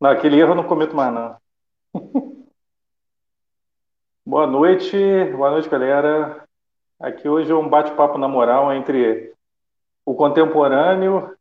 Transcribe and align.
Não, 0.00 0.10
aquele 0.10 0.40
erro 0.40 0.52
eu 0.52 0.56
não 0.56 0.66
cometo 0.66 0.94
mais, 0.96 1.12
não. 1.12 1.36
Boa 4.24 4.46
noite, 4.46 4.96
boa 5.32 5.50
noite, 5.50 5.68
galera. 5.68 6.46
Aqui 6.98 7.28
hoje 7.28 7.50
é 7.50 7.54
um 7.54 7.68
bate-papo 7.68 8.18
na 8.18 8.28
moral 8.28 8.72
entre 8.72 9.34
o 10.04 10.14
contemporâneo 10.14 11.36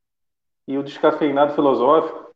e 0.68 0.78
o 0.78 0.84
descafeinado 0.84 1.54
filosófico, 1.54 2.34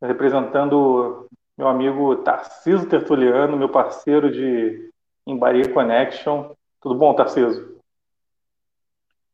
representando 0.00 1.28
meu 1.56 1.68
amigo 1.68 2.16
Tarciso 2.16 2.88
Tertuliano, 2.88 3.56
meu 3.56 3.68
parceiro 3.68 4.30
de 4.30 4.92
Embaria 5.26 5.72
Connection. 5.72 6.54
Tudo 6.80 6.94
bom, 6.94 7.14
Tarciso? 7.14 7.80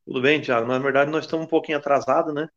Tudo 0.07 0.23
bem, 0.23 0.41
Thiago. 0.41 0.67
Na 0.67 0.79
verdade, 0.79 1.11
nós 1.11 1.25
estamos 1.25 1.47
um 1.47 1.49
pouquinho 1.49 1.79
atrasados, 1.79 2.33
né? 2.33 2.49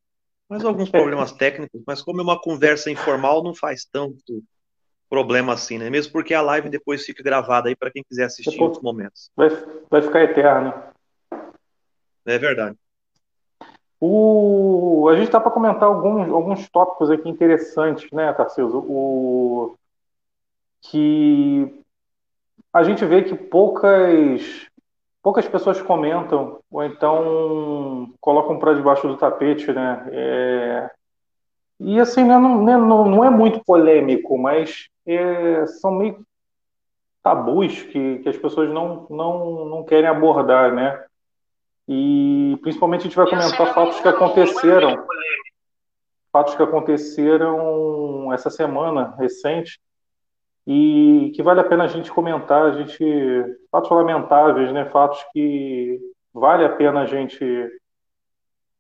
Mas 0.48 0.64
alguns 0.64 0.90
problemas 0.90 1.32
técnicos, 1.32 1.82
mas 1.86 2.02
como 2.02 2.22
é 2.22 2.24
uma 2.24 2.40
conversa 2.40 2.92
informal, 2.92 3.44
não 3.44 3.56
faz 3.56 3.86
tanto 3.86 4.44
problema 5.10 5.54
assim, 5.54 5.78
né? 5.78 5.90
Mesmo 5.90 6.12
porque 6.12 6.34
a 6.34 6.42
live 6.42 6.70
depois 6.70 7.06
fica 7.06 7.24
gravada 7.24 7.70
aí 7.70 7.76
para 7.76 7.92
quem 7.92 8.04
quiser 8.04 8.26
assistir 8.26 8.52
depois, 8.52 8.60
em 8.60 8.64
outros 8.64 8.84
momentos. 8.84 9.32
Vai, 9.36 9.50
vai 9.90 10.02
ficar 10.02 10.24
eterno. 10.24 10.74
É 12.26 12.38
verdade. 12.38 12.78
O... 14.00 15.08
A 15.10 15.16
gente 15.16 15.28
está 15.28 15.40
para 15.40 15.52
comentar 15.52 15.84
alguns, 15.84 16.30
alguns 16.30 16.70
tópicos 16.70 17.10
aqui 17.10 17.30
interessantes, 17.30 18.10
né, 18.12 18.32
Tarcísio? 18.34 18.78
O... 18.78 19.76
Que 20.82 21.82
a 22.72 22.84
gente 22.84 23.04
vê 23.06 23.24
que 23.24 23.34
poucas 23.34 24.70
poucas 25.26 25.48
pessoas 25.48 25.82
comentam 25.82 26.60
ou 26.70 26.84
então 26.84 28.14
colocam 28.22 28.60
para 28.60 28.76
debaixo 28.76 29.08
do 29.08 29.18
tapete, 29.18 29.74
né? 29.74 30.08
É... 30.12 30.92
E 31.80 32.00
assim, 32.00 32.24
né, 32.24 32.38
não, 32.38 32.64
né, 32.64 32.78
não, 32.78 33.10
não 33.10 33.24
é 33.24 33.30
muito 33.32 33.60
polêmico, 33.66 34.38
mas 34.38 34.88
é, 35.04 35.66
são 35.66 35.96
meio 35.96 36.24
tabus 37.24 37.82
que, 37.82 38.20
que 38.20 38.30
as 38.30 38.38
pessoas 38.38 38.70
não, 38.70 39.08
não, 39.10 39.66
não 39.66 39.84
querem 39.84 40.08
abordar, 40.08 40.72
né? 40.72 41.04
E 41.88 42.60
principalmente 42.62 43.02
a 43.02 43.04
gente 43.06 43.16
vai 43.16 43.28
comentar 43.28 43.74
fatos 43.74 44.00
que 44.00 44.08
aconteceram, 44.08 45.08
fatos 46.32 46.54
que 46.54 46.62
aconteceram 46.62 48.32
essa 48.32 48.52
semana 48.52 49.16
recente 49.18 49.80
e 50.68 51.32
que 51.36 51.44
vale 51.44 51.60
a 51.60 51.64
pena 51.64 51.84
a 51.84 51.88
gente 51.88 52.12
comentar, 52.12 52.66
a 52.66 52.72
gente 52.72 53.04
fatos 53.72 53.90
lamentáveis, 53.92 54.74
né? 54.74 54.90
Fatos 54.90 55.24
que 55.32 56.00
vale 56.34 56.66
a 56.66 56.76
pena 56.76 57.02
a 57.02 57.06
gente 57.06 57.46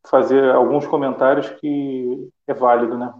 fazer 0.07 0.51
alguns 0.51 0.85
comentários 0.87 1.49
que 1.49 2.29
é 2.47 2.53
válido, 2.53 2.97
né? 2.97 3.13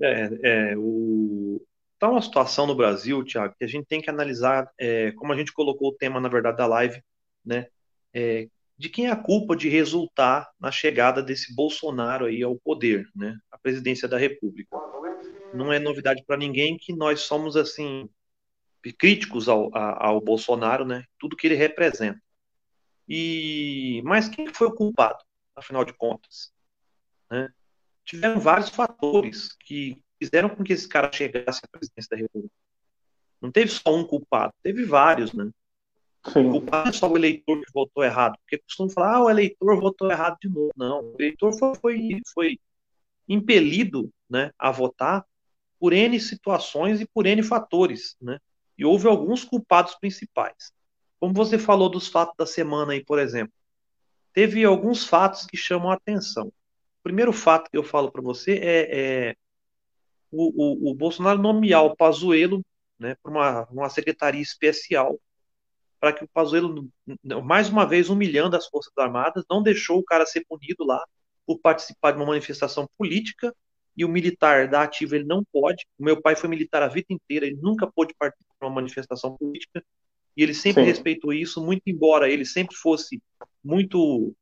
É, 0.00 0.70
é 0.70 0.76
o 0.76 1.60
tá 1.98 2.08
uma 2.08 2.22
situação 2.22 2.64
no 2.64 2.76
Brasil, 2.76 3.24
Tiago, 3.24 3.56
que 3.58 3.64
a 3.64 3.68
gente 3.68 3.86
tem 3.86 4.00
que 4.00 4.08
analisar, 4.08 4.70
é, 4.78 5.10
como 5.12 5.32
a 5.32 5.36
gente 5.36 5.52
colocou 5.52 5.88
o 5.88 5.96
tema 5.96 6.20
na 6.20 6.28
verdade 6.28 6.56
da 6.56 6.66
live, 6.66 7.02
né? 7.44 7.66
É, 8.14 8.46
de 8.78 8.88
quem 8.88 9.08
é 9.08 9.10
a 9.10 9.16
culpa 9.16 9.56
de 9.56 9.68
resultar 9.68 10.48
na 10.60 10.70
chegada 10.70 11.20
desse 11.20 11.52
Bolsonaro 11.52 12.26
aí 12.26 12.40
ao 12.44 12.54
poder, 12.54 13.08
né? 13.16 13.36
A 13.50 13.58
presidência 13.58 14.06
da 14.06 14.16
República 14.16 14.78
não 15.52 15.72
é 15.72 15.78
novidade 15.78 16.22
para 16.24 16.36
ninguém 16.36 16.76
que 16.76 16.92
nós 16.92 17.20
somos 17.20 17.56
assim 17.56 18.08
críticos 18.98 19.48
ao, 19.48 19.70
ao 19.76 20.20
Bolsonaro, 20.20 20.84
né? 20.84 21.04
Tudo 21.18 21.36
que 21.36 21.46
ele 21.46 21.54
representa. 21.54 22.20
E 23.08 24.02
mas 24.04 24.28
quem 24.28 24.52
foi 24.52 24.68
o 24.68 24.74
culpado, 24.74 25.18
afinal 25.54 25.84
de 25.84 25.92
contas? 25.92 26.52
Né? 27.30 27.48
Tiveram 28.04 28.40
vários 28.40 28.70
fatores 28.70 29.54
que 29.60 30.02
fizeram 30.18 30.48
com 30.48 30.64
que 30.64 30.72
esse 30.72 30.88
cara 30.88 31.12
chegasse 31.12 31.60
à 31.62 31.68
presidência 31.68 32.08
da 32.10 32.16
República. 32.16 32.54
Não 33.40 33.52
teve 33.52 33.70
só 33.70 33.94
um 33.94 34.04
culpado, 34.04 34.52
teve 34.62 34.84
vários, 34.84 35.32
né? 35.32 35.50
Sim. 36.32 36.48
O 36.48 36.50
culpado 36.52 36.88
é 36.88 36.92
só 36.92 37.08
o 37.08 37.16
eleitor 37.16 37.60
que 37.60 37.72
votou 37.72 38.02
errado, 38.02 38.36
porque 38.40 38.58
costumam 38.58 38.90
falar, 38.90 39.16
ah, 39.16 39.24
o 39.24 39.30
eleitor 39.30 39.80
votou 39.80 40.10
errado 40.10 40.36
de 40.42 40.48
novo. 40.48 40.72
Não, 40.76 41.12
o 41.12 41.14
eleitor 41.18 41.52
foi, 41.52 41.74
foi, 41.76 42.20
foi 42.34 42.58
impelido 43.28 44.10
né, 44.28 44.50
a 44.58 44.70
votar 44.70 45.24
por 45.78 45.92
N 45.92 46.18
situações 46.20 47.00
e 47.00 47.06
por 47.06 47.26
N 47.26 47.42
fatores, 47.42 48.16
né? 48.20 48.38
E 48.76 48.84
houve 48.84 49.08
alguns 49.08 49.44
culpados 49.44 49.94
principais. 49.96 50.72
Como 51.18 51.34
você 51.34 51.58
falou 51.58 51.88
dos 51.88 52.08
fatos 52.08 52.34
da 52.36 52.46
semana 52.46 52.92
aí, 52.92 53.04
por 53.04 53.18
exemplo, 53.18 53.52
teve 54.32 54.64
alguns 54.64 55.04
fatos 55.04 55.46
que 55.46 55.56
chamam 55.56 55.90
a 55.90 55.94
atenção. 55.94 56.46
O 56.46 57.02
primeiro 57.02 57.32
fato 57.32 57.70
que 57.70 57.76
eu 57.76 57.82
falo 57.82 58.12
para 58.12 58.22
você 58.22 58.52
é, 58.58 58.98
é 59.30 59.36
o, 60.30 60.88
o, 60.88 60.90
o, 60.90 60.94
Bolsonaro 60.94 61.40
nomear 61.40 61.84
o 61.84 61.96
Pazuello 61.96 62.62
né, 62.98 63.16
para 63.22 63.30
uma, 63.30 63.68
uma 63.70 63.88
secretaria 63.88 64.42
especial 64.42 65.18
para 65.98 66.12
que 66.12 66.22
o 66.22 66.28
Pazuello, 66.28 66.88
mais 67.42 67.68
uma 67.68 67.84
vez 67.84 68.08
humilhando 68.08 68.56
as 68.56 68.66
Forças 68.66 68.92
Armadas, 68.96 69.44
não 69.50 69.62
deixou 69.62 69.98
o 69.98 70.04
cara 70.04 70.24
ser 70.24 70.44
punido 70.48 70.84
lá 70.84 71.04
por 71.44 71.58
participar 71.58 72.12
de 72.12 72.18
uma 72.18 72.26
manifestação 72.26 72.88
política 72.96 73.52
e 73.98 74.04
o 74.04 74.08
militar 74.08 74.68
da 74.68 74.84
ativa 74.84 75.16
ele 75.16 75.24
não 75.24 75.42
pode. 75.52 75.84
O 75.98 76.04
meu 76.04 76.22
pai 76.22 76.36
foi 76.36 76.48
militar 76.48 76.84
a 76.84 76.88
vida 76.88 77.08
inteira, 77.10 77.44
ele 77.44 77.58
nunca 77.60 77.84
pôde 77.84 78.14
participar 78.16 78.54
de 78.60 78.64
uma 78.64 78.72
manifestação 78.72 79.36
política 79.36 79.84
e 80.36 80.42
ele 80.44 80.54
sempre 80.54 80.84
Sim. 80.84 80.88
respeitou 80.88 81.32
isso, 81.32 81.60
muito 81.60 81.82
embora 81.88 82.30
ele 82.30 82.44
sempre 82.44 82.76
fosse 82.76 83.20
muito, 83.62 84.32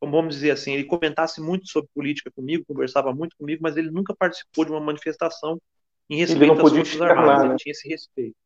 como 0.00 0.10
vamos 0.10 0.34
dizer 0.34 0.50
assim, 0.50 0.74
ele 0.74 0.82
comentasse 0.82 1.40
muito 1.40 1.68
sobre 1.68 1.88
política 1.94 2.28
comigo, 2.34 2.64
conversava 2.66 3.14
muito 3.14 3.36
comigo, 3.36 3.62
mas 3.62 3.76
ele 3.76 3.88
nunca 3.88 4.12
participou 4.16 4.64
de 4.64 4.72
uma 4.72 4.80
manifestação 4.80 5.62
em 6.10 6.16
respeito 6.16 6.52
às 6.52 6.60
Forças 6.60 6.88
externar, 6.88 7.16
Armadas, 7.16 7.44
né? 7.44 7.50
ele 7.50 7.56
tinha 7.58 7.70
esse 7.70 7.88
respeito. 7.88 8.36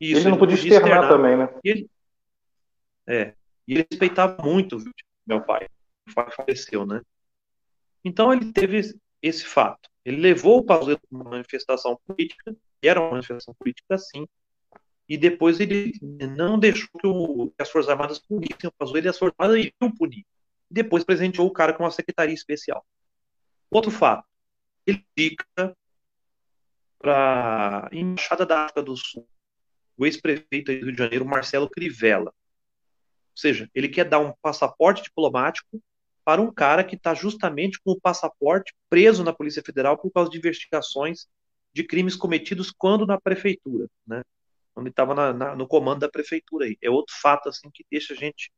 Isso, 0.00 0.22
ele 0.22 0.30
não 0.30 0.38
podia, 0.38 0.56
podia 0.56 0.70
externar, 0.72 1.04
externar, 1.04 1.08
também, 1.08 1.36
né? 1.36 1.60
E 1.62 1.70
ele, 1.70 1.90
é, 3.06 3.34
e 3.68 3.74
ele 3.74 3.86
respeitava 3.88 4.42
muito 4.42 4.82
meu 5.24 5.40
pai, 5.40 5.68
faleceu, 6.34 6.84
né? 6.84 7.00
Então 8.04 8.32
ele 8.32 8.52
teve 8.52 8.92
esse 9.22 9.44
fato. 9.44 9.89
Ele 10.04 10.16
levou 10.16 10.58
o 10.58 10.64
Pazuello 10.64 11.00
para 11.00 11.18
uma 11.18 11.30
manifestação 11.30 11.98
política, 12.06 12.56
que 12.80 12.88
era 12.88 13.00
uma 13.00 13.10
manifestação 13.10 13.54
política 13.54 13.98
sim, 13.98 14.26
e 15.08 15.18
depois 15.18 15.58
ele 15.58 15.92
não 16.00 16.58
deixou 16.58 16.88
que, 17.00 17.06
o, 17.06 17.50
que 17.50 17.62
as 17.62 17.70
Forças 17.70 17.90
Armadas 17.90 18.18
punissem 18.18 18.68
o 18.68 18.72
Pazuello 18.72 19.06
e 19.06 19.10
as 19.10 19.18
Forças 19.18 19.34
Armadas 19.38 19.64
iriam 19.64 19.94
punir. 19.96 20.24
Depois 20.70 21.04
presenteou 21.04 21.48
o 21.48 21.52
cara 21.52 21.72
com 21.72 21.82
uma 21.82 21.90
secretaria 21.90 22.34
especial. 22.34 22.86
Outro 23.70 23.90
fato, 23.90 24.26
ele 24.86 25.04
fica 25.18 25.76
para 26.98 27.88
a 27.88 27.88
Embaixada 27.92 28.46
da 28.46 28.64
África 28.64 28.82
do 28.82 28.96
Sul, 28.96 29.28
o 29.96 30.06
ex-prefeito 30.06 30.72
do 30.72 30.78
Rio 30.78 30.92
de 30.92 30.98
Janeiro, 30.98 31.24
Marcelo 31.24 31.68
Crivella. 31.68 32.30
Ou 32.30 33.36
seja, 33.36 33.70
ele 33.74 33.88
quer 33.88 34.04
dar 34.04 34.18
um 34.20 34.32
passaporte 34.40 35.02
diplomático 35.02 35.82
para 36.24 36.40
um 36.40 36.52
cara 36.52 36.84
que 36.84 36.96
está 36.96 37.14
justamente 37.14 37.80
com 37.82 37.92
o 37.92 38.00
passaporte 38.00 38.74
preso 38.88 39.24
na 39.24 39.32
Polícia 39.32 39.62
Federal 39.62 39.96
por 39.96 40.10
causa 40.10 40.30
de 40.30 40.38
investigações 40.38 41.26
de 41.72 41.84
crimes 41.84 42.16
cometidos 42.16 42.72
quando 42.76 43.06
na 43.06 43.20
prefeitura, 43.20 43.86
né? 44.06 44.22
Quando 44.74 44.86
ele 44.86 44.92
estava 44.92 45.32
no 45.54 45.66
comando 45.66 46.00
da 46.00 46.08
prefeitura 46.08 46.66
aí. 46.66 46.76
É 46.82 46.90
outro 46.90 47.14
fato 47.20 47.48
assim 47.48 47.70
que 47.72 47.84
deixa 47.90 48.14
a 48.14 48.16
gente, 48.16 48.50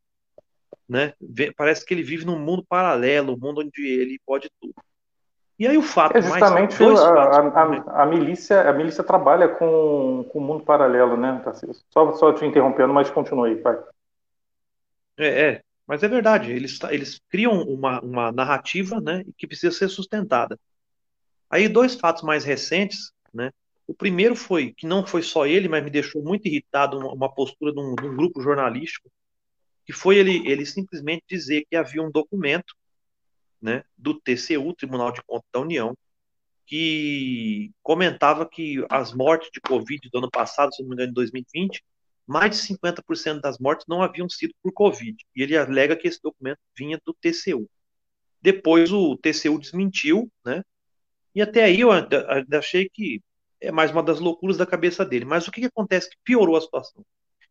né? 0.88 1.14
parece 1.56 1.84
que 1.84 1.94
ele 1.94 2.02
vive 2.02 2.24
num 2.24 2.38
mundo 2.38 2.64
paralelo, 2.68 3.34
um 3.34 3.38
mundo 3.38 3.60
onde 3.60 3.86
ele 3.86 4.20
pode 4.24 4.50
tudo. 4.60 4.74
E 5.58 5.66
aí 5.66 5.78
o 5.78 5.82
fato 5.82 6.16
é 6.16 6.22
justamente 6.22 6.82
mais, 6.82 7.00
a, 7.00 7.12
a, 7.12 7.48
a, 7.48 8.02
a, 8.02 8.06
milícia, 8.06 8.68
a 8.68 8.72
milícia 8.72 9.04
trabalha 9.04 9.48
com, 9.48 10.28
com 10.32 10.38
o 10.38 10.42
mundo 10.42 10.64
paralelo, 10.64 11.16
né, 11.16 11.40
Tarcísio? 11.44 11.84
Só, 11.90 12.12
só 12.14 12.32
te 12.32 12.44
interrompendo, 12.44 12.92
mas 12.92 13.10
continue, 13.10 13.56
pai. 13.56 13.78
É, 15.18 15.26
é, 15.26 15.62
mas 15.92 16.03
é 16.03 16.08
verdade, 16.08 16.50
eles, 16.50 16.78
eles 16.91 17.20
criam 17.28 17.53
uma, 17.64 18.00
uma 18.00 18.32
narrativa 18.32 18.98
né, 18.98 19.26
que 19.36 19.47
precisa 19.47 19.76
ser 19.76 19.91
sustentada. 19.91 20.58
Aí, 21.50 21.69
dois 21.69 21.94
fatos 21.96 22.22
mais 22.22 22.44
recentes, 22.44 23.12
né? 23.31 23.50
O 23.87 23.93
primeiro 23.93 24.34
foi 24.34 24.72
que 24.72 24.87
não 24.87 25.06
foi 25.06 25.22
só 25.22 25.44
ele, 25.44 25.69
mas 25.69 25.84
me 25.84 25.90
deixou 25.90 26.22
muito 26.22 26.49
irritado 26.49 26.99
uma, 26.99 27.12
uma 27.12 27.34
postura 27.34 27.75
de 27.75 27.78
um, 27.78 27.94
de 27.94 28.06
um, 28.06 28.16
grupo 28.16 28.40
jornalístico, 28.40 29.12
que 29.84 29.93
foi 29.93 30.16
ele, 30.16 30.49
ele 30.50 30.64
simplesmente 30.64 31.25
dizer 31.28 31.66
que 31.69 31.76
havia 31.76 32.02
um 32.02 32.11
documento 32.11 32.75
né, 33.61 33.84
do 33.94 34.19
TCU, 34.19 34.72
Tribunal 34.72 35.12
de 35.12 35.22
Contas 35.26 35.50
da 35.52 35.61
União, 35.61 35.94
que 36.64 37.70
comentava 37.82 38.49
que 38.49 38.82
as 38.88 39.12
mortes 39.12 39.50
de 39.52 39.61
Covid 39.61 40.08
do 40.11 40.16
ano 40.16 40.31
passado, 40.31 40.75
se 40.75 40.81
não 40.81 40.88
me 40.88 40.94
engano, 40.94 41.11
em 41.11 41.14
2020, 41.14 41.84
mais 42.26 42.56
de 42.56 42.74
50% 42.74 43.40
das 43.40 43.58
mortes 43.58 43.86
não 43.88 44.02
haviam 44.02 44.28
sido 44.28 44.54
por 44.62 44.72
Covid. 44.72 45.16
E 45.34 45.42
ele 45.42 45.56
alega 45.56 45.96
que 45.96 46.08
esse 46.08 46.20
documento 46.22 46.58
vinha 46.76 47.00
do 47.04 47.14
TCU. 47.14 47.69
Depois 48.40 48.92
o 48.92 49.16
TCU 49.16 49.58
desmentiu, 49.58 50.30
né? 50.44 50.62
E 51.34 51.40
até 51.40 51.64
aí 51.64 51.80
eu 51.80 51.90
achei 52.58 52.88
que 52.92 53.22
é 53.60 53.70
mais 53.70 53.90
uma 53.90 54.02
das 54.02 54.19
loucuras 54.19 54.56
da 54.56 54.66
cabeça 54.66 55.04
dele. 55.04 55.24
Mas 55.24 55.46
o 55.46 55.52
que, 55.52 55.60
que 55.60 55.66
acontece 55.66 56.10
que 56.10 56.16
piorou 56.24 56.56
a 56.56 56.60
situação? 56.60 57.04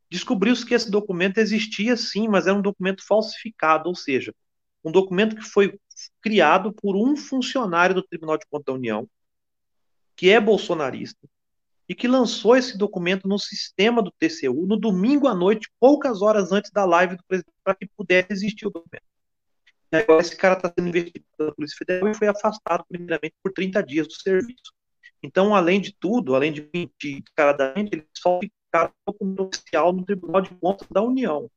Descobriu-se 0.10 0.66
que 0.66 0.74
esse 0.74 0.92
documento 0.92 1.38
existia 1.38 1.96
sim, 1.96 2.28
mas 2.28 2.46
era 2.46 2.58
um 2.58 2.62
documento 2.62 3.06
falsificado, 3.06 3.88
ou 3.88 3.96
seja, 3.96 4.36
um 4.84 4.92
documento 4.92 5.38
que 5.38 5.44
foi 5.44 5.80
criado 6.22 6.74
por 6.74 6.98
um 6.98 7.16
funcionário 7.16 7.96
do 7.96 8.04
Tribunal 8.04 8.38
de 8.38 8.46
Contas 8.48 8.66
da 8.66 8.74
União, 8.74 9.08
que 10.16 10.30
é 10.30 10.40
bolsonarista, 10.40 11.28
e 11.92 11.94
que 11.94 12.08
lançou 12.08 12.56
esse 12.56 12.78
documento 12.78 13.28
no 13.28 13.38
sistema 13.38 14.02
do 14.02 14.14
TCU 14.18 14.66
no 14.66 14.78
domingo 14.78 15.28
à 15.28 15.36
noite, 15.36 15.70
poucas 15.78 16.22
horas 16.22 16.54
antes 16.54 16.72
da 16.72 16.86
live 16.86 17.18
do 17.18 17.24
presidente, 17.28 17.54
para 17.62 17.76
que 17.76 17.86
pudesse 17.86 18.32
existir 18.32 18.66
o 18.66 18.70
documento. 18.70 19.04
E 19.92 19.98
agora 19.98 20.22
esse 20.22 20.38
cara 20.38 20.54
está 20.56 20.70
sendo 20.74 20.88
investigado 20.88 21.26
pela 21.38 21.54
Polícia 21.54 21.78
Federal 21.78 22.10
e 22.10 22.14
foi 22.16 22.30
afastado, 22.30 22.86
primeiramente, 22.88 23.36
por 23.44 23.52
30 23.52 23.84
dias 23.84 24.08
do 24.08 24.14
serviço. 24.14 24.72
Então, 25.22 25.54
além 25.54 25.82
de 25.82 25.94
tudo, 26.00 26.34
além 26.34 26.54
de 26.54 26.62
mentir 26.74 27.24
descaradamente, 27.24 27.94
ele 27.94 28.08
só 28.18 28.40
ficaram 28.40 28.94
o 29.06 29.12
documento 29.12 29.44
oficial 29.48 29.92
no 29.92 30.06
Tribunal 30.06 30.42
de 30.44 30.50
Contas 30.62 30.88
da 30.90 31.02
União. 31.02 31.52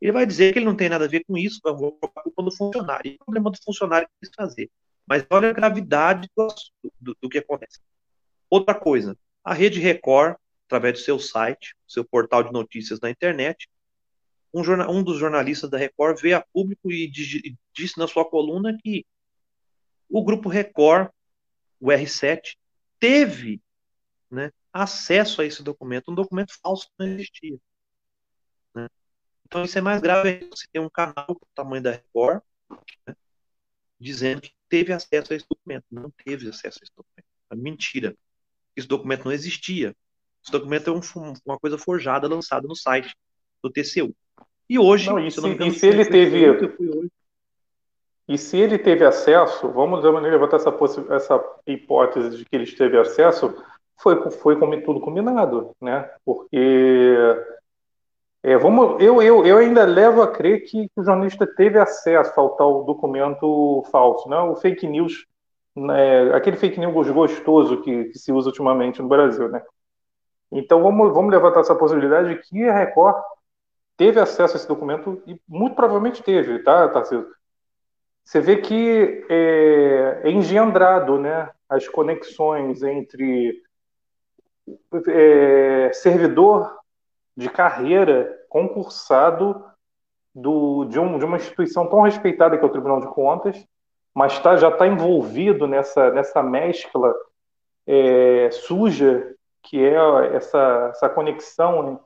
Ele 0.00 0.12
vai 0.12 0.26
dizer 0.26 0.52
que 0.52 0.60
ele 0.60 0.66
não 0.66 0.76
tem 0.76 0.88
nada 0.88 1.06
a 1.06 1.08
ver 1.08 1.24
com 1.26 1.36
isso, 1.36 1.58
vai 1.64 1.74
colocar 1.74 2.20
a 2.20 2.22
culpa 2.22 2.40
do 2.44 2.56
funcionário. 2.56 3.10
E 3.10 3.14
o 3.16 3.24
problema 3.24 3.50
do 3.50 3.58
funcionário 3.64 4.06
é 4.06 4.24
quis 4.24 4.30
fazer. 4.32 4.70
Mas 5.04 5.26
olha 5.28 5.50
a 5.50 5.52
gravidade 5.52 6.30
do, 6.36 6.46
do, 7.00 7.16
do 7.20 7.28
que 7.28 7.38
acontece. 7.38 7.80
Outra 8.50 8.74
coisa, 8.74 9.16
a 9.44 9.52
Rede 9.52 9.80
Record, 9.80 10.36
através 10.66 10.94
do 10.94 11.04
seu 11.04 11.18
site, 11.18 11.74
seu 11.86 12.04
portal 12.04 12.42
de 12.42 12.52
notícias 12.52 13.00
na 13.00 13.10
internet, 13.10 13.68
um, 14.52 14.64
jornal, 14.64 14.90
um 14.90 15.02
dos 15.02 15.18
jornalistas 15.18 15.70
da 15.70 15.78
Record 15.78 16.20
veio 16.20 16.36
a 16.36 16.40
público 16.40 16.90
e 16.90 17.10
disse 17.72 17.98
na 17.98 18.08
sua 18.08 18.24
coluna 18.28 18.76
que 18.82 19.04
o 20.08 20.24
grupo 20.24 20.48
Record, 20.48 21.10
o 21.78 21.88
R7, 21.88 22.56
teve 22.98 23.60
né, 24.30 24.50
acesso 24.72 25.42
a 25.42 25.44
esse 25.44 25.62
documento, 25.62 26.10
um 26.10 26.14
documento 26.14 26.52
falso 26.62 26.86
que 26.86 26.94
não 26.98 27.06
existia. 27.06 27.58
Né? 28.74 28.88
Então 29.44 29.64
isso 29.64 29.76
é 29.76 29.80
mais 29.80 30.00
grave 30.00 30.48
você 30.50 30.66
tem 30.72 30.80
um 30.80 30.90
canal 30.90 31.26
do 31.28 31.46
tamanho 31.54 31.82
da 31.82 31.92
Record 31.92 32.42
né, 33.06 33.14
dizendo 34.00 34.40
que 34.40 34.52
teve 34.68 34.92
acesso 34.92 35.32
a 35.32 35.36
esse 35.36 35.46
documento. 35.48 35.84
Não 35.90 36.10
teve 36.10 36.48
acesso 36.48 36.78
a 36.80 36.84
esse 36.84 36.92
documento. 36.94 37.26
É 37.50 37.56
mentira. 37.56 38.16
Esse 38.78 38.88
documento 38.88 39.24
não 39.24 39.32
existia. 39.32 39.94
Esse 40.42 40.52
documento 40.52 40.88
é 40.88 40.92
um, 40.92 41.00
uma 41.44 41.58
coisa 41.58 41.76
forjada, 41.76 42.28
lançada 42.28 42.66
no 42.66 42.76
site 42.76 43.14
do 43.62 43.70
TCU. 43.70 44.14
E 44.68 44.78
hoje, 44.78 45.08
não, 45.08 45.18
e 45.18 45.30
se, 45.30 45.40
engano, 45.40 45.70
e 45.70 45.74
se 45.74 45.86
ele 45.86 46.04
teve 46.04 46.46
e 48.28 48.36
se 48.36 48.58
ele 48.58 48.78
teve 48.78 49.06
acesso, 49.06 49.70
vamos 49.70 50.04
levantar 50.04 50.56
essa, 50.56 50.74
essa 51.10 51.44
hipótese 51.66 52.36
de 52.36 52.44
que 52.44 52.54
ele 52.54 52.70
teve 52.70 52.98
acesso, 52.98 53.56
foi, 53.96 54.30
foi 54.30 54.58
como 54.58 54.80
tudo 54.82 55.00
combinado, 55.00 55.70
né? 55.80 56.10
Porque 56.26 57.16
é, 58.42 58.56
vamos, 58.58 59.02
eu, 59.02 59.22
eu, 59.22 59.46
eu 59.46 59.56
ainda 59.56 59.84
levo 59.84 60.20
a 60.20 60.30
crer 60.30 60.60
que, 60.64 60.88
que 60.88 61.00
o 61.00 61.04
jornalista 61.04 61.46
teve 61.46 61.78
acesso 61.78 62.38
ao 62.38 62.50
tal 62.50 62.84
documento 62.84 63.82
falso, 63.90 64.28
né? 64.28 64.38
O 64.40 64.56
fake 64.56 64.86
news, 64.86 65.26
né? 65.86 66.34
aquele 66.34 66.56
fake 66.56 66.78
news 66.80 67.10
gostoso 67.10 67.82
que, 67.82 68.04
que 68.04 68.18
se 68.18 68.32
usa 68.32 68.48
ultimamente 68.48 69.00
no 69.00 69.08
Brasil, 69.08 69.48
né? 69.48 69.62
Então 70.50 70.82
vamos, 70.82 71.12
vamos 71.12 71.30
levantar 71.30 71.60
essa 71.60 71.74
possibilidade 71.74 72.30
de 72.30 72.40
que 72.40 72.64
a 72.68 72.74
Record 72.74 73.16
teve 73.96 74.18
acesso 74.18 74.54
a 74.54 74.56
esse 74.56 74.68
documento 74.68 75.22
e 75.26 75.40
muito 75.46 75.76
provavelmente 75.76 76.22
teve, 76.22 76.60
tá, 76.60 76.88
Tarcísio? 76.88 77.28
Você 78.24 78.40
vê 78.40 78.56
que 78.58 79.26
é, 79.28 80.20
é 80.24 80.30
engendrado, 80.30 81.18
né? 81.18 81.50
As 81.68 81.88
conexões 81.88 82.82
entre 82.82 83.62
é, 85.08 85.90
servidor 85.92 86.78
de 87.36 87.48
carreira 87.48 88.36
concursado 88.48 89.64
do, 90.34 90.84
de, 90.84 90.98
um, 90.98 91.18
de, 91.18 91.24
uma 91.24 91.36
instituição 91.36 91.86
tão 91.88 92.02
respeitada 92.02 92.56
que 92.56 92.64
é 92.64 92.66
o 92.66 92.70
Tribunal 92.70 93.00
de 93.00 93.06
Contas, 93.08 93.66
mas 94.14 94.38
tá, 94.38 94.56
já 94.56 94.68
está 94.68 94.86
envolvido 94.86 95.66
nessa, 95.66 96.10
nessa 96.10 96.42
mescla 96.42 97.14
é, 97.86 98.50
suja 98.50 99.34
que 99.62 99.84
é 99.84 100.36
essa, 100.36 100.88
essa 100.90 101.08
conexão 101.08 101.82
né, 101.82 101.98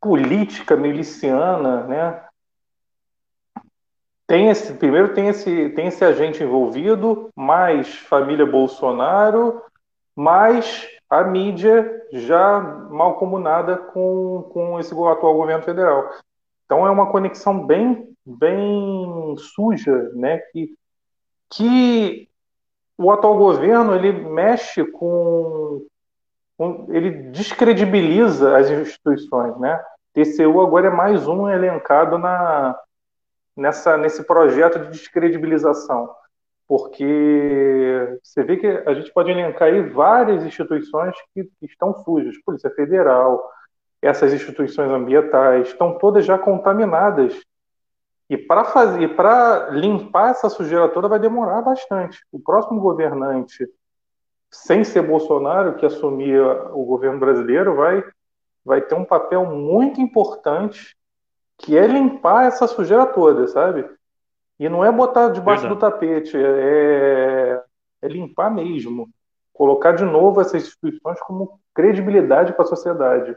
política 0.00 0.76
miliciana, 0.76 1.84
né? 1.84 2.24
Tem 4.26 4.48
esse, 4.48 4.72
primeiro 4.74 5.12
tem 5.12 5.28
esse, 5.28 5.70
tem 5.70 5.88
esse 5.88 6.04
agente 6.04 6.42
envolvido, 6.42 7.30
mais 7.36 7.94
família 7.94 8.46
Bolsonaro, 8.46 9.62
mais 10.16 10.88
a 11.10 11.22
mídia 11.22 12.06
já 12.12 12.60
mal 12.60 13.16
comunada 13.16 13.76
com, 13.76 14.48
com 14.52 14.80
esse 14.80 14.94
atual 14.94 15.34
governo 15.34 15.62
federal. 15.62 16.10
Então 16.64 16.86
é 16.86 16.90
uma 16.90 17.10
conexão 17.10 17.66
bem, 17.66 18.16
bem 18.24 19.36
suja, 19.36 20.10
né? 20.14 20.38
Que, 20.38 20.74
que 21.52 22.28
o 22.96 23.10
atual 23.10 23.36
governo 23.36 23.94
ele 23.94 24.12
mexe 24.12 24.84
com, 24.84 25.84
com, 26.56 26.86
ele 26.90 27.10
descredibiliza 27.30 28.56
as 28.56 28.70
instituições, 28.70 29.58
né? 29.58 29.82
TCU 30.12 30.60
agora 30.60 30.88
é 30.88 30.90
mais 30.90 31.26
um 31.26 31.48
elencado 31.48 32.18
na, 32.18 32.78
nessa, 33.56 33.96
nesse 33.96 34.24
projeto 34.24 34.78
de 34.78 34.90
descredibilização 34.90 36.10
porque 36.72 38.18
você 38.22 38.42
vê 38.42 38.56
que 38.56 38.66
a 38.66 38.94
gente 38.94 39.12
pode 39.12 39.30
elencar 39.30 39.68
aí 39.68 39.82
várias 39.90 40.42
instituições 40.42 41.14
que, 41.34 41.46
estão 41.60 41.92
sujas, 42.02 42.34
Polícia 42.46 42.70
Federal, 42.70 43.46
essas 44.00 44.32
instituições 44.32 44.90
ambientais, 44.90 45.68
estão 45.68 45.98
todas 45.98 46.24
já 46.24 46.38
contaminadas. 46.38 47.38
E 48.32 48.38
para 48.38 48.64
fazer, 48.64 49.14
para 49.14 49.68
limpar 49.72 50.30
essa 50.30 50.48
sujeira 50.48 50.88
toda 50.88 51.06
vai 51.06 51.18
demorar 51.18 51.60
bastante. 51.60 52.18
O 52.32 52.40
próximo 52.40 52.80
governante, 52.80 53.68
sem 54.50 54.82
ser 54.84 55.02
Bolsonaro, 55.02 55.74
que 55.74 55.84
assumir 55.84 56.40
o 56.40 56.82
governo 56.82 57.20
brasileiro, 57.20 57.76
vai, 57.76 58.02
vai 58.64 58.80
ter 58.80 58.94
um 58.94 59.04
papel 59.04 59.44
muito 59.44 60.00
importante, 60.00 60.96
que 61.58 61.76
é 61.76 61.86
limpar 61.86 62.46
essa 62.46 62.66
sujeira 62.66 63.04
toda, 63.04 63.46
sabe? 63.48 63.84
E 64.58 64.66
não 64.66 64.82
é 64.82 64.90
botar 64.90 65.28
debaixo 65.28 65.68
Verdade. 65.68 65.74
do 65.74 65.90
tapete, 65.90 66.34
é, 66.34 67.62
é 68.00 68.08
limpar 68.08 68.50
mesmo. 68.50 69.10
Colocar 69.52 69.92
de 69.92 70.06
novo 70.06 70.40
essas 70.40 70.62
instituições 70.62 71.20
como 71.20 71.60
credibilidade 71.74 72.54
para 72.54 72.64
a 72.64 72.68
sociedade. 72.68 73.36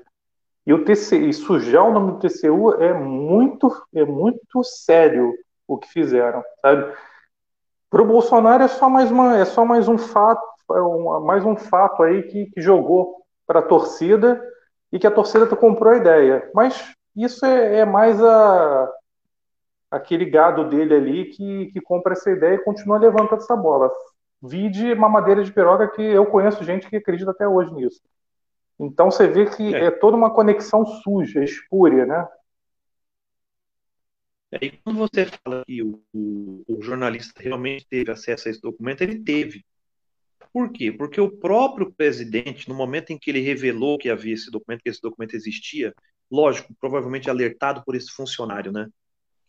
E 0.66 0.74
o 0.74 0.84
TC, 0.84 1.18
e 1.18 1.34
sujar 1.34 1.86
o 1.86 1.94
nome 1.94 2.14
do 2.14 2.20
TCU 2.20 2.74
é 2.82 2.94
muito, 2.94 3.72
é 3.94 4.04
muito 4.04 4.64
sério 4.64 5.34
o 5.68 5.78
que 5.78 5.88
fizeram, 5.88 6.44
sabe? 6.62 6.94
Para 7.90 8.02
o 8.02 8.06
Bolsonaro 8.06 8.64
é 8.64 8.68
só 8.68 8.90
mais 8.90 9.12
uma, 9.12 9.38
é 9.38 9.46
só 9.46 9.64
mais 9.64 9.88
um 9.88 9.98
fato, 9.98 10.42
é 10.72 10.82
um, 10.82 11.20
mais 11.22 11.46
um 11.46 11.56
fato 11.56 12.04
aí 12.04 12.24
que, 12.24 12.48
que 12.48 12.62
jogou 12.62 13.24
para 13.46 13.60
a 13.60 13.64
torcida 13.64 14.42
e 14.92 14.98
que 14.98 15.08
a 15.08 15.12
torcida 15.12 15.48
comprou 15.56 15.94
a 15.94 15.98
ideia. 15.98 16.50
Mas 16.54 16.94
isso 17.16 17.46
é, 17.46 17.80
é 17.80 17.86
mais 17.86 18.22
a, 18.22 18.92
aquele 19.92 20.26
gado 20.26 20.68
dele 20.68 20.96
ali 20.96 21.26
que, 21.26 21.68
que 21.68 21.80
compra 21.80 22.14
essa 22.14 22.30
ideia 22.32 22.56
e 22.56 22.64
continua 22.64 22.98
levantando 22.98 23.42
essa 23.42 23.56
bola. 23.56 23.92
Vide 24.42 24.94
madeira 24.96 25.44
de 25.44 25.52
piroga 25.52 25.88
que 25.88 26.02
eu 26.02 26.26
conheço 26.26 26.64
gente 26.64 26.90
que 26.90 26.98
acredita 26.98 27.32
até 27.32 27.48
hoje 27.48 27.74
nisso. 27.74 28.02
Então 28.80 29.10
você 29.10 29.28
vê 29.28 29.50
que 29.50 29.74
é, 29.74 29.86
é 29.86 29.92
toda 29.92 30.18
uma 30.18 30.34
conexão 30.34 30.86
suja, 30.86 31.44
espúria, 31.44 32.06
né? 32.06 32.28
É, 34.52 34.66
e 34.66 34.72
quando 34.72 34.98
você 34.98 35.26
fala 35.26 35.64
que 35.66 35.82
o, 35.82 36.02
o, 36.14 36.64
o, 36.68 36.82
jornalista 36.82 37.42
realmente 37.42 37.86
teve 37.90 38.12
acesso 38.12 38.48
a 38.48 38.52
esse 38.52 38.62
documento, 38.62 39.02
ele 39.02 39.20
teve. 39.24 39.66
Por 40.54 40.72
quê? 40.72 40.92
Porque 40.92 41.20
o 41.20 41.32
próprio 41.32 41.92
presidente, 41.92 42.70
no 42.70 42.76
momento 42.76 43.12
em 43.12 43.18
que 43.18 43.30
ele 43.30 43.42
revelou 43.42 43.98
que 43.98 44.10
havia 44.10 44.34
esse 44.34 44.50
documento, 44.52 44.82
que 44.84 44.90
esse 44.90 45.02
documento 45.02 45.36
existia, 45.36 45.94
lógico, 46.32 46.74
provavelmente 46.80 47.30
alertado 47.30 47.84
por 47.84 47.96
esse 47.96 48.12
funcionário, 48.12 48.72
né? 48.72 48.88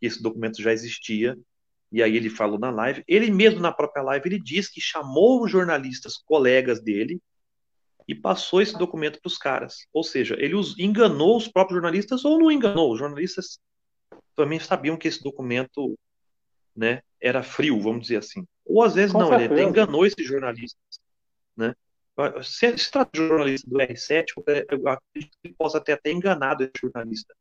que 0.01 0.07
esse 0.07 0.23
documento 0.23 0.63
já 0.63 0.73
existia, 0.73 1.37
e 1.93 2.03
aí 2.03 2.17
ele 2.17 2.29
falou 2.29 2.59
na 2.59 2.71
live. 2.71 3.05
Ele 3.07 3.31
mesmo, 3.31 3.61
na 3.61 3.73
própria 3.73 4.03
live, 4.03 4.29
ele 4.29 4.41
diz 4.41 4.69
que 4.69 4.81
chamou 4.81 5.43
os 5.45 5.51
jornalistas, 5.51 6.17
colegas 6.19 6.83
dele, 6.83 7.21
e 8.09 8.15
passou 8.15 8.61
esse 8.61 8.77
documento 8.77 9.21
para 9.21 9.29
os 9.29 9.39
caras. 9.39 9.87
Ou 9.93 10.03
seja, 10.03 10.37
ele 10.39 10.55
os 10.55 10.79
enganou 10.79 11.37
os 11.37 11.49
próprios 11.49 11.77
jornalistas 11.77 12.25
ou 12.25 12.39
não 12.39 12.51
enganou. 12.51 12.93
Os 12.93 12.99
jornalistas 12.99 13.59
também 14.35 14.61
sabiam 14.61 14.97
que 14.97 15.09
esse 15.09 15.23
documento 15.23 15.99
né, 16.75 17.03
era 17.21 17.43
frio, 17.43 17.81
vamos 17.81 18.03
dizer 18.03 18.19
assim. 18.19 18.47
Ou 18.65 18.83
às 18.83 18.95
vezes 18.95 19.13
Com 19.13 19.21
não, 19.21 19.29
certeza. 19.29 19.53
ele 19.53 19.63
até 19.63 19.69
enganou 19.69 20.07
esses 20.07 20.27
jornalistas. 20.27 21.01
Né? 21.57 21.75
Se, 22.43 22.79
se 22.79 22.91
trata 22.91 23.11
de 23.13 23.27
jornalista 23.27 23.69
do 23.69 23.77
R7, 23.77 24.27
eu 24.71 24.89
acredito 24.89 25.37
que 25.43 25.49
ele 25.49 25.55
possa 25.59 25.81
ter 25.81 25.93
até 25.93 26.13
enganado 26.13 26.63
esse 26.63 26.73
jornalista 26.81 27.35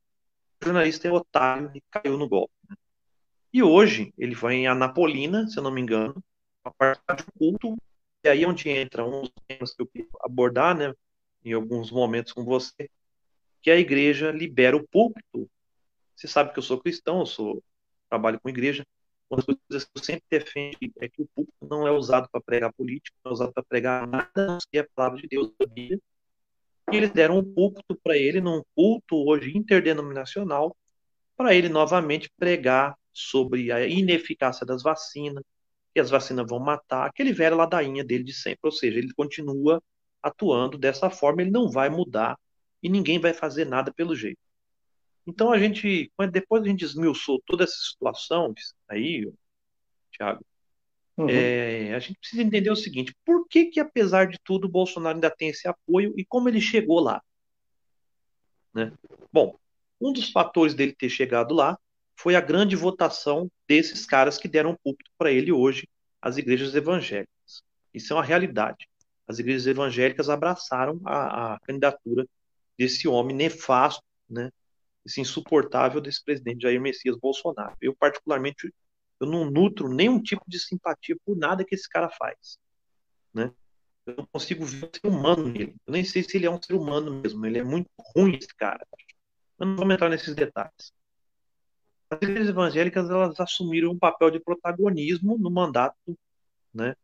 o 0.62 0.66
jornalista 0.66 1.08
é 1.08 1.12
otário 1.12 1.72
e 1.76 1.82
caiu 1.92 2.18
no 2.18 2.28
golpe. 2.28 2.54
Né? 2.70 2.76
E 3.54 3.64
hoje 3.64 4.14
ele 4.18 4.36
vai 4.36 4.56
em 4.56 4.68
Anapolina, 4.68 5.48
se 5.48 5.58
eu 5.58 5.64
não 5.64 5.72
me 5.72 5.82
engano, 5.82 6.22
a 6.64 6.72
partir 6.72 7.04
de 7.16 7.24
um 7.24 7.38
culto, 7.38 7.78
e 8.26 8.28
aí 8.28 8.44
é 8.44 8.48
onde 8.48 8.70
entra 8.70 9.06
um 9.06 9.22
dos 9.22 9.32
temas 9.48 9.74
que 9.74 9.82
eu 9.84 9.88
queria 9.88 10.08
abordar, 10.22 10.76
né, 10.76 10.94
em 11.44 11.54
alguns 11.54 11.92
momentos 11.92 12.34
com 12.34 12.44
você, 12.44 12.90
que 13.62 13.70
a 13.70 13.78
igreja 13.78 14.32
libera 14.32 14.76
o 14.76 14.88
púlpito. 14.88 15.48
Você 16.16 16.28
sabe 16.28 16.52
que 16.52 16.58
eu 16.58 16.64
sou 16.64 16.80
cristão, 16.80 17.20
eu 17.20 17.26
sou 17.28 17.64
trabalho 18.10 18.40
com 18.40 18.50
igreja, 18.50 18.84
uma 19.30 19.38
das 19.38 19.46
coisas 19.46 19.86
que 19.86 19.92
eu 19.96 20.04
sempre 20.04 20.24
defendo 20.30 20.78
é 21.00 21.08
que 21.08 21.22
o 21.22 21.28
púlpito 21.36 21.68
não 21.70 21.88
é 21.88 21.92
usado 21.92 22.28
para 22.32 22.42
pregar 22.42 22.74
política, 22.74 23.16
não 23.24 23.32
é 23.32 23.34
usado 23.34 23.54
para 23.54 23.64
pregar 23.64 24.08
nada, 24.08 24.32
não 24.36 24.60
sei 24.60 24.80
a 24.80 24.88
palavra 24.96 25.22
de 25.22 25.28
Deus 25.28 25.52
da 25.60 25.68
Bíblia. 25.68 26.00
E 26.92 26.96
eles 26.96 27.12
deram 27.12 27.38
um 27.38 27.44
púlpito 27.44 27.96
para 28.04 28.18
ele, 28.18 28.42
num 28.42 28.64
culto 28.76 29.16
hoje 29.28 29.56
interdenominacional, 29.56 30.76
para 31.38 31.54
ele 31.54 31.70
novamente 31.70 32.30
pregar 32.38 32.98
sobre 33.14 33.72
a 33.72 33.86
ineficácia 33.88 34.66
das 34.66 34.82
vacinas, 34.82 35.44
que 35.96 36.00
as 36.02 36.10
vacinas 36.10 36.46
vão 36.46 36.60
matar, 36.60 37.08
aquele 37.08 37.32
velho 37.32 37.56
ladainha 37.56 38.04
dele 38.04 38.26
de 38.26 38.34
sempre. 38.34 38.60
Ou 38.64 38.72
seja, 38.72 38.98
ele 38.98 39.14
continua 39.14 39.82
atuando 40.22 40.78
dessa 40.78 41.10
forma, 41.10 41.42
ele 41.42 41.52
não 41.52 41.72
vai 41.72 41.90
mudar 41.90 42.38
e 42.84 42.90
ninguém 42.90 43.18
vai 43.18 43.34
fazer 43.34 43.64
nada 43.64 43.94
pelo 43.94 44.14
jeito. 44.14 44.38
Então 45.26 45.54
a 45.54 45.58
gente, 45.58 46.12
depois 46.34 46.64
a 46.64 46.68
gente 46.68 46.84
esmiuçou 46.84 47.42
toda 47.46 47.64
essa 47.64 47.78
situação 47.78 48.54
aí, 48.90 49.32
Thiago, 50.12 50.46
uhum. 51.16 51.30
é, 51.30 51.94
a 51.96 52.00
gente 52.00 52.20
precisa 52.20 52.44
entender 52.44 52.70
o 52.70 52.76
seguinte: 52.76 53.16
por 53.24 53.48
que 53.48 53.68
que 53.68 53.80
apesar 53.80 54.28
de 54.28 54.38
tudo 54.44 54.66
o 54.66 54.72
Bolsonaro 54.72 55.16
ainda 55.16 55.32
tem 55.32 55.48
esse 55.48 55.66
apoio 55.66 56.14
e 56.18 56.26
como 56.26 56.50
ele 56.50 56.60
chegou 56.60 57.00
lá? 57.00 57.24
Né? 58.74 58.92
Bom, 59.32 59.58
um 60.02 60.12
dos 60.12 60.30
fatores 60.30 60.74
dele 60.74 60.94
ter 60.94 61.10
chegado 61.10 61.56
lá 61.56 61.80
foi 62.16 62.36
a 62.36 62.42
grande 62.42 62.76
votação 62.76 63.50
desses 63.68 64.06
caras 64.06 64.38
que 64.38 64.48
deram 64.48 64.78
púlpito 64.84 65.12
para 65.18 65.32
ele 65.32 65.52
hoje, 65.52 65.88
as 66.22 66.38
igrejas 66.38 66.74
evangélicas. 66.76 67.64
Isso 67.94 68.14
é 68.14 68.16
uma 68.16 68.24
realidade. 68.24 68.88
As 69.28 69.40
igrejas 69.40 69.68
evangélicas 69.68 70.30
abraçaram 70.30 71.02
a, 71.06 71.56
a 71.56 71.60
candidatura 71.60 72.26
desse 72.78 73.08
homem 73.08 73.36
nefasto, 73.36 74.04
né, 74.30 74.52
esse 75.06 75.22
insuportável 75.22 76.02
desse 76.02 76.24
presidente 76.24 76.64
Jair 76.64 76.82
Messias 76.82 77.18
Bolsonaro. 77.18 77.76
Eu, 77.80 77.96
particularmente, 77.96 78.74
eu 79.20 79.28
não 79.28 79.50
nutro 79.50 79.88
nenhum 79.88 80.22
tipo 80.22 80.44
de 80.48 80.60
simpatia 80.60 81.16
por 81.24 81.38
nada 81.38 81.64
que 81.64 81.76
esse 81.76 81.88
cara 81.88 82.10
faz. 82.10 82.58
Né? 83.34 83.52
Eu 84.06 84.16
não 84.18 84.26
consigo 84.26 84.66
ver 84.66 84.86
um 84.86 84.90
ser 84.94 85.08
humano 85.08 85.48
nele. 85.48 85.76
Eu 85.86 85.94
nem 85.94 86.04
sei 86.04 86.24
se 86.24 86.38
ele 86.38 86.46
é 86.46 86.50
um 86.52 86.62
ser 86.62 86.74
humano 86.74 87.22
mesmo. 87.22 87.46
Ele 87.46 87.60
é 87.60 87.64
muito 87.64 87.90
ruim, 88.16 88.36
esse 88.36 88.54
cara. 88.56 88.86
Eu 89.60 89.68
não 89.68 89.76
vou 89.76 89.92
entrar 89.92 90.10
nesses 90.10 90.36
detalhes. 90.36 90.94
As 92.10 92.18
igrejas 92.22 92.50
evangélicas 92.50 93.10
elas 93.10 93.40
assumiram 93.40 93.92
um 93.92 93.98
papel 93.98 94.32
de 94.32 94.40
protagonismo 94.40 95.38
no 95.38 95.50
mandato 95.50 96.18
né, 96.74 96.96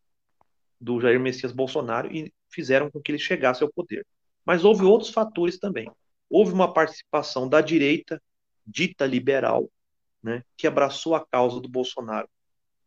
do 0.80 1.00
Jair 1.00 1.20
Messias 1.20 1.52
Bolsonaro 1.52 2.14
e 2.14 2.32
fizeram 2.48 2.90
com 2.90 3.00
que 3.00 3.10
ele 3.10 3.18
chegasse 3.18 3.62
ao 3.62 3.72
poder. 3.72 4.06
Mas 4.44 4.64
houve 4.64 4.84
outros 4.84 5.10
fatores 5.10 5.58
também 5.58 5.90
houve 6.32 6.50
uma 6.50 6.72
participação 6.72 7.46
da 7.46 7.60
direita 7.60 8.20
dita 8.66 9.04
liberal, 9.04 9.70
né, 10.22 10.42
que 10.56 10.66
abraçou 10.66 11.14
a 11.14 11.26
causa 11.26 11.60
do 11.60 11.68
Bolsonaro. 11.68 12.28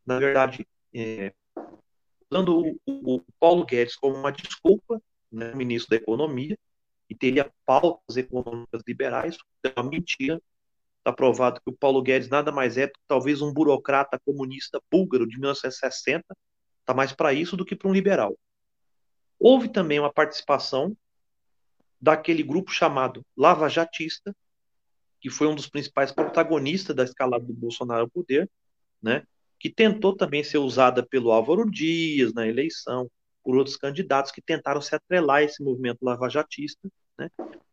Na 0.04 0.18
verdade, 0.18 0.66
é, 0.92 1.32
usando 2.28 2.76
o, 2.84 3.14
o, 3.14 3.22
Paulo 3.38 3.64
Guedes 3.64 3.94
como 3.94 4.16
uma 4.16 4.32
desculpa, 4.32 5.00
né, 5.30 5.54
ministro 5.54 5.90
da 5.90 5.96
Economia, 5.96 6.58
e 7.08 7.14
teria 7.14 7.48
pautas 7.64 8.16
econômicas 8.16 8.82
liberais, 8.84 9.38
é 9.62 9.80
uma 9.80 9.88
mentira. 9.88 10.42
Está 11.06 11.14
provado 11.14 11.60
que 11.60 11.70
o 11.70 11.72
Paulo 11.72 12.02
Guedes 12.02 12.28
nada 12.28 12.50
mais 12.50 12.76
é 12.76 12.88
do 12.88 12.92
que 12.94 12.98
talvez 13.06 13.40
um 13.40 13.52
burocrata 13.52 14.18
comunista 14.24 14.82
búlgaro 14.90 15.24
de 15.24 15.38
1960, 15.38 16.24
está 16.80 16.92
mais 16.92 17.12
para 17.12 17.32
isso 17.32 17.56
do 17.56 17.64
que 17.64 17.76
para 17.76 17.88
um 17.88 17.92
liberal. 17.92 18.36
Houve 19.38 19.68
também 19.68 20.00
uma 20.00 20.12
participação 20.12 20.96
daquele 22.00 22.42
grupo 22.42 22.72
chamado 22.72 23.24
Lava 23.36 23.68
Jatista, 23.68 24.34
que 25.20 25.30
foi 25.30 25.46
um 25.46 25.54
dos 25.54 25.68
principais 25.68 26.10
protagonistas 26.10 26.96
da 26.96 27.04
escalada 27.04 27.44
do 27.44 27.54
Bolsonaro 27.54 28.00
ao 28.00 28.10
poder, 28.10 28.50
né? 29.00 29.22
que 29.60 29.70
tentou 29.70 30.12
também 30.12 30.42
ser 30.42 30.58
usada 30.58 31.06
pelo 31.06 31.30
Álvaro 31.30 31.70
Dias 31.70 32.34
na 32.34 32.48
eleição, 32.48 33.08
por 33.44 33.56
outros 33.56 33.76
candidatos 33.76 34.32
que 34.32 34.42
tentaram 34.42 34.80
se 34.80 34.92
atrelar 34.92 35.36
a 35.36 35.44
esse 35.44 35.62
movimento 35.62 36.02
lavajatista. 36.02 36.88
Né? 37.16 37.30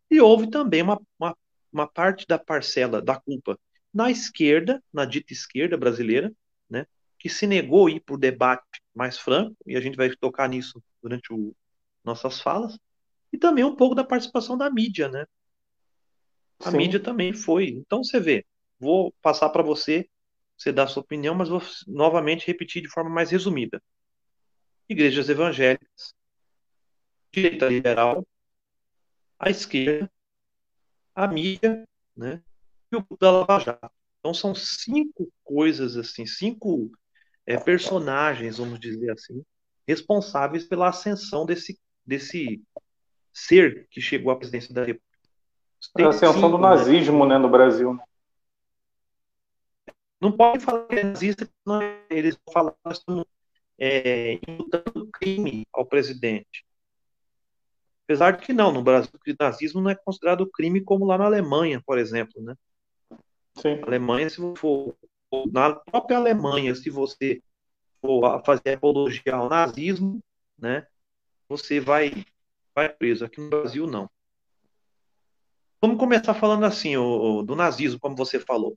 E 0.08 0.20
houve 0.20 0.48
também 0.48 0.82
uma, 0.82 1.00
uma, 1.18 1.36
uma 1.74 1.88
parte 1.88 2.24
da 2.26 2.38
parcela 2.38 3.02
da 3.02 3.20
culpa 3.20 3.58
na 3.92 4.10
esquerda, 4.10 4.82
na 4.92 5.04
dita 5.04 5.32
esquerda 5.32 5.76
brasileira, 5.76 6.32
né? 6.70 6.86
que 7.18 7.28
se 7.28 7.46
negou 7.46 7.86
a 7.88 7.90
ir 7.90 8.00
para 8.00 8.14
o 8.14 8.18
debate 8.18 8.80
mais 8.94 9.18
franco, 9.18 9.56
e 9.66 9.76
a 9.76 9.80
gente 9.80 9.96
vai 9.96 10.08
tocar 10.14 10.48
nisso 10.48 10.82
durante 11.02 11.32
o, 11.32 11.54
nossas 12.04 12.40
falas, 12.40 12.78
e 13.32 13.38
também 13.38 13.64
um 13.64 13.74
pouco 13.74 13.94
da 13.94 14.04
participação 14.04 14.56
da 14.56 14.70
mídia, 14.70 15.08
né? 15.08 15.26
A 16.60 16.70
Sim. 16.70 16.76
mídia 16.76 17.00
também 17.00 17.32
foi. 17.32 17.68
Então 17.68 18.04
você 18.04 18.20
vê, 18.20 18.46
vou 18.78 19.12
passar 19.20 19.48
para 19.48 19.62
você, 19.62 20.08
você 20.56 20.72
dar 20.72 20.84
a 20.84 20.86
sua 20.86 21.02
opinião, 21.02 21.34
mas 21.34 21.48
vou 21.48 21.60
novamente 21.86 22.46
repetir 22.46 22.82
de 22.82 22.88
forma 22.88 23.10
mais 23.10 23.30
resumida. 23.30 23.82
Igrejas 24.88 25.28
evangélicas, 25.28 26.14
direita 27.32 27.68
liberal, 27.68 28.26
a 29.38 29.50
esquerda, 29.50 30.10
a 31.14 31.26
mídia, 31.26 31.84
né? 32.16 32.42
E 32.92 32.96
o 32.96 33.04
da 33.18 33.30
Lava 33.30 33.60
Jato. 33.60 33.90
Então 34.18 34.32
são 34.32 34.54
cinco 34.54 35.30
coisas 35.42 35.96
assim, 35.96 36.26
cinco 36.26 36.90
é, 37.46 37.58
personagens, 37.58 38.56
vamos 38.58 38.80
dizer 38.80 39.10
assim, 39.10 39.44
responsáveis 39.86 40.64
pela 40.64 40.88
ascensão 40.88 41.44
desse, 41.44 41.78
desse 42.06 42.62
ser 43.32 43.86
que 43.90 44.00
chegou 44.00 44.32
à 44.32 44.36
presidência 44.36 44.72
da 44.72 44.80
República. 44.80 45.04
a 45.98 46.08
ascensão 46.08 46.50
do 46.50 46.58
né? 46.58 46.68
nazismo 46.68 47.26
né? 47.26 47.36
no 47.36 47.50
Brasil. 47.50 47.98
Não 50.20 50.32
pode 50.32 50.64
falar 50.64 50.86
que 50.86 50.94
é 50.94 51.04
nazista, 51.04 51.46
não, 51.66 51.80
eles 52.08 52.34
vão 52.34 52.52
falar 52.54 52.70
que 52.72 52.78
nós 52.82 52.98
estamos 52.98 53.26
é, 53.78 54.34
imputando 54.34 55.06
crime 55.12 55.66
ao 55.72 55.84
presidente. 55.84 56.64
Apesar 58.04 58.32
de 58.32 58.44
que 58.44 58.52
não, 58.52 58.70
no 58.70 58.82
Brasil 58.82 59.10
o 59.14 59.34
nazismo 59.38 59.80
não 59.80 59.90
é 59.90 59.94
considerado 59.94 60.50
crime 60.50 60.80
como 60.80 61.06
lá 61.06 61.16
na 61.16 61.24
Alemanha, 61.24 61.82
por 61.84 61.98
exemplo, 61.98 62.42
né? 62.42 62.54
Sim. 63.54 63.76
Na 63.76 63.86
Alemanha, 63.86 64.28
se 64.28 64.36
for 64.56 64.94
na 65.50 65.74
própria 65.74 66.18
Alemanha, 66.18 66.74
se 66.74 66.90
você 66.90 67.42
for 68.00 68.42
fazer 68.44 68.74
apologia 68.74 69.34
ao 69.34 69.48
nazismo, 69.48 70.22
né, 70.58 70.86
você 71.48 71.80
vai 71.80 72.24
vai 72.74 72.88
preso. 72.88 73.24
Aqui 73.24 73.40
no 73.40 73.48
Brasil, 73.48 73.86
não. 73.86 74.10
Vamos 75.80 75.98
começar 75.98 76.34
falando 76.34 76.64
assim, 76.64 76.96
o, 76.96 77.42
do 77.42 77.54
nazismo, 77.54 78.00
como 78.00 78.16
você 78.16 78.40
falou. 78.40 78.76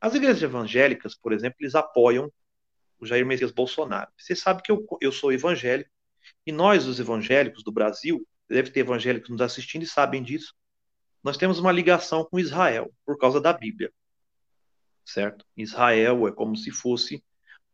As 0.00 0.14
igrejas 0.14 0.42
evangélicas, 0.42 1.14
por 1.14 1.32
exemplo, 1.32 1.56
eles 1.60 1.74
apoiam 1.74 2.32
o 2.98 3.06
Jair 3.06 3.24
Messias 3.24 3.52
Bolsonaro. 3.52 4.10
Você 4.16 4.34
sabe 4.34 4.62
que 4.62 4.72
eu, 4.72 4.84
eu 5.00 5.12
sou 5.12 5.32
evangélico, 5.32 5.90
e 6.46 6.50
nós, 6.50 6.86
os 6.86 6.98
evangélicos 6.98 7.62
do 7.62 7.70
Brasil, 7.70 8.26
deve 8.48 8.70
ter 8.70 8.80
evangélicos 8.80 9.28
nos 9.28 9.40
assistindo 9.40 9.82
e 9.82 9.86
sabem 9.86 10.22
disso, 10.22 10.54
nós 11.22 11.36
temos 11.36 11.58
uma 11.58 11.72
ligação 11.72 12.24
com 12.24 12.38
Israel, 12.38 12.92
por 13.04 13.18
causa 13.18 13.40
da 13.40 13.52
Bíblia. 13.52 13.92
Certo? 15.04 15.44
Israel 15.56 16.28
é 16.28 16.32
como 16.32 16.56
se 16.56 16.70
fosse 16.70 17.22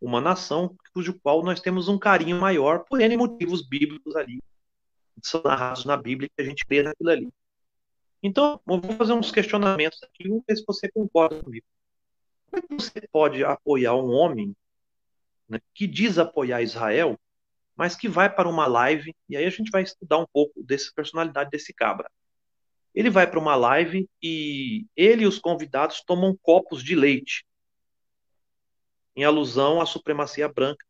uma 0.01 0.21
nação 0.21 0.77
cujo 0.93 1.19
qual 1.21 1.43
nós 1.43 1.61
temos 1.61 1.89
um 1.89 1.99
carinho 1.99 2.39
maior 2.39 2.85
por 2.85 3.01
N 3.01 3.17
motivos 3.17 3.67
bíblicos 3.67 4.15
ali 4.17 4.41
são 5.27 5.43
narrados 5.43 5.85
na 5.85 5.97
Bíblia 5.97 6.29
que 6.35 6.43
a 6.43 6.45
gente 6.45 6.65
crê 6.65 6.83
naquilo 6.83 7.11
ali. 7.11 7.33
Então, 8.23 8.61
eu 8.67 8.81
vou 8.81 8.97
fazer 8.97 9.13
uns 9.13 9.31
questionamentos 9.31 10.03
aqui, 10.03 10.29
vamos 10.29 10.45
ver 10.47 10.57
se 10.57 10.65
você 10.67 10.91
concorda 10.91 11.43
comigo. 11.43 11.67
Como 12.47 12.63
é 12.63 12.67
que 12.67 12.75
você 12.75 13.09
pode 13.09 13.45
apoiar 13.45 13.95
um 13.95 14.11
homem 14.11 14.57
né, 15.49 15.61
que 15.75 15.87
diz 15.87 16.19
apoiar 16.19 16.63
Israel, 16.63 17.19
mas 17.77 17.97
que 17.97 18.09
vai 18.09 18.33
para 18.33 18.49
uma 18.49 18.67
live, 18.67 19.15
e 19.29 19.37
aí 19.37 19.45
a 19.45 19.51
gente 19.51 19.71
vai 19.71 19.83
estudar 19.83 20.19
um 20.19 20.27
pouco 20.33 20.63
dessa 20.63 20.91
personalidade 20.95 21.51
desse 21.51 21.73
cabra. 21.73 22.11
Ele 22.95 23.11
vai 23.11 23.29
para 23.29 23.41
uma 23.41 23.57
live 23.57 24.09
e 24.23 24.87
ele 24.97 25.25
e 25.25 25.27
os 25.27 25.39
convidados 25.39 26.03
tomam 26.07 26.37
copos 26.41 26.83
de 26.83 26.95
leite, 26.95 27.45
em 29.17 29.25
alusão 29.25 29.81
à 29.81 29.87
supremacia 29.87 30.49
branca, 30.49 30.85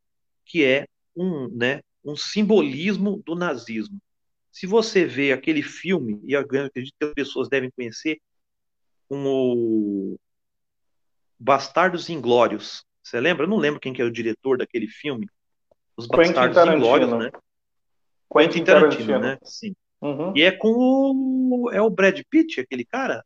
que 0.45 0.65
é 0.65 0.87
um, 1.17 1.49
né, 1.49 1.81
um 2.05 2.17
simbolismo 2.17 3.23
do 3.25 3.35
nazismo. 3.35 4.01
Se 4.51 4.67
você 4.67 5.05
vê 5.05 5.33
aquele 5.33 5.63
filme, 5.63 6.21
e 6.25 6.33
eu 6.33 6.41
acredito 6.41 6.95
que 6.99 7.07
as 7.07 7.13
pessoas 7.13 7.49
devem 7.49 7.71
conhecer, 7.71 8.21
como 9.09 10.19
Bastardos 11.39 12.09
Inglórios. 12.09 12.85
Você 13.03 13.21
lembra? 13.21 13.45
Eu 13.45 13.49
não 13.49 13.59
lembro 13.59 13.81
quem 13.81 13.93
que 13.93 14.01
é 14.01 14.05
o 14.05 14.11
diretor 14.11 14.59
daquele 14.59 14.89
filme. 14.89 15.29
Os 15.97 16.07
Bastardos 16.07 16.75
Inglórios, 16.75 17.11
né? 17.13 17.31
Quentin 18.33 18.65
Tarantino, 18.65 19.07
Tarantino, 19.07 19.19
né? 19.21 19.39
Sim. 19.45 19.75
Uhum. 20.01 20.33
E 20.35 20.43
é 20.43 20.51
com 20.51 20.69
o. 20.71 21.71
É 21.73 21.81
o 21.81 21.89
Brad 21.89 22.21
Pitt, 22.29 22.61
aquele 22.61 22.85
cara? 22.85 23.25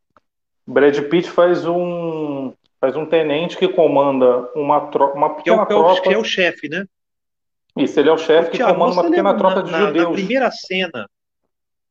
Brad 0.66 0.98
Pitt 1.08 1.30
faz 1.30 1.66
um. 1.66 2.52
Faz 2.80 2.94
um 2.94 3.04
tenente 3.04 3.56
que 3.56 3.66
comanda 3.66 4.48
uma, 4.54 4.86
tro 4.88 5.12
uma 5.12 5.34
pequena 5.34 5.66
que 5.66 5.72
é 5.72 5.76
o, 5.76 5.82
tropa. 5.82 6.02
Que 6.02 6.14
é 6.14 6.18
o 6.18 6.22
chefe, 6.22 6.68
né? 6.68 6.84
Isso, 7.76 7.98
ele 7.98 8.08
é 8.08 8.12
o 8.12 8.18
chefe 8.18 8.52
que 8.52 8.58
comanda 8.58 8.92
uma 8.92 9.02
pequena 9.04 9.36
tropa 9.36 9.62
de 9.62 9.72
na, 9.72 9.86
judeus. 9.86 10.06
Na 10.06 10.12
primeira 10.12 10.50
cena, 10.50 11.10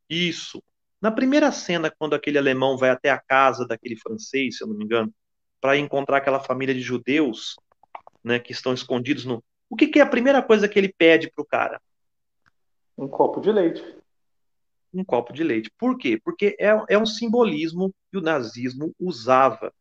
isso. 0.10 0.64
Na 1.02 1.12
primeira 1.12 1.52
cena, 1.52 1.92
quando 1.98 2.16
aquele 2.16 2.38
alemão 2.38 2.78
vai 2.78 2.90
até 2.90 3.10
a 3.10 3.20
casa 3.20 3.68
daquele 3.68 3.96
francês, 3.98 4.58
se 4.58 4.64
eu 4.64 4.68
não 4.68 4.76
me 4.76 4.84
engano, 4.84 5.14
para 5.60 5.78
encontrar 5.78 6.18
aquela 6.18 6.40
família 6.40 6.74
de 6.74 6.82
judeus, 6.82 7.56
né, 8.24 8.40
que 8.40 8.52
estão 8.52 8.74
escondidos 8.74 9.26
no. 9.26 9.44
O 9.70 9.76
que, 9.76 9.88
que 9.88 10.00
é 10.00 10.02
a 10.02 10.10
primeira 10.10 10.42
coisa 10.42 10.68
que 10.68 10.80
ele 10.80 10.94
pede 10.94 11.30
para 11.30 11.42
o 11.42 11.46
cara? 11.46 11.82
Um 12.98 13.08
copo 13.08 13.40
de 13.40 13.52
leite. 13.52 13.84
Um 14.94 15.04
copo 15.04 15.34
de 15.34 15.44
leite. 15.44 15.72
Por 15.78 15.98
quê? 15.98 16.20
Porque 16.24 16.56
é, 16.60 16.70
é 16.90 16.98
um 16.98 17.06
simbolismo 17.06 17.94
que 18.10 18.18
o 18.18 18.22
nazismo 18.22 18.94
usava. 19.00 19.74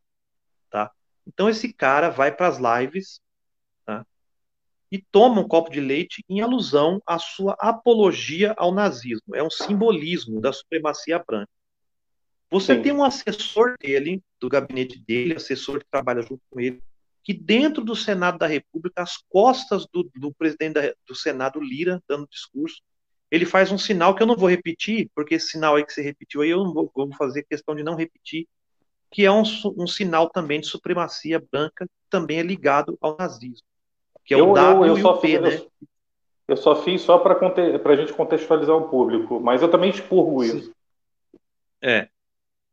Tá? 0.70 0.90
Então 1.26 1.48
esse 1.48 1.72
cara 1.72 2.10
vai 2.10 2.34
para 2.34 2.48
as 2.48 2.58
lives 2.58 3.20
tá? 3.84 4.04
e 4.90 4.98
toma 4.98 5.40
um 5.40 5.48
copo 5.48 5.70
de 5.70 5.80
leite 5.80 6.24
em 6.28 6.40
alusão 6.40 7.00
à 7.06 7.18
sua 7.18 7.56
apologia 7.58 8.54
ao 8.58 8.74
nazismo. 8.74 9.34
É 9.34 9.42
um 9.42 9.50
simbolismo 9.50 10.40
da 10.40 10.52
supremacia 10.52 11.22
branca. 11.24 11.50
Você 12.50 12.76
Sim. 12.76 12.82
tem 12.82 12.92
um 12.92 13.02
assessor 13.02 13.74
dele, 13.80 14.22
do 14.40 14.48
gabinete 14.48 14.98
dele, 14.98 15.34
assessor 15.34 15.80
que 15.80 15.86
trabalha 15.90 16.22
junto 16.22 16.42
com 16.50 16.60
ele, 16.60 16.80
que 17.26 17.34
dentro 17.34 17.82
do 17.82 17.96
Senado 17.96 18.38
da 18.38 18.46
República, 18.46 19.02
às 19.02 19.16
costas 19.28 19.84
do, 19.92 20.08
do 20.14 20.32
presidente 20.32 20.74
da, 20.74 20.94
do 21.04 21.12
Senado, 21.12 21.58
Lira, 21.58 22.00
dando 22.08 22.28
discurso, 22.28 22.80
ele 23.28 23.44
faz 23.44 23.72
um 23.72 23.78
sinal 23.78 24.14
que 24.14 24.22
eu 24.22 24.28
não 24.28 24.36
vou 24.36 24.48
repetir, 24.48 25.10
porque 25.12 25.34
esse 25.34 25.48
sinal 25.48 25.74
aí 25.74 25.84
que 25.84 25.92
você 25.92 26.02
repetiu 26.02 26.42
aí, 26.42 26.50
eu 26.50 26.62
não 26.62 26.72
vou, 26.72 26.88
vou 26.94 27.12
fazer 27.16 27.42
questão 27.42 27.74
de 27.74 27.82
não 27.82 27.96
repetir, 27.96 28.46
que 29.10 29.24
é 29.24 29.32
um, 29.32 29.42
um, 29.76 29.88
sinal 29.88 30.30
também 30.30 30.60
de 30.60 30.68
supremacia 30.68 31.44
branca, 31.50 31.84
que 31.86 31.92
também 32.08 32.38
é 32.38 32.44
ligado 32.44 32.96
ao 33.00 33.16
nazismo, 33.16 33.66
que 34.24 34.32
é 34.32 34.38
eu, 34.38 34.52
o 34.52 34.54
W 34.54 34.86
eu, 34.86 34.96
eu 34.96 34.98
e 34.98 35.02
o 35.02 35.16
P, 35.16 35.26
fiz, 35.26 35.40
né? 35.40 35.66
Eu 36.46 36.56
só 36.56 36.80
fiz 36.80 37.00
só 37.02 37.18
para 37.18 37.34
a 37.92 37.96
gente 37.96 38.12
contextualizar 38.12 38.76
o 38.76 38.88
público, 38.88 39.40
mas 39.40 39.62
eu 39.62 39.68
também 39.68 39.90
expurgo 39.90 40.44
Sim. 40.44 40.58
isso. 40.58 40.72
É, 41.82 42.08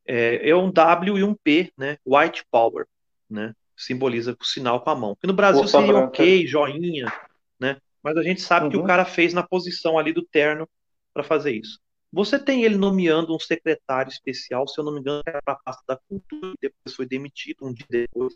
é, 0.06 0.48
é 0.48 0.56
um 0.56 0.70
W 0.70 1.18
e 1.18 1.24
um 1.24 1.34
P, 1.34 1.74
né? 1.76 1.98
White 2.06 2.46
Power, 2.52 2.86
né? 3.28 3.56
Simboliza 3.76 4.38
o 4.40 4.46
sinal 4.46 4.82
com 4.82 4.90
a 4.90 4.96
mão. 4.96 5.16
Que 5.16 5.28
no 5.28 5.34
Brasil 5.34 5.62
Força 5.62 5.80
seria 5.80 5.94
branca. 5.94 6.08
ok, 6.08 6.48
joinha, 6.48 7.12
né? 7.60 7.78
Mas 8.02 8.18
a 8.18 8.24
gente 8.24 8.42
sabe 8.42 8.66
uhum. 8.66 8.72
que 8.72 8.78
o 8.78 8.82
uhum. 8.82 8.88
cara 8.88 9.06
fez 9.06 9.34
na 9.34 9.44
posição 9.44 9.98
ali 9.98 10.14
do 10.14 10.24
terno 10.24 10.68
para 11.14 11.24
fazer 11.24 11.52
isso. 11.52 11.80
Você 12.12 12.38
tem 12.38 12.64
ele 12.64 12.78
nomeando 12.78 13.36
um 13.36 13.40
secretário 13.40 14.12
especial, 14.12 14.68
se 14.68 14.80
eu 14.80 14.86
não 14.86 14.94
me 14.94 15.00
engano, 15.00 15.24
era 15.26 15.42
para 15.42 15.56
a 15.56 15.60
pasta 15.64 15.84
da 15.88 15.98
cultura, 16.08 16.54
depois 16.62 16.96
foi 16.96 17.08
demitido 17.08 17.66
um 17.66 17.74
dia 17.74 17.88
depois, 17.90 18.36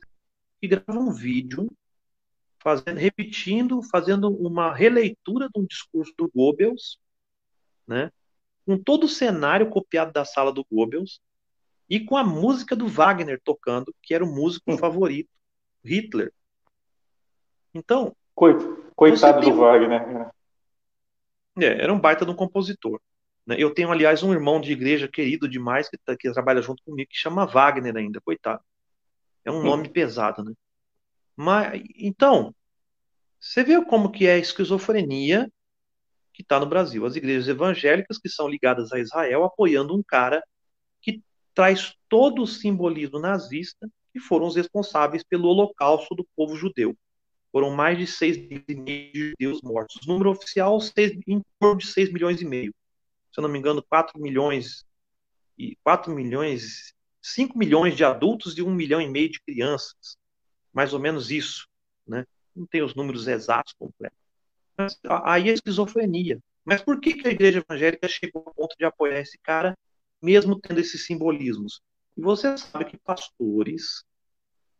que 0.60 0.67
grava 0.67 1.00
um 1.00 1.13
vídeo 1.13 1.67
fazendo, 2.60 2.98
repetindo, 2.98 3.84
fazendo 3.84 4.29
uma 4.29 4.74
releitura 4.74 5.48
de 5.48 5.62
um 5.62 5.65
discurso 5.65 6.12
do 6.17 6.29
Goebbels, 6.34 6.98
né? 7.88 8.12
Com 8.65 8.77
todo 8.77 9.03
o 9.03 9.10
cenário 9.10 9.70
copiado 9.70 10.12
da 10.12 10.25
sala 10.25 10.51
do 10.51 10.65
Goebbels, 10.72 11.22
e 11.89 12.00
com 12.00 12.17
a 12.17 12.24
música 12.24 12.75
do 12.75 12.88
Wagner 12.88 13.39
tocando, 13.44 13.94
que 14.01 14.13
era 14.13 14.24
o 14.24 14.27
músico 14.27 14.74
hum. 14.74 14.77
favorito, 14.77 15.29
Hitler. 15.84 16.34
Então. 17.74 18.15
Coitado 18.96 19.41
do 19.41 19.50
um... 19.50 19.58
Wagner. 19.58 20.08
Né? 20.08 20.32
É, 21.60 21.84
era 21.84 21.94
um 21.94 22.00
baita 22.00 22.25
de 22.25 22.32
um 22.32 22.36
compositor. 22.36 23.00
Né? 23.46 23.56
Eu 23.58 23.74
tenho, 23.74 23.91
aliás, 23.91 24.22
um 24.22 24.34
irmão 24.34 24.60
de 24.60 24.72
igreja 24.72 25.08
querido 25.08 25.48
demais 25.48 25.89
que, 25.89 25.98
tá, 25.98 26.15
que 26.15 26.32
trabalha 26.32 26.62
junto 26.62 26.84
comigo, 26.84 27.10
que 27.10 27.17
chama 27.17 27.46
Wagner 27.46 27.96
ainda, 27.96 28.22
coitado. 28.22 28.62
É 29.46 29.51
um 29.51 29.60
hum. 29.60 29.63
nome 29.63 29.89
pesado, 29.89 30.44
né? 30.44 30.53
Mas, 31.36 31.82
então, 31.96 32.53
você 33.39 33.63
vê 33.63 33.84
como 33.86 34.12
que 34.12 34.27
é 34.27 34.34
a 34.34 34.38
esquizofrenia 34.38 35.50
que 36.34 36.41
está 36.41 36.60
no 36.60 36.65
Brasil. 36.65 37.06
As 37.06 37.15
igrejas 37.15 37.48
evangélicas 37.48 38.17
que 38.17 38.29
são 38.29 38.48
ligadas 38.48 38.91
a 38.91 39.00
Israel 39.00 39.44
apoiando 39.44 39.96
um 39.96 40.03
cara 40.03 40.44
traz 41.57 41.95
todo 42.07 42.43
o 42.43 42.47
simbolismo 42.47 43.17
nazista 43.17 43.89
que 44.13 44.19
foram 44.19 44.45
os 44.45 44.55
responsáveis 44.55 45.23
pelo 45.23 45.47
holocausto 45.47 46.13
do 46.13 46.23
povo 46.35 46.55
judeu. 46.55 46.95
Foram 47.51 47.71
mais 47.71 47.97
de 47.97 48.05
6 48.05 48.37
milhões 48.37 49.11
de 49.11 49.29
judeus 49.31 49.61
mortos. 49.63 50.05
O 50.05 50.07
número 50.07 50.29
oficial 50.29 50.79
seis, 50.79 51.17
em 51.27 51.41
torno 51.59 51.79
de 51.79 51.87
6 51.87 52.13
milhões 52.13 52.39
e 52.43 52.45
meio. 52.45 52.71
Se 53.33 53.39
eu 53.39 53.41
não 53.41 53.50
me 53.50 53.57
engano, 53.57 53.81
4 53.81 54.22
milhões 54.22 54.85
e 55.57 55.75
4 55.83 56.13
milhões, 56.13 56.93
5 57.24 57.57
milhões 57.57 57.98
de 57.98 58.03
adultos 58.03 58.55
e 58.55 58.61
1 58.61 58.70
milhão 58.70 59.01
e 59.01 59.09
meio 59.09 59.31
de 59.31 59.41
crianças. 59.41 60.15
Mais 60.72 60.93
ou 60.93 61.00
menos 61.00 61.31
isso, 61.31 61.67
né? 62.05 62.24
Não 62.55 62.67
tem 62.67 62.83
os 62.83 62.93
números 62.93 63.27
exatos 63.27 63.74
completos. 63.74 64.20
Mas 64.77 64.96
aí 65.24 65.50
é 65.50 65.53
esquizofrenia. 65.53 66.37
Mas 66.63 66.83
por 66.83 67.01
que, 67.01 67.15
que 67.15 67.27
a 67.27 67.31
igreja 67.31 67.65
evangélica 67.67 68.07
chegou 68.07 68.43
ao 68.46 68.53
ponto 68.53 68.75
de 68.77 68.85
apoiar 68.85 69.22
esse 69.22 69.39
cara 69.39 69.75
mesmo 70.22 70.60
tendo 70.60 70.80
esses 70.80 71.06
simbolismos. 71.06 71.82
E 72.16 72.22
você 72.22 72.58
sabe 72.58 72.86
que 72.86 72.98
pastores, 72.98 74.03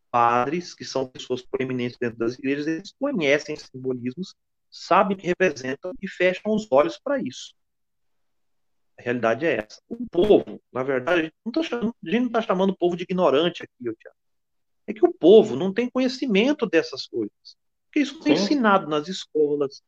padres, 0.10 0.74
que 0.74 0.84
são 0.84 1.08
pessoas 1.08 1.44
proeminentes 1.44 1.98
dentro 2.00 2.18
das 2.18 2.34
igrejas, 2.34 2.68
eles 2.68 2.94
conhecem 3.00 3.56
esses 3.56 3.70
simbolismos, 3.70 4.34
sabem 4.70 5.16
que 5.16 5.28
representam 5.28 5.92
e 6.02 6.08
fecham 6.08 6.54
os 6.54 6.68
olhos 6.72 7.00
para 7.00 7.22
isso. 7.22 7.54
A 8.98 9.04
realidade 9.04 9.46
é 9.46 9.58
essa. 9.58 9.80
O 9.88 10.08
povo, 10.10 10.60
na 10.74 10.82
verdade, 10.82 11.20
a 11.20 11.24
gente 11.24 11.36
não 11.44 11.52
está 11.52 11.64
chamando, 11.64 12.46
chamando 12.46 12.70
o 12.72 12.78
povo 12.78 12.98
de 12.98 13.04
ignorante 13.04 13.64
aqui, 13.64 13.74
Tiago. 13.80 14.18
É 14.88 14.94
que 14.94 15.06
o 15.06 15.14
povo 15.14 15.56
não 15.56 15.72
tem 15.72 15.90
conhecimento 15.90 16.66
dessas 16.66 17.06
coisas. 17.06 17.58
Porque 17.86 18.00
isso 18.00 18.20
é 18.26 18.32
ensinado 18.32 18.88
nas 18.88 19.08
escolas. 19.08 19.84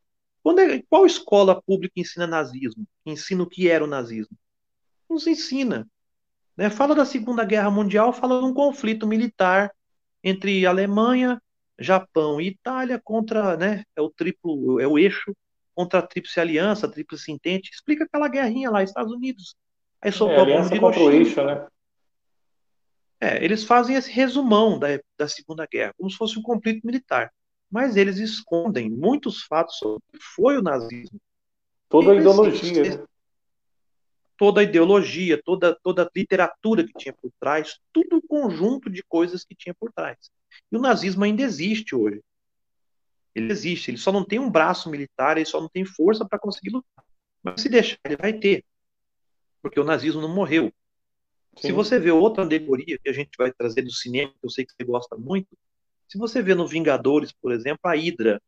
É, 0.59 0.81
qual 0.89 1.05
escola 1.05 1.61
pública 1.61 1.93
ensina 1.97 2.27
nazismo? 2.27 2.85
Ensina 3.05 3.43
o 3.43 3.49
que 3.49 3.67
era 3.67 3.83
o 3.83 3.87
nazismo? 3.87 4.37
Nos 5.09 5.27
ensina. 5.27 5.87
Né? 6.55 6.69
Fala 6.69 6.93
da 6.93 7.05
Segunda 7.05 7.43
Guerra 7.43 7.71
Mundial, 7.71 8.13
fala 8.13 8.39
de 8.39 8.45
um 8.45 8.53
conflito 8.53 9.07
militar 9.07 9.71
entre 10.23 10.65
Alemanha, 10.65 11.41
Japão 11.79 12.41
e 12.41 12.47
Itália 12.47 12.99
contra, 13.01 13.55
né, 13.55 13.83
é 13.95 14.01
o 14.01 14.09
triplo, 14.09 14.79
é 14.79 14.87
o 14.87 14.99
eixo 14.99 15.33
contra 15.73 15.99
a 15.99 16.01
Tríplice 16.01 16.39
Aliança, 16.39 16.85
a 16.85 16.91
Tríplice 16.91 17.31
Entente. 17.31 17.71
Explica 17.71 18.03
aquela 18.03 18.27
guerrinha 18.27 18.69
lá, 18.69 18.83
Estados 18.83 19.13
Unidos. 19.13 19.55
Aí 20.01 20.11
soltou 20.11 20.37
é, 20.37 20.39
a 20.39 20.43
aliança 20.43 20.77
contra 20.77 20.99
o 20.99 21.11
eixo, 21.11 21.43
né? 21.43 21.65
É, 23.21 23.43
eles 23.43 23.63
fazem 23.63 23.95
esse 23.95 24.11
resumão 24.11 24.77
da, 24.77 24.87
da 25.17 25.27
Segunda 25.27 25.65
Guerra, 25.65 25.93
como 25.97 26.09
se 26.09 26.17
fosse 26.17 26.37
um 26.37 26.41
conflito 26.41 26.85
militar. 26.85 27.31
Mas 27.71 27.95
eles 27.95 28.17
escondem 28.17 28.89
muitos 28.89 29.43
fatos 29.43 29.77
sobre 29.77 29.97
o 29.97 30.17
que 30.17 30.19
foi 30.35 30.57
o 30.57 30.61
nazismo. 30.61 31.19
Toda 31.87 32.11
a 32.11 32.15
ideologia. 32.15 32.97
Né? 32.97 33.05
Toda 34.39 34.61
a 34.61 34.63
ideologia, 34.63 35.39
toda, 35.43 35.77
toda 35.83 36.03
a 36.03 36.09
literatura 36.15 36.85
que 36.85 36.93
tinha 36.93 37.13
por 37.13 37.29
trás, 37.37 37.77
tudo 37.91 38.15
um 38.15 38.21
conjunto 38.21 38.89
de 38.89 39.03
coisas 39.03 39.43
que 39.43 39.53
tinha 39.53 39.75
por 39.77 39.91
trás. 39.91 40.31
E 40.71 40.77
o 40.77 40.79
nazismo 40.79 41.25
ainda 41.25 41.41
existe 41.41 41.93
hoje. 41.93 42.23
Ele 43.35 43.51
existe, 43.51 43.91
ele 43.91 43.97
só 43.97 44.13
não 44.13 44.23
tem 44.23 44.39
um 44.39 44.49
braço 44.49 44.89
militar, 44.89 45.35
ele 45.35 45.45
só 45.45 45.59
não 45.59 45.67
tem 45.67 45.83
força 45.83 46.25
para 46.25 46.39
conseguir 46.39 46.69
lutar. 46.69 47.03
Mas 47.43 47.61
se 47.61 47.67
deixar, 47.67 47.99
ele 48.05 48.15
vai 48.15 48.31
ter. 48.31 48.63
Porque 49.61 49.79
o 49.79 49.83
nazismo 49.83 50.21
não 50.21 50.33
morreu. 50.33 50.71
Sim. 51.57 51.67
Se 51.67 51.71
você 51.73 51.99
vê 51.99 52.09
outra 52.09 52.41
alegoria 52.41 52.97
que 52.97 53.09
a 53.09 53.13
gente 53.13 53.31
vai 53.37 53.51
trazer 53.51 53.81
do 53.81 53.91
cinema, 53.91 54.31
que 54.31 54.45
eu 54.45 54.49
sei 54.49 54.65
que 54.65 54.71
você 54.71 54.85
gosta 54.85 55.17
muito, 55.17 55.49
se 56.07 56.17
você 56.17 56.41
vê 56.41 56.55
no 56.55 56.65
Vingadores, 56.65 57.33
por 57.33 57.51
exemplo, 57.51 57.81
a 57.83 57.97
Hidra, 57.97 58.41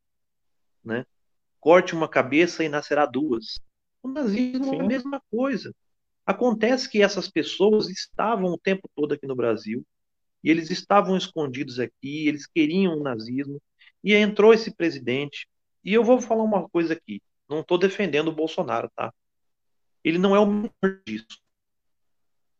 né? 0.81 1.05
Corte 1.59 1.93
uma 1.93 2.07
cabeça 2.07 2.63
e 2.63 2.69
nascerá 2.69 3.05
duas. 3.05 3.59
O 4.03 4.09
nazismo 4.09 4.65
Sim. 4.65 4.75
é 4.77 4.79
a 4.81 4.87
mesma 4.87 5.21
coisa. 5.29 5.73
Acontece 6.25 6.89
que 6.89 7.01
essas 7.01 7.29
pessoas 7.29 7.89
estavam 7.89 8.51
o 8.51 8.57
tempo 8.57 8.89
todo 8.95 9.13
aqui 9.13 9.27
no 9.27 9.35
Brasil, 9.35 9.85
e 10.43 10.49
eles 10.49 10.71
estavam 10.71 11.15
escondidos 11.15 11.79
aqui, 11.79 12.27
eles 12.27 12.47
queriam 12.47 12.97
o 12.97 13.03
nazismo, 13.03 13.61
e 14.03 14.13
entrou 14.13 14.53
esse 14.53 14.75
presidente. 14.75 15.47
E 15.83 15.93
eu 15.93 16.03
vou 16.03 16.21
falar 16.21 16.43
uma 16.43 16.67
coisa 16.69 16.93
aqui: 16.93 17.21
não 17.47 17.61
estou 17.61 17.77
defendendo 17.77 18.29
o 18.29 18.35
Bolsonaro, 18.35 18.89
tá? 18.95 19.13
Ele 20.03 20.17
não 20.17 20.35
é 20.35 20.39
o 20.39 20.45
menor 20.45 21.01
disso. 21.05 21.39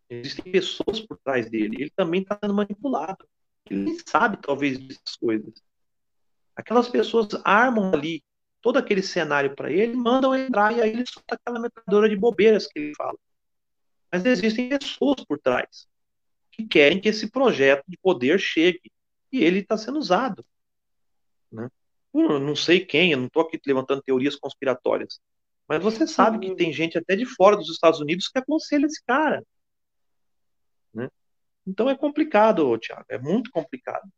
Existem 0.09 0.51
pessoas 0.51 0.99
por 0.99 1.17
trás 1.23 1.49
dele. 1.49 1.77
Ele 1.79 1.91
também 1.95 2.21
está 2.21 2.37
sendo 2.39 2.53
manipulado. 2.53 3.25
Ele 3.69 3.83
nem 3.83 3.97
sabe, 4.05 4.37
talvez, 4.41 4.77
dessas 4.77 5.15
coisas. 5.19 5.53
Aquelas 6.55 6.89
pessoas 6.89 7.29
armam 7.45 7.93
ali 7.93 8.21
todo 8.61 8.77
aquele 8.77 9.01
cenário 9.01 9.55
para 9.55 9.71
ele, 9.71 9.95
mandam 9.95 10.35
entrar 10.35 10.75
e 10.75 10.81
aí 10.81 10.91
ele 10.91 11.05
solta 11.05 11.35
aquela 11.35 11.59
metralhadora 11.59 12.07
de 12.07 12.15
bobeiras 12.15 12.67
que 12.67 12.79
ele 12.79 12.95
fala. 12.95 13.17
Mas 14.11 14.25
existem 14.25 14.69
pessoas 14.69 15.23
por 15.25 15.39
trás 15.39 15.87
que 16.51 16.67
querem 16.67 16.99
que 16.99 17.09
esse 17.09 17.29
projeto 17.31 17.83
de 17.87 17.97
poder 17.97 18.39
chegue 18.39 18.91
e 19.31 19.43
ele 19.43 19.59
está 19.59 19.77
sendo 19.77 19.97
usado. 19.97 20.45
Né? 21.51 21.69
Não 22.13 22.55
sei 22.55 22.85
quem, 22.85 23.11
eu 23.11 23.17
não 23.17 23.27
estou 23.27 23.41
aqui 23.41 23.59
levantando 23.65 24.01
teorias 24.01 24.35
conspiratórias, 24.35 25.19
mas 25.67 25.81
você 25.81 26.05
sabe 26.05 26.39
que 26.39 26.55
tem 26.55 26.73
gente 26.73 26.97
até 26.97 27.15
de 27.15 27.25
fora 27.25 27.55
dos 27.55 27.69
Estados 27.69 28.01
Unidos 28.01 28.27
que 28.27 28.37
aconselha 28.37 28.85
esse 28.85 29.01
cara. 29.05 29.43
Né? 30.93 31.09
Então 31.65 31.89
é 31.89 31.95
complicado, 31.95 32.77
Tiago, 32.77 33.05
é 33.09 33.17
muito 33.17 33.49
complicado. 33.49 34.11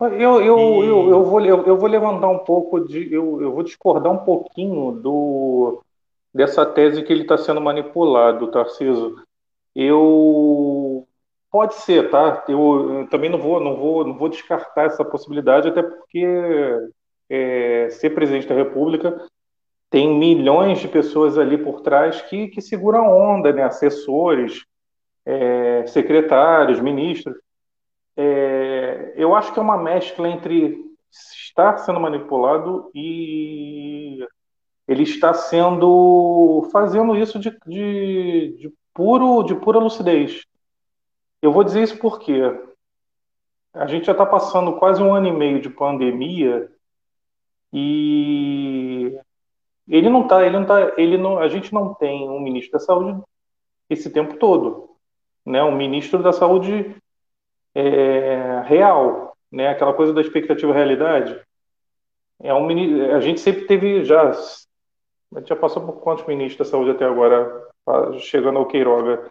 Eu, 0.00 0.42
eu, 0.42 0.42
e... 0.42 0.86
eu, 0.86 1.10
eu, 1.10 1.24
vou, 1.24 1.40
eu, 1.40 1.66
eu, 1.66 1.76
vou 1.78 1.88
levantar 1.88 2.28
um 2.28 2.40
pouco 2.40 2.80
de. 2.80 3.12
Eu, 3.12 3.40
eu 3.40 3.52
vou 3.52 3.62
discordar 3.62 4.12
um 4.12 4.24
pouquinho 4.24 4.92
do, 4.92 5.82
dessa 6.32 6.66
tese 6.66 7.02
que 7.02 7.12
ele 7.12 7.22
está 7.22 7.38
sendo 7.38 7.60
manipulado, 7.60 8.50
Tarciso. 8.50 9.16
Eu, 9.74 11.06
Pode 11.54 11.76
ser, 11.76 12.10
tá? 12.10 12.42
Eu, 12.48 13.02
eu, 13.02 13.06
também 13.06 13.30
não 13.30 13.38
vou, 13.38 13.60
não 13.60 13.76
vou, 13.76 14.04
não 14.04 14.18
vou 14.18 14.28
descartar 14.28 14.86
essa 14.86 15.04
possibilidade, 15.04 15.68
até 15.68 15.84
porque 15.84 16.26
é, 17.30 17.88
ser 17.90 18.10
presidente 18.10 18.48
da 18.48 18.56
República 18.56 19.24
tem 19.88 20.18
milhões 20.18 20.80
de 20.80 20.88
pessoas 20.88 21.38
ali 21.38 21.56
por 21.56 21.80
trás 21.80 22.20
que, 22.22 22.48
que 22.48 22.60
seguram 22.60 23.04
a 23.04 23.34
onda, 23.34 23.52
né? 23.52 23.62
Assessores, 23.62 24.64
é, 25.24 25.86
secretários, 25.86 26.80
ministros. 26.80 27.36
É, 28.16 29.14
eu 29.16 29.34
acho 29.34 29.52
que 29.52 29.58
é 29.58 29.62
uma 29.62 29.76
mescla 29.76 30.28
entre 30.28 30.78
estar 31.10 31.78
sendo 31.78 32.00
manipulado 32.00 32.90
e 32.94 34.24
ele 34.86 35.02
está 35.02 35.32
sendo 35.32 36.68
fazendo 36.72 37.16
isso 37.16 37.38
de, 37.38 37.50
de, 37.66 38.56
de 38.58 38.72
puro 38.92 39.42
de 39.42 39.54
pura 39.54 39.78
lucidez 39.78 40.44
eu 41.40 41.52
vou 41.52 41.64
dizer 41.64 41.82
isso 41.82 41.98
porque 41.98 42.32
a 43.74 43.86
gente 43.86 44.06
já 44.06 44.12
está 44.12 44.24
passando 44.24 44.76
quase 44.78 45.02
um 45.02 45.12
ano 45.12 45.26
e 45.26 45.32
meio 45.32 45.60
de 45.60 45.68
pandemia 45.68 46.70
e 47.72 49.18
ele 49.88 50.08
não 50.08 50.22
está, 50.22 50.46
ele 50.46 50.58
não 50.58 50.64
tá, 50.64 50.94
ele 50.96 51.18
não, 51.18 51.38
a 51.38 51.48
gente 51.48 51.74
não 51.74 51.92
tem 51.92 52.28
um 52.28 52.40
ministro 52.40 52.78
da 52.78 52.78
saúde 52.78 53.20
esse 53.90 54.08
tempo 54.10 54.36
todo, 54.36 54.96
né? 55.44 55.62
Um 55.62 55.76
ministro 55.76 56.22
da 56.22 56.32
saúde 56.32 56.96
é, 57.74 58.62
real, 58.66 59.36
né? 59.50 59.68
Aquela 59.68 59.92
coisa 59.92 60.12
da 60.12 60.20
expectativa 60.20 60.72
realidade. 60.72 61.38
É 62.40 62.52
um 62.52 62.68
a 63.14 63.20
gente 63.20 63.40
sempre 63.40 63.66
teve 63.66 64.04
já, 64.04 64.30
a 64.30 65.38
gente 65.38 65.48
já 65.48 65.56
passou 65.56 65.84
por 65.84 66.00
quantos 66.00 66.26
ministros 66.26 66.66
da 66.66 66.70
saúde 66.70 66.90
até 66.90 67.04
agora, 67.04 67.68
chegando 68.18 68.58
ao 68.58 68.66
Queiroga? 68.66 69.30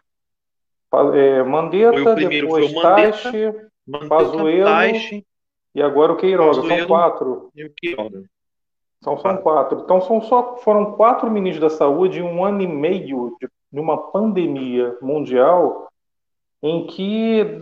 É, 1.13 1.43
Mandetta, 1.43 2.15
depois 2.15 2.71
Taixe, 2.73 3.53
Pazuello 4.07 5.23
e 5.75 5.81
agora 5.81 6.13
o 6.13 6.17
Queiroga. 6.17 6.67
São 6.67 6.87
quatro. 6.87 7.49
E 7.55 7.65
o 7.65 7.73
Queiroga. 7.75 8.23
São, 9.01 9.17
são 9.17 9.37
quatro. 9.37 9.81
Então 9.81 10.01
são 10.01 10.21
só, 10.21 10.57
foram 10.57 10.93
quatro 10.93 11.29
ministros 11.29 11.71
da 11.71 11.77
saúde 11.77 12.19
em 12.19 12.23
um 12.23 12.45
ano 12.45 12.61
e 12.61 12.67
meio 12.67 13.35
de, 13.39 13.49
de 13.71 13.79
uma 13.79 14.11
pandemia 14.11 14.97
mundial 15.01 15.89
em 16.61 16.85
que 16.87 17.61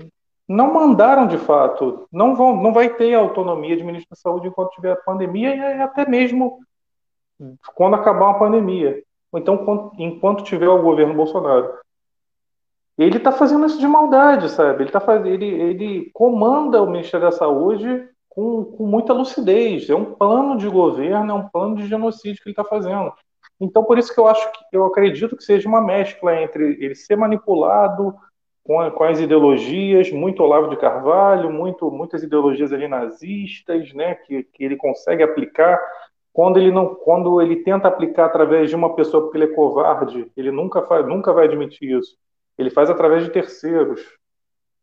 não 0.52 0.74
mandaram 0.74 1.28
de 1.28 1.38
fato, 1.38 2.08
não 2.12 2.36
vão, 2.36 2.56
não 2.62 2.74
vai 2.74 2.90
ter 2.90 3.14
autonomia 3.14 3.76
de 3.76 3.84
ministro 3.84 4.10
da 4.10 4.16
saúde 4.16 4.48
enquanto 4.48 4.72
tiver 4.72 4.92
a 4.92 4.96
pandemia 4.96 5.56
e 5.56 5.82
até 5.82 6.08
mesmo 6.08 6.60
quando 7.76 7.96
acabar 7.96 8.32
a 8.32 8.40
pandemia. 8.40 9.04
Ou 9.32 9.40
então 9.40 9.92
enquanto 9.98 10.44
tiver 10.44 10.68
o 10.68 10.82
governo 10.82 11.14
Bolsonaro 11.14 11.74
ele 12.98 13.18
está 13.18 13.32
fazendo 13.32 13.66
isso 13.66 13.80
de 13.80 13.88
maldade, 13.88 14.50
sabe? 14.50 14.84
Ele, 14.84 14.92
tá 14.92 15.00
faz... 15.00 15.26
ele, 15.26 15.46
ele 15.46 16.12
comanda 16.14 16.82
o 16.82 16.90
Ministério 16.90 17.26
da 17.26 17.32
Saúde 17.32 18.08
com, 18.30 18.66
com 18.66 18.86
muita 18.86 19.14
lucidez. 19.14 19.90
É 19.90 19.96
um 19.96 20.14
plano 20.14 20.58
de 20.58 20.68
governo, 20.68 21.32
é 21.32 21.34
um 21.34 21.48
plano 21.48 21.76
de 21.78 21.88
genocídio 21.88 22.42
que 22.44 22.50
ele 22.50 22.54
está 22.54 22.64
fazendo. 22.64 23.12
Então, 23.60 23.84
por 23.84 23.98
isso 23.98 24.14
que 24.14 24.20
eu 24.20 24.28
acho 24.28 24.52
que 24.52 24.78
eu 24.78 24.86
acredito 24.86 25.36
que 25.36 25.44
seja 25.44 25.68
uma 25.68 25.82
mescla 25.82 26.42
entre 26.42 26.78
ele 26.84 26.96
ser 26.96 27.16
manipulado 27.16 28.16
com, 28.64 28.80
a, 28.80 28.92
com 28.92 29.04
as 29.04 29.20
ideologias, 29.20 30.12
muito 30.12 30.44
Olavo 30.44 30.70
de 30.70 30.78
Carvalho, 30.78 31.52
muito, 31.52 31.90
muitas 31.92 32.24
ideologias 32.24 32.72
ali 32.72 32.88
nazistas, 32.88 33.94
né, 33.94 34.16
que, 34.16 34.44
que 34.44 34.64
ele 34.64 34.76
consegue 34.76 35.24
aplicar. 35.24 35.80
Quando 36.34 36.58
ele 36.58 36.72
não, 36.72 36.96
quando 36.96 37.42
ele 37.42 37.58
tenta 37.58 37.88
aplicar 37.88 38.26
através 38.26 38.70
de 38.70 38.76
uma 38.76 38.96
pessoa 38.96 39.24
porque 39.24 39.38
ele 39.38 39.52
é 39.52 39.56
covarde, 39.56 40.32
ele 40.38 40.52
nunca 40.52 40.82
faz, 40.84 41.06
nunca 41.06 41.34
vai 41.34 41.46
admitir 41.46 41.98
isso 41.98 42.18
ele 42.62 42.70
faz 42.70 42.90
através 42.90 43.24
de 43.24 43.32
terceiros. 43.32 44.02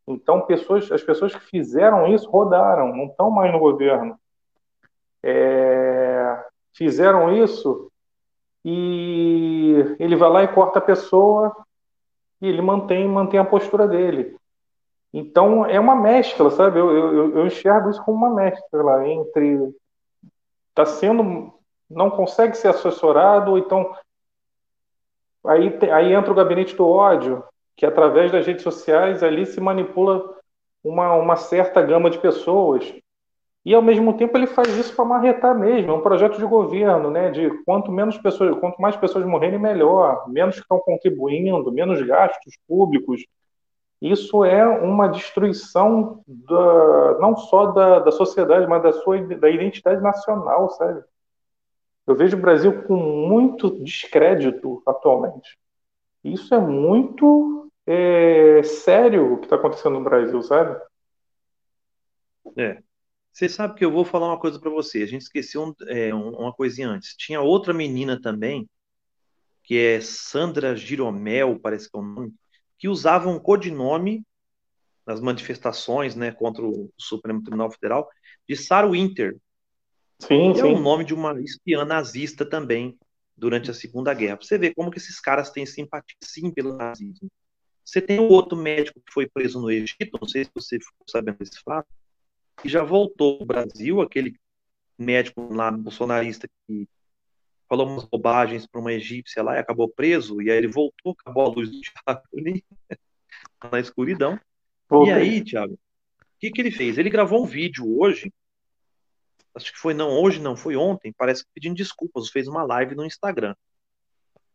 Então, 0.07 0.41
pessoas, 0.41 0.91
as 0.91 1.03
pessoas 1.03 1.33
que 1.33 1.41
fizeram 1.41 2.07
isso 2.07 2.29
rodaram, 2.29 2.95
não 2.95 3.05
estão 3.05 3.29
mais 3.29 3.51
no 3.51 3.59
governo. 3.59 4.19
É, 5.23 6.43
fizeram 6.73 7.35
isso 7.35 7.91
e 8.63 9.95
ele 9.99 10.15
vai 10.15 10.29
lá 10.29 10.43
e 10.43 10.47
corta 10.47 10.79
a 10.79 10.81
pessoa 10.81 11.55
e 12.41 12.47
ele 12.47 12.61
mantém, 12.61 13.07
mantém 13.07 13.39
a 13.39 13.45
postura 13.45 13.87
dele. 13.87 14.35
Então, 15.13 15.65
é 15.65 15.79
uma 15.79 15.95
mescla, 15.95 16.51
sabe? 16.51 16.79
Eu, 16.79 16.91
eu, 16.91 17.37
eu 17.37 17.47
enxergo 17.47 17.89
isso 17.89 18.03
como 18.03 18.17
uma 18.17 18.33
mescla 18.33 19.07
entre 19.07 19.73
está 20.69 20.85
sendo 20.85 21.53
não 21.89 22.09
consegue 22.09 22.55
ser 22.55 22.69
assessorado 22.69 23.57
então 23.57 23.93
aí, 25.45 25.77
aí 25.91 26.13
entra 26.13 26.31
o 26.31 26.35
gabinete 26.35 26.75
do 26.75 26.87
ódio 26.87 27.43
que 27.75 27.85
através 27.85 28.31
das 28.31 28.45
redes 28.45 28.61
sociais 28.61 29.23
ali 29.23 29.45
se 29.45 29.59
manipula 29.59 30.37
uma, 30.83 31.13
uma 31.15 31.35
certa 31.35 31.81
gama 31.81 32.09
de 32.09 32.19
pessoas. 32.19 32.93
E 33.65 33.73
ao 33.75 33.81
mesmo 33.81 34.17
tempo 34.17 34.37
ele 34.37 34.47
faz 34.47 34.69
isso 34.77 34.95
para 34.95 35.05
marretar 35.05 35.57
mesmo, 35.57 35.91
é 35.91 35.93
um 35.93 36.01
projeto 36.01 36.37
de 36.37 36.45
governo, 36.45 37.11
né? 37.11 37.29
De 37.29 37.49
quanto 37.65 37.91
menos 37.91 38.17
pessoas, 38.17 38.57
quanto 38.59 38.81
mais 38.81 38.95
pessoas 38.95 39.25
morrerem, 39.25 39.59
melhor, 39.59 40.29
menos 40.29 40.57
estão 40.57 40.79
contribuindo, 40.79 41.71
menos 41.71 42.01
gastos 42.01 42.57
públicos. 42.67 43.25
Isso 44.01 44.45
é 44.45 44.65
uma 44.65 45.07
destruição 45.07 46.23
da, 46.25 47.17
não 47.19 47.35
só 47.35 47.67
da, 47.67 47.99
da 47.99 48.11
sociedade, 48.11 48.65
mas 48.65 48.81
da 48.81 48.93
sua 48.93 49.21
da 49.21 49.49
identidade 49.49 50.01
nacional, 50.01 50.69
sabe? 50.71 51.03
Eu 52.07 52.15
vejo 52.15 52.37
o 52.37 52.41
Brasil 52.41 52.83
com 52.83 52.95
muito 52.95 53.69
descrédito 53.83 54.81
atualmente. 54.85 55.59
Isso 56.23 56.55
é 56.55 56.59
muito 56.59 57.69
é, 57.85 58.63
sério 58.63 59.33
o 59.33 59.37
que 59.37 59.45
está 59.45 59.57
acontecendo 59.57 59.93
no 59.93 60.03
Brasil, 60.03 60.41
sabe? 60.41 60.79
É. 62.57 62.81
Você 63.31 63.47
sabe 63.47 63.75
que 63.75 63.85
eu 63.85 63.91
vou 63.91 64.03
falar 64.03 64.27
uma 64.27 64.39
coisa 64.39 64.59
para 64.59 64.69
você. 64.69 65.03
A 65.03 65.05
gente 65.07 65.21
esqueceu 65.21 65.63
um, 65.63 65.73
é, 65.87 66.13
uma 66.13 66.53
coisinha 66.53 66.89
antes. 66.89 67.15
Tinha 67.15 67.41
outra 67.41 67.73
menina 67.73 68.19
também, 68.19 68.67
que 69.63 69.77
é 69.77 70.01
Sandra 70.01 70.75
Giromel, 70.75 71.59
parece 71.59 71.89
que 71.89 71.97
é 71.97 71.99
o 71.99 72.03
nome, 72.03 72.33
que 72.77 72.87
usava 72.87 73.29
um 73.29 73.39
codinome 73.39 74.25
nas 75.05 75.21
manifestações 75.21 76.15
né, 76.15 76.31
contra 76.31 76.63
o 76.63 76.91
Supremo 76.97 77.41
Tribunal 77.41 77.71
Federal 77.71 78.09
de 78.47 78.55
Sarah 78.55 78.89
Winter. 78.89 79.37
Sim, 80.19 80.51
que 80.51 80.59
sim. 80.59 80.61
é 80.61 80.65
o 80.65 80.79
nome 80.79 81.05
de 81.05 81.13
uma 81.13 81.39
espiã 81.39 81.85
nazista 81.85 82.45
também 82.45 82.97
durante 83.37 83.71
a 83.71 83.73
Segunda 83.73 84.13
Guerra. 84.13 84.37
Pra 84.37 84.45
você 84.45 84.57
ver 84.57 84.73
como 84.75 84.91
que 84.91 84.97
esses 84.97 85.19
caras 85.19 85.49
têm 85.49 85.65
simpatia 85.65 86.17
sim 86.21 86.51
pelo 86.51 86.75
nazismo. 86.75 87.29
Você 87.83 88.01
tem 88.01 88.19
um 88.19 88.27
outro 88.27 88.57
médico 88.57 88.99
que 88.99 89.11
foi 89.11 89.27
preso 89.27 89.59
no 89.59 89.71
Egito, 89.71 90.19
não 90.21 90.27
sei 90.27 90.45
se 90.45 90.51
você 90.53 90.77
ficou 90.77 91.07
sabendo 91.07 91.37
desse 91.39 91.59
fato, 91.63 91.87
que 92.61 92.69
já 92.69 92.83
voltou 92.83 93.39
ao 93.39 93.45
Brasil, 93.45 94.01
aquele 94.01 94.35
médico 94.97 95.53
lá 95.53 95.71
bolsonarista 95.71 96.47
que 96.67 96.87
falou 97.67 97.87
umas 97.87 98.05
bobagens 98.05 98.65
para 98.65 98.81
uma 98.81 98.91
egípcia 98.91 99.43
lá 99.43 99.55
e 99.55 99.59
acabou 99.59 99.87
preso, 99.87 100.41
e 100.41 100.49
aí 100.49 100.57
ele 100.57 100.67
voltou, 100.67 101.15
acabou 101.17 101.45
a 101.45 101.49
luz 101.49 101.69
do 101.69 101.79
Thiago 101.79 102.23
ali, 102.35 102.63
na 103.71 103.79
escuridão. 103.79 104.39
Voltei. 104.89 105.13
E 105.13 105.17
aí, 105.17 105.43
Thiago, 105.43 105.73
o 105.73 106.39
que, 106.39 106.49
que 106.49 106.61
ele 106.61 106.71
fez? 106.71 106.97
Ele 106.97 107.09
gravou 107.09 107.43
um 107.43 107.47
vídeo 107.47 107.85
hoje, 107.99 108.33
acho 109.53 109.71
que 109.71 109.77
foi 109.77 109.93
não 109.93 110.09
hoje, 110.09 110.41
não, 110.41 110.55
foi 110.55 110.75
ontem, 110.75 111.13
parece 111.13 111.43
que 111.43 111.51
pedindo 111.53 111.75
desculpas, 111.75 112.29
fez 112.29 112.47
uma 112.47 112.63
live 112.63 112.95
no 112.95 113.05
Instagram. 113.05 113.55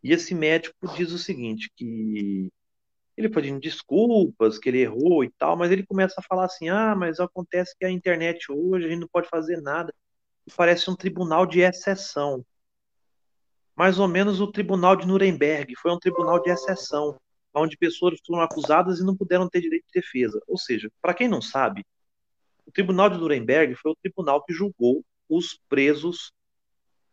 E 0.03 0.13
esse 0.13 0.35
médico 0.35 0.77
diz 0.97 1.13
o 1.13 1.19
seguinte, 1.19 1.71
que 1.77 2.51
ele 3.17 3.29
pedindo 3.29 3.61
desculpas, 3.61 4.59
que 4.59 4.69
ele 4.69 4.81
errou 4.81 5.23
e 5.23 5.31
tal, 5.31 5.57
mas 5.57 5.71
ele 5.71 5.87
começa 5.87 6.17
a 6.19 6.23
falar 6.23 6.45
assim: 6.45 6.69
ah, 6.69 6.95
mas 6.97 7.21
acontece 7.21 7.75
que 7.79 7.85
a 7.85 7.91
internet 7.91 8.51
hoje 8.51 8.87
a 8.87 8.89
gente 8.89 9.01
não 9.01 9.09
pode 9.09 9.29
fazer 9.29 9.61
nada. 9.61 9.95
E 10.47 10.53
parece 10.53 10.91
um 10.91 10.97
tribunal 10.97 11.47
de 11.47 11.61
exceção. 11.61 12.45
Mais 13.77 13.99
ou 13.99 14.07
menos 14.07 14.41
o 14.41 14.51
tribunal 14.51 14.95
de 14.97 15.07
Nuremberg 15.07 15.75
foi 15.77 15.93
um 15.93 15.99
tribunal 15.99 16.41
de 16.41 16.51
exceção, 16.51 17.19
onde 17.55 17.77
pessoas 17.77 18.19
foram 18.27 18.43
acusadas 18.43 19.01
e 19.01 19.05
não 19.05 19.17
puderam 19.17 19.49
ter 19.49 19.61
direito 19.61 19.87
de 19.87 20.01
defesa. 20.01 20.41
Ou 20.47 20.59
seja, 20.59 20.91
para 21.01 21.15
quem 21.15 21.29
não 21.29 21.41
sabe, 21.41 21.85
o 22.67 22.73
tribunal 22.73 23.09
de 23.09 23.19
Nuremberg 23.19 23.75
foi 23.75 23.93
o 23.93 23.97
tribunal 23.97 24.45
que 24.45 24.53
julgou 24.53 25.05
os 25.29 25.59
presos, 25.69 26.33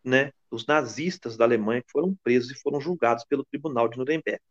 né, 0.04 0.32
os 0.50 0.66
nazistas 0.66 1.38
da 1.38 1.46
Alemanha 1.46 1.82
que 1.82 1.92
foram 1.92 2.16
presos 2.24 2.52
e 2.52 2.62
foram 2.62 2.82
julgados 2.82 3.24
pelo 3.26 3.46
tribunal 3.46 3.88
de 3.88 3.98
Nuremberg. 3.98 4.42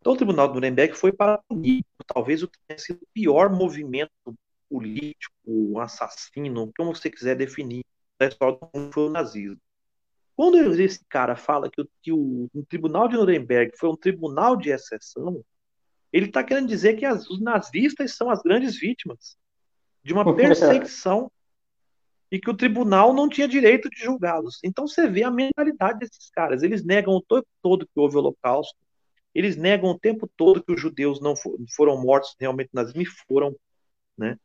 Então, 0.00 0.12
o 0.12 0.16
Tribunal 0.16 0.48
de 0.48 0.54
Nuremberg 0.54 0.94
foi 0.94 1.12
para 1.12 1.38
punir, 1.48 1.84
talvez 2.06 2.42
o 2.42 2.48
que 2.48 2.58
tenha 2.66 2.78
sido 2.78 3.00
o 3.02 3.08
pior 3.12 3.50
movimento 3.50 4.12
político, 4.68 5.34
um 5.46 5.78
assassino, 5.78 6.72
como 6.76 6.94
você 6.94 7.10
quiser 7.10 7.34
definir, 7.34 7.84
da 8.18 8.26
história 8.26 8.58
do 8.58 8.70
mundo 8.74 8.92
foi 8.92 9.04
o 9.04 9.10
nazismo. 9.10 9.60
Quando 10.36 10.56
esse 10.80 11.04
cara 11.08 11.34
fala 11.34 11.68
que 11.70 11.80
o, 11.80 11.88
que 12.00 12.12
o, 12.12 12.48
o 12.54 12.64
Tribunal 12.68 13.08
de 13.08 13.16
Nuremberg 13.16 13.76
foi 13.76 13.88
um 13.88 13.96
tribunal 13.96 14.56
de 14.56 14.70
exceção, 14.70 15.44
ele 16.12 16.26
está 16.26 16.44
querendo 16.44 16.68
dizer 16.68 16.94
que 16.94 17.04
as, 17.04 17.28
os 17.28 17.40
nazistas 17.40 18.14
são 18.14 18.30
as 18.30 18.40
grandes 18.42 18.78
vítimas 18.78 19.36
de 20.02 20.12
uma 20.12 20.24
perseguição 20.34 21.30
e 22.30 22.38
que 22.38 22.50
o 22.50 22.56
tribunal 22.56 23.12
não 23.14 23.28
tinha 23.28 23.48
direito 23.48 23.88
de 23.88 23.98
julgá-los. 23.98 24.58
Então 24.62 24.86
você 24.86 25.08
vê 25.08 25.22
a 25.22 25.30
mentalidade 25.30 25.98
desses 25.98 26.30
caras. 26.30 26.62
Eles 26.62 26.84
negam 26.84 27.14
o 27.14 27.22
tempo 27.22 27.46
todo 27.62 27.86
que 27.86 27.98
houve 27.98 28.16
o 28.16 28.18
Holocausto, 28.18 28.76
Eles 29.34 29.56
negam 29.56 29.90
o 29.90 29.98
tempo 29.98 30.28
todo 30.36 30.62
que 30.62 30.72
os 30.72 30.80
judeus 30.80 31.20
não 31.20 31.34
foram 31.76 32.00
mortos 32.00 32.34
realmente 32.38 32.70
nazismo 32.72 33.02
e 33.02 33.06
foram, 33.06 33.54
né? 34.16 34.36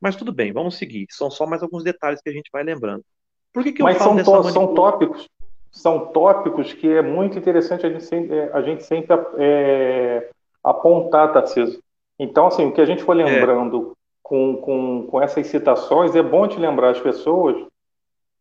Mas 0.00 0.16
tudo 0.16 0.32
bem, 0.32 0.52
vamos 0.52 0.76
seguir. 0.76 1.06
São 1.10 1.30
só 1.30 1.46
mais 1.46 1.62
alguns 1.62 1.84
detalhes 1.84 2.20
que 2.20 2.28
a 2.28 2.32
gente 2.32 2.50
vai 2.52 2.62
lembrando. 2.62 3.04
Por 3.52 3.62
que, 3.62 3.72
que 3.72 3.82
eu 3.82 3.84
Mas 3.84 3.98
falo 3.98 4.22
são, 4.24 4.42
to 4.42 4.50
são 4.50 4.74
tópicos, 4.74 5.28
são 5.70 6.06
tópicos 6.12 6.72
que 6.72 6.88
é 6.88 7.00
muito 7.00 7.38
interessante 7.38 7.86
a 7.86 7.90
gente 7.90 8.04
sempre, 8.04 8.36
é, 8.36 8.50
a 8.52 8.60
gente 8.62 8.82
sempre 8.84 9.16
é, 9.38 10.30
apontar, 10.62 11.32
Tarcísio. 11.32 11.82
Então, 12.18 12.46
assim, 12.46 12.66
o 12.66 12.72
que 12.72 12.80
a 12.80 12.86
gente 12.86 13.02
for 13.02 13.18
é. 13.18 13.24
lembrando 13.24 13.92
é. 13.92 13.94
com, 14.22 14.56
com, 14.56 15.06
com 15.08 15.22
essas 15.22 15.46
citações, 15.46 16.14
é 16.14 16.22
bom 16.22 16.46
te 16.46 16.58
lembrar 16.58 16.90
as 16.90 17.00
pessoas 17.00 17.56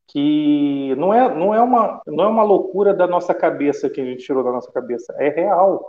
que 0.08 0.96
não 0.96 1.14
é, 1.14 1.34
não, 1.34 1.54
é 1.54 1.62
uma, 1.62 2.02
não 2.06 2.24
é 2.24 2.28
uma 2.28 2.44
loucura 2.44 2.94
da 2.94 3.08
nossa 3.08 3.34
cabeça 3.34 3.90
que 3.90 4.02
a 4.02 4.06
gente 4.06 4.24
tirou 4.24 4.44
da 4.44 4.52
nossa 4.52 4.72
cabeça, 4.72 5.14
é 5.18 5.30
real. 5.30 5.84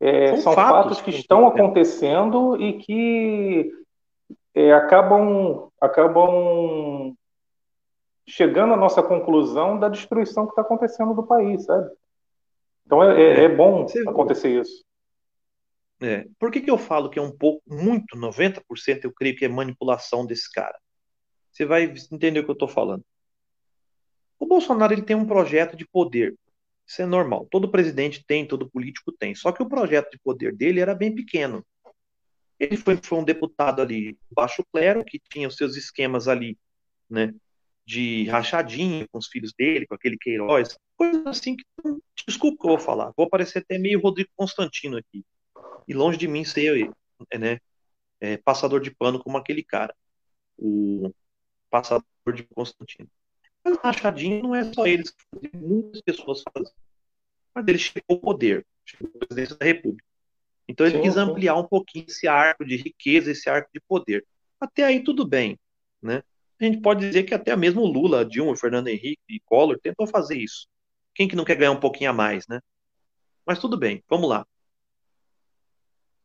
É, 0.00 0.28
são, 0.28 0.38
são 0.38 0.52
fatos, 0.54 0.98
fatos, 0.98 1.00
que 1.02 1.10
estão 1.10 1.46
acontecendo 1.46 2.60
e 2.60 2.74
que 2.78 3.72
é, 4.54 4.72
acabam, 4.72 5.68
acabam 5.80 7.14
chegando 8.26 8.74
à 8.74 8.76
nossa 8.76 9.02
conclusão 9.02 9.78
da 9.78 9.88
destruição 9.88 10.46
que 10.46 10.52
está 10.52 10.62
acontecendo 10.62 11.14
do 11.14 11.22
país, 11.22 11.64
sabe? 11.64 11.90
Então 12.86 13.02
é, 13.02 13.20
é, 13.20 13.44
é 13.44 13.48
bom 13.48 13.86
acontecer 14.06 14.60
isso. 14.60 14.84
É. 16.00 16.26
Por 16.38 16.50
que, 16.50 16.60
que 16.60 16.70
eu 16.70 16.76
falo 16.76 17.08
que 17.08 17.18
é 17.18 17.22
um 17.22 17.30
pouco, 17.30 17.62
muito, 17.66 18.16
90% 18.16 18.60
eu 19.04 19.12
creio 19.12 19.36
que 19.36 19.44
é 19.44 19.48
manipulação 19.48 20.26
desse 20.26 20.50
cara? 20.52 20.76
Você 21.50 21.64
vai 21.64 21.84
entender 22.12 22.40
o 22.40 22.44
que 22.44 22.50
eu 22.50 22.54
estou 22.54 22.68
falando. 22.68 23.04
O 24.38 24.46
Bolsonaro 24.46 24.92
ele 24.92 25.02
tem 25.02 25.16
um 25.16 25.26
projeto 25.26 25.76
de 25.76 25.86
poder. 25.86 26.36
Isso 26.86 27.02
é 27.02 27.06
normal. 27.06 27.46
Todo 27.50 27.70
presidente 27.70 28.24
tem, 28.26 28.46
todo 28.46 28.68
político 28.68 29.10
tem. 29.12 29.34
Só 29.34 29.52
que 29.52 29.62
o 29.62 29.68
projeto 29.68 30.10
de 30.10 30.18
poder 30.18 30.54
dele 30.54 30.80
era 30.80 30.94
bem 30.94 31.14
pequeno. 31.14 31.64
Ele 32.58 32.76
foi, 32.76 32.96
foi 32.96 33.18
um 33.18 33.24
deputado 33.24 33.80
ali 33.82 34.18
baixo 34.30 34.64
clero, 34.72 35.04
que 35.04 35.20
tinha 35.30 35.48
os 35.48 35.56
seus 35.56 35.76
esquemas 35.76 36.28
ali, 36.28 36.58
né? 37.08 37.34
De 37.86 38.24
rachadinha 38.28 39.06
com 39.10 39.18
os 39.18 39.26
filhos 39.28 39.52
dele, 39.52 39.86
com 39.86 39.94
aquele 39.94 40.16
Queiroz, 40.18 40.76
coisas 40.96 41.26
assim 41.26 41.56
que. 41.56 41.64
Desculpa 42.26 42.58
que 42.58 42.66
eu 42.66 42.70
vou 42.70 42.78
falar. 42.78 43.12
Vou 43.16 43.28
parecer 43.28 43.58
até 43.58 43.78
meio 43.78 44.00
Rodrigo 44.00 44.30
Constantino 44.36 44.96
aqui. 44.96 45.24
E 45.86 45.92
longe 45.92 46.16
de 46.16 46.28
mim 46.28 46.44
ser 46.44 46.90
né, 47.38 47.58
é, 48.20 48.36
passador 48.38 48.80
de 48.80 48.90
pano 48.90 49.22
como 49.22 49.36
aquele 49.36 49.62
cara. 49.62 49.94
O 50.56 51.12
passador 51.70 52.04
de 52.32 52.44
Constantino. 52.44 53.08
Mas 53.64 53.78
rachadinha 53.78 54.42
não 54.42 54.54
é 54.54 54.72
só 54.72 54.86
eles 54.86 55.10
que 55.10 55.24
fazem, 55.30 55.50
muitas 55.54 56.02
pessoas 56.02 56.42
fazem. 56.52 56.72
Mas 57.54 57.66
ele 57.66 57.78
chegou 57.78 58.04
ao 58.10 58.20
poder, 58.20 58.66
chegou 58.84 59.10
à 59.14 59.26
presidência 59.26 59.56
da 59.56 59.64
República. 59.64 60.04
Então 60.68 60.86
ele 60.86 60.96
sim, 60.96 61.02
quis 61.02 61.16
ampliar 61.16 61.56
um 61.56 61.66
pouquinho 61.66 62.04
esse 62.08 62.28
arco 62.28 62.64
de 62.64 62.76
riqueza, 62.76 63.30
esse 63.30 63.48
arco 63.48 63.70
de 63.72 63.80
poder. 63.80 64.26
Até 64.60 64.84
aí 64.84 65.02
tudo 65.02 65.26
bem, 65.26 65.58
né? 66.02 66.22
A 66.60 66.64
gente 66.64 66.80
pode 66.80 67.06
dizer 67.06 67.24
que 67.24 67.34
até 67.34 67.56
mesmo 67.56 67.84
Lula, 67.84 68.24
Dilma, 68.24 68.56
Fernando 68.56 68.88
Henrique 68.88 69.22
e 69.28 69.40
Collor 69.40 69.78
tentou 69.78 70.06
fazer 70.06 70.38
isso. 70.38 70.68
Quem 71.14 71.28
que 71.28 71.36
não 71.36 71.44
quer 71.44 71.56
ganhar 71.56 71.72
um 71.72 71.80
pouquinho 71.80 72.10
a 72.10 72.12
mais, 72.12 72.46
né? 72.46 72.60
Mas 73.46 73.58
tudo 73.58 73.76
bem, 73.78 74.02
vamos 74.08 74.28
lá. 74.28 74.46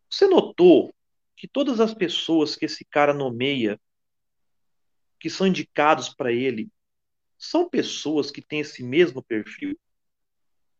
Você 0.09 0.27
notou 0.27 0.93
que 1.35 1.47
todas 1.47 1.79
as 1.79 1.93
pessoas 1.93 2.55
que 2.55 2.65
esse 2.65 2.85
cara 2.85 3.13
nomeia, 3.13 3.79
que 5.19 5.29
são 5.29 5.47
indicados 5.47 6.09
para 6.09 6.31
ele, 6.31 6.69
são 7.39 7.69
pessoas 7.69 8.29
que 8.29 8.41
têm 8.41 8.59
esse 8.59 8.83
mesmo 8.83 9.23
perfil? 9.23 9.79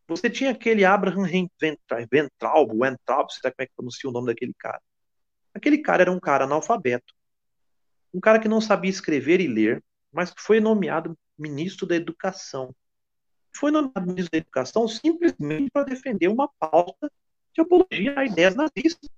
Você 0.06 0.28
tinha 0.28 0.50
aquele 0.50 0.84
Abraham 0.84 1.26
Ventralb, 1.58 2.06
Ventralb, 2.78 3.30
sei 3.30 3.40
lá 3.44 3.50
como 3.50 3.54
é 3.60 3.66
que 3.66 3.72
pronuncia 3.74 4.10
o 4.10 4.12
nome 4.12 4.26
daquele 4.26 4.52
cara. 4.58 4.82
Aquele 5.54 5.78
cara 5.78 6.02
era 6.02 6.12
um 6.12 6.20
cara 6.20 6.44
analfabeto. 6.44 7.14
Um 8.12 8.20
cara 8.20 8.38
que 8.38 8.48
não 8.48 8.60
sabia 8.60 8.90
escrever 8.90 9.40
e 9.40 9.48
ler, 9.48 9.82
mas 10.12 10.30
que 10.32 10.42
foi 10.42 10.60
nomeado 10.60 11.16
ministro 11.38 11.86
da 11.86 11.96
Educação. 11.96 12.74
Foi 13.56 13.70
nomeado 13.70 14.06
ministro 14.06 14.32
da 14.32 14.38
Educação 14.38 14.86
simplesmente 14.86 15.70
para 15.70 15.84
defender 15.84 16.28
uma 16.28 16.48
pauta 16.58 17.10
de 17.54 17.60
apologia 17.60 18.18
a 18.18 18.24
ideias 18.24 18.54
nazistas. 18.54 19.08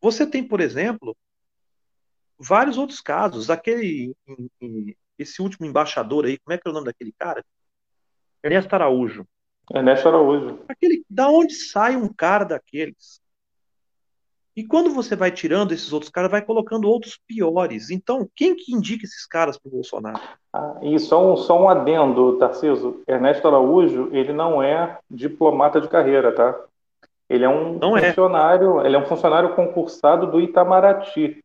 Você 0.00 0.26
tem, 0.26 0.46
por 0.46 0.60
exemplo, 0.60 1.16
vários 2.38 2.76
outros 2.76 3.00
casos. 3.00 3.50
Aquele, 3.50 4.14
esse 5.18 5.40
último 5.42 5.66
embaixador 5.66 6.24
aí, 6.24 6.38
como 6.38 6.54
é 6.54 6.58
que 6.58 6.66
é 6.66 6.70
o 6.70 6.74
nome 6.74 6.86
daquele 6.86 7.12
cara? 7.18 7.44
Ernesto 8.42 8.74
Araújo. 8.74 9.26
Ernesto 9.72 10.08
Araújo. 10.08 10.60
Aquele, 10.68 11.04
da 11.08 11.28
onde 11.28 11.54
sai 11.54 11.96
um 11.96 12.12
cara 12.12 12.44
daqueles? 12.44 13.20
E 14.56 14.64
quando 14.64 14.90
você 14.90 15.16
vai 15.16 15.32
tirando 15.32 15.72
esses 15.72 15.92
outros 15.92 16.10
caras, 16.10 16.30
vai 16.30 16.40
colocando 16.40 16.88
outros 16.88 17.18
piores. 17.26 17.90
Então, 17.90 18.28
quem 18.36 18.54
que 18.54 18.72
indica 18.72 19.04
esses 19.04 19.26
caras 19.26 19.58
para 19.58 19.68
o 19.68 19.72
Bolsonaro? 19.72 20.20
Ah, 20.52 20.78
e 20.80 20.96
só 21.00 21.32
um, 21.32 21.36
só 21.36 21.60
um 21.60 21.68
adendo, 21.68 22.38
Tarciso. 22.38 23.02
Ernesto 23.06 23.48
Araújo, 23.48 24.10
ele 24.12 24.32
não 24.32 24.62
é 24.62 24.98
diplomata 25.10 25.80
de 25.80 25.88
carreira, 25.88 26.32
tá? 26.32 26.56
Ele 27.28 27.44
é 27.44 27.48
um 27.48 27.78
não 27.78 27.96
é. 27.96 28.08
funcionário, 28.08 28.80
é. 28.80 28.86
ele 28.86 28.94
é 28.94 28.98
um 28.98 29.06
funcionário 29.06 29.56
concursado 29.56 30.30
do 30.30 30.40
Itamaraty. 30.40 31.42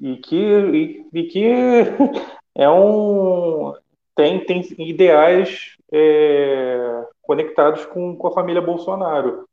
E, 0.00 0.16
que, 0.16 0.36
e, 0.36 1.06
e 1.12 1.22
que 1.24 1.46
é 2.54 2.68
um 2.70 3.74
tem, 4.14 4.44
tem 4.44 4.62
ideais 4.78 5.76
é, 5.92 7.06
conectados 7.22 7.86
com, 7.86 8.16
com 8.16 8.26
a 8.26 8.32
família 8.32 8.60
Bolsonaro. 8.60 9.48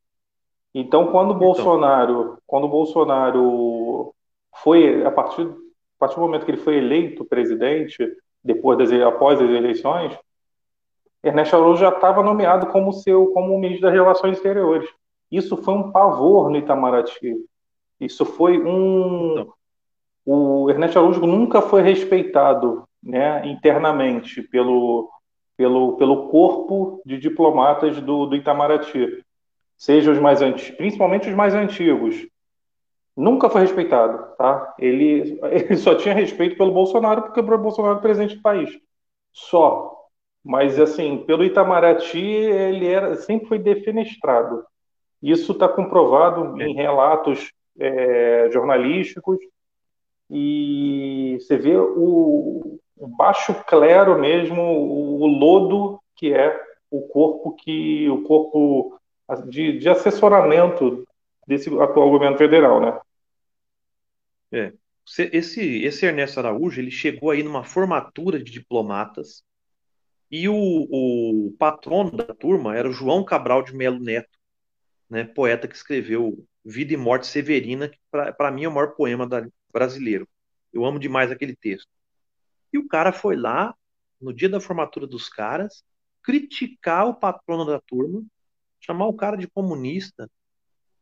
Então, 0.74 1.08
quando 1.08 1.30
então. 1.30 1.40
Bolsonaro, 1.40 2.38
quando 2.46 2.68
Bolsonaro 2.68 4.14
foi 4.62 5.06
a 5.06 5.12
partir, 5.12 5.44
a 5.44 6.00
partir 6.00 6.16
do 6.16 6.22
momento 6.22 6.46
que 6.46 6.52
ele 6.52 6.62
foi 6.62 6.78
eleito 6.78 7.24
presidente, 7.24 8.12
depois 8.44 8.78
das 8.78 8.92
após 9.02 9.42
as 9.42 9.50
eleições, 9.50 10.18
Ernesto 11.24 11.56
Araújo 11.56 11.80
já 11.80 11.90
estava 11.90 12.22
nomeado 12.22 12.68
como 12.68 12.94
seu 12.94 13.28
como 13.28 13.58
ministro 13.58 13.88
das 13.88 13.94
Relações 13.94 14.38
Exteriores. 14.38 14.90
Isso 15.32 15.58
foi 15.58 15.74
um 15.74 15.92
pavor 15.92 16.50
no 16.50 16.58
Itamaraty. 16.58 17.36
Isso 18.00 18.26
foi 18.26 18.62
um 18.62 19.40
então. 19.40 19.54
O 20.26 20.70
Ernesto 20.70 20.98
Araújo 20.98 21.26
nunca 21.28 21.62
foi 21.62 21.84
respeitado 21.84 22.84
né, 23.02 23.48
internamente 23.48 24.42
pelo, 24.42 25.10
pelo, 25.56 25.96
pelo 25.98 26.30
corpo 26.30 27.02
de 27.06 27.18
diplomatas 27.20 28.02
do, 28.02 28.26
do 28.26 28.36
Itamaraty, 28.36 29.24
seja 29.78 30.12
os 30.12 30.20
mais 30.20 30.42
antigos, 30.42 30.76
principalmente 30.78 31.30
os 31.30 31.36
mais 31.36 31.54
antigos. 31.54 32.28
Nunca 33.16 33.50
foi 33.50 33.62
respeitado, 33.62 34.36
tá? 34.36 34.74
Ele, 34.80 35.40
ele 35.52 35.78
só 35.78 35.96
tinha 35.96 36.14
respeito 36.14 36.58
pelo 36.58 36.72
Bolsonaro 36.72 37.22
porque 37.24 37.40
o 37.40 37.58
Bolsonaro 37.58 38.00
é 38.00 38.02
presidente 38.02 38.36
do 38.36 38.42
país. 38.42 38.70
Só. 39.32 39.94
Mas, 40.44 40.80
assim, 40.80 41.24
pelo 41.26 41.44
Itamaraty, 41.44 42.20
ele 42.20 42.88
era, 42.88 43.16
sempre 43.16 43.48
foi 43.48 43.58
defenestrado. 43.58 44.64
Isso 45.22 45.54
está 45.54 45.68
comprovado 45.68 46.62
em 46.62 46.76
relatos 46.76 47.52
é, 47.80 48.50
jornalísticos 48.52 49.38
e 50.30 51.38
você 51.40 51.58
vê 51.58 51.76
o, 51.76 52.80
o 52.98 53.08
baixo 53.08 53.54
clero 53.66 54.20
mesmo, 54.20 54.62
o, 54.62 55.26
lodo 55.28 56.00
que 56.16 56.34
é 56.34 56.60
o 56.90 57.02
corpo 57.08 57.56
que 57.56 58.10
o 58.10 58.24
corpo 58.24 59.00
de, 59.48 59.78
de 59.80 59.90
assessoramento 59.90 61.06
desse 61.48 61.70
atual 61.80 62.10
governo 62.10 62.38
federal, 62.38 62.80
né? 62.82 63.00
É. 64.52 64.74
Esse, 65.32 65.62
esse 65.84 66.06
Ernesto 66.06 66.40
Araújo 66.40 66.82
ele 66.82 66.90
chegou 66.90 67.30
aí 67.30 67.44
numa 67.44 67.64
formatura 67.64 68.40
de 68.42 68.52
diplomatas 68.52 69.44
e 70.32 70.50
o, 70.50 70.56
o 70.56 71.56
patrono 71.60 72.12
da 72.12 72.34
turma 72.34 72.76
era 72.76 72.90
o 72.90 72.94
João 72.94 73.24
Cabral 73.24 73.62
de 73.62 73.76
Melo 73.76 74.00
Neto, 74.00 74.40
né, 75.08 75.24
poeta 75.24 75.68
que 75.68 75.76
escreveu 75.76 76.44
Vida 76.64 76.94
e 76.94 76.98
Morte 76.98 77.28
Severina, 77.28 77.88
que 77.88 78.00
para 78.10 78.50
mim 78.50 78.64
é 78.64 78.68
o 78.68 78.74
maior 78.74 78.96
poema 78.96 79.28
da, 79.28 79.48
brasileiro. 79.76 80.26
Eu 80.72 80.86
amo 80.86 80.98
demais 80.98 81.32
aquele 81.32 81.54
texto. 81.54 81.90
E 82.72 82.78
o 82.78 82.88
cara 82.88 83.12
foi 83.12 83.36
lá, 83.36 83.76
no 84.22 84.34
dia 84.34 84.48
da 84.48 84.62
formatura 84.62 85.06
dos 85.06 85.28
caras, 85.28 85.84
criticar 86.24 87.08
o 87.08 87.14
patrono 87.14 87.66
da 87.66 87.80
turma, 87.82 88.24
chamar 88.80 89.08
o 89.08 89.14
cara 89.14 89.36
de 89.36 89.48
comunista, 89.50 90.32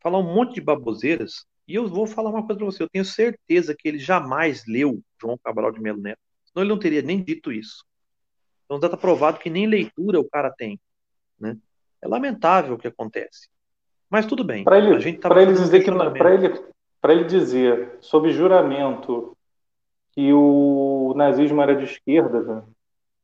falar 0.00 0.18
um 0.18 0.34
monte 0.34 0.54
de 0.54 0.60
baboseiras. 0.60 1.46
E 1.68 1.74
eu 1.76 1.86
vou 1.86 2.04
falar 2.04 2.30
uma 2.30 2.44
coisa 2.44 2.58
para 2.58 2.66
você: 2.66 2.82
eu 2.82 2.88
tenho 2.88 3.04
certeza 3.04 3.76
que 3.78 3.86
ele 3.86 3.98
jamais 3.98 4.64
leu 4.66 5.00
João 5.20 5.38
Cabral 5.38 5.70
de 5.70 5.80
Melo 5.80 6.00
Neto, 6.00 6.20
senão 6.44 6.64
ele 6.64 6.72
não 6.72 6.78
teria 6.78 7.00
nem 7.00 7.22
dito 7.22 7.52
isso. 7.52 7.84
Então 8.64 8.76
está 8.76 8.96
provado 8.96 9.38
que 9.38 9.48
nem 9.48 9.66
leitura 9.66 10.18
o 10.18 10.28
cara 10.28 10.50
tem. 10.50 10.80
Né? 11.38 11.56
É 12.02 12.08
lamentável 12.08 12.74
o 12.74 12.78
que 12.78 12.88
acontece. 12.88 13.48
Mas 14.10 14.26
tudo 14.26 14.42
bem. 14.42 14.64
Para 14.64 14.78
ele, 14.78 15.16
tá 15.18 15.42
ele 15.42 15.52
dizer 15.52 15.84
que 15.84 15.90
para 15.92 16.34
ele, 16.34 16.73
ele 17.12 17.24
dizer 17.24 17.98
sob 18.00 18.30
juramento 18.32 19.36
que 20.12 20.32
o 20.32 21.12
nazismo 21.16 21.60
era 21.60 21.74
de 21.74 21.84
esquerda, 21.84 22.40
né? 22.42 22.62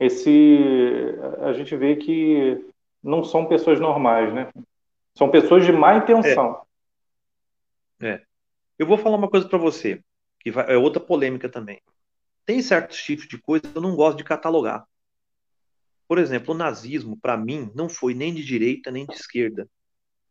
esse 0.00 1.14
a 1.42 1.52
gente 1.52 1.76
vê 1.76 1.94
que 1.94 2.66
não 3.02 3.22
são 3.22 3.46
pessoas 3.46 3.78
normais, 3.78 4.32
né? 4.32 4.50
São 5.14 5.30
pessoas 5.30 5.64
de 5.64 5.72
má 5.72 5.96
intenção. 5.96 6.62
É. 8.00 8.08
é. 8.08 8.22
Eu 8.78 8.86
vou 8.86 8.96
falar 8.96 9.16
uma 9.16 9.28
coisa 9.28 9.46
para 9.46 9.58
você, 9.58 10.02
que 10.40 10.50
vai, 10.50 10.72
é 10.72 10.76
outra 10.76 11.00
polêmica 11.00 11.50
também. 11.50 11.80
Tem 12.46 12.62
certos 12.62 13.02
tipos 13.02 13.28
de 13.28 13.38
coisas 13.38 13.70
que 13.70 13.76
eu 13.76 13.82
não 13.82 13.94
gosto 13.94 14.16
de 14.16 14.24
catalogar. 14.24 14.86
Por 16.08 16.18
exemplo, 16.18 16.54
o 16.54 16.58
nazismo, 16.58 17.18
para 17.20 17.36
mim, 17.36 17.70
não 17.74 17.88
foi 17.88 18.14
nem 18.14 18.34
de 18.34 18.42
direita 18.42 18.90
nem 18.90 19.06
de 19.06 19.14
esquerda. 19.14 19.68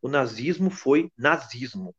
O 0.02 0.10
nazismo 0.10 0.72
foi 0.72 1.12
nazismo. 1.18 1.94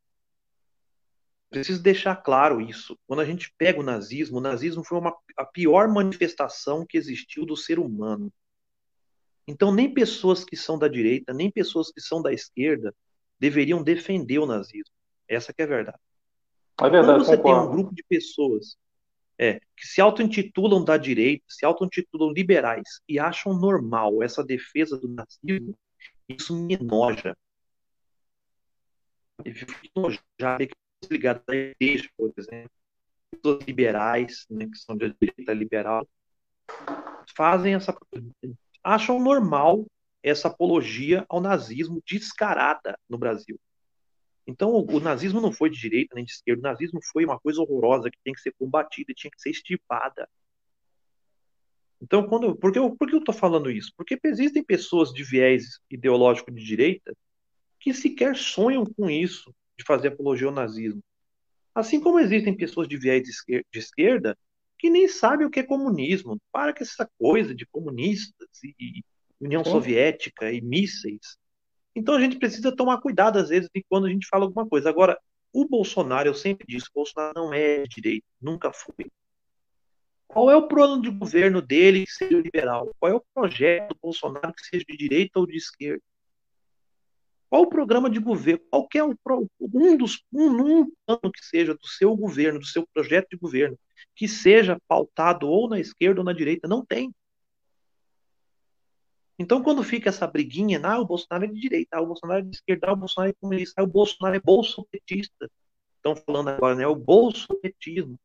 Preciso 1.51 1.83
deixar 1.83 2.15
claro 2.15 2.61
isso. 2.61 2.97
Quando 3.09 3.21
a 3.21 3.25
gente 3.25 3.53
pega 3.59 3.81
o 3.81 3.83
nazismo, 3.83 4.39
o 4.39 4.41
nazismo 4.41 4.85
foi 4.85 4.99
uma, 4.99 5.15
a 5.37 5.45
pior 5.45 5.89
manifestação 5.89 6.87
que 6.87 6.97
existiu 6.97 7.45
do 7.45 7.57
ser 7.57 7.81
humano. 7.81 8.33
Então, 9.49 9.75
nem 9.75 9.93
pessoas 9.93 10.45
que 10.45 10.57
são 10.57 10.79
da 10.79 10.87
direita, 10.87 11.35
nem 11.35 11.51
pessoas 11.51 11.91
que 11.91 12.01
são 12.01 12.23
da 12.23 12.33
esquerda 12.33 12.95
deveriam 13.37 13.83
defender 13.83 14.39
o 14.39 14.47
nazismo. 14.47 14.95
Essa 15.27 15.53
é 15.59 15.63
a 15.65 15.67
verdade. 15.67 15.99
É 16.81 16.89
verdade 16.89 17.07
Quando 17.07 17.25
você 17.25 17.37
concordo. 17.37 17.61
tem 17.61 17.69
um 17.69 17.73
grupo 17.73 17.95
de 17.95 18.05
pessoas 18.05 18.77
é, 19.37 19.59
que 19.77 19.87
se 19.87 20.01
auto-intitulam 20.01 20.85
da 20.85 20.97
direita, 20.97 21.45
se 21.49 21.65
auto-intitulam 21.65 22.33
liberais 22.33 23.01
e 23.09 23.19
acham 23.19 23.53
normal 23.59 24.23
essa 24.23 24.45
defesa 24.45 24.97
do 24.97 25.09
nazismo, 25.09 25.77
isso 26.29 26.55
me 26.55 26.75
enoja. 26.75 27.37
Eu 29.45 29.55
fico 29.55 29.73
enojado 29.97 30.67
que 30.67 30.80
ligadas 31.09 31.43
à 31.49 31.55
igreja, 31.55 32.09
por 32.17 32.33
exemplo, 32.37 32.71
pessoas 33.31 33.65
liberais, 33.67 34.47
né, 34.51 34.67
que 34.67 34.79
são 34.79 34.97
de 34.97 35.15
direita 35.21 35.53
liberal, 35.53 36.07
fazem 37.35 37.75
essa 37.75 37.97
acham 38.83 39.21
normal 39.21 39.87
essa 40.23 40.49
apologia 40.49 41.25
ao 41.29 41.41
nazismo 41.41 42.03
descarada 42.07 42.99
no 43.09 43.17
Brasil. 43.17 43.59
Então, 44.47 44.75
o, 44.75 45.01
nazismo 45.01 45.41
não 45.41 45.53
foi 45.53 45.71
de 45.71 45.79
direita 45.79 46.15
nem 46.15 46.25
de 46.25 46.33
esquerda, 46.33 46.61
o 46.61 46.71
nazismo 46.71 47.01
foi 47.13 47.25
uma 47.25 47.39
coisa 47.39 47.61
horrorosa 47.61 48.11
que 48.11 48.19
tem 48.25 48.33
que 48.33 48.41
ser 48.41 48.53
combatida, 48.59 49.15
tinha 49.15 49.31
que 49.31 49.41
ser 49.41 49.51
extirpada. 49.51 50.29
Então, 52.03 52.27
quando, 52.27 52.57
por, 52.57 52.73
que 52.73 52.79
eu, 52.79 52.97
por 52.97 53.09
que 53.09 53.15
eu 53.15 53.21
estou 53.21 53.35
falando 53.35 53.71
isso? 53.71 53.93
Porque 53.97 54.19
existem 54.25 54.65
pessoas 54.65 55.13
de 55.13 55.23
viés 55.23 55.79
ideológico 55.91 56.51
de 56.51 56.65
direita 56.65 57.15
que 57.79 57.95
sequer 57.95 58.37
sonham 58.37 58.85
com 58.85 59.09
isso, 59.09 59.55
de 59.81 59.87
fazer 59.87 60.09
apologia 60.09 60.47
ao 60.47 60.53
nazismo. 60.53 61.03
Assim 61.75 62.01
como 62.01 62.21
existem 62.21 62.57
pessoas 62.57 62.87
de 62.87 62.97
viés 62.97 63.23
de 63.47 63.79
esquerda 63.79 64.37
que 64.79 64.91
nem 64.91 65.09
sabem 65.09 65.47
o 65.47 65.51
que 65.51 65.61
é 65.61 65.63
comunismo. 65.63 66.39
Para 66.53 66.75
com 66.75 66.83
essa 66.83 67.09
coisa 67.19 67.55
de 67.55 67.67
comunistas 67.67 68.49
e 68.63 69.03
União 69.41 69.65
Soviética 69.65 70.53
e 70.53 70.61
mísseis. 70.61 71.39
Então 71.95 72.15
a 72.15 72.21
gente 72.21 72.39
precisa 72.39 72.75
tomar 72.75 73.01
cuidado 73.01 73.39
às 73.39 73.49
vezes 73.49 73.69
de 73.75 73.85
quando 73.89 74.07
a 74.07 74.11
gente 74.11 74.27
fala 74.29 74.45
alguma 74.45 74.69
coisa. 74.69 74.89
Agora, 74.89 75.19
o 75.53 75.67
Bolsonaro, 75.67 76.29
eu 76.29 76.35
sempre 76.35 76.67
disse, 76.69 76.87
o 76.89 76.95
Bolsonaro 76.95 77.33
não 77.35 77.53
é 77.53 77.83
de 77.83 77.89
direita, 77.89 78.27
nunca 78.41 78.73
foi. 78.73 79.11
Qual 80.29 80.51
é 80.51 80.57
o 80.57 80.69
plano 80.69 81.03
de 81.03 81.11
governo 81.11 81.61
dele 81.61 82.05
que 82.05 82.13
seja 82.13 82.39
liberal? 82.39 82.95
Qual 83.01 83.11
é 83.11 83.15
o 83.15 83.25
projeto 83.35 83.89
do 83.89 83.99
Bolsonaro 84.01 84.53
que 84.55 84.65
seja 84.65 84.85
de 84.87 84.97
direita 84.97 85.41
ou 85.41 85.47
de 85.47 85.57
esquerda? 85.57 86.03
Qual 87.51 87.63
o 87.63 87.69
programa 87.69 88.09
de 88.09 88.21
governo? 88.21 88.65
Qual 88.71 88.89
é 88.95 89.03
o, 89.03 89.17
um 89.61 89.97
dos 89.97 90.23
um, 90.33 90.83
um 90.83 90.93
plano 91.05 91.33
que 91.33 91.45
seja 91.45 91.75
do 91.75 91.87
seu 91.87 92.17
governo, 92.17 92.61
do 92.61 92.65
seu 92.65 92.87
projeto 92.95 93.31
de 93.31 93.37
governo, 93.37 93.77
que 94.15 94.29
seja 94.29 94.81
pautado 94.87 95.49
ou 95.49 95.69
na 95.69 95.81
esquerda 95.81 96.21
ou 96.21 96.25
na 96.25 96.33
direita? 96.33 96.69
Não 96.69 96.87
tem. 96.87 97.13
Então, 99.37 99.63
quando 99.63 99.83
fica 99.83 100.11
essa 100.11 100.27
briguinha, 100.29 100.81
ah, 100.85 101.01
o 101.01 101.07
Bolsonaro 101.07 101.45
é 101.45 101.49
de 101.49 101.59
direita, 101.59 101.97
ah, 101.97 102.03
o 102.03 102.07
Bolsonaro 102.07 102.41
é 102.41 102.43
de 102.43 102.55
esquerda, 102.55 102.87
ah, 102.87 102.93
o 102.93 102.97
Bolsonaro 102.97 103.31
é 103.31 103.35
comunista, 103.41 103.81
ah, 103.81 103.85
o 103.85 103.87
Bolsonaro 103.87 104.37
é 104.37 104.41
bolsopetista. 104.41 105.51
Estão 105.97 106.15
falando 106.15 106.51
agora, 106.51 106.77
né? 106.77 106.87
O 106.87 106.95
bolsopetismo. 106.95 108.19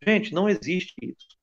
Gente, 0.00 0.32
não 0.32 0.48
existe 0.48 0.94
isso. 1.02 1.36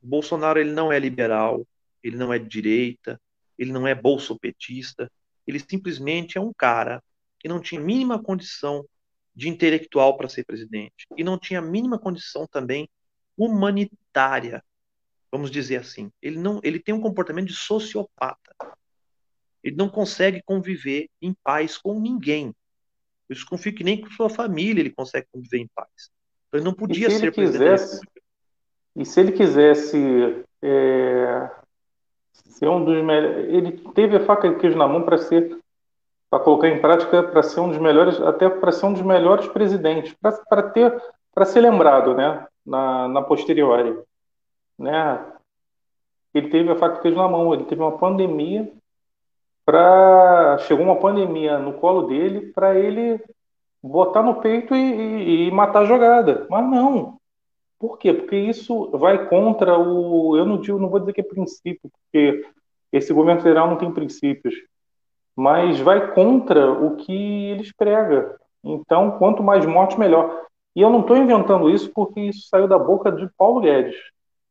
O 0.00 0.06
Bolsonaro 0.06 0.60
ele 0.60 0.72
não 0.72 0.92
é 0.92 0.98
liberal, 0.98 1.66
ele 2.02 2.16
não 2.16 2.32
é 2.32 2.38
de 2.38 2.48
direita, 2.48 3.20
ele 3.58 3.72
não 3.72 3.86
é 3.86 3.94
bolsopetista, 3.94 5.10
ele 5.46 5.60
simplesmente 5.60 6.36
é 6.36 6.40
um 6.40 6.52
cara 6.52 7.02
que 7.38 7.48
não 7.48 7.60
tinha 7.60 7.80
mínima 7.80 8.22
condição 8.22 8.84
de 9.34 9.48
intelectual 9.48 10.16
para 10.16 10.28
ser 10.28 10.44
presidente 10.44 11.06
e 11.16 11.22
não 11.22 11.38
tinha 11.38 11.60
mínima 11.60 11.98
condição 11.98 12.46
também 12.46 12.88
humanitária, 13.36 14.64
vamos 15.30 15.50
dizer 15.50 15.76
assim. 15.76 16.10
Ele 16.22 16.38
não, 16.38 16.60
ele 16.64 16.80
tem 16.80 16.94
um 16.94 17.00
comportamento 17.00 17.48
de 17.48 17.54
sociopata. 17.54 18.56
Ele 19.62 19.76
não 19.76 19.88
consegue 19.88 20.42
conviver 20.44 21.08
em 21.20 21.34
paz 21.44 21.76
com 21.76 22.00
ninguém. 22.00 22.54
Eu 23.28 23.34
desconfio 23.34 23.74
que 23.74 23.84
nem 23.84 24.00
com 24.00 24.10
sua 24.10 24.30
família 24.30 24.80
ele 24.80 24.90
consegue 24.90 25.26
conviver 25.30 25.58
em 25.58 25.68
paz. 25.74 26.10
Então 26.48 26.58
ele 26.58 26.64
não 26.64 26.72
podia 26.72 27.10
ser 27.10 27.32
quisesse, 27.32 28.00
presidente. 28.00 28.08
E 28.94 29.04
se 29.04 29.20
ele 29.20 29.32
quisesse 29.32 29.98
é, 30.62 31.50
ser 32.44 32.68
um 32.68 32.84
dos 32.84 33.02
melhores. 33.02 33.48
Ele 33.52 33.72
teve 33.94 34.16
a 34.16 34.24
faca 34.24 34.48
de 34.48 34.56
queijo 34.56 34.76
na 34.76 34.86
mão 34.86 35.02
para 35.02 35.18
ser, 35.18 35.58
para 36.30 36.40
colocar 36.40 36.68
em 36.68 36.80
prática, 36.80 37.22
para 37.22 37.42
ser 37.42 37.60
um 37.60 37.68
dos 37.68 37.78
melhores, 37.78 38.20
até 38.20 38.48
para 38.48 38.72
ser 38.72 38.86
um 38.86 38.92
dos 38.92 39.02
melhores 39.02 39.46
presidentes, 39.48 40.14
para 40.48 40.62
ter, 40.62 41.02
para 41.34 41.44
ser 41.44 41.60
lembrado, 41.60 42.14
né, 42.14 42.46
na, 42.64 43.08
na 43.08 43.22
posteriori, 43.22 43.98
né. 44.78 45.24
Ele 46.34 46.50
teve 46.50 46.70
a 46.70 46.76
faca 46.76 46.96
de 46.96 47.00
queijo 47.00 47.16
na 47.16 47.26
mão. 47.26 47.54
Ele 47.54 47.64
teve 47.64 47.80
uma 47.80 47.96
pandemia 47.96 48.70
para 49.64 50.58
chegou 50.58 50.84
uma 50.84 51.00
pandemia 51.00 51.58
no 51.58 51.72
colo 51.74 52.02
dele 52.02 52.52
para 52.52 52.78
ele 52.78 53.20
botar 53.82 54.22
no 54.22 54.36
peito 54.36 54.74
e, 54.74 54.78
e, 54.78 55.48
e 55.48 55.50
matar 55.50 55.80
a 55.80 55.84
jogada. 55.86 56.46
Mas 56.50 56.64
não, 56.70 57.18
por 57.78 57.98
quê? 57.98 58.12
Porque 58.12 58.36
isso 58.36 58.90
vai 58.92 59.28
contra 59.28 59.78
o. 59.78 60.36
Eu 60.36 60.46
não, 60.46 60.60
digo, 60.60 60.78
não 60.78 60.88
vou 60.88 61.00
dizer 61.00 61.12
que 61.12 61.20
é 61.20 61.24
princípio, 61.24 61.90
porque 61.90 62.44
esse 62.92 63.12
governo 63.12 63.42
federal 63.42 63.68
não 63.68 63.76
tem 63.76 63.92
princípios, 63.92 64.54
mas 65.34 65.78
vai 65.80 66.12
contra 66.12 66.70
o 66.70 66.96
que 66.96 67.50
eles 67.50 67.72
pregam. 67.72 68.34
Então, 68.64 69.18
quanto 69.18 69.42
mais 69.42 69.66
mortes, 69.66 69.98
melhor. 69.98 70.46
E 70.74 70.80
eu 70.80 70.90
não 70.90 71.00
estou 71.00 71.16
inventando 71.16 71.70
isso 71.70 71.90
porque 71.92 72.20
isso 72.20 72.48
saiu 72.48 72.66
da 72.66 72.78
boca 72.78 73.12
de 73.12 73.28
Paulo 73.36 73.60
Guedes. 73.60 73.96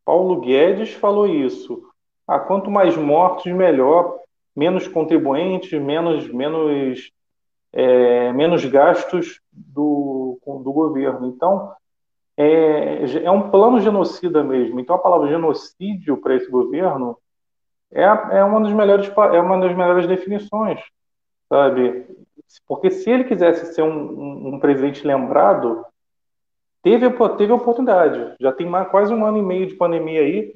Paulo 0.03 0.39
Guedes 0.41 0.93
falou 0.93 1.27
isso. 1.27 1.83
Ah, 2.27 2.39
quanto 2.39 2.69
mais 2.71 2.95
mortes, 2.95 3.53
melhor. 3.53 4.19
Menos 4.55 4.88
contribuintes, 4.88 5.79
menos, 5.81 6.27
menos, 6.31 7.11
é, 7.73 8.31
menos 8.31 8.63
gastos 8.65 9.41
do, 9.51 10.39
do 10.45 10.71
governo. 10.71 11.27
Então, 11.27 11.73
é, 12.38 13.24
é 13.24 13.32
um 13.32 13.50
plano 13.50 13.80
genocida 13.80 14.43
mesmo. 14.43 14.80
Então 14.80 14.95
a 14.95 15.00
palavra 15.00 15.28
genocídio 15.28 16.17
para 16.17 16.36
esse 16.36 16.50
governo 16.50 17.17
é, 17.91 18.04
é, 18.04 18.43
uma 18.43 18.62
das 18.62 18.74
melhores, 18.74 19.12
é 19.34 19.39
uma 19.39 19.60
das 19.60 19.76
melhores 19.76 20.08
definições, 20.08 20.82
sabe? 21.48 22.06
Porque 22.67 22.91
se 22.91 23.10
ele 23.10 23.24
quisesse 23.24 23.74
ser 23.74 23.84
um, 23.84 23.88
um, 23.89 24.56
um 24.56 24.60
presidente 24.60 25.06
lembrado, 25.06 25.86
teve, 26.84 27.10
teve 27.38 27.54
oportunidade. 27.54 28.36
Já 28.39 28.52
tem 28.52 28.67
mais, 28.67 28.89
quase 28.89 29.13
um 29.13 29.26
ano 29.26 29.38
e 29.38 29.41
meio 29.41 29.67
de 29.67 29.76
pandemia 29.76 30.21
aí 30.21 30.54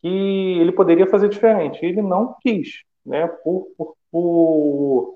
que 0.00 0.58
ele 0.60 0.72
poderia 0.72 1.06
fazer 1.06 1.28
diferente. 1.28 1.84
Ele 1.84 2.00
não 2.00 2.36
quis, 2.40 2.82
né? 3.04 3.26
Por, 3.26 3.66
por, 3.76 3.96
por 4.10 5.14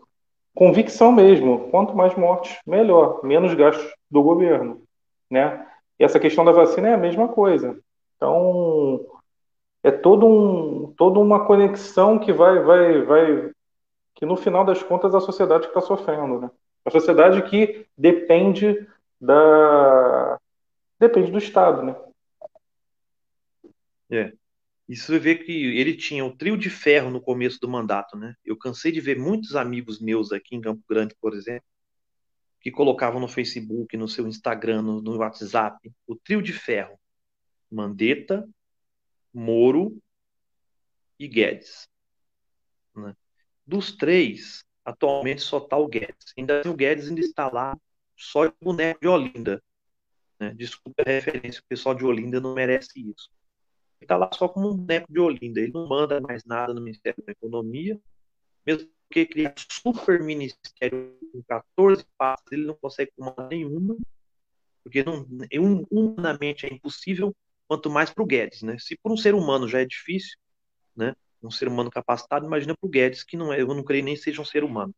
convicção 0.55 1.13
mesmo. 1.13 1.71
Quanto 1.71 1.97
mais 1.97 2.15
mortes, 2.17 2.59
melhor. 2.67 3.25
Menos 3.25 3.55
gastos 3.55 3.95
do 4.11 4.23
governo, 4.23 4.83
né? 5.31 5.67
E 6.05 6.07
essa 6.07 6.21
questão 6.21 6.45
da 6.45 6.53
vacina 6.53 6.89
é 6.89 6.93
a 6.93 6.99
mesma 6.99 7.29
coisa. 7.29 7.81
Então, 8.15 9.07
é 9.83 9.91
todo 9.91 10.27
um, 10.27 10.93
toda 10.93 11.19
uma 11.19 11.47
conexão 11.47 12.19
que 12.19 12.31
vai, 12.31 12.59
vai, 12.61 13.03
vai, 13.05 13.51
que 14.15 14.27
no 14.27 14.37
final 14.37 14.67
das 14.67 14.83
contas 14.83 15.15
a 15.15 15.21
sociedade 15.21 15.65
está 15.65 15.81
sofrendo, 15.81 16.43
né? 16.43 16.51
A 16.85 16.91
sociedade 16.91 17.41
que 17.49 17.87
depende 17.97 18.87
da, 19.19 20.39
depende 21.01 21.31
do 21.33 21.39
Estado, 21.39 21.83
né? 21.83 21.97
É. 24.11 24.31
Isso 24.87 25.07
você 25.07 25.19
vê 25.19 25.37
que 25.37 25.79
ele 25.79 25.97
tinha 25.97 26.23
um 26.23 26.37
trio 26.37 26.59
de 26.59 26.69
ferro 26.69 27.11
no 27.11 27.19
começo 27.19 27.59
do 27.59 27.67
mandato, 27.67 28.15
né? 28.15 28.35
Eu 28.45 28.59
cansei 28.59 28.93
de 28.93 29.01
ver 29.01 29.19
muitos 29.19 29.57
amigos 29.57 30.03
meus 30.03 30.33
aqui 30.33 30.55
em 30.55 30.61
Campo 30.61 30.83
Grande, 30.87 31.17
por 31.19 31.33
exemplo, 31.33 31.65
que 32.65 32.71
colocavam 32.71 33.21
no 33.21 33.29
Facebook, 33.29 33.95
no 33.95 34.09
seu 34.09 34.27
Instagram, 34.27 34.81
no, 34.81 35.03
no 35.03 35.19
WhatsApp, 35.19 35.93
o 36.07 36.17
trio 36.17 36.41
de 36.41 36.55
ferro. 36.55 36.99
Mandetta, 37.71 38.49
Moro 39.35 40.01
e 41.19 41.29
Guedes. 41.29 41.87
Né? 42.97 43.15
Dos 43.67 43.93
três, 43.95 44.65
atualmente 44.83 45.43
só 45.43 45.59
está 45.59 45.77
o 45.77 45.87
Guedes. 45.87 46.33
Ainda 46.39 46.63
o 46.65 46.75
Guedes 46.75 47.09
ainda 47.09 47.21
está 47.21 47.51
lá 47.53 47.77
só 48.17 48.47
de 48.47 48.55
boneco 48.63 48.99
de 48.99 49.09
Olinda. 49.09 49.63
Né? 50.41 50.55
Desculpa 50.55 51.03
a 51.07 51.11
referência, 51.11 51.61
o 51.61 51.69
pessoal 51.69 51.95
de 51.95 52.07
Olinda 52.07 52.41
não 52.41 52.55
merece 52.55 52.99
isso. 52.99 53.29
Ele 54.01 54.07
está 54.07 54.17
lá 54.17 54.31
só 54.33 54.49
como 54.49 54.71
um 54.71 54.77
boneco 54.77 55.13
de 55.13 55.21
Olinda. 55.21 55.61
Ele 55.61 55.73
não 55.73 55.87
manda 55.87 56.19
mais 56.19 56.47
nada 56.47 56.73
no 56.73 56.81
Ministério 56.81 57.23
da 57.27 57.33
Economia, 57.33 58.01
mesmo 58.65 58.89
que 59.11 59.27
criar 59.27 59.55
super 59.71 60.23
ministério 60.23 61.17
com 61.33 61.43
14 61.43 62.05
passos, 62.17 62.51
ele 62.51 62.67
não 62.67 62.75
consegue 62.75 63.13
comandar 63.17 63.49
nenhuma, 63.49 63.97
porque 64.83 65.03
não, 65.03 65.27
humanamente 65.91 66.67
é 66.67 66.73
impossível, 66.73 67.35
quanto 67.67 67.91
mais 67.91 68.11
para 68.11 68.23
o 68.23 68.27
Guedes, 68.27 68.63
né? 68.63 68.77
Se 68.79 68.97
por 68.97 69.13
um 69.13 69.17
ser 69.17 69.35
humano 69.35 69.69
já 69.69 69.81
é 69.81 69.85
difícil, 69.85 70.37
né? 70.95 71.15
Um 71.43 71.51
ser 71.51 71.69
humano 71.69 71.91
capacitado, 71.91 72.47
imagina 72.47 72.75
para 72.77 72.87
o 72.87 72.91
Guedes, 72.91 73.23
que 73.23 73.37
não 73.37 73.53
é, 73.53 73.61
eu 73.61 73.69
não 73.69 73.83
creio 73.83 74.05
nem 74.05 74.17
seja 74.17 74.41
um 74.41 74.45
ser 74.45 74.65
humano. 74.65 74.95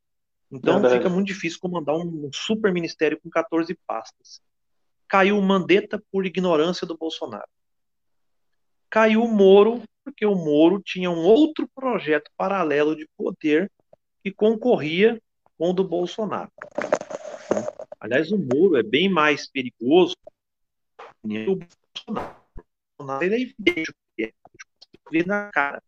Então 0.50 0.74
Verdade. 0.74 0.96
fica 0.96 1.08
muito 1.08 1.26
difícil 1.26 1.58
comandar 1.60 1.96
um 1.96 2.30
super 2.32 2.72
ministério 2.72 3.18
com 3.20 3.28
14 3.28 3.76
pastas. 3.86 4.40
Caiu 5.08 5.38
o 5.38 5.42
Mandetta 5.42 6.02
por 6.10 6.26
ignorância 6.26 6.86
do 6.86 6.96
Bolsonaro. 6.96 7.48
Caiu 8.88 9.22
o 9.22 9.28
Moro, 9.28 9.82
porque 10.04 10.24
o 10.24 10.34
Moro 10.34 10.80
tinha 10.80 11.10
um 11.10 11.24
outro 11.24 11.68
projeto 11.74 12.30
paralelo 12.36 12.96
de 12.96 13.08
poder 13.16 13.70
que 14.26 14.32
concorria 14.32 15.22
com 15.56 15.70
o 15.70 15.72
do 15.72 15.86
Bolsonaro. 15.86 16.50
Aliás, 18.00 18.32
o 18.32 18.36
Moro 18.36 18.76
é 18.76 18.82
bem 18.82 19.08
mais 19.08 19.48
perigoso 19.48 20.16
que 21.22 21.48
o 21.48 21.54
Bolsonaro. 21.54 22.36
O 22.56 23.04
Bolsonaro 23.04 23.24
ele 23.24 23.34
é 23.36 23.40
evidente 23.40 23.90
o 23.92 23.94
é. 24.20 25.24
Na 25.24 25.48
cara. 25.52 25.80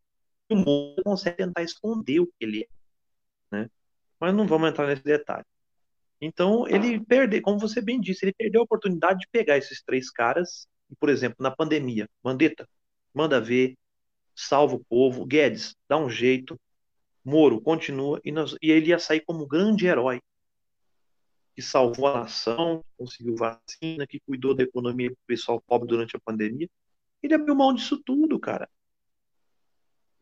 O 0.48 0.54
Moro 0.54 1.02
consegue 1.02 1.38
tentar 1.38 1.64
esconder 1.64 2.20
o 2.20 2.28
que 2.28 2.32
ele 2.38 2.62
é. 2.62 2.68
Né? 3.50 3.70
Mas 4.20 4.32
não 4.32 4.46
vamos 4.46 4.70
entrar 4.70 4.86
nesse 4.86 5.02
detalhe. 5.02 5.44
Então, 6.20 6.68
ele 6.68 7.00
perdeu, 7.04 7.42
como 7.42 7.58
você 7.58 7.80
bem 7.80 8.00
disse, 8.00 8.24
ele 8.24 8.32
perdeu 8.32 8.60
a 8.60 8.64
oportunidade 8.64 9.18
de 9.18 9.28
pegar 9.32 9.58
esses 9.58 9.82
três 9.82 10.12
caras, 10.12 10.68
e, 10.88 10.94
por 10.94 11.08
exemplo, 11.08 11.38
na 11.40 11.50
pandemia, 11.50 12.08
Mandetta, 12.22 12.68
manda 13.12 13.40
ver, 13.40 13.76
salva 14.32 14.76
o 14.76 14.84
povo, 14.84 15.26
Guedes, 15.26 15.74
dá 15.88 15.96
um 15.98 16.08
jeito, 16.08 16.56
Moro 17.24 17.60
continua, 17.60 18.20
e, 18.24 18.32
nós, 18.32 18.56
e 18.62 18.70
ele 18.70 18.88
ia 18.88 18.98
sair 18.98 19.20
como 19.20 19.46
grande 19.46 19.86
herói, 19.86 20.20
que 21.54 21.62
salvou 21.62 22.06
a 22.06 22.20
nação, 22.20 22.84
conseguiu 22.96 23.36
vacina, 23.36 24.06
que 24.06 24.20
cuidou 24.20 24.54
da 24.54 24.62
economia 24.62 25.10
do 25.10 25.18
pessoal 25.26 25.62
pobre 25.66 25.88
durante 25.88 26.16
a 26.16 26.20
pandemia. 26.20 26.68
Ele 27.22 27.34
abriu 27.34 27.54
mão 27.54 27.74
disso 27.74 28.00
tudo, 28.04 28.38
cara. 28.38 28.68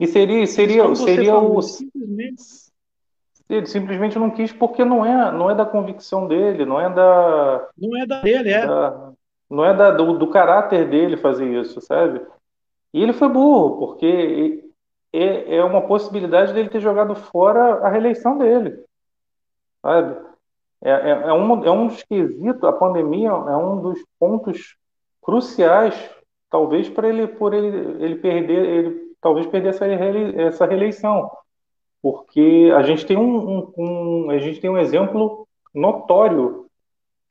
E 0.01 0.07
seria, 0.07 0.47
seria, 0.47 0.95
seria 0.95 1.37
o. 1.37 1.61
Simplesmente 1.63 2.43
ele 3.49 3.67
simplesmente 3.67 4.19
não 4.19 4.31
quis 4.31 4.53
porque 4.53 4.85
não 4.85 5.07
é, 5.07 5.31
não 5.33 5.51
é 5.51 5.55
da 5.55 5.65
convicção 5.65 6.27
dele, 6.27 6.65
não 6.65 6.81
é 6.81 6.93
da. 6.93 7.69
Não 7.79 7.97
é 7.97 8.07
da 8.07 8.21
dele, 8.21 8.51
é. 8.51 8.67
Da, 8.67 9.13
não 9.49 9.65
é 9.65 9.75
da, 9.75 9.91
do, 9.93 10.19
do, 10.19 10.27
caráter 10.29 10.89
dele 10.89 11.17
fazer 11.17 11.49
isso, 11.61 11.81
sabe? 11.81 12.21
E 12.93 13.01
ele 13.01 13.13
foi 13.13 13.29
burro, 13.29 13.79
porque 13.79 14.66
é, 15.13 15.57
é 15.57 15.65
uma 15.65 15.83
possibilidade 15.83 16.53
dele 16.53 16.69
ter 16.69 16.81
jogado 16.81 17.15
fora 17.15 17.87
a 17.87 17.89
reeleição 17.89 18.39
dele, 18.39 18.85
sabe? 19.83 20.17
É, 20.83 20.91
é, 20.91 21.11
é, 21.11 21.33
um, 21.33 21.65
é 21.65 21.71
um 21.71 21.87
dos 21.87 22.03
quesitos, 22.03 22.65
a 22.65 22.73
pandemia 22.73 23.31
é 23.31 23.57
um 23.57 23.81
dos 23.81 23.99
pontos 24.19 24.77
cruciais, 25.23 25.95
talvez, 26.51 26.89
para 26.89 27.09
ele, 27.09 27.27
por 27.27 27.55
ele, 27.55 28.05
ele 28.05 28.17
perder, 28.17 28.65
ele 28.65 29.15
talvez 29.21 29.47
perder 29.47 29.71
essa, 29.71 29.87
essa 29.87 30.67
reeleição 30.67 31.31
porque 32.07 32.73
a 32.73 32.83
gente 32.83 33.05
tem 33.05 33.17
um, 33.17 33.49
um, 33.49 33.73
um, 33.77 34.31
a 34.31 34.39
gente 34.39 34.61
tem 34.61 34.71
um 34.71 34.79
exemplo 34.79 35.45
notório 35.75 36.67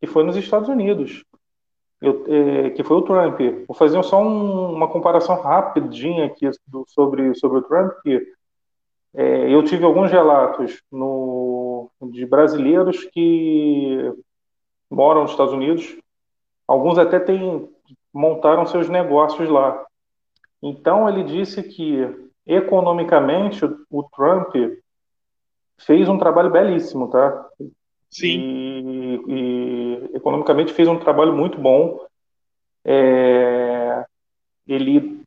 que 0.02 0.06
foi 0.06 0.22
nos 0.26 0.36
Estados 0.36 0.68
Unidos, 0.68 1.24
eu, 2.06 2.24
é, 2.28 2.70
que 2.72 2.84
foi 2.84 2.98
o 2.98 3.02
Trump. 3.02 3.40
Vou 3.68 3.76
fazer 3.76 4.02
só 4.04 4.22
um, 4.22 4.74
uma 4.74 4.88
comparação 4.88 5.42
rapidinha 5.42 6.26
aqui 6.26 6.50
do, 6.68 6.86
sobre, 6.88 7.34
sobre 7.36 7.60
o 7.60 7.62
Trump, 7.64 7.92
que 8.04 8.22
é, 9.14 9.54
eu 9.54 9.64
tive 9.64 9.86
alguns 9.86 10.12
relatos 10.12 10.82
no, 10.92 11.90
de 12.12 12.26
brasileiros 12.26 13.04
que 13.06 14.14
moram 14.90 15.24
nos 15.24 15.32
Estados 15.32 15.54
Unidos, 15.54 15.98
alguns 16.68 16.98
até 16.98 17.20
têm, 17.20 17.70
montaram 18.14 18.66
seus 18.66 18.90
negócios 18.90 19.50
lá. 19.50 19.86
Então 20.62 21.08
ele 21.08 21.24
disse 21.24 21.64
que 21.64 22.26
economicamente, 22.46 23.66
o 23.90 24.04
Trump 24.04 24.56
fez 25.80 26.08
um 26.08 26.18
trabalho 26.18 26.52
belíssimo, 26.52 27.10
tá? 27.10 27.50
Sim. 28.10 28.40
E, 28.40 29.22
e 29.28 30.16
economicamente 30.16 30.74
fez 30.74 30.88
um 30.88 31.00
trabalho 31.00 31.34
muito 31.34 31.58
bom. 31.58 32.00
É, 32.84 34.06
ele 34.68 35.22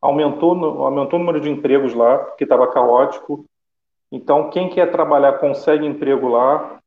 aumentou, 0.00 0.52
aumentou 0.84 1.18
o 1.18 1.22
número 1.22 1.40
de 1.40 1.50
empregos 1.50 1.94
lá, 1.94 2.18
porque 2.18 2.44
estava 2.44 2.70
caótico. 2.70 3.44
Então, 4.10 4.50
quem 4.50 4.68
quer 4.68 4.90
trabalhar 4.90 5.38
consegue 5.38 5.86
emprego 5.86 6.28
lá. 6.28 6.78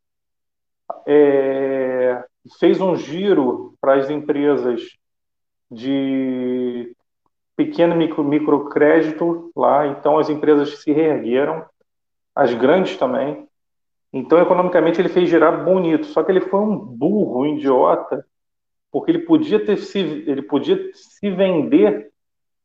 É, 1.05 2.23
fez 2.59 2.79
um 2.79 2.95
giro 2.95 3.73
para 3.81 3.95
as 3.95 4.09
empresas 4.09 4.81
de 5.69 6.95
pequeno 7.55 7.95
micro, 7.95 8.23
microcrédito 8.23 9.51
lá, 9.55 9.87
então 9.87 10.17
as 10.17 10.29
empresas 10.29 10.81
se 10.81 10.91
reergueram, 10.91 11.65
as 12.35 12.53
grandes 12.53 12.97
também. 12.97 13.46
Então, 14.11 14.41
economicamente, 14.41 14.99
ele 14.99 15.09
fez 15.09 15.29
girar 15.29 15.63
bonito. 15.63 16.07
Só 16.07 16.23
que 16.23 16.31
ele 16.31 16.41
foi 16.41 16.59
um 16.59 16.75
burro, 16.75 17.41
um 17.41 17.45
idiota, 17.45 18.25
porque 18.91 19.11
ele 19.11 19.19
podia 19.19 19.63
ter 19.63 19.77
se, 19.77 19.99
ele 19.99 20.41
podia 20.41 20.91
se 20.93 21.29
vender 21.29 22.11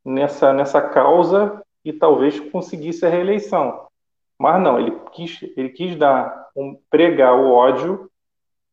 nessa, 0.05 0.53
nessa 0.53 0.81
causa 0.81 1.63
e 1.85 1.93
talvez 1.93 2.39
conseguisse 2.39 3.05
a 3.05 3.09
reeleição. 3.09 3.87
Mas 4.39 4.63
não, 4.63 4.79
ele 4.79 4.93
quis, 5.13 5.43
ele 5.57 5.71
quis 5.71 5.97
dar 5.97 6.49
um, 6.57 6.79
pregar 6.91 7.35
o 7.35 7.51
ódio, 7.51 8.11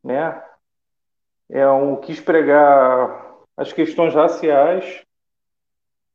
né? 0.03 0.41
É 1.49 1.67
um, 1.67 1.95
quis 1.95 2.19
pregar 2.19 3.35
as 3.57 3.73
questões 3.73 4.13
raciais 4.13 5.03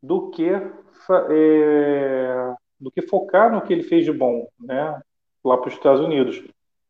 do 0.02 0.30
que 0.30 0.48
é, 0.48 2.54
do 2.80 2.90
que 2.90 3.02
focar 3.02 3.52
no 3.52 3.62
que 3.62 3.72
ele 3.72 3.82
fez 3.82 4.04
de 4.04 4.12
bom, 4.12 4.48
né? 4.60 5.00
Lá 5.44 5.56
para 5.58 5.68
os 5.68 5.74
Estados 5.74 6.00
Unidos. 6.00 6.42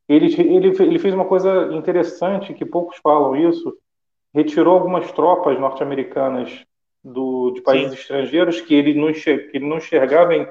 Ele, 0.09 0.27
ele, 0.41 0.69
ele 0.69 0.99
fez 0.99 1.15
uma 1.15 1.25
coisa 1.25 1.73
interessante 1.73 2.55
que 2.55 2.65
poucos 2.65 2.99
falam 3.03 3.37
isso. 3.37 3.77
Retirou 4.33 4.75
algumas 4.75 5.11
tropas 5.13 5.59
norte-americanas 5.59 6.65
de 7.05 7.61
países 7.63 7.91
Sim. 7.91 8.01
estrangeiros 8.01 8.61
que 8.61 8.75
ele 8.75 8.95
não, 8.95 9.13
que 9.13 9.51
ele 9.53 9.67
não 9.67 9.79
enxergava 9.79 10.35
em, 10.35 10.47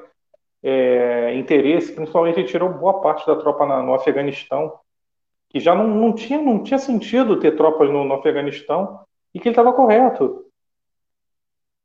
é, 0.62 1.34
interesse. 1.34 1.92
Principalmente 1.92 2.40
ele 2.40 2.48
tirou 2.48 2.68
boa 2.68 3.00
parte 3.00 3.26
da 3.26 3.36
tropa 3.36 3.66
na, 3.66 3.82
no 3.82 3.94
Afeganistão, 3.94 4.72
que 5.48 5.60
já 5.60 5.74
não, 5.74 5.86
não, 5.86 6.12
tinha, 6.12 6.40
não 6.40 6.62
tinha 6.62 6.78
sentido 6.78 7.38
ter 7.38 7.56
tropas 7.56 7.90
no, 7.90 8.04
no 8.04 8.14
Afeganistão 8.14 9.00
e 9.32 9.38
que 9.38 9.48
ele 9.48 9.52
estava 9.52 9.72
correto. 9.72 10.43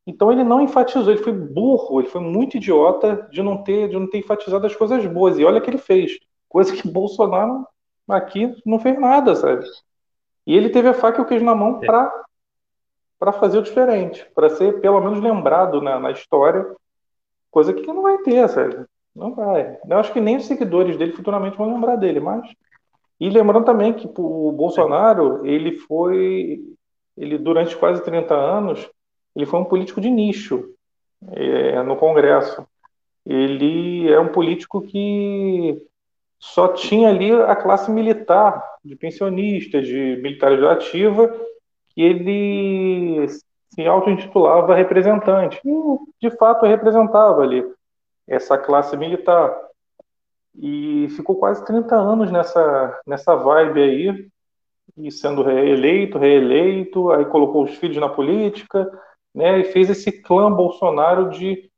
Então 0.05 0.31
ele 0.31 0.43
não 0.43 0.61
enfatizou, 0.61 1.11
ele 1.11 1.23
foi 1.23 1.33
burro, 1.33 1.99
ele 1.99 2.09
foi 2.09 2.21
muito 2.21 2.57
idiota 2.57 3.27
de 3.31 3.43
não 3.43 3.63
ter, 3.63 3.89
de 3.89 3.97
não 3.97 4.09
ter 4.09 4.19
enfatizado 4.19 4.65
as 4.65 4.75
coisas 4.75 5.05
boas. 5.05 5.37
E 5.37 5.45
olha 5.45 5.61
que 5.61 5.69
ele 5.69 5.77
fez, 5.77 6.17
coisa 6.47 6.75
que 6.75 6.87
Bolsonaro 6.89 7.67
aqui 8.07 8.55
não 8.65 8.79
fez 8.79 8.99
nada, 8.99 9.35
sabe? 9.35 9.65
E 10.47 10.55
ele 10.55 10.69
teve 10.69 10.87
a 10.87 10.93
faca 10.93 11.19
e 11.19 11.21
o 11.21 11.25
queijo 11.25 11.45
na 11.45 11.55
mão 11.55 11.79
para 11.79 12.11
para 13.19 13.33
fazer 13.33 13.57
o 13.57 13.61
diferente, 13.61 14.25
para 14.33 14.49
ser 14.49 14.79
pelo 14.79 15.01
menos 15.01 15.19
lembrado 15.19 15.81
na, 15.81 15.99
na, 15.99 16.09
história, 16.09 16.65
coisa 17.51 17.73
que 17.73 17.85
não 17.85 18.01
vai 18.01 18.17
ter, 18.19 18.47
sabe? 18.47 18.85
Não 19.13 19.35
vai. 19.35 19.77
Eu 19.89 19.97
acho 19.97 20.13
que 20.13 20.21
nem 20.21 20.37
os 20.37 20.45
seguidores 20.45 20.95
dele 20.95 21.11
futuramente 21.11 21.57
vão 21.57 21.73
lembrar 21.73 21.97
dele, 21.97 22.21
mas 22.21 22.49
e 23.19 23.29
lembrando 23.29 23.65
também 23.65 23.93
que 23.93 24.07
o 24.17 24.51
Bolsonaro, 24.53 25.45
ele 25.45 25.77
foi 25.79 26.63
ele 27.17 27.37
durante 27.37 27.75
quase 27.75 28.01
30 28.01 28.33
anos 28.33 28.89
ele 29.39 29.45
foi 29.45 29.59
um 29.59 29.65
político 29.65 30.01
de 30.01 30.09
nicho 30.09 30.73
é, 31.31 31.81
no 31.81 31.95
Congresso. 31.95 32.67
Ele 33.25 34.11
é 34.11 34.19
um 34.19 34.27
político 34.27 34.81
que 34.81 35.81
só 36.37 36.69
tinha 36.69 37.09
ali 37.09 37.31
a 37.31 37.55
classe 37.55 37.89
militar, 37.89 38.61
de 38.83 38.97
pensionistas, 38.97 39.87
de 39.87 40.19
militares 40.21 40.59
de 40.59 40.65
ativa, 40.65 41.33
que 41.89 42.01
ele 42.01 43.27
se 43.69 43.85
auto-intitulava 43.87 44.75
representante. 44.75 45.61
E, 45.63 46.27
de 46.27 46.35
fato, 46.35 46.65
representava 46.65 47.41
ali 47.41 47.63
essa 48.27 48.57
classe 48.57 48.97
militar. 48.97 49.55
E 50.53 51.07
ficou 51.15 51.37
quase 51.37 51.63
30 51.63 51.95
anos 51.95 52.29
nessa, 52.29 52.99
nessa 53.07 53.35
vibe 53.35 53.81
aí, 53.81 54.29
e 54.97 55.11
sendo 55.11 55.43
reeleito, 55.43 56.17
reeleito, 56.17 57.09
aí 57.11 57.23
colocou 57.25 57.63
os 57.63 57.75
filhos 57.75 57.97
na 57.97 58.09
política, 58.09 58.91
né, 59.33 59.59
e 59.59 59.65
fez 59.65 59.89
esse 59.89 60.11
clã 60.21 60.51
Bolsonaro 60.51 61.29
de 61.29 61.69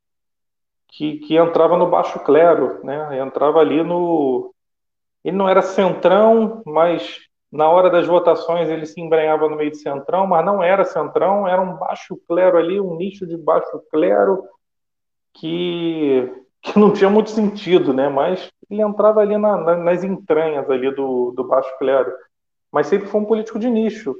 que, 0.88 1.18
que 1.18 1.36
entrava 1.36 1.76
no 1.76 1.88
baixo 1.88 2.20
clero, 2.20 2.84
né, 2.84 3.18
entrava 3.18 3.60
ali 3.60 3.82
no 3.82 4.52
ele 5.24 5.36
não 5.36 5.48
era 5.48 5.62
centrão, 5.62 6.62
mas 6.66 7.20
na 7.50 7.68
hora 7.68 7.90
das 7.90 8.06
votações 8.06 8.68
ele 8.68 8.86
se 8.86 9.00
embrenhava 9.00 9.48
no 9.48 9.56
meio 9.56 9.70
de 9.70 9.76
centrão, 9.76 10.26
mas 10.26 10.44
não 10.44 10.62
era 10.62 10.84
centrão, 10.84 11.46
era 11.46 11.60
um 11.60 11.76
baixo 11.76 12.18
clero 12.26 12.58
ali, 12.58 12.80
um 12.80 12.96
nicho 12.96 13.26
de 13.26 13.36
baixo 13.36 13.80
clero 13.90 14.42
que, 15.34 16.32
que 16.60 16.78
não 16.78 16.92
tinha 16.92 17.10
muito 17.10 17.30
sentido, 17.30 17.92
né? 17.92 18.08
Mas 18.08 18.50
ele 18.70 18.82
entrava 18.82 19.20
ali 19.20 19.36
na, 19.36 19.56
na, 19.56 19.76
nas 19.76 20.02
entranhas 20.02 20.68
ali 20.70 20.90
do, 20.94 21.32
do 21.32 21.44
baixo 21.44 21.70
clero, 21.78 22.12
mas 22.70 22.86
sempre 22.86 23.06
foi 23.06 23.20
um 23.20 23.26
político 23.26 23.58
de 23.58 23.68
nicho. 23.68 24.16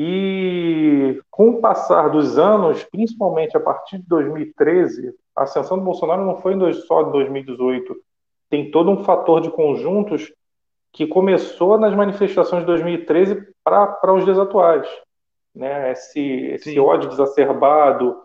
E 0.00 1.20
com 1.28 1.50
o 1.50 1.60
passar 1.60 2.08
dos 2.08 2.38
anos, 2.38 2.84
principalmente 2.84 3.56
a 3.56 3.60
partir 3.60 3.98
de 3.98 4.06
2013, 4.06 5.12
a 5.34 5.42
ascensão 5.42 5.76
do 5.76 5.84
Bolsonaro 5.84 6.24
não 6.24 6.36
foi 6.36 6.54
só 6.72 7.02
em 7.02 7.10
2018. 7.10 7.96
Tem 8.48 8.70
todo 8.70 8.92
um 8.92 9.02
fator 9.02 9.40
de 9.40 9.50
conjuntos 9.50 10.32
que 10.92 11.04
começou 11.04 11.76
nas 11.78 11.96
manifestações 11.96 12.60
de 12.60 12.66
2013 12.66 13.44
para 13.64 14.14
os 14.14 14.24
dias 14.24 14.38
atuais. 14.38 14.88
Né? 15.52 15.90
Esse, 15.90 16.20
esse 16.20 16.78
ódio 16.78 17.10
exacerbado, 17.10 18.22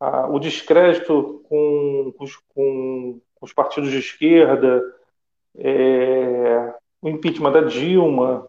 a, 0.00 0.26
o 0.26 0.38
descrédito 0.38 1.44
com, 1.50 2.14
com, 2.16 2.24
com, 2.54 3.20
os 3.42 3.52
partidos 3.52 3.90
de 3.90 3.98
esquerda, 3.98 4.82
é, 5.58 6.74
o 7.02 7.10
impeachment 7.10 7.52
da 7.52 7.60
Dilma, 7.60 8.46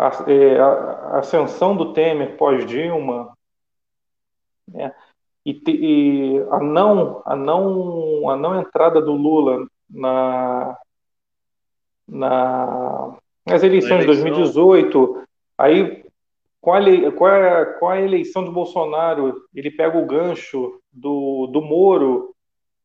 a, 0.00 0.30
é, 0.32 0.58
a 0.58 1.18
ascensão 1.18 1.76
do 1.76 1.92
Temer 1.92 2.38
pós-Dilma, 2.38 3.36
né? 4.66 4.94
e, 5.44 5.52
te, 5.52 5.72
e, 5.72 6.38
a, 6.50 6.58
não, 6.58 7.22
a, 7.26 7.36
não, 7.36 8.30
a 8.30 8.36
não 8.36 8.58
entrada 8.58 8.98
do 9.02 9.12
Lula 9.12 9.66
na, 9.90 10.78
na, 12.08 13.18
nas 13.44 13.62
eleições 13.62 14.00
de 14.00 14.06
2018, 14.06 15.22
aí 15.58 16.02
com 16.62 16.72
a, 16.72 17.12
com, 17.12 17.26
a, 17.26 17.66
com 17.66 17.88
a 17.88 18.00
eleição 18.00 18.42
de 18.42 18.50
Bolsonaro, 18.50 19.42
ele 19.54 19.70
pega 19.70 19.98
o 19.98 20.06
gancho 20.06 20.80
do, 20.90 21.46
do 21.48 21.60
Moro, 21.60 22.34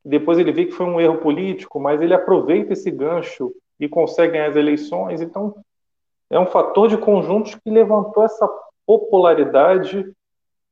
depois 0.03 0.37
ele 0.37 0.51
vê 0.51 0.65
que 0.65 0.73
foi 0.73 0.85
um 0.85 0.99
erro 0.99 1.19
político, 1.19 1.79
mas 1.79 2.01
ele 2.01 2.13
aproveita 2.13 2.73
esse 2.73 2.91
gancho 2.91 3.53
e 3.79 3.87
consegue 3.87 4.33
ganhar 4.33 4.49
as 4.49 4.55
eleições, 4.57 5.21
então 5.21 5.55
é 6.29 6.39
um 6.39 6.45
fator 6.45 6.87
de 6.87 6.97
conjuntos 6.97 7.55
que 7.55 7.69
levantou 7.69 8.23
essa 8.23 8.47
popularidade 8.85 10.11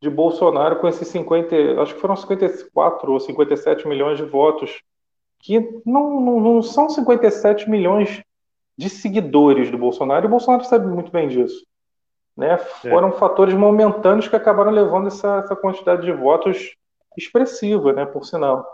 de 0.02 0.10
Bolsonaro 0.10 0.78
com 0.78 0.88
esses 0.88 1.08
50, 1.08 1.82
acho 1.82 1.96
que 1.96 2.02
foram 2.02 2.16
54 2.16 3.12
ou 3.12 3.20
57 3.20 3.88
milhões 3.88 4.18
de 4.18 4.26
votos, 4.26 4.82
que 5.40 5.60
não, 5.86 6.20
não, 6.20 6.40
não 6.40 6.62
são 6.62 6.90
57 6.90 7.70
milhões 7.70 8.22
de 8.78 8.90
seguidores 8.90 9.72
do 9.72 9.78
Bolsonaro, 9.78 10.26
e 10.26 10.28
o 10.28 10.32
Bolsonaro 10.32 10.66
sabe 10.66 10.88
muito 10.88 11.12
bem 11.12 11.28
disso. 11.28 11.66
Né? 12.36 12.58
Foram 12.58 13.10
é. 13.10 13.12
fatores 13.14 13.54
momentâneos 13.54 14.28
que 14.28 14.36
acabaram 14.36 14.72
levando 14.72 15.08
essa, 15.08 15.38
essa 15.38 15.56
quantidade 15.56 16.02
de 16.02 16.12
votos 16.12 16.76
expressiva, 17.16 17.94
né, 17.94 18.06
por 18.06 18.26
sinal 18.26 18.66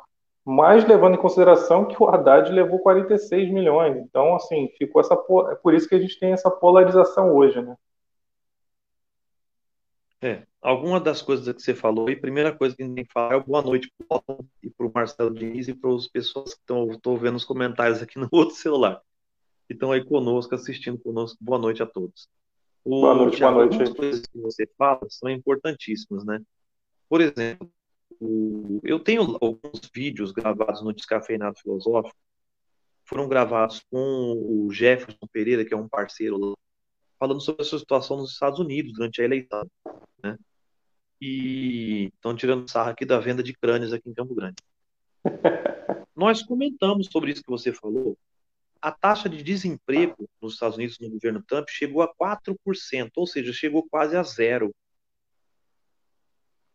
mas 0.52 0.84
levando 0.84 1.14
em 1.14 1.22
consideração 1.22 1.86
que 1.86 2.02
o 2.02 2.10
Haddad 2.10 2.52
levou 2.52 2.80
46 2.80 3.52
milhões. 3.52 3.95
Então, 3.97 4.36
assim, 4.36 4.68
ficou 4.80 5.00
essa. 5.00 5.14
É 5.14 5.56
por 5.56 5.76
isso 5.76 5.88
que 5.88 5.93
a 5.93 6.00
gente 6.00 6.20
tem 6.20 6.32
essa 6.32 6.50
polarização 6.50 7.36
hoje, 7.36 7.62
né? 7.62 7.76
É, 10.20 10.41
alguma 10.60 11.00
das 11.00 11.22
coisas 11.22 11.54
que 11.54 11.62
você 11.62 11.76
falou, 11.76 12.10
e 12.10 12.16
primeira 12.16 12.52
coisa 12.52 12.76
que 12.76 12.82
a 12.82 12.86
gente 12.88 12.95
tem 12.95 13.06
que 13.06 13.14
falar 13.14 13.36
é 13.36 13.39
boa 13.39 13.62
noite 13.62 13.93
para 14.08 14.24
o 14.28 14.45
e 14.64 14.72
para 14.72 14.88
o 14.88 14.91
Marcelo 14.91 15.32
Diniz 15.36 15.68
e 15.68 15.76
para 15.76 15.93
as 15.93 16.08
pessoas 16.08 16.56
que 16.56 16.62
estão 16.62 17.16
vendo 17.16 17.36
os 17.36 17.45
comentários 17.45 18.02
aqui 18.02 18.18
no 18.20 18.28
outro 18.32 18.56
celular, 18.56 19.00
que 19.68 19.74
estão 19.74 19.91
aí 19.91 20.04
conosco, 20.04 20.56
assistindo 20.56 20.97
conosco. 20.97 21.38
Boa 21.39 21.60
noite 21.60 21.84
a 21.84 21.86
todos. 21.86 22.28
O, 22.84 23.02
boa 23.02 23.14
noite, 23.14 23.39
boa 23.39 23.52
noite. 23.52 23.74
Algumas 23.74 23.93
coisas 23.93 24.26
que 24.26 24.41
você 24.41 24.68
fala 24.76 25.06
são 25.10 25.30
importantíssimas, 25.30 26.26
né? 26.26 26.41
Por 27.08 27.22
exemplo, 27.22 27.72
o, 28.20 28.80
eu 28.84 29.00
tenho 29.00 29.22
alguns 29.42 29.82
vídeos 29.94 30.32
gravados 30.32 30.82
no 30.82 30.94
Descafeinado 30.94 31.60
Filosófico, 31.60 32.16
foram 33.06 33.28
gravados 33.28 33.84
com 33.90 33.98
o 33.98 34.72
Jefferson 34.72 35.28
Pereira, 35.32 35.66
que 35.66 35.74
é 35.74 35.78
um 35.78 35.90
parceiro 35.90 36.38
lá, 36.38 36.56
falando 37.18 37.42
sobre 37.42 37.64
a 37.64 37.66
sua 37.66 37.80
situação 37.80 38.18
nos 38.18 38.34
Estados 38.34 38.60
Unidos 38.60 38.94
durante 38.94 39.22
a 39.22 39.26
eleição, 39.26 39.68
né? 40.24 40.38
E 41.20 42.12
estão 42.14 42.36
tirando 42.36 42.70
sarro 42.70 42.92
aqui 42.92 43.06
da 43.06 43.20
venda 43.20 43.42
de 43.42 43.54
crânios 43.54 43.92
aqui 43.92 44.10
em 44.10 44.14
Campo 44.14 44.36
Grande. 44.36 44.56
Nós 46.16 46.44
comentamos 46.44 47.08
sobre 47.12 47.32
isso 47.32 47.44
que 47.44 47.50
você 47.50 47.74
falou. 47.74 48.18
A 48.82 48.92
taxa 48.92 49.28
de 49.28 49.42
desemprego 49.44 50.30
nos 50.42 50.54
Estados 50.54 50.78
Unidos 50.78 51.00
no 51.00 51.10
governo 51.10 51.44
Trump 51.46 51.68
chegou 51.68 52.02
a 52.02 52.14
4%, 52.14 53.10
ou 53.16 53.28
seja, 53.28 53.52
chegou 53.52 53.88
quase 53.90 54.16
a 54.16 54.24
zero. 54.24 54.74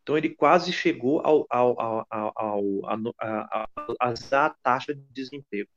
Então 0.05 0.19
ele 0.19 0.29
quase 0.29 0.71
chegou 0.71 1.21
ao, 1.25 1.47
ao, 1.49 1.81
ao, 1.81 2.33
ao 2.37 2.63
a, 3.19 3.67
a, 3.99 4.13
a, 4.13 4.51
taxa 4.63 4.95
de 4.95 5.03
desemprego. 5.11 5.71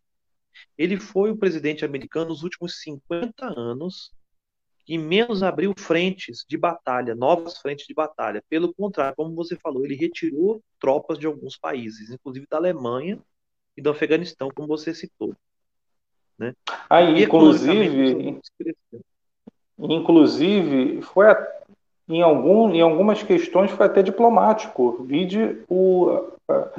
Ele 0.77 0.99
foi 0.99 1.31
o 1.31 1.37
presidente 1.37 1.85
americano 1.85 2.29
nos 2.29 2.43
últimos 2.43 2.81
50 2.81 3.45
anos 3.57 4.11
que 4.85 4.97
menos 4.97 5.43
abriu 5.43 5.73
frentes 5.77 6.45
de 6.47 6.57
batalha, 6.57 7.15
novas 7.15 7.57
frentes 7.57 7.87
de 7.87 7.93
batalha. 7.93 8.43
Pelo 8.49 8.73
contrário, 8.73 9.15
como 9.15 9.33
você 9.33 9.55
falou, 9.55 9.85
ele 9.85 9.95
retirou 9.95 10.61
tropas 10.77 11.17
de 11.17 11.25
alguns 11.25 11.57
países, 11.57 12.09
inclusive 12.09 12.47
da 12.49 12.57
Alemanha 12.57 13.19
e 13.77 13.81
do 13.81 13.89
Afeganistão, 13.89 14.49
como 14.53 14.67
você 14.67 14.93
citou. 14.93 15.33
Né? 16.37 16.53
Aí, 16.89 17.23
inclusive, 17.23 18.39
inclusive, 19.77 21.01
foi 21.01 21.31
a, 21.31 21.47
em, 22.07 22.21
algum, 22.21 22.73
em 22.73 22.81
algumas 22.81 23.21
questões 23.21 23.71
foi 23.71 23.85
até 23.85 24.01
diplomático. 24.01 25.03
Vide 25.03 25.63
o, 25.67 26.31
a, 26.47 26.71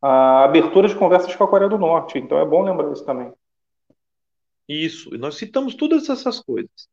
a, 0.00 0.44
abertura 0.44 0.88
de 0.88 0.94
conversas 0.94 1.34
com 1.34 1.44
a 1.44 1.48
Coreia 1.48 1.68
do 1.68 1.78
Norte. 1.78 2.18
Então 2.18 2.38
é 2.38 2.44
bom 2.44 2.62
lembrar 2.62 2.92
isso 2.92 3.04
também. 3.04 3.32
Isso, 4.68 5.14
e 5.14 5.18
nós 5.18 5.36
citamos 5.36 5.74
todas 5.74 6.08
essas 6.08 6.40
coisas. 6.40 6.88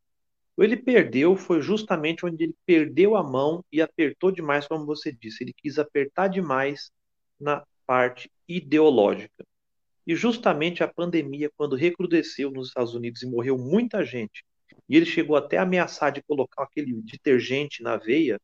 Ele 0.58 0.78
perdeu 0.78 1.36
foi 1.36 1.62
justamente 1.62 2.26
onde 2.26 2.44
ele 2.44 2.56
perdeu 2.66 3.16
a 3.16 3.24
mão 3.24 3.66
e 3.72 3.82
apertou 3.82 4.32
demais, 4.32 4.68
como 4.68 4.86
você 4.86 5.12
disse. 5.12 5.44
Ele 5.44 5.54
quis 5.54 5.80
apertar 5.80 6.28
demais 6.28 6.92
na 7.40 7.64
parte 7.88 8.32
ideológica. 8.48 9.44
E 10.06 10.16
justamente 10.16 10.84
a 10.84 10.88
pandemia, 10.88 11.50
quando 11.56 11.76
recrudesceu 11.76 12.52
nos 12.52 12.68
Estados 12.68 12.94
Unidos 12.94 13.24
e 13.24 13.28
morreu 13.28 13.58
muita 13.58 14.04
gente, 14.04 14.44
e 14.90 14.98
ele 14.98 15.06
chegou 15.06 15.36
até 15.36 15.58
a 15.58 15.64
ameaçar 15.64 16.12
de 16.12 16.22
colocar 16.24 16.64
aquele 16.64 16.94
detergente 17.02 17.82
na 17.82 17.98
veia 17.98 18.40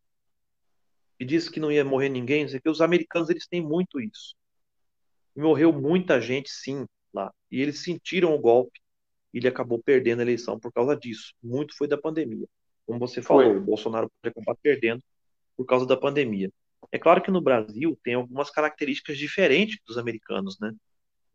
e 1.20 1.26
disse 1.26 1.52
que 1.52 1.60
não 1.60 1.72
ia 1.72 1.84
morrer 1.84 2.10
ninguém. 2.10 2.48
Que 2.48 2.70
os 2.70 2.82
americanos 2.82 3.30
eles 3.30 3.48
têm 3.48 3.62
muito 3.62 4.00
isso. 4.00 4.36
E 5.36 5.42
morreu 5.42 5.74
muita 5.74 6.22
gente, 6.22 6.50
sim, 6.50 6.86
lá. 7.14 7.32
E 7.52 7.62
eles 7.62 7.84
sentiram 7.84 8.34
o 8.34 8.40
golpe. 8.40 8.80
E 9.34 9.38
ele 9.38 9.48
acabou 9.48 9.82
perdendo 9.84 10.20
a 10.20 10.24
eleição 10.24 10.60
por 10.60 10.72
causa 10.72 10.96
disso. 10.96 11.34
Muito 11.44 11.76
foi 11.78 11.88
da 11.88 11.98
pandemia. 11.98 12.48
Como 12.86 13.00
você 13.00 13.22
falou, 13.22 13.44
foi. 13.44 13.58
o 13.58 13.62
Bolsonaro 13.62 14.10
pode 14.10 14.32
acabar 14.32 14.58
perdendo 14.62 15.04
por 15.56 15.66
causa 15.66 15.86
da 15.86 15.98
pandemia. 15.98 16.50
É 16.92 16.98
claro 16.98 17.22
que 17.22 17.30
no 17.30 17.42
Brasil 17.42 18.00
tem 18.02 18.16
algumas 18.16 18.50
características 18.50 19.18
diferentes 19.18 19.78
dos 19.86 19.98
americanos, 19.98 20.58
né? 20.60 20.74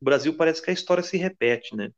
O 0.00 0.04
Brasil 0.04 0.36
parece 0.36 0.62
que 0.62 0.70
a 0.70 0.72
história 0.72 1.02
se 1.02 1.16
repete, 1.16 1.76
né? 1.76 1.90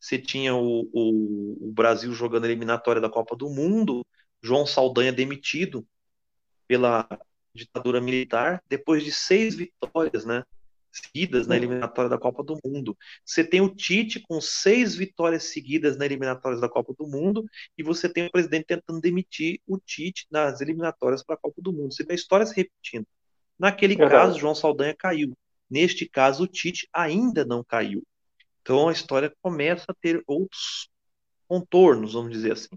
Você 0.00 0.18
tinha 0.18 0.54
o, 0.54 0.88
o, 0.92 1.68
o 1.68 1.72
Brasil 1.72 2.12
jogando 2.14 2.44
a 2.44 2.46
eliminatória 2.48 3.02
da 3.02 3.10
Copa 3.10 3.36
do 3.36 3.50
Mundo, 3.50 4.04
João 4.42 4.66
Saldanha 4.66 5.12
demitido 5.12 5.86
pela 6.66 7.06
ditadura 7.54 8.00
militar, 8.00 8.62
depois 8.66 9.04
de 9.04 9.12
seis 9.12 9.54
vitórias, 9.54 10.24
né? 10.24 10.42
Seguidas 10.90 11.46
na 11.46 11.56
eliminatória 11.56 12.08
da 12.08 12.18
Copa 12.18 12.42
do 12.42 12.58
Mundo. 12.64 12.96
Você 13.24 13.44
tem 13.44 13.60
o 13.60 13.72
Tite 13.72 14.18
com 14.20 14.40
seis 14.40 14.96
vitórias 14.96 15.44
seguidas 15.44 15.96
na 15.96 16.04
eliminatória 16.06 16.58
da 16.58 16.68
Copa 16.68 16.94
do 16.98 17.06
Mundo, 17.06 17.44
e 17.78 17.82
você 17.82 18.08
tem 18.08 18.26
o 18.26 18.30
presidente 18.30 18.64
tentando 18.66 19.00
demitir 19.00 19.60
o 19.66 19.78
Tite 19.78 20.26
nas 20.30 20.60
eliminatórias 20.60 21.22
para 21.22 21.36
a 21.36 21.38
Copa 21.38 21.60
do 21.62 21.72
Mundo. 21.72 21.92
Você 21.92 22.04
vê 22.04 22.12
a 22.12 22.16
história 22.16 22.46
se 22.46 22.56
repetindo. 22.56 23.06
Naquele 23.58 23.94
caso, 23.96 24.38
João 24.38 24.54
Saldanha 24.54 24.94
caiu. 24.96 25.36
Neste 25.68 26.08
caso, 26.08 26.44
o 26.44 26.48
Tite 26.48 26.88
ainda 26.92 27.44
não 27.44 27.62
caiu. 27.62 28.02
Então 28.62 28.88
a 28.88 28.92
história 28.92 29.32
começa 29.42 29.86
a 29.88 29.94
ter 29.94 30.22
outros 30.26 30.88
contornos, 31.48 32.12
vamos 32.12 32.32
dizer 32.32 32.52
assim. 32.52 32.76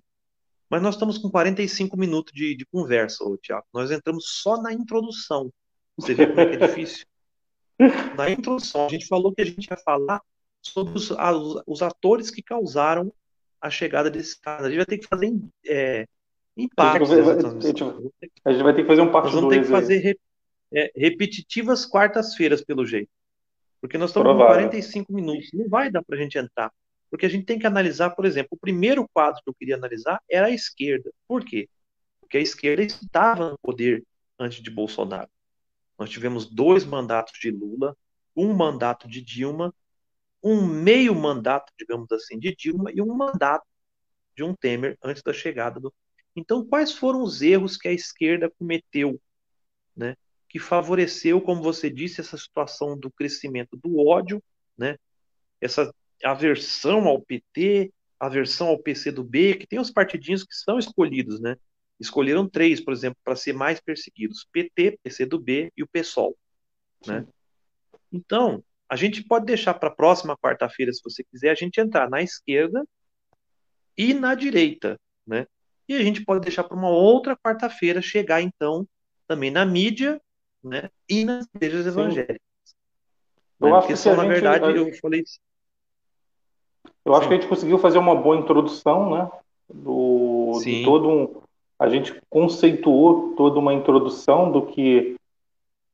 Mas 0.69 0.81
nós 0.81 0.95
estamos 0.95 1.17
com 1.17 1.29
45 1.29 1.95
minutos 1.97 2.34
de, 2.34 2.55
de 2.55 2.65
conversa, 2.65 3.23
ô, 3.23 3.38
Tiago. 3.38 3.65
Nós 3.73 3.91
entramos 3.91 4.25
só 4.41 4.59
na 4.61 4.73
introdução. 4.73 5.51
Você 5.97 6.15
vê 6.15 6.25
como 6.25 6.39
é 6.39 6.45
que 6.47 6.63
é 6.63 6.67
difícil? 6.67 7.05
Na 8.17 8.29
introdução, 8.29 8.88
a 8.88 8.89
gente 8.89 9.07
falou 9.07 9.34
que 9.34 9.41
a 9.41 9.45
gente 9.45 9.67
ia 9.69 9.77
falar 9.77 10.21
sobre 10.61 10.97
os, 10.97 11.11
os 11.67 11.81
atores 11.81 12.31
que 12.31 12.41
causaram 12.41 13.13
a 13.61 13.69
chegada 13.69 14.09
desse 14.09 14.39
cara. 14.39 14.65
A 14.65 14.69
gente 14.69 14.77
vai 14.77 14.86
ter 14.86 14.97
que 14.97 15.07
fazer 15.07 15.31
é, 15.65 16.07
em 16.57 16.67
partes. 16.67 17.11
A, 17.11 17.15
a 18.45 18.51
gente 18.51 18.63
vai 18.63 18.73
ter 18.73 18.81
que 18.81 18.88
fazer 18.88 19.01
um 19.01 19.11
parte 19.11 19.25
Nós 19.25 19.34
vamos 19.36 19.53
ter 19.53 19.61
que 19.61 19.69
fazer 19.69 19.97
re, 19.97 20.19
é, 20.73 20.91
repetitivas 20.95 21.86
quartas-feiras, 21.86 22.63
pelo 22.63 22.86
jeito. 22.86 23.09
Porque 23.84 23.97
nós 23.97 24.11
estamos 24.11 24.29
Provável. 24.29 24.63
com 24.63 24.69
45 24.69 25.11
minutos. 25.13 25.49
Não 25.53 25.67
vai 25.67 25.91
dar 25.91 26.01
para 26.01 26.15
a 26.15 26.17
gente 26.17 26.38
entrar. 26.38 26.71
Porque 27.09 27.25
a 27.25 27.29
gente 27.29 27.45
tem 27.45 27.59
que 27.59 27.67
analisar, 27.67 28.11
por 28.11 28.23
exemplo, 28.23 28.51
o 28.51 28.57
primeiro 28.57 29.05
quadro 29.13 29.41
que 29.43 29.49
eu 29.49 29.53
queria 29.53 29.75
analisar 29.75 30.21
era 30.31 30.47
a 30.47 30.51
esquerda. 30.51 31.11
Por 31.27 31.43
quê? 31.43 31.67
Porque 32.21 32.38
a 32.38 32.39
esquerda 32.39 32.81
estava 32.81 33.49
no 33.49 33.59
poder 33.59 34.01
antes 34.39 34.63
de 34.63 34.71
Bolsonaro. 34.71 35.29
Nós 35.99 36.09
tivemos 36.09 36.49
dois 36.49 36.86
mandatos 36.86 37.38
de 37.38 37.51
Lula, 37.51 37.93
um 38.34 38.53
mandato 38.53 39.05
de 39.05 39.21
Dilma, 39.21 39.75
um 40.41 40.65
meio 40.65 41.13
mandato, 41.13 41.73
digamos 41.77 42.09
assim, 42.13 42.39
de 42.39 42.55
Dilma 42.55 42.89
e 42.89 43.01
um 43.01 43.13
mandato 43.13 43.65
de 44.34 44.45
um 44.45 44.55
Temer 44.55 44.97
antes 45.03 45.21
da 45.21 45.34
chegada 45.34 45.77
do. 45.81 45.93
Então, 46.34 46.65
quais 46.65 46.93
foram 46.93 47.21
os 47.21 47.41
erros 47.41 47.75
que 47.75 47.89
a 47.89 47.91
esquerda 47.91 48.49
cometeu, 48.49 49.21
né? 49.93 50.15
Que 50.54 50.60
favoreceu, 50.60 51.41
como 51.41 51.64
você 51.64 51.89
disse, 51.89 52.22
essa 52.22 52.38
situação 52.38 52.95
do 52.95 53.10
crescimento 53.10 53.76
do 53.76 53.97
ódio, 54.08 54.39
né? 54.78 54.97
Essa 55.60 55.91
aversão 56.24 57.08
ao 57.08 57.20
PT, 57.20 57.91
aversão 58.20 58.68
ao 58.68 58.78
PCdoB, 58.78 59.56
que 59.56 59.66
tem 59.66 59.80
os 59.80 59.89
partidinhos 59.89 60.43
que 60.43 60.54
são 60.54 60.78
escolhidos, 60.78 61.39
né? 61.41 61.56
Escolheram 61.99 62.47
três, 62.47 62.80
por 62.80 62.93
exemplo, 62.93 63.18
para 63.24 63.36
ser 63.36 63.54
mais 63.54 63.82
perseguidos: 63.82 64.47
PT, 64.51 64.99
PCdoB 65.01 65.72
e 65.76 65.82
o 65.82 65.88
PSOL, 65.88 66.38
né? 67.08 67.26
Então, 68.12 68.64
a 68.88 68.95
gente 68.95 69.24
pode 69.24 69.47
deixar 69.47 69.74
para 69.74 69.89
a 69.89 69.95
próxima 69.95 70.38
quarta-feira, 70.38 70.93
se 70.93 71.01
você 71.04 71.24
quiser, 71.24 71.49
a 71.49 71.56
gente 71.56 71.82
entrar 71.82 72.08
na 72.08 72.22
esquerda 72.22 72.86
e 73.97 74.14
na 74.14 74.36
direita, 74.36 74.99
né? 75.26 75.47
E 75.89 75.95
a 75.95 76.04
gente 76.04 76.24
pode 76.24 76.41
deixar 76.41 76.64
para 76.64 76.78
uma 76.78 76.91
outra 76.91 77.36
quarta-feira 77.36 78.04
chegar 78.04 78.39
então 78.39 78.88
também 79.28 79.49
na 79.49 79.66
mídia, 79.66 80.22
né? 80.64 80.89
E 81.09 81.26
nas 81.26 81.45
igrejas 81.53 81.84
Sim. 81.84 81.89
evangélicas. 81.99 82.39
Eu 83.59 83.70
né? 83.70 83.78
acho 83.78 83.88
que 83.88 83.95
são, 83.95 84.16
na 84.16 84.24
gente, 84.24 84.32
verdade, 84.32 84.78
eu 84.78 84.93
falei 84.95 85.24
eu 87.05 87.14
acho 87.14 87.24
Sim. 87.24 87.28
que 87.28 87.34
a 87.34 87.38
gente 87.38 87.49
conseguiu 87.49 87.78
fazer 87.78 87.97
uma 87.97 88.16
boa 88.16 88.38
introdução, 88.38 89.09
né? 89.09 89.32
Do, 89.74 90.59
de 90.64 90.84
todo 90.84 91.09
um, 91.09 91.41
a 91.80 91.89
gente 91.89 92.20
conceituou 92.30 93.34
toda 93.36 93.59
uma 93.59 93.74
introdução 93.74 94.51
do 94.51 94.66
que 94.68 95.16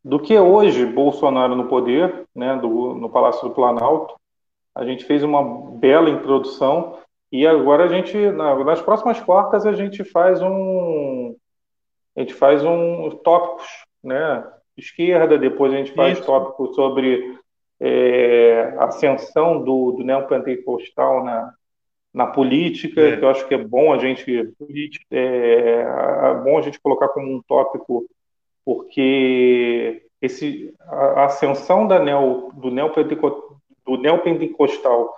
do 0.03 0.19
que 0.19 0.33
é 0.33 0.41
hoje 0.41 0.85
Bolsonaro 0.85 1.55
no 1.55 1.67
poder, 1.67 2.25
né? 2.33 2.55
Do, 2.57 2.93
no 2.95 3.09
Palácio 3.09 3.47
do 3.47 3.53
Planalto. 3.53 4.15
A 4.73 4.85
gente 4.85 5.03
fez 5.03 5.23
uma 5.23 5.43
bela 5.77 6.09
introdução 6.09 6.99
e 7.31 7.45
agora 7.45 7.85
a 7.85 7.87
gente, 7.87 8.17
nas 8.31 8.81
próximas 8.81 9.19
quartas, 9.19 9.65
a 9.65 9.73
gente 9.73 10.03
faz 10.03 10.41
um. 10.41 11.35
A 12.15 12.21
gente 12.21 12.33
faz 12.33 12.63
um 12.63 13.11
tópicos, 13.23 13.67
né? 14.03 14.43
Esquerda, 14.79 15.37
depois 15.37 15.73
a 15.73 15.77
gente 15.77 15.91
faz 15.93 16.17
Isso. 16.17 16.25
tópicos 16.25 16.75
sobre 16.75 17.37
é, 17.79 18.75
ascensão 18.79 19.63
do, 19.63 19.91
do 19.93 20.03
neopentecostal 20.03 21.23
na, 21.23 21.53
na 22.13 22.27
política, 22.27 23.01
é. 23.01 23.17
que 23.17 23.23
eu 23.23 23.29
acho 23.29 23.47
que 23.47 23.53
é 23.53 23.57
bom 23.57 23.93
a 23.93 23.97
gente 23.97 24.53
é, 25.11 25.81
é 25.81 26.33
bom 26.43 26.57
a 26.57 26.61
gente 26.61 26.79
colocar 26.79 27.09
como 27.09 27.31
um 27.31 27.41
tópico, 27.47 28.05
porque 28.65 30.03
esse, 30.21 30.73
a, 30.81 31.25
ascensão 31.25 31.87
da 31.87 31.99
neo, 31.99 32.51
do, 32.55 32.71
neopentecostal, 32.71 33.57
do 33.85 33.97
neopentecostal 33.97 35.15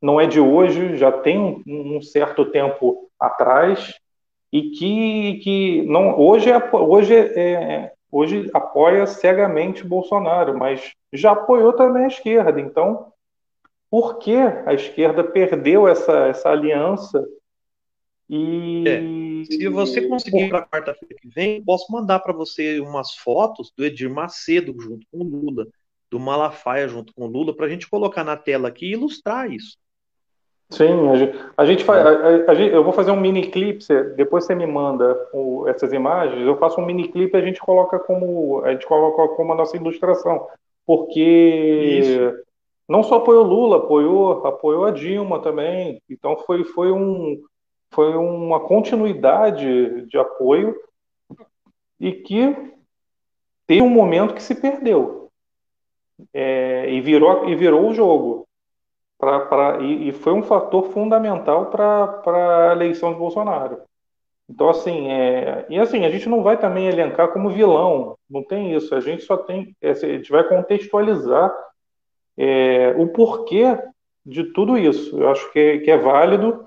não 0.00 0.20
é 0.20 0.26
de 0.26 0.38
hoje, 0.38 0.96
já 0.96 1.10
tem 1.10 1.38
um, 1.38 1.62
um 1.66 2.02
certo 2.02 2.44
tempo 2.44 3.08
atrás, 3.18 3.94
e 4.52 4.70
que, 4.70 5.40
que 5.42 5.82
não, 5.82 6.16
hoje, 6.16 6.50
é, 6.50 6.70
hoje, 6.72 7.14
é, 7.14 7.92
hoje 8.14 8.48
apoia 8.54 9.06
cegamente 9.08 9.84
Bolsonaro, 9.84 10.56
mas 10.56 10.92
já 11.12 11.32
apoiou 11.32 11.72
também 11.72 12.04
a 12.04 12.08
esquerda. 12.08 12.60
Então, 12.60 13.12
por 13.90 14.18
que 14.18 14.36
a 14.36 14.72
esquerda 14.72 15.24
perdeu 15.24 15.88
essa, 15.88 16.26
essa 16.26 16.48
aliança? 16.48 17.26
E 18.30 18.84
é, 18.86 19.44
se 19.44 19.68
você 19.68 20.06
conseguir 20.06 20.48
para 20.48 20.64
quarta-feira 20.64 21.16
que 21.20 21.28
vem, 21.28 21.62
posso 21.62 21.92
mandar 21.92 22.20
para 22.20 22.32
você 22.32 22.78
umas 22.78 23.14
fotos 23.16 23.72
do 23.76 23.84
Edir 23.84 24.08
Macedo 24.08 24.74
junto 24.80 25.04
com 25.10 25.18
o 25.18 25.24
Lula, 25.24 25.66
do 26.08 26.20
Malafaia 26.20 26.86
junto 26.86 27.12
com 27.14 27.24
o 27.24 27.28
Lula, 27.28 27.54
para 27.54 27.66
a 27.66 27.68
gente 27.68 27.90
colocar 27.90 28.22
na 28.22 28.36
tela 28.36 28.68
aqui 28.68 28.86
e 28.86 28.92
ilustrar 28.92 29.50
isso. 29.50 29.76
Sim, 30.70 31.08
a 31.10 31.16
gente, 31.16 31.38
a 31.56 31.64
gente 31.64 31.84
faz. 31.84 32.04
A, 32.04 32.52
a, 32.52 32.54
eu 32.54 32.82
vou 32.82 32.92
fazer 32.92 33.10
um 33.10 33.20
mini 33.20 33.48
clipe, 33.48 33.84
depois 34.16 34.44
você 34.44 34.54
me 34.54 34.66
manda 34.66 35.28
o, 35.32 35.68
essas 35.68 35.92
imagens, 35.92 36.46
eu 36.46 36.56
faço 36.56 36.80
um 36.80 36.86
mini 36.86 37.08
clipe 37.08 37.36
e 37.36 37.40
a 37.40 37.44
gente 37.44 37.60
coloca 37.60 37.98
como 37.98 38.62
a 38.64 38.72
gente 38.72 38.86
coloca 38.86 39.34
como 39.34 39.52
a 39.52 39.56
nossa 39.56 39.76
ilustração, 39.76 40.46
porque 40.86 41.20
Isso. 42.00 42.42
não 42.88 43.02
só 43.02 43.16
apoiou 43.16 43.44
Lula, 43.44 43.76
apoiou, 43.78 44.46
apoiou 44.46 44.84
a 44.84 44.90
Dilma 44.90 45.40
também. 45.40 46.02
Então 46.08 46.36
foi, 46.38 46.64
foi 46.64 46.90
um 46.90 47.40
foi 47.92 48.16
uma 48.16 48.58
continuidade 48.58 50.06
de 50.06 50.18
apoio 50.18 50.74
e 52.00 52.10
que 52.10 52.72
teve 53.66 53.82
um 53.82 53.88
momento 53.88 54.34
que 54.34 54.42
se 54.42 54.54
perdeu 54.54 55.30
é, 56.32 56.90
e 56.90 57.00
virou 57.00 57.48
e 57.48 57.54
virou 57.54 57.88
o 57.88 57.94
jogo. 57.94 58.43
Pra, 59.18 59.40
pra, 59.40 59.78
e, 59.80 60.08
e 60.08 60.12
foi 60.12 60.32
um 60.32 60.42
fator 60.42 60.90
fundamental 60.90 61.66
para 61.66 62.70
a 62.70 62.72
eleição 62.72 63.12
de 63.12 63.18
Bolsonaro. 63.18 63.82
Então, 64.48 64.68
assim, 64.68 65.10
é, 65.10 65.66
e 65.70 65.78
assim, 65.78 66.04
a 66.04 66.10
gente 66.10 66.28
não 66.28 66.42
vai 66.42 66.58
também 66.58 66.86
elencar 66.86 67.32
como 67.32 67.50
vilão, 67.50 68.16
não 68.28 68.42
tem 68.42 68.74
isso, 68.74 68.94
a 68.94 69.00
gente 69.00 69.22
só 69.22 69.36
tem, 69.36 69.74
é, 69.80 69.90
a 69.90 69.94
gente 69.94 70.30
vai 70.30 70.46
contextualizar 70.46 71.54
é, 72.36 72.94
o 72.98 73.08
porquê 73.08 73.78
de 74.24 74.44
tudo 74.52 74.76
isso. 74.76 75.18
Eu 75.18 75.30
acho 75.30 75.50
que 75.52 75.58
é, 75.58 75.78
que 75.78 75.90
é 75.90 75.96
válido. 75.96 76.66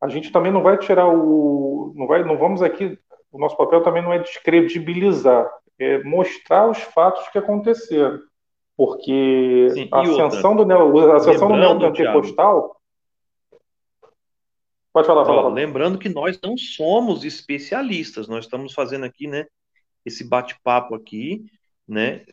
A 0.00 0.08
gente 0.08 0.32
também 0.32 0.52
não 0.52 0.62
vai 0.62 0.78
tirar 0.78 1.08
o, 1.08 1.92
não 1.96 2.06
vai, 2.06 2.24
não 2.24 2.38
vamos 2.38 2.62
aqui, 2.62 2.98
o 3.32 3.38
nosso 3.38 3.56
papel 3.56 3.82
também 3.82 4.02
não 4.02 4.12
é 4.12 4.18
descredibilizar, 4.18 5.50
é 5.78 6.02
mostrar 6.02 6.68
os 6.68 6.78
fatos 6.78 7.28
que 7.28 7.38
aconteceram. 7.38 8.18
Porque 8.80 9.68
Sim, 9.74 9.88
a 9.92 10.00
ascensão 10.00 10.52
outra, 10.52 10.64
do 10.64 10.64
neo, 10.64 11.12
a 11.12 11.16
ascensão 11.16 11.48
do 11.48 11.56
neopentecostal. 11.58 12.80
Pode 14.90 15.06
falar, 15.06 15.26
fala. 15.26 15.50
lembrando 15.50 15.98
que 15.98 16.08
nós 16.08 16.40
não 16.42 16.56
somos 16.56 17.22
especialistas, 17.22 18.26
nós 18.26 18.46
estamos 18.46 18.72
fazendo 18.72 19.04
aqui, 19.04 19.26
né, 19.26 19.44
esse 20.02 20.26
bate-papo 20.26 20.94
aqui, 20.94 21.44
né, 21.86 22.24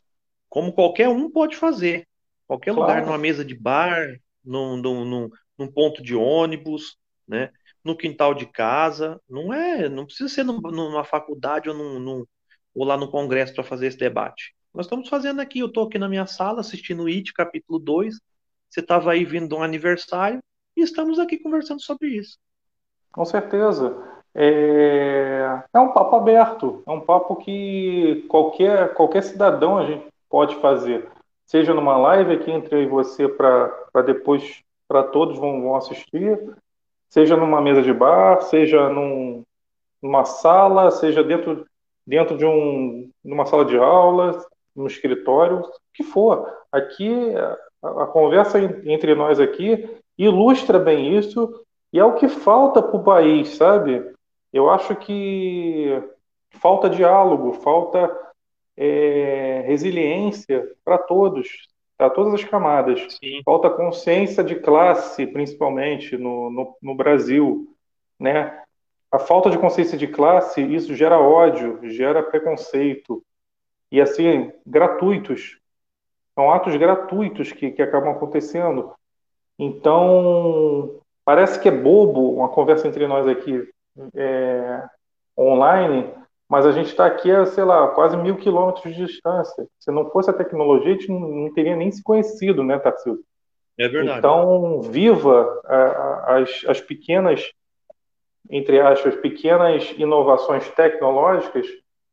como 0.48 0.72
qualquer 0.72 1.10
um 1.10 1.30
pode 1.30 1.58
fazer. 1.58 2.08
Qualquer 2.48 2.74
claro. 2.74 2.94
lugar, 2.94 3.06
numa 3.06 3.18
mesa 3.18 3.44
de 3.44 3.54
bar, 3.54 4.18
num, 4.42 4.78
num, 4.78 5.04
num, 5.04 5.30
num, 5.60 5.68
ponto 5.70 6.02
de 6.02 6.16
ônibus, 6.16 6.96
né, 7.28 7.52
no 7.84 7.94
quintal 7.94 8.34
de 8.34 8.46
casa, 8.46 9.20
não 9.30 9.54
é, 9.54 9.90
não 9.90 10.06
precisa 10.06 10.30
ser 10.30 10.46
numa 10.46 11.04
faculdade 11.04 11.68
ou, 11.68 11.76
num, 11.76 12.00
num 12.00 12.26
ou 12.74 12.86
lá 12.86 12.96
no 12.96 13.12
congresso 13.12 13.54
para 13.54 13.66
fazer 13.66 13.88
esse 13.88 13.98
debate. 13.98 14.56
Nós 14.74 14.86
estamos 14.86 15.10
fazendo 15.10 15.40
aqui, 15.40 15.60
eu 15.60 15.68
estou 15.68 15.86
aqui 15.86 15.98
na 15.98 16.10
minha 16.10 16.26
sala 16.26 16.62
assistindo 16.62 17.04
o 17.04 17.10
IT, 17.10 17.34
capítulo 17.34 17.80
2. 17.80 18.20
Você 18.70 18.80
estava 18.80 19.12
aí 19.12 19.26
vindo 19.26 19.48
de 19.48 19.56
um 19.56 19.64
aniversário 19.64 20.40
e 20.76 20.82
estamos 20.82 21.20
aqui 21.20 21.38
conversando 21.38 21.82
sobre 21.82 22.10
isso. 22.10 22.38
Com 23.12 23.26
certeza. 23.26 23.96
É, 24.36 25.64
é 25.74 25.80
um 25.80 25.92
papo 25.94 26.16
aberto, 26.16 26.84
é 26.86 26.92
um 26.92 27.02
papo 27.02 27.38
que 27.38 28.24
qualquer, 28.30 28.94
qualquer 28.94 29.24
cidadão 29.24 29.78
a 29.78 29.86
gente 29.86 30.06
pode 30.30 30.56
fazer. 30.58 31.10
Seja 31.46 31.74
numa 31.74 31.98
live 31.98 32.34
aqui 32.34 32.52
entre 32.52 32.76
eu 32.76 32.84
e 32.84 32.88
você 32.88 33.28
para 33.28 34.02
depois 34.06 34.62
para 34.88 35.04
todos 35.04 35.40
vão, 35.40 35.62
vão 35.64 35.76
assistir, 35.76 36.40
seja 37.10 37.36
numa 37.36 37.60
mesa 37.62 37.82
de 37.82 37.92
bar, 37.92 38.42
seja 38.44 38.90
num, 38.90 39.44
numa 40.02 40.24
sala, 40.24 40.92
seja 40.92 41.24
dentro, 41.24 41.66
dentro 42.06 42.38
de 42.38 42.46
um, 42.46 43.10
numa 43.24 43.46
sala 43.46 43.66
de 43.66 43.78
aula, 43.78 44.46
no 44.78 44.88
escritório, 44.88 45.60
o 45.60 45.72
que 45.94 46.04
for. 46.04 46.48
Aqui, 46.72 47.36
a, 47.84 48.04
a 48.04 48.08
conversa 48.08 48.60
entre 48.86 49.16
nós 49.16 49.40
aqui 49.40 49.90
ilustra 50.18 50.80
bem 50.80 51.18
isso 51.18 51.64
e 51.92 52.00
é 52.00 52.06
o 52.06 52.16
que 52.16 52.28
falta 52.28 52.82
para 52.82 52.96
o 52.96 53.04
país, 53.04 53.56
sabe? 53.56 54.14
Eu 54.52 54.70
acho 54.70 54.96
que 54.96 56.02
falta 56.52 56.90
diálogo, 56.90 57.54
falta 57.54 58.16
é, 58.76 59.64
resiliência 59.66 60.68
para 60.84 60.98
todos, 60.98 61.68
para 61.98 62.10
todas 62.10 62.34
as 62.34 62.44
camadas. 62.44 63.18
Sim. 63.20 63.42
Falta 63.44 63.70
consciência 63.70 64.44
de 64.44 64.56
classe, 64.56 65.26
principalmente 65.26 66.18
no, 66.18 66.50
no, 66.50 66.76
no, 66.82 66.96
Brasil, 66.96 67.68
né? 68.20 68.64
A 69.12 69.18
falta 69.18 69.50
de 69.50 69.58
consciência 69.58 69.98
de 69.98 70.08
classe, 70.08 70.62
isso 70.62 70.94
gera 70.94 71.20
ódio, 71.20 71.80
gera 71.90 72.22
preconceito, 72.22 73.24
e 73.92 74.02
assim, 74.02 74.52
gratuitos. 74.66 75.58
São 76.36 76.52
atos 76.52 76.76
gratuitos 76.76 77.52
que, 77.52 77.72
que 77.72 77.82
acabam 77.82 78.12
acontecendo. 78.12 78.94
Então, 79.58 81.00
parece 81.26 81.60
que 81.60 81.68
é 81.68 81.72
bobo 81.72 82.36
uma 82.36 82.50
conversa 82.50 82.88
entre 82.88 83.08
nós 83.08 83.28
aqui 83.28 83.68
é, 84.16 84.84
online, 85.38 86.14
mas 86.48 86.66
a 86.66 86.72
gente 86.72 86.88
está 86.88 87.06
aqui 87.06 87.32
a, 87.32 87.46
sei 87.46 87.64
lá, 87.64 87.88
quase 87.90 88.16
mil 88.16 88.38
quilômetros 88.38 88.96
de 88.96 89.06
distância. 89.06 89.68
Se 89.80 89.92
não 89.92 90.10
fosse 90.12 90.30
a 90.30 90.34
tecnologia, 90.34 90.92
a 90.92 90.94
gente 90.94 91.10
não, 91.10 91.20
não 91.20 91.54
teria 91.54 91.76
nem 91.76 91.92
se 91.92 92.04
conhecido, 92.04 92.64
né, 92.64 92.78
Tarcísio? 92.78 93.24
É 93.78 93.88
verdade. 93.88 94.20
Então, 94.20 94.82
viva 94.82 95.62
as, 96.26 96.66
as 96.68 96.82
pequenas, 96.82 97.52
entre 98.50 98.80
aspas, 98.80 99.16
pequenas 99.16 99.92
inovações 99.98 100.70
tecnológicas 100.72 101.68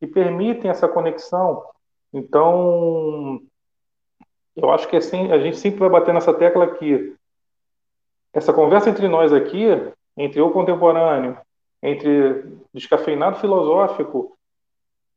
que 0.05 0.13
permitem 0.13 0.71
essa 0.71 0.87
conexão. 0.87 1.65
Então, 2.13 3.41
eu 4.55 4.71
acho 4.71 4.87
que 4.89 4.97
assim, 4.97 5.33
a 5.33 5.39
gente 5.39 5.57
sempre 5.57 5.81
vai 5.81 5.89
bater 5.89 6.13
nessa 6.13 6.33
tecla 6.35 6.65
aqui. 6.65 7.17
Essa 8.33 8.53
conversa 8.53 8.91
entre 8.91 9.09
nós 9.09 9.33
aqui, 9.33 9.67
entre 10.17 10.41
o 10.41 10.51
contemporâneo, 10.51 11.39
entre 11.83 12.45
descafeinado 12.73 13.39
filosófico, 13.39 14.37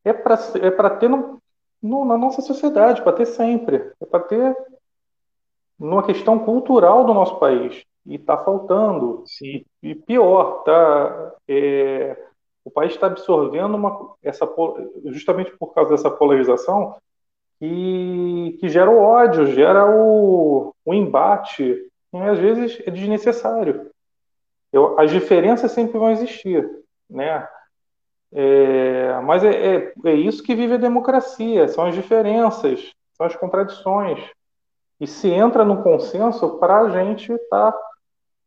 é 0.04 0.14
para 0.14 0.36
é 0.36 0.90
ter 0.98 1.10
no, 1.10 1.42
no, 1.82 2.06
na 2.06 2.18
nossa 2.18 2.42
sociedade, 2.42 3.02
para 3.02 3.14
ter 3.14 3.26
sempre. 3.26 3.92
É 4.00 4.06
para 4.06 4.22
ter 4.22 4.56
numa 5.78 6.04
questão 6.04 6.40
cultural 6.40 7.04
do 7.04 7.14
nosso 7.14 7.38
país. 7.40 7.84
E 8.06 8.16
está 8.16 8.38
faltando. 8.38 9.24
Sim. 9.26 9.66
E, 9.84 9.92
e 9.92 9.96
pior, 9.96 10.64
tá, 10.64 11.34
é, 11.48 12.18
o 12.68 12.72
país 12.72 12.91
está 12.91 13.07
absorvendo 13.07 13.76
uma, 13.76 14.13
essa, 14.22 14.45
justamente 15.05 15.55
por 15.57 15.74
causa 15.74 15.91
dessa 15.91 16.11
polarização 16.11 16.97
que, 17.57 18.57
que 18.59 18.68
gera 18.68 18.91
o 18.91 18.99
ódio, 18.99 19.47
gera 19.47 19.89
o, 19.89 20.76
o 20.86 20.93
embate, 20.93 21.82
e 22.13 22.18
às 22.18 22.38
vezes 22.38 22.82
é 22.86 22.91
desnecessário. 22.91 23.89
Eu, 24.72 24.99
as 24.99 25.09
diferenças 25.09 25.72
sempre 25.72 25.97
vão 25.97 26.11
existir, 26.11 26.70
né? 27.09 27.47
É, 28.34 29.18
mas 29.22 29.45
é, 29.45 29.76
é, 29.76 29.93
é, 30.05 30.13
isso 30.13 30.43
que 30.43 30.53
vive 30.53 30.74
a 30.74 30.78
democracia, 30.78 31.70
são 31.70 31.86
as 31.86 31.95
diferenças, 31.95 32.93
são 33.13 33.26
as 33.26 33.36
contradições. 33.38 34.20
E 34.99 35.07
se 35.07 35.30
entra 35.30 35.63
no 35.63 35.82
consenso 35.84 36.57
para 36.57 36.82
a 36.82 36.89
gente 36.89 37.32
estar 37.32 37.72
tá, 37.72 37.80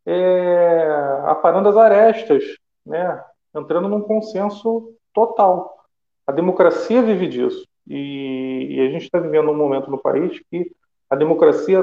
é, 0.05 0.91
aparando 1.25 1.71
as 1.71 1.77
arestas, 1.79 2.45
né? 2.85 3.25
Entrando 3.55 3.89
num 3.89 4.03
consenso 4.03 4.95
total. 5.13 5.85
A 6.27 6.33
democracia 6.33 7.03
vive 7.03 7.29
disso. 7.29 7.67
E, 7.87 8.69
e 8.71 8.81
a 8.81 8.91
gente 8.91 9.05
está 9.05 9.19
vivendo 9.19 9.51
um 9.51 9.57
momento 9.57 9.91
no 9.91 9.99
país 9.99 10.41
que 10.51 10.71
a 11.09 11.17
democracia 11.17 11.81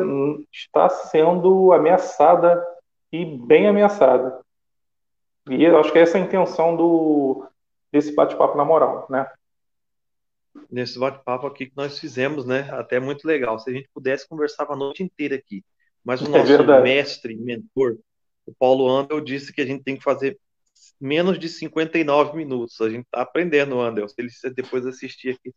está 0.51 0.87
sendo 0.89 1.73
ameaçada 1.73 2.65
e 3.11 3.25
bem 3.25 3.67
ameaçada. 3.67 4.39
E 5.49 5.63
eu 5.63 5.77
acho 5.77 5.91
que 5.91 5.99
essa 5.99 6.17
é 6.17 6.21
a 6.21 6.23
intenção 6.23 6.75
do, 6.75 7.45
desse 7.91 8.13
bate-papo 8.13 8.57
na 8.57 8.63
moral, 8.65 9.05
né? 9.09 9.29
Nesse 10.69 10.97
bate-papo 10.97 11.47
aqui 11.47 11.67
que 11.67 11.75
nós 11.75 11.99
fizemos, 11.99 12.45
né? 12.45 12.69
Até 12.71 12.99
muito 12.99 13.25
legal. 13.25 13.59
Se 13.59 13.69
a 13.69 13.73
gente 13.73 13.89
pudesse, 13.93 14.27
conversava 14.27 14.73
a 14.73 14.77
noite 14.77 15.03
inteira 15.03 15.35
aqui. 15.35 15.63
Mas 16.03 16.21
o 16.21 16.25
é 16.25 16.29
nosso 16.29 16.71
é 16.71 16.81
mestre, 16.81 17.35
mentor, 17.35 17.97
o 18.45 18.53
Paulo 18.57 18.87
Andel, 18.87 19.19
disse 19.19 19.51
que 19.51 19.59
a 19.59 19.65
gente 19.65 19.83
tem 19.83 19.97
que 19.97 20.03
fazer 20.03 20.39
menos 20.99 21.37
de 21.39 21.49
59 21.49 22.35
minutos. 22.35 22.79
A 22.81 22.89
gente 22.89 23.05
está 23.05 23.21
aprendendo, 23.21 23.79
Andel. 23.79 24.07
Se 24.07 24.15
ele 24.17 24.29
depois 24.53 24.85
assistir 24.85 25.29
aqui, 25.29 25.53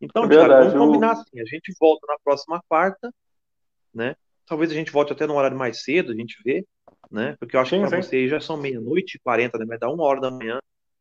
Então, 0.00 0.24
é 0.24 0.28
Thiago, 0.28 0.52
vamos 0.52 0.74
combinar 0.74 1.12
assim. 1.12 1.40
A 1.40 1.44
gente 1.44 1.74
volta 1.78 2.06
na 2.06 2.16
próxima 2.22 2.62
quarta, 2.68 3.12
né? 3.92 4.14
Talvez 4.46 4.70
a 4.70 4.74
gente 4.74 4.90
volte 4.90 5.12
até 5.12 5.26
num 5.26 5.36
horário 5.36 5.56
mais 5.56 5.82
cedo, 5.82 6.12
a 6.12 6.14
gente 6.14 6.36
vê, 6.44 6.64
né? 7.10 7.36
Porque 7.38 7.56
eu 7.56 7.60
acho 7.60 7.70
sim, 7.70 7.82
que 7.82 7.88
para 7.88 8.02
você 8.02 8.28
já 8.28 8.40
são 8.40 8.56
meia-noite 8.56 9.16
e 9.16 9.20
quarenta, 9.20 9.58
né? 9.58 9.64
Vai 9.64 9.78
dar 9.78 9.90
uma 9.90 10.04
hora 10.04 10.20
da 10.20 10.30
manhã. 10.30 10.58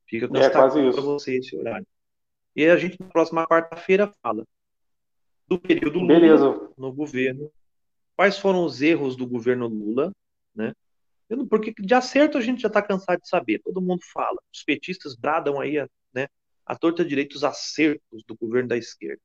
Fica 0.08 0.26
é, 0.26 0.50
quase 0.50 0.92
para 0.92 1.02
você 1.02 1.38
esse 1.38 1.56
horário. 1.56 1.86
E 2.56 2.66
a 2.66 2.76
gente, 2.78 3.00
na 3.00 3.08
próxima 3.08 3.48
quarta-feira, 3.48 4.14
fala 4.22 4.44
do 5.48 5.60
período 5.60 6.00
Lula 6.00 6.20
Beleza. 6.20 6.70
no 6.78 6.92
governo. 6.94 7.52
Quais 8.16 8.38
foram 8.38 8.64
os 8.64 8.82
erros 8.82 9.16
do 9.16 9.26
governo 9.26 9.68
Lula, 9.68 10.12
né? 10.54 10.74
Porque 11.50 11.74
de 11.78 11.94
acerto 11.94 12.38
a 12.38 12.42
gente 12.42 12.62
já 12.62 12.68
está 12.68 12.82
cansado 12.82 13.22
de 13.22 13.30
saber, 13.30 13.60
todo 13.60 13.82
mundo 13.82 14.02
fala. 14.12 14.38
Os 14.54 14.64
petistas 14.64 15.16
bradam 15.16 15.60
aí, 15.60 15.76
né, 16.14 16.28
a 16.66 16.76
torta 16.76 17.06
direita 17.06 17.36
os 17.36 17.44
acertos 17.44 18.24
do 18.28 18.36
governo 18.36 18.70
da 18.70 18.78
esquerda, 18.78 19.22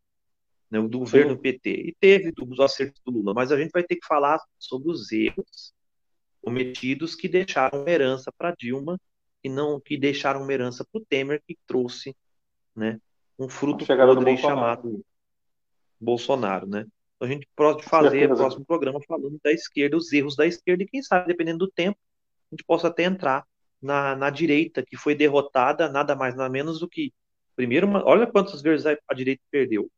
né, 0.70 0.80
do 0.80 0.98
governo. 0.98 1.38
PT. 1.38 1.70
E 1.70 1.96
teve 1.98 2.32
os 2.40 2.61
acertos 2.61 3.00
do 3.05 3.12
Lula, 3.12 3.32
mas 3.32 3.50
a 3.50 3.59
gente 3.59 3.70
vai 3.70 3.82
ter 3.82 3.96
que 3.96 4.07
falar 4.07 4.38
sobre 4.59 4.90
os 4.90 5.11
erros 5.12 5.72
cometidos 6.42 7.14
que 7.14 7.26
deixaram 7.26 7.80
uma 7.80 7.90
herança 7.90 8.30
para 8.36 8.55
Dilma 8.55 9.00
e 9.42 9.48
não 9.48 9.80
que 9.80 9.96
deixaram 9.96 10.42
uma 10.42 10.52
herança 10.52 10.84
para 10.84 11.00
o 11.00 11.05
Temer, 11.05 11.42
que 11.46 11.57
trouxe 11.66 12.14
né, 12.76 13.00
um 13.38 13.48
fruto 13.48 13.86
podre 13.86 14.36
chamado 14.36 15.05
Bolsonaro. 15.98 16.66
Né? 16.66 16.86
Então 17.25 17.27
a 17.27 17.29
gente 17.29 17.49
pode 17.57 17.83
fazer 17.85 18.31
o 18.31 18.37
próximo 18.37 18.64
programa 18.64 19.01
falando 19.07 19.39
da 19.43 19.51
esquerda, 19.51 19.97
os 19.97 20.12
erros 20.12 20.37
da 20.37 20.47
esquerda, 20.47 20.83
e 20.83 20.87
quem 20.87 21.03
sabe, 21.03 21.29
dependendo 21.29 21.59
do 21.59 21.70
tempo, 21.70 21.99
a 22.51 22.55
gente 22.55 22.64
possa 22.64 22.89
até 22.89 23.05
entrar 23.05 23.47
na, 23.81 24.14
na 24.14 24.31
direita, 24.31 24.85
que 24.85 24.97
foi 24.97 25.14
derrotada, 25.14 25.89
nada 25.89 26.14
mais, 26.14 26.35
nada 26.35 26.51
menos 26.51 26.81
do 26.81 26.89
que. 26.89 27.12
Primeiro, 27.57 27.89
olha 28.05 28.27
quantas 28.27 28.61
vezes 28.61 28.87
a 28.87 29.14
direita 29.14 29.43
perdeu. 29.51 29.91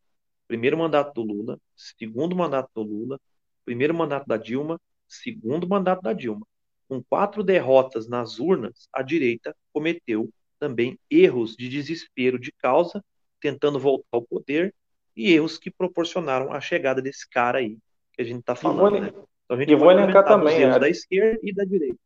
Primeiro 0.47 0.79
mandato 0.79 1.13
do 1.15 1.23
Lula, 1.23 1.59
segundo 1.75 2.37
mandato 2.37 2.71
do 2.75 2.83
Lula, 2.83 3.21
primeiro 3.65 3.93
mandato 3.95 4.27
da 4.27 4.37
Dilma, 4.37 4.81
segundo 5.09 5.69
mandato 5.69 6.03
da 6.03 6.13
Dilma. 6.13 6.47
Com 6.89 7.03
quatro 7.03 7.43
derrotas 7.43 8.07
nas 8.07 8.39
urnas, 8.39 8.89
a 8.93 9.03
direita 9.03 9.57
cometeu 9.73 10.31
também 10.61 10.97
erros 11.11 11.57
de 11.57 11.69
desespero 11.69 12.39
de 12.39 12.53
causa, 12.53 13.05
tentando 13.41 13.81
voltar 13.81 14.07
ao 14.13 14.23
poder 14.23 14.73
e 15.17 15.33
erros 15.33 15.59
que 15.59 15.71
proporcionaram 15.71 16.53
a 16.53 16.61
chegada 16.61 17.01
desse 17.01 17.29
cara 17.29 17.59
aí 17.59 17.79
que 18.13 18.23
a 18.23 18.25
gente 18.25 18.41
está 18.41 18.55
falando. 18.55 18.97
E 18.97 19.01
vou, 19.01 19.01
né? 19.01 19.09
então, 19.09 19.27
a 19.49 19.57
gente 19.57 19.73
e 19.73 19.77
vou 19.77 19.91
elencar 19.91 20.25
também 20.25 20.65
a... 20.65 20.79
da 20.79 20.89
esquerda 20.89 21.39
e 21.43 21.55
da 21.55 21.65
direita. 21.65 21.99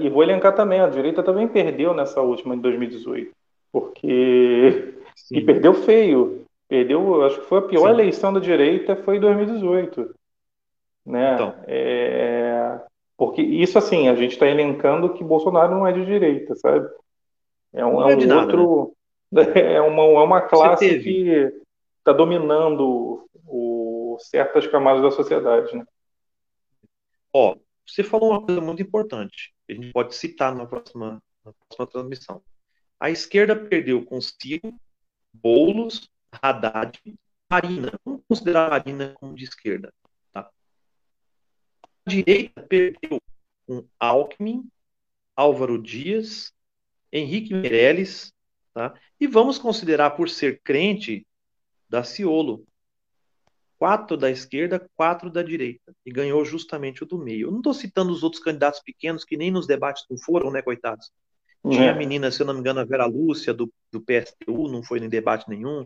E 0.00 0.08
vou 0.08 0.22
elencar 0.22 0.54
também, 0.54 0.80
a 0.80 0.88
direita 0.88 1.22
também 1.22 1.46
perdeu 1.46 1.94
nessa 1.94 2.20
última 2.20 2.56
de 2.56 2.62
2018, 2.62 3.30
porque 3.70 4.94
Sim. 5.14 5.36
e 5.36 5.44
perdeu 5.44 5.74
feio. 5.74 6.44
Perdeu, 6.68 7.24
acho 7.24 7.40
que 7.40 7.46
foi 7.46 7.58
a 7.58 7.62
pior 7.62 7.88
Sim. 7.88 7.94
eleição 7.94 8.32
da 8.32 8.40
direita 8.40 8.96
foi 8.96 9.16
em 9.16 9.20
2018. 9.20 10.14
Né? 11.06 11.34
Então. 11.34 11.54
É... 11.66 12.80
Porque 13.16 13.42
isso 13.42 13.76
assim, 13.76 14.08
a 14.08 14.14
gente 14.14 14.32
está 14.32 14.46
elencando 14.46 15.12
que 15.12 15.22
Bolsonaro 15.22 15.72
não 15.72 15.86
é 15.86 15.92
de 15.92 16.06
direita, 16.06 16.54
sabe? 16.56 16.88
É 17.72 17.84
um, 17.84 18.00
é 18.00 18.06
um 18.06 18.10
é 18.10 18.14
outro. 18.14 18.96
Nada, 19.30 19.54
né? 19.54 19.76
É 19.76 19.80
uma, 19.80 20.02
é 20.02 20.24
uma 20.24 20.40
classe 20.40 20.98
que 20.98 21.52
está 22.00 22.12
dominando 22.12 23.28
o, 23.46 24.18
certas 24.20 24.66
camadas 24.66 25.02
da 25.02 25.10
sociedade. 25.10 25.76
Né? 25.76 25.84
Ó, 27.32 27.56
você 27.86 28.02
falou 28.02 28.30
uma 28.30 28.44
coisa 28.44 28.60
muito 28.60 28.82
importante, 28.82 29.54
que 29.66 29.72
a 29.72 29.76
gente 29.76 29.92
pode 29.92 30.14
citar 30.14 30.54
na 30.54 30.66
próxima, 30.66 31.22
na 31.44 31.52
próxima 31.52 31.86
transmissão. 31.86 32.42
A 32.98 33.10
esquerda 33.10 33.56
perdeu 33.56 34.04
com 34.04 34.20
Ciro, 34.20 34.74
Boulos, 35.32 36.10
Haddad, 36.30 36.98
Marina. 37.50 37.92
Vamos 38.04 38.22
considerar 38.28 38.66
a 38.66 38.70
Marina 38.70 39.14
como 39.14 39.34
de 39.34 39.44
esquerda. 39.44 39.92
Tá? 40.32 40.50
A 42.06 42.10
direita 42.10 42.62
perdeu 42.62 43.20
com 43.66 43.86
Alckmin, 43.98 44.68
Álvaro 45.36 45.80
Dias, 45.80 46.52
Henrique 47.12 47.54
Meirelles, 47.54 48.32
tá? 48.74 48.94
e 49.18 49.26
vamos 49.26 49.58
considerar, 49.58 50.10
por 50.10 50.28
ser 50.28 50.60
crente, 50.62 51.26
Daciolo. 51.90 52.64
Quatro 53.76 54.16
da 54.16 54.30
esquerda, 54.30 54.88
quatro 54.94 55.30
da 55.30 55.42
direita. 55.42 55.92
E 56.06 56.12
ganhou 56.12 56.44
justamente 56.44 57.02
o 57.02 57.06
do 57.06 57.18
meio. 57.18 57.48
Eu 57.48 57.50
não 57.50 57.58
estou 57.58 57.74
citando 57.74 58.12
os 58.12 58.22
outros 58.22 58.42
candidatos 58.42 58.80
pequenos 58.80 59.24
que 59.24 59.36
nem 59.36 59.50
nos 59.50 59.66
debates 59.66 60.04
não 60.08 60.16
foram, 60.16 60.50
né, 60.50 60.62
coitados? 60.62 61.10
Tinha 61.68 61.86
é. 61.86 61.90
a 61.90 61.94
menina, 61.94 62.30
se 62.30 62.40
eu 62.40 62.46
não 62.46 62.54
me 62.54 62.60
engano, 62.60 62.80
a 62.80 62.84
Vera 62.84 63.06
Lúcia, 63.06 63.52
do, 63.52 63.70
do 63.90 64.00
PSTU, 64.00 64.68
não 64.68 64.82
foi 64.82 64.98
em 65.00 65.08
debate 65.08 65.48
nenhum. 65.48 65.84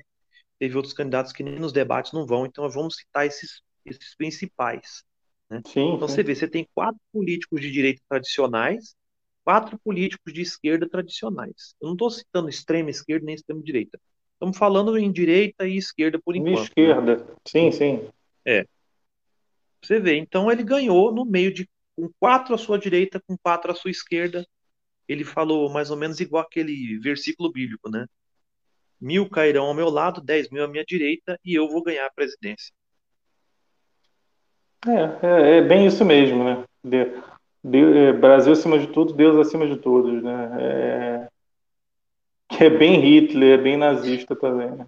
Teve 0.58 0.76
outros 0.76 0.94
candidatos 0.94 1.32
que 1.32 1.42
nem 1.42 1.58
nos 1.58 1.72
debates 1.72 2.12
não 2.12 2.26
vão. 2.26 2.46
Então 2.46 2.68
vamos 2.68 2.96
citar 2.96 3.26
esses, 3.26 3.62
esses 3.84 4.14
principais. 4.16 5.02
Né? 5.48 5.62
Sim, 5.66 5.94
então 5.94 6.08
sim. 6.08 6.14
você 6.14 6.22
vê, 6.22 6.34
você 6.34 6.48
tem 6.48 6.68
quatro 6.74 7.00
políticos 7.12 7.60
de 7.60 7.70
direita 7.70 8.02
tradicionais, 8.08 8.94
quatro 9.42 9.78
políticos 9.78 10.32
de 10.32 10.42
esquerda 10.42 10.88
tradicionais. 10.88 11.74
Eu 11.80 11.86
não 11.86 11.94
estou 11.94 12.10
citando 12.10 12.48
extrema 12.48 12.90
esquerda 12.90 13.26
nem 13.26 13.34
extrema 13.34 13.62
direita. 13.62 14.00
Estamos 14.34 14.58
falando 14.58 14.96
em 14.98 15.10
direita 15.10 15.66
e 15.66 15.76
esquerda 15.76 16.20
por 16.22 16.36
enquanto. 16.36 16.56
Né? 16.56 16.62
Esquerda, 16.64 17.16
né? 17.16 17.24
sim, 17.46 17.70
sim. 17.70 18.08
É. 18.44 18.66
Você 19.82 19.98
vê, 20.00 20.16
então 20.16 20.50
ele 20.50 20.62
ganhou 20.62 21.12
no 21.12 21.24
meio 21.24 21.52
de 21.52 21.68
com 21.96 22.10
quatro 22.18 22.54
à 22.54 22.58
sua 22.58 22.78
direita, 22.78 23.22
com 23.26 23.36
quatro 23.36 23.70
à 23.70 23.74
sua 23.74 23.90
esquerda. 23.90 24.46
Ele 25.06 25.24
falou 25.24 25.70
mais 25.70 25.90
ou 25.90 25.96
menos 25.96 26.18
igual 26.20 26.42
aquele 26.42 26.98
versículo 26.98 27.52
bíblico, 27.52 27.90
né? 27.90 28.06
Mil 29.00 29.28
cairão 29.28 29.66
ao 29.66 29.74
meu 29.74 29.90
lado, 29.90 30.20
dez 30.20 30.48
mil 30.50 30.64
à 30.64 30.68
minha 30.68 30.84
direita, 30.84 31.38
e 31.44 31.54
eu 31.54 31.68
vou 31.68 31.82
ganhar 31.82 32.06
a 32.06 32.12
presidência. 32.12 32.72
É, 34.86 35.26
é, 35.26 35.58
é 35.58 35.62
bem 35.62 35.86
isso 35.86 36.04
mesmo, 36.04 36.44
né? 36.44 36.64
De, 36.82 37.04
de, 37.62 37.78
é, 37.78 38.12
Brasil 38.12 38.52
acima 38.52 38.78
de 38.78 38.86
tudo, 38.88 39.12
Deus 39.12 39.36
acima 39.46 39.66
de 39.66 39.76
todos, 39.76 40.22
né? 40.22 40.56
É, 40.60 41.28
que 42.48 42.64
é 42.64 42.70
bem 42.70 43.00
Hitler, 43.00 43.58
é 43.58 43.62
bem 43.62 43.76
nazista 43.76 44.36
também, 44.36 44.70
né? 44.70 44.86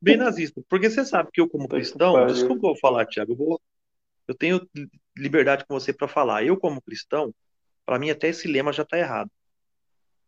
Bem 0.00 0.16
nazista. 0.16 0.62
Porque 0.68 0.88
você 0.88 1.04
sabe 1.04 1.30
que 1.32 1.40
eu, 1.40 1.48
como 1.48 1.68
cristão, 1.68 2.26
desculpa 2.26 2.66
eu 2.66 2.72
vou 2.72 2.78
falar, 2.78 3.06
Tiago, 3.06 3.32
eu, 3.32 3.36
vou, 3.36 3.60
eu 4.26 4.34
tenho 4.34 4.66
liberdade 5.16 5.64
com 5.66 5.74
você 5.74 5.92
para 5.92 6.08
falar. 6.08 6.44
Eu, 6.44 6.56
como 6.56 6.80
cristão, 6.80 7.34
para 7.84 7.98
mim 7.98 8.10
até 8.10 8.28
esse 8.28 8.48
lema 8.48 8.72
já 8.72 8.82
está 8.82 8.98
errado. 8.98 9.30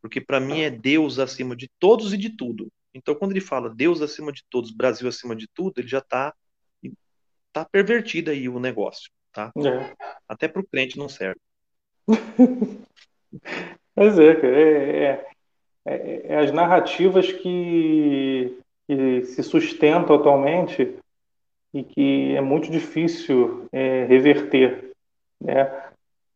Porque 0.01 0.21
para 0.21 0.41
mim 0.41 0.61
é 0.61 0.71
Deus 0.71 1.19
acima 1.19 1.57
de 1.57 1.71
todos 1.79 2.13
e 2.13 2.19
de 2.19 2.31
tudo. 2.31 2.71
Então, 2.93 3.15
quando 3.15 3.31
ele 3.31 3.41
fala 3.41 3.75
Deus 3.75 4.03
acima 4.03 4.33
de 4.33 4.45
todos, 4.51 4.71
Brasil 4.71 5.09
acima 5.09 5.35
de 5.35 5.49
tudo, 5.49 5.79
ele 5.79 5.89
já 5.89 5.99
está 5.99 6.35
tá 7.53 7.65
pervertido 7.65 8.31
aí 8.31 8.49
o 8.49 8.59
negócio, 8.59 9.11
tá? 9.31 9.53
É. 9.57 9.95
Até 10.27 10.49
pro 10.49 10.67
crente 10.67 10.99
não 10.99 11.09
serve. 11.09 11.41
Mas 13.95 14.19
é, 14.19 14.35
cara, 14.35 14.61
é, 14.61 15.05
é, 15.05 15.32
é, 15.85 16.23
é 16.27 16.39
as 16.39 16.53
narrativas 16.53 17.31
que, 17.33 18.59
que 18.87 19.25
se 19.25 19.43
sustentam 19.43 20.17
atualmente 20.17 20.97
e 21.75 21.83
que 21.83 22.37
é 22.37 22.41
muito 22.41 22.71
difícil 22.71 23.67
é, 23.73 24.05
reverter, 24.05 24.93
né? 25.41 25.91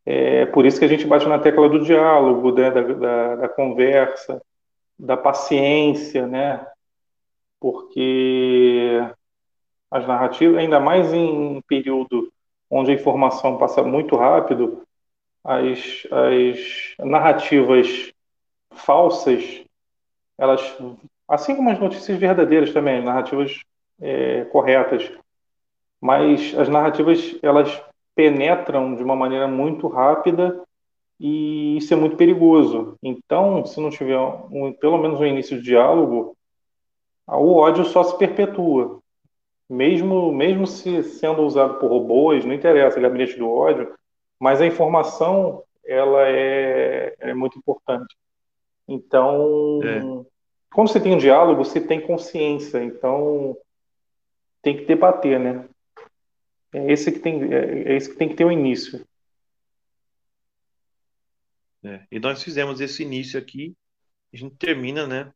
É 0.09 0.47
por 0.47 0.65
isso 0.65 0.79
que 0.79 0.85
a 0.85 0.89
gente 0.89 1.05
bate 1.05 1.27
na 1.27 1.39
tecla 1.39 1.69
do 1.69 1.85
diálogo, 1.85 2.53
né, 2.53 2.71
da, 2.71 2.81
da, 2.81 3.37
da 3.37 3.49
conversa, 3.49 4.41
da 4.97 5.17
paciência, 5.17 6.27
né? 6.29 6.65
Porque 7.59 9.01
as 9.91 10.07
narrativas, 10.07 10.59
ainda 10.59 10.79
mais 10.79 11.13
em 11.13 11.61
período 11.67 12.33
onde 12.71 12.93
a 12.93 12.95
informação 12.95 13.59
passa 13.59 13.83
muito 13.83 14.17
rápido, 14.17 14.83
as, 15.45 16.07
as 16.11 17.07
narrativas 17.07 18.13
falsas, 18.77 19.65
elas, 20.39 20.61
assim 21.29 21.57
como 21.57 21.71
as 21.71 21.79
notícias 21.79 22.19
verdadeiras 22.19 22.73
também, 22.73 23.03
narrativas 23.03 23.61
é, 24.01 24.45
corretas, 24.47 25.11
mas 26.01 26.55
as 26.59 26.69
narrativas 26.69 27.37
elas 27.43 27.83
penetram 28.15 28.95
de 28.95 29.03
uma 29.03 29.17
maneira 29.17 29.47
muito 29.49 29.89
rápida 29.89 30.63
e 31.19 31.77
isso 31.77 31.93
é 31.95 31.97
muito 31.97 32.17
perigoso. 32.17 32.97
Então, 33.03 33.65
se 33.65 33.81
não 33.81 33.91
tiver 33.91 34.19
um, 34.19 34.73
pelo 34.73 34.99
menos 34.99 35.21
um 35.21 35.27
início 35.27 35.57
de 35.57 35.65
diálogo, 35.65 36.37
o 37.27 37.55
ódio 37.55 37.85
só 37.85 38.05
se 38.05 38.17
perpetua. 38.19 39.01
Mesmo, 39.69 40.33
mesmo 40.33 40.67
se 40.67 41.03
sendo 41.03 41.43
usado 41.43 41.79
por 41.79 41.91
robôs, 41.91 42.45
não 42.45 42.55
interessa, 42.55 43.01
gabinete 43.01 43.37
do 43.37 43.51
ódio, 43.51 43.93
mas 44.39 44.61
a 44.61 44.67
informação 44.67 45.63
ela 45.85 46.29
é, 46.29 47.17
é 47.19 47.35
muito 47.35 47.59
importante. 47.59 48.15
Então, 48.89 49.81
é. 49.83 50.01
quando 50.73 50.89
você 50.89 51.01
tem 51.01 51.15
um 51.15 51.19
diálogo, 51.19 51.65
você 51.65 51.81
tem 51.81 52.01
consciência. 52.01 52.83
Então, 52.83 53.57
tem 54.63 54.77
que 54.77 54.85
debater, 54.85 55.41
né? 55.41 55.69
É 56.73 56.93
esse 56.93 57.11
que 57.11 57.19
tem, 57.19 57.53
é, 57.53 57.93
é 57.93 57.97
esse 57.97 58.11
que 58.11 58.17
tem 58.17 58.29
que 58.29 58.35
ter 58.35 58.45
o 58.45 58.49
um 58.49 58.53
início. 58.53 59.05
É, 61.85 62.03
e 62.11 62.19
nós 62.19 62.43
fizemos 62.43 62.81
esse 62.81 63.03
início 63.03 63.39
aqui, 63.39 63.75
a 64.33 64.37
gente 64.37 64.57
termina, 64.57 65.07
né? 65.07 65.33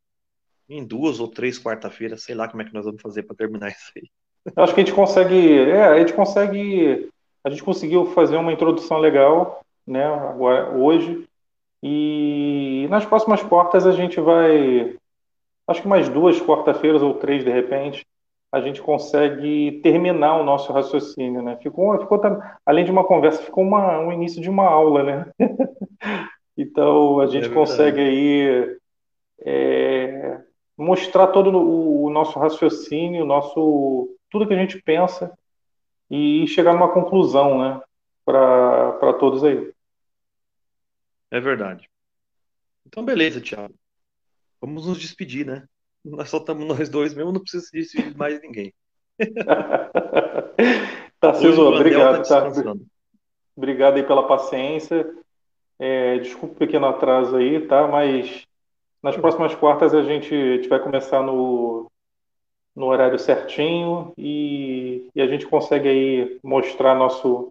Em 0.69 0.85
duas 0.85 1.21
ou 1.21 1.29
três 1.29 1.59
quarta-feiras, 1.59 2.23
sei 2.23 2.35
lá 2.35 2.49
como 2.49 2.63
é 2.63 2.65
que 2.65 2.75
nós 2.75 2.85
vamos 2.85 3.01
fazer 3.01 3.23
para 3.23 3.37
terminar 3.37 3.71
isso 3.71 3.93
aí. 3.97 4.11
Eu 4.57 4.65
acho 4.65 4.75
que 4.75 4.81
a 4.81 4.85
gente 4.85 4.95
consegue, 4.95 5.59
é, 5.59 5.85
a 5.85 5.99
gente 5.99 6.13
consegue, 6.13 7.09
a 7.45 7.51
gente 7.51 7.63
conseguiu 7.63 8.07
fazer 8.07 8.37
uma 8.37 8.53
introdução 8.53 8.99
legal, 8.99 9.65
né? 9.87 10.05
Agora 10.05 10.71
hoje 10.77 11.29
e 11.83 12.87
nas 12.91 13.07
próximas 13.07 13.43
quartas 13.43 13.87
a 13.87 13.93
gente 13.93 14.21
vai, 14.21 14.97
acho 15.67 15.83
que 15.83 15.89
mais 15.89 16.09
duas 16.09 16.41
quarta-feiras 16.41 17.03
ou 17.03 17.15
três 17.15 17.45
de 17.45 17.51
repente, 17.51 18.07
a 18.53 18.61
gente 18.61 18.83
consegue 18.83 19.81
terminar 19.83 20.41
o 20.41 20.45
nosso 20.45 20.73
raciocínio, 20.73 21.41
né? 21.41 21.57
Ficou, 21.63 21.97
ficou 21.99 22.21
além 22.67 22.85
de 22.85 22.91
uma 22.91 23.05
conversa, 23.05 23.43
ficou 23.43 23.63
uma, 23.63 24.01
um 24.01 24.13
início 24.13 24.43
de 24.43 24.51
uma 24.51 24.65
aula, 24.65 25.03
né? 25.05 25.33
então 26.59 27.21
a 27.21 27.27
gente 27.27 27.49
é 27.49 27.53
consegue 27.53 28.01
aí 28.01 28.77
é, 29.43 30.41
mostrar 30.77 31.29
todo 31.29 31.57
o, 31.57 32.05
o, 32.07 32.11
nosso 32.11 32.39
raciocínio, 32.39 33.25
nosso 33.25 34.09
tudo 34.31 34.47
que 34.47 34.55
a 34.55 34.59
gente 34.59 34.83
pensa 34.83 35.33
e 36.11 36.47
chegar 36.49 36.73
numa 36.73 36.93
conclusão, 36.93 37.59
né? 37.59 37.81
Para 38.25 39.13
todos 39.19 39.45
aí. 39.45 39.73
É 41.31 41.41
verdade. 41.41 41.89
Então, 42.87 43.05
beleza, 43.05 43.41
Thiago. 43.41 43.75
Vamos 44.61 44.87
nos 44.87 44.99
despedir, 44.99 45.47
né? 45.47 45.67
Nós 46.05 46.29
só 46.29 46.39
estamos 46.39 46.67
nós 46.67 46.89
dois 46.89 47.15
mesmo, 47.15 47.33
não 47.33 47.41
precisa 47.41 47.65
se 47.65 47.73
despedir 47.73 48.13
de 48.13 48.19
mais 48.19 48.41
ninguém. 48.41 48.73
Tarcísio, 51.21 51.67
obrigado. 51.67 52.27
Tá, 52.27 52.51
tá 52.51 52.75
obrigado 53.55 53.97
aí 53.97 54.03
pela 54.03 54.27
paciência. 54.27 55.15
É, 55.79 56.19
desculpa 56.19 56.55
o 56.55 56.59
pequeno 56.59 56.87
atraso 56.87 57.37
aí, 57.37 57.67
tá? 57.67 57.87
Mas 57.87 58.47
nas 59.03 59.17
próximas 59.17 59.55
quartas 59.55 59.95
a 59.95 60.03
gente, 60.03 60.35
a 60.35 60.57
gente 60.57 60.69
vai 60.69 60.81
começar 60.81 61.23
no, 61.23 61.91
no 62.77 62.87
horário 62.87 63.19
certinho 63.19 64.13
e, 64.17 65.09
e, 65.15 65.23
a 65.23 65.27
gente 65.27 65.47
consegue 65.47 65.89
aí 65.89 66.39
mostrar 66.43 66.95
nosso, 66.95 67.51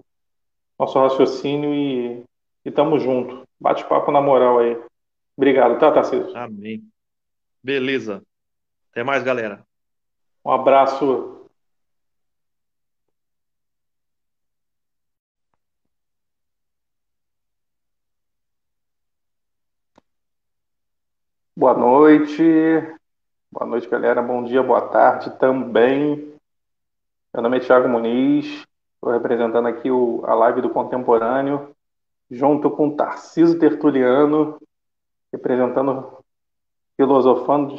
nosso 0.77 0.99
raciocínio 0.99 1.73
e, 1.73 2.23
e 2.65 2.71
tamo 2.71 2.99
junto. 2.99 3.48
Bate-papo 3.59 4.11
na 4.11 4.21
moral 4.21 4.59
aí. 4.59 4.81
Obrigado, 5.35 5.79
tá, 5.79 5.91
Tarcísio? 5.91 6.35
Amém. 6.35 6.83
Beleza. 7.63 8.23
Até 8.91 9.03
mais, 9.03 9.23
galera. 9.23 9.65
Um 10.43 10.51
abraço. 10.51 11.47
Boa 21.55 21.73
noite. 21.73 22.41
Boa 23.51 23.65
noite, 23.65 23.89
galera. 23.89 24.21
Bom 24.21 24.43
dia, 24.43 24.63
boa 24.63 24.87
tarde 24.89 25.37
também. 25.37 26.33
Meu 27.33 27.43
nome 27.43 27.57
é 27.57 27.59
Thiago 27.59 27.89
Muniz. 27.89 28.45
Estou 28.95 29.11
representando 29.11 29.67
aqui 29.67 29.91
o, 29.91 30.23
a 30.25 30.33
live 30.35 30.61
do 30.61 30.69
Contemporâneo, 30.69 31.75
junto 32.29 32.69
com 32.71 32.95
Tarciso 32.95 33.57
Tertuliano, 33.57 34.59
representando 35.31 36.19
filosofando, 36.95 37.75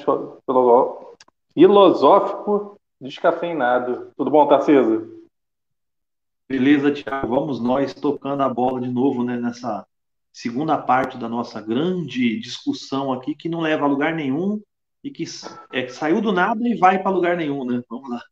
filosófico 1.55 2.81
descafeinado. 3.01 4.13
Tudo 4.17 4.31
bom, 4.31 4.47
Tarcísio? 4.47 5.21
Beleza, 6.49 6.91
Tiago. 6.91 7.29
Vamos 7.29 7.61
nós 7.61 7.95
tocando 7.95 8.43
a 8.43 8.49
bola 8.49 8.81
de 8.81 8.89
novo 8.89 9.23
né, 9.23 9.37
nessa 9.37 9.87
segunda 10.33 10.79
parte 10.79 11.17
da 11.17 11.29
nossa 11.29 11.61
grande 11.61 12.39
discussão 12.41 13.13
aqui, 13.13 13.35
que 13.35 13.49
não 13.49 13.61
leva 13.61 13.85
a 13.85 13.89
lugar 13.89 14.15
nenhum 14.15 14.61
e 15.03 15.11
que 15.11 15.25
é, 15.73 15.89
saiu 15.89 16.21
do 16.21 16.33
nada 16.33 16.67
e 16.69 16.77
vai 16.77 17.03
para 17.03 17.11
lugar 17.11 17.37
nenhum, 17.37 17.65
né? 17.65 17.83
Vamos 17.89 18.11
lá. 18.11 18.23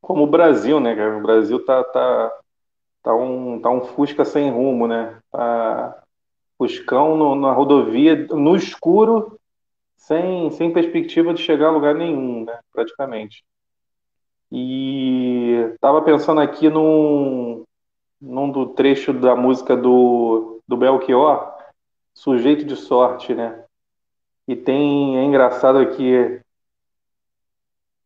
Como 0.00 0.24
o 0.24 0.26
Brasil, 0.26 0.80
né, 0.80 0.94
cara? 0.94 1.18
O 1.18 1.22
Brasil 1.22 1.64
tá, 1.64 1.82
tá, 1.84 2.40
tá, 3.02 3.14
um, 3.14 3.60
tá 3.60 3.70
um 3.70 3.82
Fusca 3.82 4.24
sem 4.24 4.50
rumo, 4.50 4.86
né? 4.86 5.18
Tá 5.30 6.02
Fuscão 6.56 7.16
no, 7.16 7.34
na 7.34 7.52
rodovia, 7.52 8.26
no 8.28 8.54
escuro, 8.54 9.38
sem, 9.96 10.50
sem 10.52 10.72
perspectiva 10.72 11.34
de 11.34 11.42
chegar 11.42 11.68
a 11.68 11.72
lugar 11.72 11.94
nenhum, 11.94 12.44
né, 12.44 12.58
praticamente. 12.72 13.44
E 14.50 15.70
estava 15.74 16.02
pensando 16.02 16.40
aqui 16.40 16.68
num, 16.68 17.64
num 18.20 18.50
do 18.50 18.66
trecho 18.66 19.12
da 19.12 19.34
música 19.34 19.76
do, 19.76 20.60
do 20.68 20.76
Belchior, 20.76 21.52
Sujeito 22.14 22.64
de 22.64 22.76
Sorte, 22.76 23.34
né? 23.34 23.64
E 24.46 24.54
tem, 24.54 25.18
é 25.18 25.24
engraçado 25.24 25.78
aqui, 25.78 26.40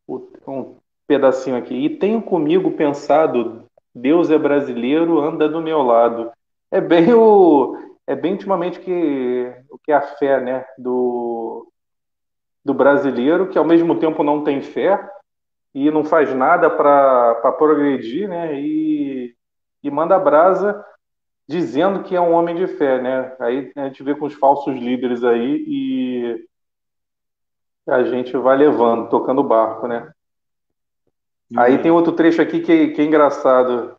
um 0.07 0.77
pedacinho 1.05 1.57
aqui. 1.57 1.75
E 1.75 1.97
tenho 1.97 2.21
comigo 2.21 2.71
pensado, 2.71 3.66
Deus 3.97 4.29
é 4.29 4.37
brasileiro, 4.37 5.19
anda 5.19 5.49
do 5.49 5.61
meu 5.61 5.81
lado. 5.81 6.31
É 6.71 6.79
bem 6.79 7.13
o, 7.13 7.77
é 8.05 8.15
bem 8.15 8.33
ultimamente 8.33 8.79
que 8.79 9.53
o 9.69 9.77
que 9.77 9.91
é 9.91 9.95
a 9.95 10.01
fé, 10.01 10.39
né, 10.41 10.65
do 10.77 11.67
do 12.63 12.73
brasileiro 12.73 13.47
que 13.47 13.57
ao 13.57 13.63
mesmo 13.63 13.97
tempo 13.97 14.23
não 14.23 14.43
tem 14.43 14.61
fé 14.61 14.99
e 15.73 15.89
não 15.89 16.03
faz 16.03 16.33
nada 16.33 16.69
para 16.69 17.51
progredir, 17.53 18.27
né? 18.27 18.59
E, 18.59 19.33
e 19.81 19.89
manda 19.89 20.19
brasa 20.19 20.83
dizendo 21.47 22.03
que 22.03 22.15
é 22.15 22.19
um 22.19 22.33
homem 22.33 22.55
de 22.55 22.67
fé, 22.67 23.01
né? 23.01 23.35
Aí 23.39 23.71
a 23.75 23.85
gente 23.85 24.03
vê 24.03 24.13
com 24.15 24.25
os 24.25 24.33
falsos 24.33 24.75
líderes 24.75 25.23
aí 25.23 25.63
e 25.65 26.47
a 27.87 28.03
gente 28.03 28.35
vai 28.35 28.57
levando, 28.57 29.07
tocando 29.09 29.39
o 29.39 29.47
barco, 29.47 29.87
né? 29.87 30.11
Uhum. 31.51 31.59
Aí 31.59 31.77
tem 31.79 31.91
outro 31.91 32.13
trecho 32.13 32.41
aqui 32.41 32.59
que, 32.61 32.89
que 32.89 33.01
é 33.01 33.05
engraçado. 33.05 33.95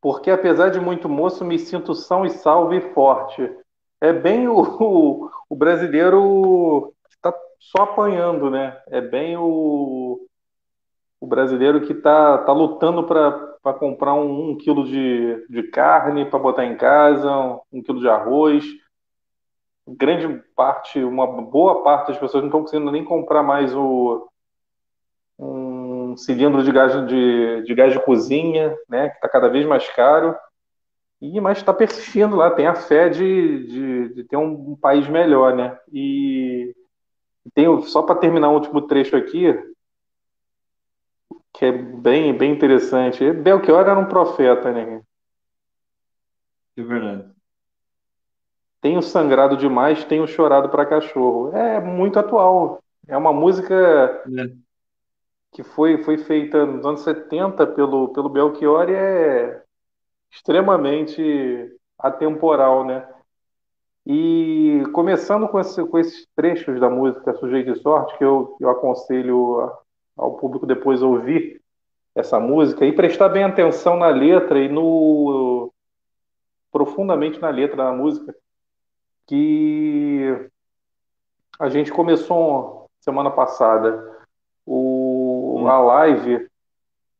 Porque 0.00 0.30
apesar 0.30 0.70
de 0.70 0.80
muito 0.80 1.08
moço, 1.08 1.44
me 1.44 1.58
sinto 1.58 1.94
são 1.94 2.26
e 2.26 2.30
salvo 2.30 2.74
e 2.74 2.80
forte. 2.92 3.50
É 4.00 4.12
bem 4.12 4.46
o, 4.48 4.60
o, 4.60 5.30
o 5.48 5.56
brasileiro 5.56 6.94
só 7.70 7.84
apanhando, 7.84 8.50
né? 8.50 8.78
É 8.88 9.00
bem 9.00 9.36
o, 9.36 10.26
o 11.20 11.26
brasileiro 11.26 11.80
que 11.80 11.92
está 11.92 12.38
tá 12.38 12.52
lutando 12.52 13.04
para 13.04 13.74
comprar 13.78 14.14
um, 14.14 14.50
um, 14.50 14.56
quilo 14.56 14.84
de, 14.84 15.46
de 15.48 15.62
carne 15.64 16.26
para 16.26 16.38
botar 16.38 16.64
em 16.64 16.76
casa, 16.76 17.30
um, 17.30 17.60
um, 17.72 17.82
quilo 17.82 18.00
de 18.00 18.08
arroz. 18.08 18.64
Grande 19.86 20.42
parte, 20.54 21.02
uma 21.02 21.26
boa 21.26 21.82
parte 21.82 22.08
das 22.08 22.18
pessoas 22.18 22.42
não 22.42 22.48
estão 22.48 22.62
conseguindo 22.62 22.90
nem 22.90 23.04
comprar 23.04 23.42
mais 23.42 23.74
o, 23.74 24.28
um 26.14 26.16
cilindro 26.16 26.62
de 26.62 26.70
gás 26.72 26.92
de, 27.06 27.62
de 27.62 27.74
gás 27.74 27.92
de 27.92 28.00
cozinha, 28.00 28.74
né, 28.88 29.08
que 29.10 29.16
está 29.16 29.28
cada 29.28 29.48
vez 29.48 29.66
mais 29.66 29.88
caro, 29.90 30.34
e 31.20 31.40
mas 31.40 31.58
está 31.58 31.74
persistindo 31.74 32.36
lá, 32.36 32.50
tem 32.50 32.66
a 32.66 32.74
fé 32.74 33.08
de, 33.08 33.66
de, 33.66 34.14
de 34.14 34.24
ter 34.24 34.36
um, 34.36 34.72
um, 34.72 34.76
país 34.76 35.08
melhor, 35.08 35.54
né? 35.54 35.78
E 35.92 36.74
tem 37.54 37.80
só 37.82 38.02
para 38.02 38.16
terminar 38.16 38.50
o 38.50 38.54
último 38.54 38.82
trecho 38.82 39.16
aqui, 39.16 39.54
que 41.52 41.64
é 41.64 41.72
bem 41.72 42.36
bem 42.36 42.52
interessante. 42.52 43.32
Belchior 43.32 43.80
era 43.80 43.98
um 43.98 44.06
profeta, 44.06 44.70
né? 44.72 45.00
É 46.76 46.82
verdade. 46.82 47.32
Tenho 48.80 49.00
sangrado 49.00 49.56
demais, 49.56 50.04
tenho 50.04 50.26
chorado 50.26 50.68
para 50.68 50.84
cachorro. 50.84 51.56
É 51.56 51.80
muito 51.80 52.18
atual. 52.18 52.82
É 53.08 53.16
uma 53.16 53.32
música 53.32 53.74
é. 53.74 54.63
Que 55.54 55.62
foi, 55.62 56.02
foi 56.02 56.18
feita 56.18 56.66
nos 56.66 56.84
anos 56.84 57.02
70 57.02 57.64
pelo, 57.68 58.08
pelo 58.08 58.28
Belchior 58.28 58.90
é 58.90 59.62
extremamente 60.30 61.72
atemporal, 61.96 62.84
né? 62.84 63.08
E 64.04 64.82
começando 64.92 65.48
com, 65.48 65.60
esse, 65.60 65.82
com 65.86 65.96
esses 65.96 66.26
trechos 66.34 66.80
da 66.80 66.90
música 66.90 67.34
Sujeito 67.34 67.72
de 67.72 67.80
Sorte, 67.80 68.18
que 68.18 68.24
eu, 68.24 68.56
eu 68.60 68.68
aconselho 68.68 69.72
ao 70.16 70.36
público 70.36 70.66
depois 70.66 71.02
ouvir 71.02 71.62
essa 72.16 72.40
música 72.40 72.84
e 72.84 72.92
prestar 72.92 73.28
bem 73.28 73.44
atenção 73.44 73.96
na 73.96 74.08
letra 74.08 74.58
e 74.58 74.68
no 74.68 75.72
profundamente 76.72 77.40
na 77.40 77.50
letra 77.50 77.76
da 77.76 77.92
música, 77.92 78.34
que 79.24 80.50
a 81.60 81.68
gente 81.68 81.92
começou 81.92 82.90
semana 83.00 83.30
passada. 83.30 84.13
A 85.68 85.78
live 85.78 86.48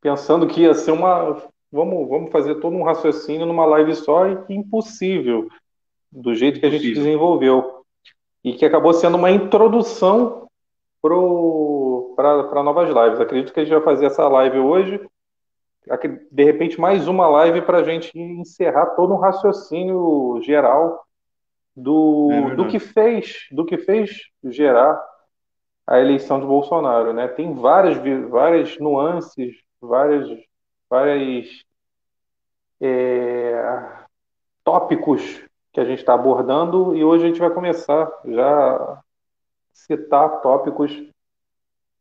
pensando 0.01 0.47
que 0.47 0.62
ia 0.62 0.74
ser 0.74 0.92
uma. 0.92 1.42
Vamos, 1.72 2.09
vamos 2.09 2.30
fazer 2.30 2.57
todo 2.57 2.76
um 2.76 2.84
raciocínio 2.84 3.47
numa 3.47 3.64
live 3.66 3.95
só 3.97 4.28
e 4.28 4.36
que 4.45 4.55
impossível, 4.55 5.49
do 6.12 6.34
jeito 6.34 6.61
que 6.61 6.66
a 6.66 6.70
gente 6.70 6.92
desenvolveu. 6.92 7.82
E 8.45 8.53
que 8.53 8.64
acabou 8.64 8.92
sendo 8.92 9.16
uma 9.16 9.30
introdução 9.30 10.47
para 11.01 12.62
novas 12.62 12.88
lives. 12.88 13.20
Acredito 13.20 13.53
que 13.53 13.61
a 13.61 13.64
gente 13.64 13.74
vai 13.74 13.82
fazer 13.82 14.07
essa 14.07 14.28
live 14.28 14.59
hoje. 14.59 15.01
De 16.30 16.45
repente, 16.45 16.80
mais 16.80 17.09
uma 17.09 17.26
live 17.26 17.62
para 17.62 17.78
a 17.78 17.82
gente 17.82 18.16
encerrar 18.18 18.86
todo 18.95 19.14
um 19.14 19.18
raciocínio 19.18 20.40
geral 20.42 21.05
do, 21.76 22.28
é 22.30 22.55
do 22.55 22.68
que 22.68 22.78
fez, 22.78 23.47
do 23.51 23.64
que 23.64 23.78
fez 23.78 24.11
gerar 24.45 25.03
a 25.87 25.99
eleição 25.99 26.41
de 26.41 26.47
Bolsonaro, 26.47 27.12
né? 27.12 27.28
Tem 27.28 27.55
várias, 27.55 27.99
várias 28.28 28.78
nuances, 28.78 29.57
várias, 29.80 30.28
várias 30.89 31.64
é, 32.80 34.05
tópicos 34.62 35.45
que 35.72 35.80
a 35.80 35.85
gente 35.85 35.99
está 35.99 36.14
abordando 36.14 36.97
e 36.97 37.05
hoje 37.05 37.24
a 37.24 37.28
gente 37.28 37.41
vai 37.41 37.51
começar 37.51 38.11
já 38.24 38.76
a 38.76 39.03
citar 39.72 40.41
tópicos 40.41 40.93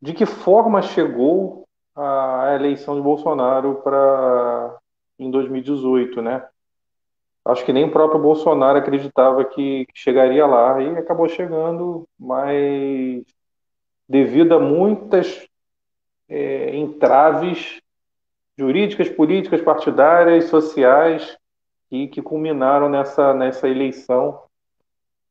de 0.00 0.12
que 0.12 0.26
forma 0.26 0.80
chegou 0.80 1.64
a 1.96 2.54
eleição 2.54 2.96
de 2.96 3.02
Bolsonaro 3.02 3.76
para 3.82 4.78
em 5.18 5.30
2018, 5.30 6.20
né? 6.20 6.46
Acho 7.44 7.64
que 7.64 7.72
nem 7.72 7.84
o 7.84 7.92
próprio 7.92 8.20
Bolsonaro 8.20 8.78
acreditava 8.78 9.44
que, 9.44 9.86
chegaria 9.94 10.46
lá 10.46 10.80
e 10.80 10.96
acabou 10.96 11.28
chegando, 11.28 12.08
mas 12.18 13.22
devido 14.08 14.54
a 14.54 14.60
muitas 14.60 15.46
é, 16.28 16.76
entraves 16.76 17.80
jurídicas, 18.56 19.08
políticas, 19.08 19.60
partidárias, 19.60 20.44
sociais 20.44 21.36
e 21.90 22.08
que 22.08 22.22
culminaram 22.22 22.88
nessa, 22.88 23.34
nessa 23.34 23.68
eleição 23.68 24.40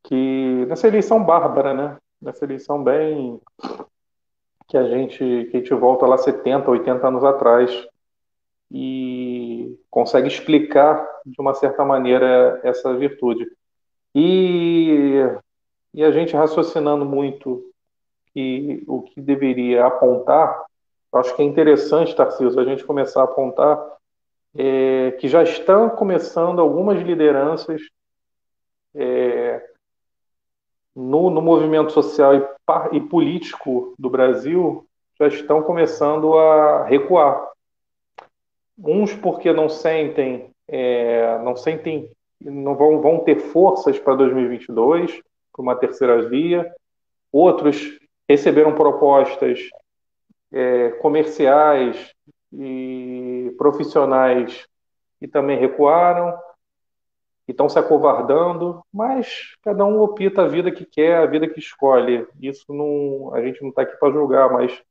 que 0.03 0.65
nessa 0.67 0.87
eleição 0.87 1.23
bárbara, 1.23 1.73
né? 1.73 1.97
Nessa 2.21 2.43
eleição 2.43 2.83
bem 2.83 3.39
que 4.67 4.77
a 4.77 4.83
gente 4.87 5.17
que 5.17 5.57
a 5.57 5.59
gente 5.59 5.73
volta 5.73 6.05
lá 6.05 6.17
70, 6.17 6.69
80 6.69 7.07
anos 7.07 7.23
atrás 7.23 7.87
e 8.69 9.77
consegue 9.89 10.27
explicar 10.27 11.07
de 11.25 11.39
uma 11.39 11.53
certa 11.53 11.85
maneira 11.85 12.59
essa 12.63 12.93
virtude. 12.95 13.47
E, 14.15 15.19
e 15.93 16.03
a 16.03 16.11
gente 16.11 16.35
raciocinando 16.35 17.05
muito 17.05 17.72
e 18.35 18.83
o 18.87 19.01
que 19.01 19.21
deveria 19.21 19.85
apontar, 19.85 20.65
acho 21.13 21.35
que 21.35 21.41
é 21.41 21.45
interessante, 21.45 22.15
Tarcísio, 22.15 22.59
a 22.59 22.65
gente 22.65 22.83
começar 22.83 23.21
a 23.21 23.25
apontar 23.25 23.79
é, 24.55 25.11
que 25.19 25.27
já 25.27 25.43
estão 25.43 25.89
começando 25.89 26.59
algumas 26.59 27.01
lideranças 27.01 27.81
é, 28.95 29.63
no, 30.95 31.29
no, 31.29 31.41
movimento 31.41 31.91
social 31.91 32.35
e, 32.35 32.47
e 32.93 33.01
político 33.01 33.95
do 33.97 34.09
Brasil 34.09 34.87
já 35.19 35.27
estão 35.27 35.61
começando 35.63 36.37
a 36.37 36.85
recuar. 36.85 37.51
Uns 38.77 39.13
porque 39.13 39.51
não 39.51 39.69
sentem, 39.69 40.51
é, 40.67 41.37
não 41.39 41.55
sentem, 41.55 42.11
não 42.41 42.75
vão, 42.75 43.01
vão 43.01 43.19
ter 43.19 43.39
forças 43.39 43.99
para 43.99 44.15
2022, 44.15 45.21
para 45.51 45.61
uma 45.61 45.75
terceira 45.75 46.27
via, 46.27 46.71
outros 47.31 47.99
receberam 48.27 48.75
propostas 48.75 49.59
é, 50.51 50.89
comerciais 51.01 52.13
e 52.51 53.53
profissionais 53.57 54.67
e 55.21 55.27
também 55.27 55.57
recuaram, 55.57 56.37
e 57.47 57.51
estão 57.51 57.67
se 57.67 57.77
acovardando, 57.77 58.81
mas 58.93 59.55
cada 59.61 59.85
um 59.85 59.99
opta 59.99 60.43
a 60.43 60.47
vida 60.47 60.71
que 60.71 60.85
quer, 60.85 61.17
a 61.17 61.25
vida 61.25 61.47
que 61.47 61.59
escolhe. 61.59 62.25
Isso 62.41 62.73
não, 62.73 63.33
a 63.33 63.41
gente 63.41 63.61
não 63.61 63.69
está 63.69 63.81
aqui 63.81 63.97
para 63.97 64.13
julgar, 64.13 64.51
mas 64.51 64.81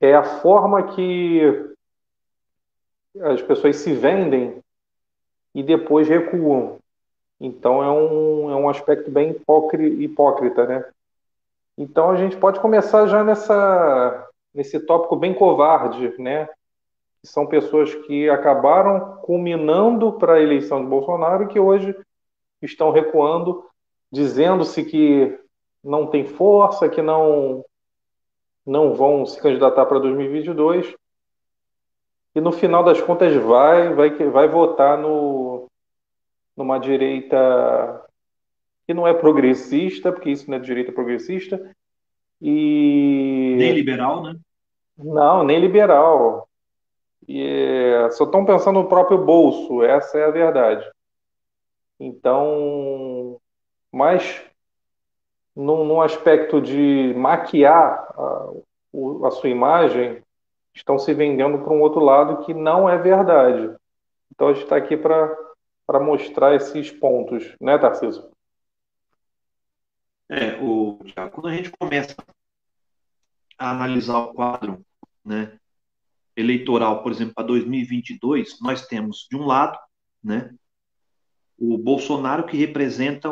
é 0.00 0.14
a 0.14 0.22
forma 0.22 0.94
que 0.94 1.42
as 3.22 3.42
pessoas 3.42 3.76
se 3.76 3.92
vendem 3.92 4.62
e 5.54 5.62
depois 5.62 6.08
recuam. 6.08 6.78
Então 7.38 7.82
é 7.82 7.90
um, 7.90 8.50
é 8.50 8.56
um 8.56 8.68
aspecto 8.68 9.10
bem 9.10 9.30
hipócrita, 9.98 10.66
né? 10.66 10.84
Então 11.80 12.10
a 12.10 12.16
gente 12.16 12.36
pode 12.36 12.60
começar 12.60 13.06
já 13.06 13.24
nessa, 13.24 14.28
nesse 14.52 14.78
tópico 14.80 15.16
bem 15.16 15.32
covarde, 15.32 16.12
né? 16.18 16.46
São 17.24 17.46
pessoas 17.46 17.94
que 17.94 18.28
acabaram 18.28 19.16
culminando 19.22 20.12
para 20.12 20.34
a 20.34 20.42
eleição 20.42 20.82
de 20.82 20.90
Bolsonaro 20.90 21.44
e 21.44 21.46
que 21.46 21.58
hoje 21.58 21.96
estão 22.60 22.90
recuando, 22.90 23.64
dizendo-se 24.12 24.84
que 24.84 25.40
não 25.82 26.06
tem 26.06 26.26
força, 26.26 26.86
que 26.86 27.00
não 27.00 27.64
não 28.66 28.92
vão 28.92 29.24
se 29.24 29.40
candidatar 29.40 29.86
para 29.86 29.98
2022 29.98 30.94
e 32.34 32.40
no 32.42 32.52
final 32.52 32.84
das 32.84 33.00
contas 33.00 33.34
vai 33.36 33.94
vai 33.94 34.10
vai 34.10 34.46
votar 34.46 34.98
no 34.98 35.66
numa 36.54 36.78
direita 36.78 38.04
que 38.90 38.94
não 38.94 39.06
é 39.06 39.14
progressista, 39.14 40.10
porque 40.10 40.30
isso 40.30 40.50
não 40.50 40.56
é 40.56 40.60
direita 40.60 40.90
progressista 40.90 41.64
e 42.42 43.54
nem 43.56 43.72
liberal, 43.72 44.20
né? 44.20 44.34
Não, 44.98 45.44
nem 45.44 45.60
liberal. 45.60 46.48
E 47.28 47.40
é, 47.40 48.10
só 48.10 48.24
estão 48.24 48.44
pensando 48.44 48.82
no 48.82 48.88
próprio 48.88 49.24
bolso, 49.24 49.84
essa 49.84 50.18
é 50.18 50.24
a 50.24 50.30
verdade. 50.32 50.84
Então, 52.00 53.40
mas 53.92 54.42
num, 55.54 55.84
num 55.84 56.00
aspecto 56.00 56.60
de 56.60 57.14
maquiar 57.16 58.08
a, 58.18 58.50
a 59.24 59.30
sua 59.30 59.50
imagem, 59.50 60.20
estão 60.74 60.98
se 60.98 61.14
vendendo 61.14 61.60
para 61.60 61.72
um 61.72 61.80
outro 61.80 62.00
lado 62.00 62.44
que 62.44 62.52
não 62.52 62.90
é 62.90 62.98
verdade. 62.98 63.72
Então 64.32 64.48
a 64.48 64.52
gente 64.52 64.64
está 64.64 64.74
aqui 64.74 64.96
para 64.96 66.00
mostrar 66.00 66.56
esses 66.56 66.90
pontos, 66.90 67.54
né, 67.60 67.78
Tarcísio? 67.78 68.29
É, 70.30 70.56
o, 70.62 70.96
quando 71.32 71.48
a 71.48 71.54
gente 71.56 71.72
começa 71.72 72.14
a 73.58 73.70
analisar 73.72 74.18
o 74.18 74.32
quadro 74.32 74.86
né, 75.24 75.58
eleitoral, 76.36 77.02
por 77.02 77.10
exemplo, 77.10 77.34
para 77.34 77.48
2022, 77.48 78.60
nós 78.60 78.86
temos, 78.86 79.26
de 79.28 79.36
um 79.36 79.44
lado, 79.44 79.76
né, 80.22 80.54
o 81.58 81.76
Bolsonaro 81.76 82.46
que 82.46 82.56
representa 82.56 83.28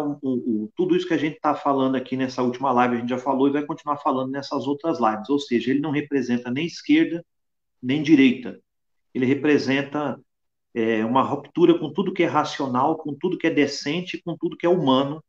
tudo 0.75 0.97
isso 0.97 1.07
que 1.07 1.15
a 1.15 1.19
gente 1.19 1.37
está 1.37 1.55
falando 1.55 1.95
aqui 1.95 2.17
nessa 2.17 2.43
última 2.43 2.73
live, 2.73 2.97
a 2.97 2.99
gente 2.99 3.09
já 3.09 3.19
falou 3.19 3.47
e 3.49 3.53
vai 3.53 3.65
continuar 3.65 3.99
falando 3.99 4.33
nessas 4.33 4.67
outras 4.67 4.99
lives. 5.01 5.31
Ou 5.31 5.39
seja, 5.39 5.71
ele 5.71 5.81
não 5.81 5.91
representa 5.91 6.51
nem 6.51 6.67
esquerda 6.67 7.25
nem 7.83 8.03
direita. 8.03 8.61
Ele 9.15 9.25
representa 9.25 10.21
é, 10.75 11.05
uma 11.05 11.23
ruptura 11.23 11.79
com 11.79 11.93
tudo 11.93 12.13
que 12.13 12.23
é 12.23 12.27
racional, 12.27 12.97
com 12.99 13.15
tudo 13.15 13.39
que 13.39 13.47
é 13.47 13.51
decente, 13.51 14.21
com 14.23 14.37
tudo 14.37 14.57
que 14.57 14.67
é 14.67 14.69
humano, 14.69 15.23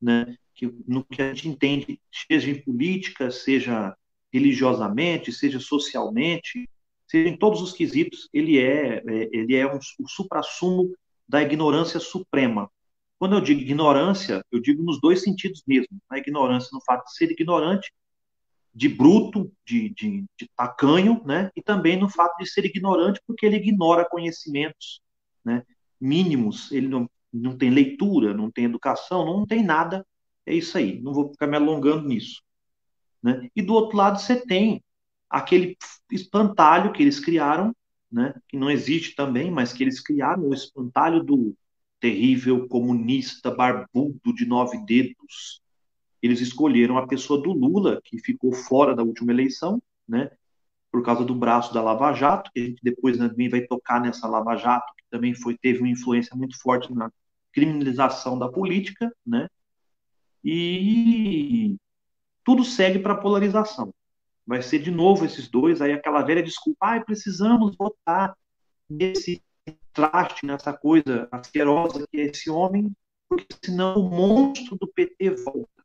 né? 0.00 0.36
que, 0.54 0.72
no 0.86 1.04
que 1.04 1.20
a 1.22 1.32
gente 1.32 1.48
entende, 1.48 2.00
seja 2.28 2.50
em 2.50 2.60
política, 2.62 3.30
seja 3.30 3.96
religiosamente, 4.32 5.32
seja 5.32 5.60
socialmente, 5.60 6.68
seja 7.06 7.28
em 7.28 7.36
todos 7.36 7.60
os 7.60 7.72
quesitos, 7.72 8.28
ele 8.32 8.58
é, 8.58 9.02
é 9.06 9.28
ele 9.32 9.54
é 9.54 9.66
um, 9.66 9.78
o 10.00 10.08
suprassumo 10.08 10.94
da 11.28 11.42
ignorância 11.42 12.00
suprema. 12.00 12.70
Quando 13.18 13.36
eu 13.36 13.40
digo 13.40 13.60
ignorância, 13.60 14.44
eu 14.50 14.60
digo 14.60 14.82
nos 14.82 15.00
dois 15.00 15.22
sentidos 15.22 15.62
mesmo. 15.66 15.98
A 16.08 16.18
ignorância 16.18 16.68
no 16.72 16.82
fato 16.84 17.04
de 17.04 17.16
ser 17.16 17.30
ignorante, 17.30 17.92
de 18.74 18.88
bruto, 18.88 19.50
de, 19.64 19.88
de, 19.90 20.24
de 20.38 20.50
tacanho, 20.54 21.22
né? 21.24 21.50
e 21.56 21.62
também 21.62 21.98
no 21.98 22.10
fato 22.10 22.36
de 22.38 22.46
ser 22.46 22.64
ignorante 22.66 23.20
porque 23.26 23.46
ele 23.46 23.56
ignora 23.56 24.04
conhecimentos 24.04 25.00
né? 25.42 25.62
mínimos, 25.98 26.70
ele 26.70 26.88
não, 26.88 27.08
não 27.40 27.56
tem 27.56 27.70
leitura, 27.70 28.34
não 28.34 28.50
tem 28.50 28.64
educação, 28.64 29.24
não 29.24 29.46
tem 29.46 29.64
nada. 29.64 30.06
É 30.44 30.54
isso 30.54 30.78
aí, 30.78 31.00
não 31.00 31.12
vou 31.12 31.30
ficar 31.30 31.46
me 31.46 31.56
alongando 31.56 32.06
nisso. 32.06 32.42
Né? 33.22 33.48
E 33.54 33.62
do 33.62 33.74
outro 33.74 33.96
lado 33.96 34.20
você 34.20 34.36
tem 34.44 34.82
aquele 35.28 35.76
espantalho 36.10 36.92
que 36.92 37.02
eles 37.02 37.18
criaram, 37.18 37.74
né? 38.10 38.34
que 38.48 38.56
não 38.56 38.70
existe 38.70 39.14
também, 39.14 39.50
mas 39.50 39.72
que 39.72 39.82
eles 39.82 40.00
criaram, 40.00 40.44
o 40.44 40.54
espantalho 40.54 41.22
do 41.22 41.56
terrível 41.98 42.68
comunista 42.68 43.50
barbudo 43.50 44.32
de 44.34 44.46
nove 44.46 44.78
dedos. 44.84 45.60
Eles 46.22 46.40
escolheram 46.40 46.98
a 46.98 47.06
pessoa 47.06 47.40
do 47.40 47.52
Lula, 47.52 48.00
que 48.04 48.18
ficou 48.18 48.52
fora 48.52 48.94
da 48.94 49.02
última 49.02 49.32
eleição, 49.32 49.82
né? 50.08 50.30
por 50.96 51.02
causa 51.02 51.24
do 51.24 51.34
braço 51.34 51.74
da 51.74 51.82
Lava 51.82 52.12
Jato, 52.14 52.50
que 52.54 52.60
a 52.60 52.64
gente 52.64 52.80
depois 52.82 53.18
também 53.18 53.48
vai 53.48 53.60
tocar 53.62 54.00
nessa 54.00 54.26
Lava 54.26 54.56
Jato, 54.56 54.94
que 54.96 55.04
também 55.10 55.34
foi 55.34 55.54
teve 55.54 55.80
uma 55.80 55.88
influência 55.88 56.34
muito 56.34 56.58
forte 56.58 56.90
na 56.94 57.10
criminalização 57.56 58.38
da 58.38 58.50
política, 58.50 59.10
né? 59.26 59.48
E 60.44 61.74
tudo 62.44 62.62
segue 62.62 62.98
para 62.98 63.16
polarização. 63.16 63.94
Vai 64.46 64.60
ser 64.60 64.78
de 64.78 64.90
novo 64.90 65.24
esses 65.24 65.48
dois, 65.48 65.80
aí 65.80 65.92
aquela 65.92 66.22
velha 66.22 66.42
desculpa, 66.42 66.94
ah, 66.94 67.00
precisamos 67.00 67.74
votar 67.74 68.36
nesse 68.88 69.42
traste, 69.92 70.44
nessa 70.44 70.70
coisa 70.72 71.26
asquerosa 71.32 72.06
que 72.12 72.20
é 72.20 72.26
esse 72.26 72.50
homem, 72.50 72.94
porque 73.26 73.46
senão 73.64 73.96
o 73.96 74.10
monstro 74.10 74.76
do 74.76 74.86
PT 74.86 75.30
volta. 75.30 75.82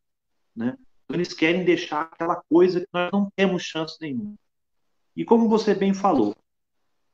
Né? 0.53 0.77
Então, 1.05 1.15
eles 1.15 1.33
querem 1.33 1.63
deixar 1.63 2.01
aquela 2.01 2.35
coisa 2.49 2.81
que 2.81 2.87
nós 2.93 3.09
não 3.13 3.31
temos 3.33 3.63
chance 3.63 3.97
nenhuma. 4.01 4.35
E 5.15 5.23
como 5.23 5.47
você 5.47 5.73
bem 5.73 5.93
falou, 5.93 6.35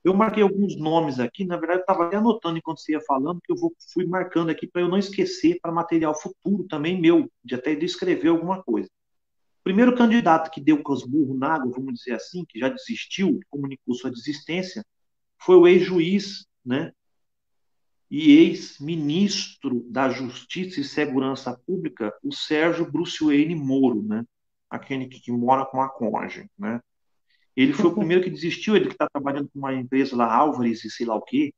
eu 0.04 0.14
marquei 0.14 0.44
alguns 0.44 0.78
nomes 0.78 1.20
aqui, 1.20 1.46
na 1.46 1.58
verdade, 1.58 1.80
eu 1.80 1.82
estava 1.82 2.08
até 2.08 2.18
anotando 2.18 2.58
enquanto 2.58 2.80
você 2.80 2.94
ia 2.94 3.02
falando, 3.02 3.42
que 3.44 3.52
eu 3.52 3.58
vou, 3.58 3.74
fui 3.94 4.06
marcando 4.06 4.50
aqui 4.50 4.68
para 4.68 4.82
eu 4.82 4.88
não 4.88 4.98
esquecer 4.98 5.60
para 5.62 5.72
material 5.72 6.14
futuro 6.20 6.66
também 6.66 7.00
meu, 7.00 7.30
de 7.44 7.56
até 7.56 7.76
descrever 7.76 8.30
alguma 8.30 8.64
coisa 8.64 8.90
primeiro 9.68 9.98
candidato 9.98 10.50
que 10.50 10.62
deu 10.62 10.82
com 10.82 10.94
os 10.94 11.06
burros 11.06 11.38
na 11.38 11.56
água, 11.56 11.74
vamos 11.76 11.96
dizer 11.96 12.14
assim, 12.14 12.46
que 12.46 12.58
já 12.58 12.70
desistiu, 12.70 13.38
comunicou 13.50 13.94
sua 13.96 14.10
desistência, 14.10 14.82
foi 15.38 15.58
o 15.58 15.68
ex-juiz, 15.68 16.48
né? 16.66 16.94
E 18.10 18.32
ex-ministro 18.38 19.86
da 19.90 20.08
Justiça 20.08 20.80
e 20.80 20.86
Segurança 20.86 21.54
Pública, 21.68 22.14
o 22.24 22.34
Sérgio 22.34 22.90
Bruce 22.90 23.22
Wayne 23.22 23.56
Moro, 23.56 24.02
né? 24.02 24.24
Aquele 24.70 25.06
que, 25.06 25.30
mora 25.34 25.66
com 25.66 25.82
a 25.82 25.90
cônjuge, 25.90 26.50
né? 26.58 26.80
Ele 27.58 27.74
foi 27.74 27.88
o 27.88 27.96
primeiro 27.96 28.24
que 28.24 28.30
desistiu, 28.30 28.76
ele 28.76 28.86
que 28.86 28.92
está 28.92 29.10
trabalhando 29.10 29.50
com 29.50 29.58
uma 29.58 29.74
empresa 29.74 30.16
lá, 30.16 30.32
Álvares 30.32 30.86
e 30.86 30.92
sei 30.92 31.08
lá 31.08 31.16
o 31.16 31.22
quê, 31.24 31.52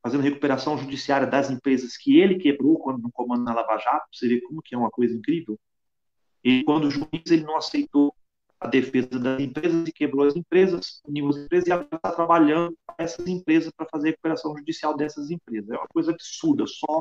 fazendo 0.00 0.22
recuperação 0.22 0.78
judiciária 0.78 1.26
das 1.26 1.50
empresas 1.50 1.96
que 1.96 2.20
ele 2.20 2.38
quebrou 2.38 2.78
quando 2.78 3.02
no 3.02 3.10
comando 3.10 3.42
na 3.42 3.52
Lava 3.52 3.76
Jato, 3.76 4.06
você 4.12 4.28
vê 4.28 4.40
como 4.40 4.62
que 4.62 4.72
é 4.72 4.78
uma 4.78 4.88
coisa 4.88 5.12
incrível. 5.16 5.58
E 6.44 6.62
quando 6.62 6.84
o 6.84 6.90
juiz 6.92 7.26
ele 7.28 7.42
não 7.42 7.56
aceitou 7.56 8.14
a 8.60 8.68
defesa 8.68 9.18
das 9.18 9.40
empresas 9.40 9.88
e 9.88 9.92
quebrou 9.92 10.24
as 10.24 10.36
empresas, 10.36 11.00
puniu 11.02 11.28
as 11.28 11.36
empresas 11.38 11.66
e 11.66 11.72
agora 11.72 11.88
está 11.92 12.12
trabalhando 12.12 12.78
para 12.86 13.04
essas 13.04 13.26
empresas 13.26 13.72
para 13.76 13.88
fazer 13.90 14.08
a 14.08 14.10
recuperação 14.12 14.56
judicial 14.56 14.96
dessas 14.96 15.28
empresas. 15.32 15.68
É 15.70 15.76
uma 15.76 15.88
coisa 15.88 16.12
absurda, 16.12 16.64
só, 16.68 17.00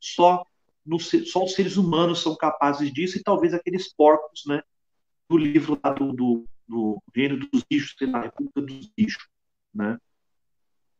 só, 0.00 0.42
no, 0.84 0.98
só 0.98 1.44
os 1.44 1.52
seres 1.52 1.76
humanos 1.76 2.22
são 2.22 2.34
capazes 2.34 2.90
disso 2.90 3.18
e 3.18 3.22
talvez 3.22 3.52
aqueles 3.52 3.92
porcos, 3.92 4.44
né, 4.46 4.62
do 5.28 5.36
livro 5.36 5.78
lá 5.84 5.92
do, 5.92 6.10
do, 6.14 6.48
do 6.70 7.02
Reino 7.14 7.36
dos 7.36 7.64
Bichos, 7.68 7.94
sei 7.98 8.08
lá, 8.08 8.22
República 8.22 8.62
dos 8.62 8.90
Bichos, 8.96 9.28
né, 9.74 9.98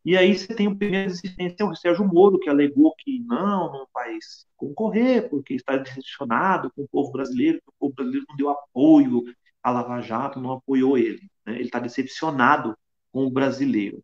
e 0.04 0.16
aí 0.16 0.36
você 0.36 0.54
tem 0.54 0.66
o 0.66 0.76
primeiro 0.76 1.10
existência, 1.10 1.66
o 1.66 1.76
Sérgio 1.76 2.06
Moro, 2.06 2.38
que 2.38 2.48
alegou 2.48 2.94
que 2.96 3.18
não, 3.20 3.70
não 3.70 3.86
vai 3.92 4.16
concorrer, 4.56 5.28
porque 5.28 5.54
está 5.54 5.76
decepcionado 5.76 6.72
com 6.74 6.82
o 6.82 6.88
povo 6.88 7.12
brasileiro, 7.12 7.60
o 7.66 7.72
povo 7.78 7.94
brasileiro 7.94 8.26
não 8.28 8.36
deu 8.36 8.48
apoio 8.48 9.24
à 9.62 9.70
Lava 9.70 10.00
Jato, 10.00 10.40
não 10.40 10.52
apoiou 10.52 10.96
ele. 10.96 11.30
Né? 11.44 11.56
Ele 11.56 11.64
está 11.64 11.78
decepcionado 11.78 12.74
com 13.12 13.26
o 13.26 13.30
brasileiro. 13.30 14.02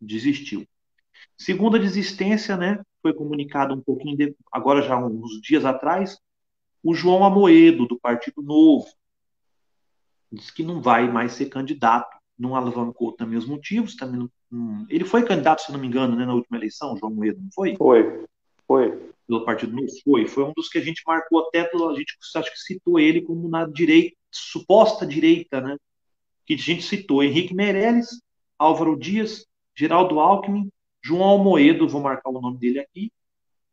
Desistiu. 0.00 0.66
Segunda 1.38 1.78
desistência, 1.78 2.56
né, 2.56 2.82
foi 3.00 3.14
comunicado 3.14 3.72
um 3.72 3.80
pouquinho, 3.80 4.16
de, 4.16 4.34
agora 4.50 4.82
já 4.82 4.98
uns 4.98 5.40
dias 5.40 5.64
atrás, 5.64 6.18
o 6.82 6.92
João 6.92 7.24
Amoedo, 7.24 7.86
do 7.86 7.98
Partido 8.00 8.42
Novo. 8.42 8.86
Diz 10.30 10.50
que 10.50 10.62
não 10.62 10.80
vai 10.80 11.10
mais 11.10 11.32
ser 11.32 11.46
candidato 11.46 12.16
não 12.38 12.54
alavancou 12.54 13.12
também 13.12 13.38
os 13.38 13.46
motivos, 13.46 13.96
também 13.96 14.20
não, 14.20 14.30
não, 14.50 14.86
ele 14.88 15.04
foi 15.04 15.24
candidato, 15.24 15.62
se 15.62 15.72
não 15.72 15.78
me 15.78 15.86
engano, 15.86 16.14
né, 16.16 16.26
na 16.26 16.34
última 16.34 16.58
eleição, 16.58 16.96
João 16.96 17.14
Moedo, 17.14 17.40
não 17.40 17.50
foi? 17.52 17.76
Foi, 17.76 18.24
foi. 18.66 19.10
Pelo 19.26 19.44
Partido 19.44 19.74
Novo? 19.74 19.88
Foi, 20.04 20.26
foi 20.26 20.44
um 20.44 20.52
dos 20.54 20.68
que 20.68 20.78
a 20.78 20.82
gente 20.82 21.02
marcou 21.06 21.40
até, 21.40 21.60
a 21.60 21.94
gente 21.94 22.16
acho 22.36 22.52
que 22.52 22.58
citou 22.58 23.00
ele 23.00 23.22
como 23.22 23.48
na 23.48 23.66
direita, 23.66 24.16
suposta 24.30 25.06
direita, 25.06 25.60
né, 25.60 25.76
que 26.44 26.54
a 26.54 26.58
gente 26.58 26.82
citou 26.82 27.24
Henrique 27.24 27.54
Meirelles, 27.54 28.20
Álvaro 28.58 28.96
Dias, 28.96 29.46
Geraldo 29.74 30.20
Alckmin, 30.20 30.70
João 31.02 31.24
Almoedo, 31.24 31.88
vou 31.88 32.02
marcar 32.02 32.30
o 32.30 32.40
nome 32.40 32.58
dele 32.58 32.80
aqui, 32.80 33.10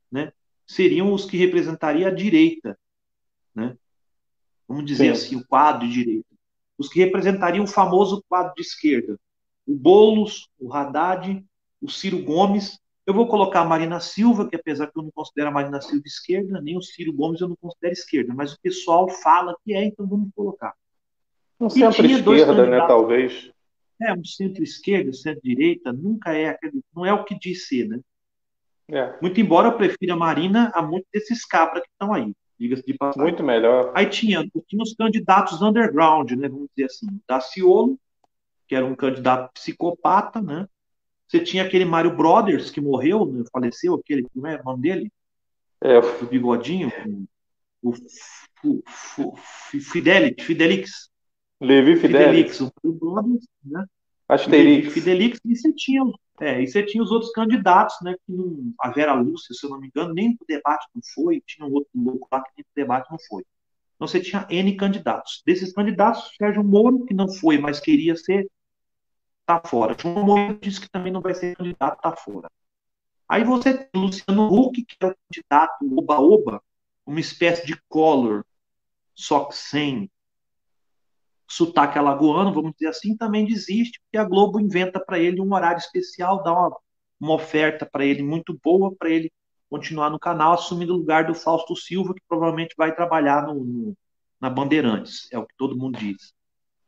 né, 0.10 0.32
seriam 0.66 1.12
os 1.12 1.26
que 1.26 1.38
representariam 1.38 2.08
a 2.08 2.14
direita, 2.14 2.80
né, 3.54 3.78
vamos 4.68 4.86
dizer 4.86 5.16
Sim. 5.16 5.26
assim, 5.26 5.36
o 5.36 5.46
quadro 5.46 5.88
de 5.88 5.94
direita 5.94 6.33
os 6.78 6.90
que 6.90 7.00
representariam 7.00 7.66
o 7.66 7.68
famoso 7.68 8.24
quadro 8.28 8.54
de 8.56 8.62
esquerda. 8.62 9.18
O 9.66 9.76
Boulos, 9.76 10.50
o 10.60 10.74
Haddad, 10.74 11.44
o 11.82 11.90
Ciro 11.90 12.22
Gomes. 12.24 12.80
Eu 13.06 13.14
vou 13.14 13.28
colocar 13.28 13.62
a 13.62 13.66
Marina 13.66 14.00
Silva, 14.00 14.48
que 14.48 14.56
apesar 14.56 14.88
que 14.88 14.98
eu 14.98 15.04
não 15.04 15.12
considero 15.12 15.50
a 15.50 15.52
Marina 15.52 15.82
Silva 15.82 16.04
esquerda, 16.06 16.62
nem 16.62 16.78
o 16.78 16.82
Ciro 16.82 17.14
Gomes 17.14 17.42
eu 17.42 17.50
não 17.50 17.56
considero 17.56 17.94
esquerda, 17.94 18.34
mas 18.34 18.54
o 18.54 18.62
pessoal 18.62 19.10
fala 19.10 19.56
que 19.64 19.74
é, 19.74 19.84
então 19.84 20.08
vamos 20.08 20.30
colocar. 20.36 20.74
Um 21.60 21.70
centro-esquerda, 21.70 22.66
né, 22.66 22.78
talvez. 22.88 23.52
É, 24.02 24.14
um 24.14 24.24
centro-esquerda, 24.24 25.14
centro-direita, 25.14 25.94
nunca 25.94 26.36
é, 26.38 26.58
não 26.96 27.06
é 27.06 27.14
o 27.14 27.24
que 27.24 27.38
diz 27.38 27.68
ser, 27.68 27.88
né? 27.88 28.00
É. 28.90 29.18
Muito 29.22 29.40
embora 29.40 29.70
eu 29.70 29.78
prefira 29.78 30.14
a 30.14 30.18
Marina 30.18 30.72
a 30.74 30.82
muitos 30.82 31.10
desses 31.12 31.46
cabras 31.46 31.84
que 31.84 31.90
estão 31.90 32.14
aí 32.14 32.34
diga-se 32.60 32.86
de 32.86 32.94
passagem. 32.94 33.22
Muito 33.22 33.44
melhor. 33.44 33.92
Aí 33.96 34.06
tinha, 34.06 34.48
tinha 34.68 34.82
os 34.82 34.94
candidatos 34.94 35.62
underground, 35.62 36.32
né, 36.32 36.48
vamos 36.48 36.70
dizer 36.76 36.86
assim, 36.86 37.08
Daciolo, 37.28 38.00
que 38.68 38.76
era 38.76 38.86
um 38.86 38.96
candidato 38.96 39.52
psicopata, 39.54 40.42
né? 40.42 40.68
Você 41.28 41.40
tinha 41.40 41.64
aquele 41.64 41.86
Mário 41.86 42.16
Brothers, 42.16 42.70
que 42.70 42.80
morreu, 42.80 43.26
né, 43.26 43.44
faleceu, 43.52 43.96
aquele, 43.96 44.24
como 44.34 44.48
é 44.48 44.60
o 44.60 44.64
nome 44.64 44.82
dele? 44.82 45.12
É. 45.82 45.98
O 45.98 46.26
bigodinho, 46.26 46.92
o, 47.82 47.94
o, 48.64 48.84
o 49.20 49.36
Fidelix, 49.36 50.46
Fidelix. 50.46 51.10
Levi 51.60 51.96
Fidelix. 51.96 52.58
Fidelix, 52.58 52.74
o 52.84 52.94
Brothers, 52.94 53.46
né? 53.64 53.86
Asterix. 54.28 54.94
Fidelix, 54.94 55.40
e 55.46 55.56
você 55.56 55.74
tinha 55.74 56.04
é, 56.40 56.62
e 56.62 56.68
você 56.68 56.84
tinha 56.84 57.04
os 57.04 57.12
outros 57.12 57.32
candidatos, 57.32 57.96
né? 58.02 58.16
Que 58.26 58.32
não, 58.32 58.74
a 58.80 58.90
Vera 58.90 59.14
Lúcia, 59.14 59.54
se 59.54 59.66
eu 59.66 59.70
não 59.70 59.80
me 59.80 59.88
engano, 59.88 60.14
nem 60.14 60.36
pro 60.36 60.46
debate 60.48 60.88
não 60.94 61.02
foi, 61.14 61.42
tinha 61.46 61.68
um 61.68 61.72
outro 61.72 61.90
louco 61.96 62.28
lá 62.32 62.42
que 62.42 62.52
nem 62.58 62.64
pro 62.64 62.74
debate 62.76 63.12
não 63.12 63.20
foi. 63.20 63.46
Então 63.96 64.08
você 64.08 64.20
tinha 64.20 64.48
N 64.50 64.76
candidatos. 64.76 65.44
Desses 65.46 65.72
candidatos, 65.72 66.32
Sérgio 66.38 66.64
Moro, 66.64 67.06
que 67.06 67.14
não 67.14 67.30
foi, 67.30 67.58
mas 67.58 67.80
queria 67.80 68.16
ser, 68.16 68.50
tá 69.46 69.62
fora. 69.66 69.96
João 70.00 70.26
Moro 70.26 70.58
disse 70.60 70.82
que 70.82 70.90
também 70.90 71.12
não 71.12 71.22
vai 71.22 71.34
ser 71.36 71.56
candidato, 71.56 72.02
tá 72.02 72.16
fora. 72.16 72.50
Aí 73.30 73.44
você 73.44 73.78
tem 73.78 74.02
Luciano 74.02 74.54
Huck, 74.54 74.84
que 74.84 74.96
é 75.00 75.08
o 75.08 75.16
candidato 75.16 75.98
oba-oba, 75.98 76.62
uma 77.06 77.20
espécie 77.20 77.66
de 77.66 77.80
color, 77.88 78.46
só 79.14 79.46
que 79.46 79.56
sem 79.56 80.10
sotaque 81.56 81.98
alagoano, 81.98 82.54
vamos 82.54 82.74
dizer 82.74 82.88
assim, 82.88 83.16
também 83.16 83.46
desiste, 83.46 84.00
porque 84.02 84.18
a 84.18 84.24
Globo 84.24 84.60
inventa 84.60 85.00
para 85.00 85.20
ele 85.20 85.40
um 85.40 85.54
horário 85.54 85.78
especial, 85.78 86.44
dá 86.44 86.52
uma, 86.52 86.78
uma 87.20 87.34
oferta 87.34 87.86
para 87.86 88.06
ele 88.06 88.24
muito 88.24 88.58
boa, 88.64 88.94
para 88.98 89.10
ele 89.10 89.32
continuar 89.70 90.10
no 90.10 90.20
canal, 90.20 90.54
assumindo 90.54 90.94
o 90.94 90.98
lugar 90.98 91.26
do 91.26 91.36
Fausto 91.36 91.76
Silva, 91.76 92.14
que 92.14 92.22
provavelmente 92.28 92.76
vai 92.78 92.94
trabalhar 92.94 93.46
no, 93.46 93.56
no, 93.56 93.94
na 94.40 94.50
Bandeirantes, 94.50 95.28
é 95.32 95.38
o 95.38 95.46
que 95.46 95.54
todo 95.58 95.78
mundo 95.78 95.98
diz. 95.98 96.34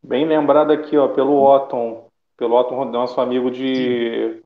Bem 0.03 0.25
lembrado 0.25 0.71
aqui, 0.71 0.97
ó, 0.97 1.07
pelo 1.07 1.43
Otton, 1.43 2.09
pelo 2.37 2.55
Otton, 2.55 2.85
nosso 2.85 3.19
amigo 3.21 3.49
de 3.49 4.35
Sim. 4.35 4.41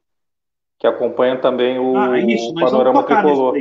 que 0.80 0.88
acompanha 0.88 1.38
também 1.38 1.80
o, 1.80 1.98
ah, 1.98 2.20
isso, 2.20 2.52
o 2.52 2.56
panorama 2.56 3.04
tricolor. 3.04 3.56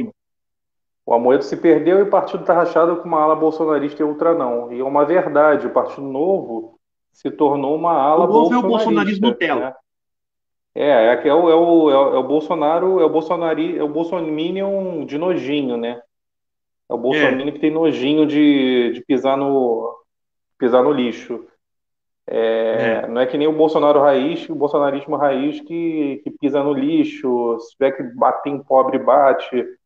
O 1.09 1.14
Amoedo 1.14 1.43
se 1.43 1.56
perdeu 1.56 2.01
e 2.01 2.02
o 2.02 2.10
partido 2.10 2.43
está 2.43 2.52
rachado 2.52 2.97
com 2.97 3.09
uma 3.09 3.22
ala 3.22 3.35
bolsonarista 3.35 4.02
e 4.02 4.05
outra 4.05 4.35
não. 4.35 4.70
E 4.70 4.78
é 4.78 4.85
uma 4.85 5.06
verdade, 5.06 5.66
o 5.66 5.70
Partido 5.70 6.06
Novo 6.06 6.78
se 7.10 7.30
tornou 7.30 7.74
uma 7.74 7.94
ala 7.94 8.26
o 8.26 8.28
novo 8.28 8.55
é 8.55 8.59
o 8.59 8.62
bolsonarismo 8.62 9.28
Nutella. 9.28 9.60
Né? 9.60 9.74
É, 10.74 10.90
é, 11.06 11.28
é, 11.28 11.35
o, 11.35 11.48
é, 11.48 11.55
o, 11.55 11.90
é 11.90 12.18
o 12.18 12.22
Bolsonaro, 12.24 13.01
é 13.01 13.06
o 13.06 13.09
Bolsonaro, 13.09 13.78
é 13.78 13.82
o 13.82 13.89
Bolsominion 13.89 15.06
de 15.06 15.16
nojinho, 15.16 15.78
né? 15.78 15.98
É 16.90 16.93
o 16.93 16.98
Bolsonaro 16.98 17.48
é. 17.48 17.52
que 17.52 17.59
tem 17.59 17.70
nojinho 17.70 18.26
de, 18.26 18.93
de 18.93 19.01
pisar 19.06 19.39
no 19.39 19.90
pisar 20.59 20.82
no 20.82 20.93
lixo. 20.93 21.43
É, 22.26 23.01
é. 23.02 23.06
Não 23.06 23.22
é 23.22 23.24
que 23.24 23.39
nem 23.39 23.48
o 23.48 23.56
Bolsonaro 23.56 23.98
raiz, 23.98 24.47
o 24.51 24.55
bolsonarismo 24.55 25.16
raiz 25.16 25.59
que, 25.62 26.20
que 26.22 26.30
pisa 26.32 26.62
no 26.62 26.74
lixo, 26.74 27.59
se 27.60 27.70
tiver 27.70 27.93
que 27.93 28.02
bater 28.02 28.51
em 28.51 28.62
pobre, 28.62 28.98
bate. 28.98 29.77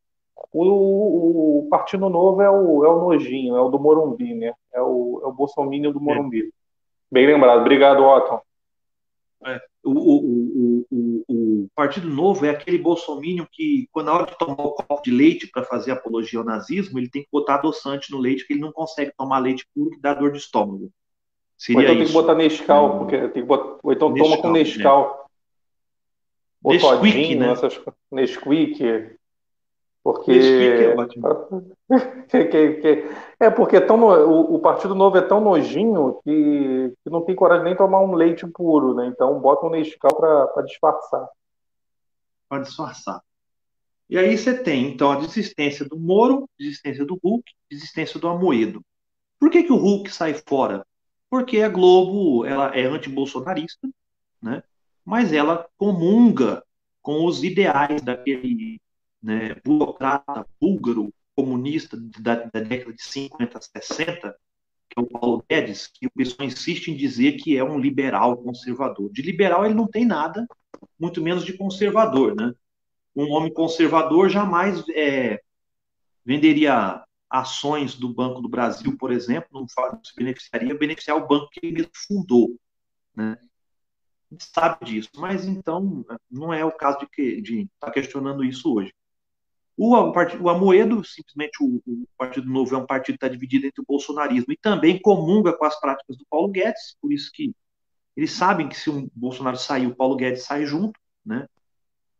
O, 0.53 1.65
o, 1.65 1.67
Partido 1.69 2.09
Novo 2.09 2.41
é 2.41 2.49
o, 2.49 2.85
é 2.85 2.89
o 2.89 3.01
nojinho, 3.01 3.57
é 3.57 3.61
o 3.61 3.69
do 3.69 3.79
Morumbi, 3.79 4.35
né? 4.35 4.53
É 4.71 4.81
o, 4.81 5.21
é 5.23 5.27
o 5.27 5.33
Bolsonaro 5.33 5.91
do 5.91 5.99
Morumbi. 5.99 6.41
É. 6.41 6.49
Bem 7.11 7.25
lembrado. 7.25 7.61
Obrigado, 7.61 8.03
Otton. 8.03 8.39
É. 9.45 9.59
O, 9.83 9.91
o, 9.91 10.85
o, 10.89 11.23
o, 11.27 11.67
Partido 11.75 12.07
Novo 12.07 12.45
é 12.45 12.51
aquele 12.51 12.77
bolsomínio 12.77 13.47
que, 13.51 13.89
quando 13.91 14.05
na 14.05 14.13
hora 14.13 14.25
de 14.27 14.37
tomar 14.37 14.63
o 14.63 14.71
copo 14.71 15.01
de 15.03 15.11
leite 15.11 15.47
para 15.47 15.63
fazer 15.63 15.91
apologia 15.91 16.39
ao 16.39 16.45
nazismo, 16.45 16.99
ele 16.99 17.09
tem 17.09 17.23
que 17.23 17.29
botar 17.31 17.55
adoçante 17.55 18.11
no 18.11 18.19
leite, 18.19 18.41
porque 18.41 18.53
ele 18.53 18.61
não 18.61 18.71
consegue 18.71 19.11
tomar 19.17 19.39
leite 19.39 19.67
puro 19.75 19.89
que 19.89 19.99
dá 19.99 20.13
dor 20.13 20.31
de 20.31 20.37
estômago. 20.37 20.89
Seria 21.57 21.79
ou 21.79 21.83
então 21.83 21.95
isso. 21.95 22.03
tem 22.03 22.07
que 22.07 22.13
botar 22.13 22.35
Nescau, 22.35 22.99
porque 22.99 23.17
tem 23.29 23.41
que 23.41 23.47
botar, 23.47 23.79
ou 23.83 23.91
então 23.91 24.09
Nescau, 24.09 24.29
toma 24.29 24.41
com 24.41 24.51
Nescau. 24.51 25.03
Né? 25.09 25.23
Ou 26.63 26.73
Nesquik, 26.73 26.97
todinho, 26.97 27.39
né? 27.39 27.51
essas 27.51 27.81
Nesquik. 28.11 29.17
Porque. 30.03 30.31
Nesquik 30.31 30.83
é 30.83 30.95
ótimo. 30.95 31.75
que, 32.27 32.45
que, 32.45 32.73
que... 32.73 33.15
É 33.39 33.49
porque 33.49 33.77
é 33.77 33.81
tão 33.81 33.97
no... 33.97 34.07
o, 34.07 34.55
o, 34.55 34.59
Partido 34.59 34.93
Novo 34.93 35.17
é 35.17 35.21
tão 35.21 35.39
nojinho 35.39 36.19
que, 36.23 36.93
que 37.03 37.09
não 37.09 37.21
tem 37.21 37.35
coragem 37.35 37.63
nem 37.63 37.75
tomar 37.75 38.01
um 38.01 38.13
leite 38.13 38.45
puro, 38.47 38.93
né? 38.93 39.07
Então 39.07 39.39
bota 39.39 39.65
um 39.65 39.69
Nescau 39.69 40.13
para 40.15 40.61
disfarçar. 40.63 41.29
Para 42.49 42.63
disfarçar. 42.63 43.21
E 44.09 44.17
aí 44.17 44.37
você 44.37 44.61
tem, 44.61 44.91
então, 44.91 45.11
a 45.11 45.19
desistência 45.19 45.87
do 45.87 45.97
Moro, 45.97 46.47
desistência 46.59 47.05
do 47.05 47.19
Hulk, 47.23 47.51
desistência 47.71 48.19
do 48.19 48.27
Amoedo. 48.27 48.83
Por 49.39 49.49
que, 49.49 49.63
que 49.63 49.71
o 49.71 49.77
Hulk 49.77 50.11
sai 50.11 50.33
fora? 50.33 50.85
Porque 51.29 51.61
a 51.61 51.69
Globo 51.69 52.45
ela 52.45 52.75
é 52.75 52.83
antibolsonarista, 52.83 53.89
né? 54.41 54.61
mas 55.05 55.33
ela 55.33 55.67
comunga 55.77 56.63
com 57.01 57.25
os 57.25 57.43
ideais 57.43 58.01
daquele 58.01 58.79
né, 59.23 59.55
burocrata 59.63 60.45
búlgaro 60.59 61.13
comunista 61.35 61.97
da, 62.19 62.35
da, 62.35 62.59
década 62.59 62.93
de 62.93 63.01
50, 63.01 63.59
60, 63.61 64.35
que 64.89 64.99
é 64.99 65.01
o 65.01 65.07
Paulo 65.07 65.43
Guedes, 65.49 65.87
que 65.87 66.05
o 66.05 66.11
pessoal 66.11 66.47
insiste 66.47 66.89
em 66.89 66.95
dizer 66.95 67.33
que 67.33 67.57
é 67.57 67.63
um 67.63 67.79
liberal 67.79 68.37
conservador. 68.37 69.09
De 69.11 69.21
liberal 69.21 69.65
ele 69.65 69.73
não 69.73 69.87
tem 69.87 70.05
nada, 70.05 70.45
muito 70.99 71.21
menos 71.21 71.45
de 71.45 71.57
conservador. 71.57 72.35
Né? 72.35 72.53
Um 73.15 73.31
homem 73.31 73.51
conservador 73.51 74.29
jamais 74.29 74.83
é, 74.89 75.41
venderia 76.25 77.03
ações 77.29 77.95
do 77.95 78.13
Banco 78.13 78.41
do 78.41 78.49
Brasil, 78.49 78.95
por 78.97 79.11
exemplo, 79.11 79.49
não 79.51 79.65
se 79.67 80.15
beneficiaria, 80.15 80.77
beneficiar 80.77 81.17
o 81.17 81.27
banco 81.27 81.49
que 81.49 81.65
ele 81.65 81.89
fundou. 82.07 82.55
Né? 83.15 83.37
Sabe 84.37 84.85
disso, 84.85 85.09
mas 85.15 85.45
então 85.45 86.05
não 86.29 86.53
é 86.53 86.63
o 86.63 86.71
caso 86.71 86.99
de 87.17 87.61
estar 87.61 87.87
tá 87.87 87.91
questionando 87.91 88.43
isso 88.43 88.71
hoje. 88.71 88.93
O, 89.75 89.95
o 89.95 90.49
Amoedo, 90.49 91.03
simplesmente 91.03 91.63
o, 91.63 91.81
o, 91.85 92.07
Partido 92.17 92.47
Novo 92.47 92.75
é 92.75 92.77
um 92.77 92.85
partido 92.85 93.17
que 93.17 93.25
está 93.25 93.27
dividido 93.27 93.65
entre 93.65 93.81
o 93.81 93.85
bolsonarismo 93.87 94.53
e 94.53 94.57
também 94.57 95.01
comunga 95.01 95.51
com 95.53 95.65
as 95.65 95.79
práticas 95.79 96.15
do 96.15 96.25
Paulo 96.29 96.49
Guedes, 96.49 96.95
por 97.01 97.11
isso 97.11 97.31
que 97.33 97.55
eles 98.15 98.31
sabem 98.31 98.69
que 98.69 98.75
se 98.75 98.89
o 98.89 99.09
Bolsonaro 99.15 99.57
sair, 99.57 99.87
o 99.87 99.95
Paulo 99.95 100.15
Guedes 100.15 100.43
sai 100.43 100.65
junto, 100.65 100.99
né? 101.25 101.47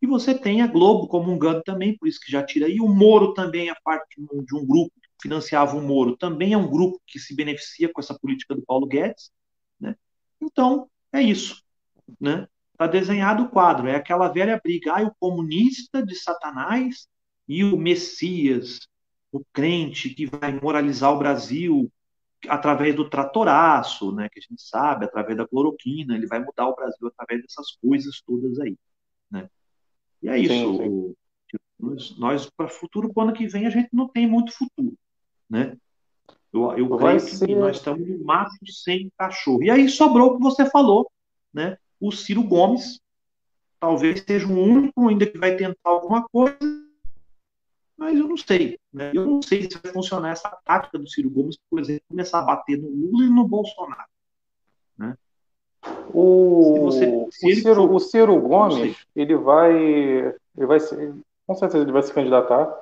E 0.01 0.07
você 0.07 0.38
tem 0.38 0.61
a 0.61 0.67
Globo 0.67 1.07
comungando 1.07 1.61
também, 1.63 1.95
por 1.95 2.07
isso 2.07 2.19
que 2.19 2.31
já 2.31 2.43
tira 2.43 2.65
aí. 2.65 2.81
O 2.81 2.89
Moro 2.89 3.34
também 3.34 3.69
é 3.69 3.75
parte 3.84 4.15
de 4.19 4.55
um 4.55 4.65
grupo 4.65 4.91
que 4.99 5.09
financiava 5.21 5.77
o 5.77 5.81
Moro, 5.81 6.17
também 6.17 6.53
é 6.53 6.57
um 6.57 6.69
grupo 6.69 6.99
que 7.07 7.19
se 7.19 7.35
beneficia 7.35 7.89
com 7.93 8.01
essa 8.01 8.17
política 8.17 8.55
do 8.55 8.63
Paulo 8.63 8.88
Guedes, 8.88 9.31
né? 9.80 9.95
Então, 10.41 10.89
é 11.11 11.21
isso, 11.21 11.63
né? 12.19 12.47
Está 12.73 12.88
desenhado 12.88 13.43
o 13.43 13.49
quadro, 13.49 13.88
é 13.88 13.95
aquela 13.95 14.27
velha 14.27 14.59
briga, 14.61 14.93
ah, 14.93 15.03
o 15.03 15.15
comunista 15.19 16.03
de 16.03 16.15
Satanás 16.15 17.07
e 17.47 17.63
o 17.63 17.77
Messias, 17.77 18.87
o 19.31 19.43
crente 19.51 20.09
que 20.09 20.25
vai 20.25 20.59
moralizar 20.59 21.11
o 21.11 21.17
Brasil 21.17 21.91
através 22.47 22.95
do 22.95 23.09
tratoraço, 23.09 24.11
né, 24.11 24.29
que 24.29 24.39
a 24.39 24.41
gente 24.41 24.61
sabe, 24.61 25.05
através 25.05 25.37
da 25.37 25.47
cloroquina, 25.47 26.15
ele 26.15 26.27
vai 26.27 26.39
mudar 26.39 26.67
o 26.67 26.75
Brasil 26.75 27.07
através 27.07 27.41
dessas 27.41 27.71
coisas 27.81 28.21
todas 28.25 28.59
aí, 28.59 28.77
né? 29.31 29.49
E 30.21 30.29
é 30.29 30.37
isso. 30.37 30.53
Sim, 30.53 31.15
sim. 31.49 31.57
Nós, 31.79 32.17
nós 32.17 32.49
para 32.49 32.65
o 32.65 32.69
futuro, 32.69 33.11
o 33.13 33.21
ano 33.21 33.33
que 33.33 33.47
vem, 33.47 33.65
a 33.65 33.69
gente 33.69 33.89
não 33.93 34.07
tem 34.07 34.27
muito 34.27 34.51
futuro, 34.51 34.93
né? 35.49 35.77
Eu, 36.51 36.71
eu 36.77 36.97
creio 36.97 37.19
ser... 37.19 37.47
que 37.47 37.55
nós 37.55 37.77
estamos 37.77 38.07
no 38.07 38.23
máximo 38.23 38.67
sem 38.67 39.11
cachorro. 39.17 39.63
E 39.63 39.71
aí 39.71 39.89
sobrou 39.89 40.31
o 40.31 40.37
que 40.37 40.43
você 40.43 40.69
falou, 40.69 41.09
né? 41.53 41.77
O 41.99 42.11
Ciro 42.11 42.43
Gomes 42.43 42.99
talvez 43.79 44.23
seja 44.25 44.47
o 44.47 44.57
único 44.57 45.09
ainda 45.09 45.25
que 45.25 45.37
vai 45.37 45.55
tentar 45.55 45.89
alguma 45.89 46.27
coisa 46.29 46.57
mas 48.03 48.19
eu 48.19 48.27
não 48.27 48.38
sei. 48.38 48.77
Né? 48.93 49.11
Eu 49.13 49.25
não 49.25 49.41
sei 49.41 49.63
se 49.63 49.77
vai 49.81 49.91
funcionar 49.91 50.31
essa 50.31 50.49
tática 50.65 50.99
do 50.99 51.07
Ciro 51.07 51.30
Gomes, 51.30 51.57
por 51.69 51.80
exemplo, 51.80 52.03
começar 52.09 52.39
a 52.39 52.43
bater 52.43 52.77
no 52.77 52.89
Lula 52.89 53.23
e 53.25 53.30
no 53.30 53.47
Bolsonaro. 53.47 54.09
Né? 54.97 55.15
O, 56.13 56.80
você, 56.81 57.07
o, 57.07 57.30
Ciro, 57.31 57.75
for... 57.75 57.91
o 57.91 57.99
Ciro 57.99 58.39
Gomes, 58.39 58.97
ele 59.15 59.35
vai, 59.35 59.73
ele 59.73 60.65
vai 60.65 60.80
ser, 60.80 61.13
com 61.47 61.55
certeza 61.55 61.84
ele 61.84 61.91
vai 61.91 62.03
se 62.03 62.13
candidatar. 62.13 62.81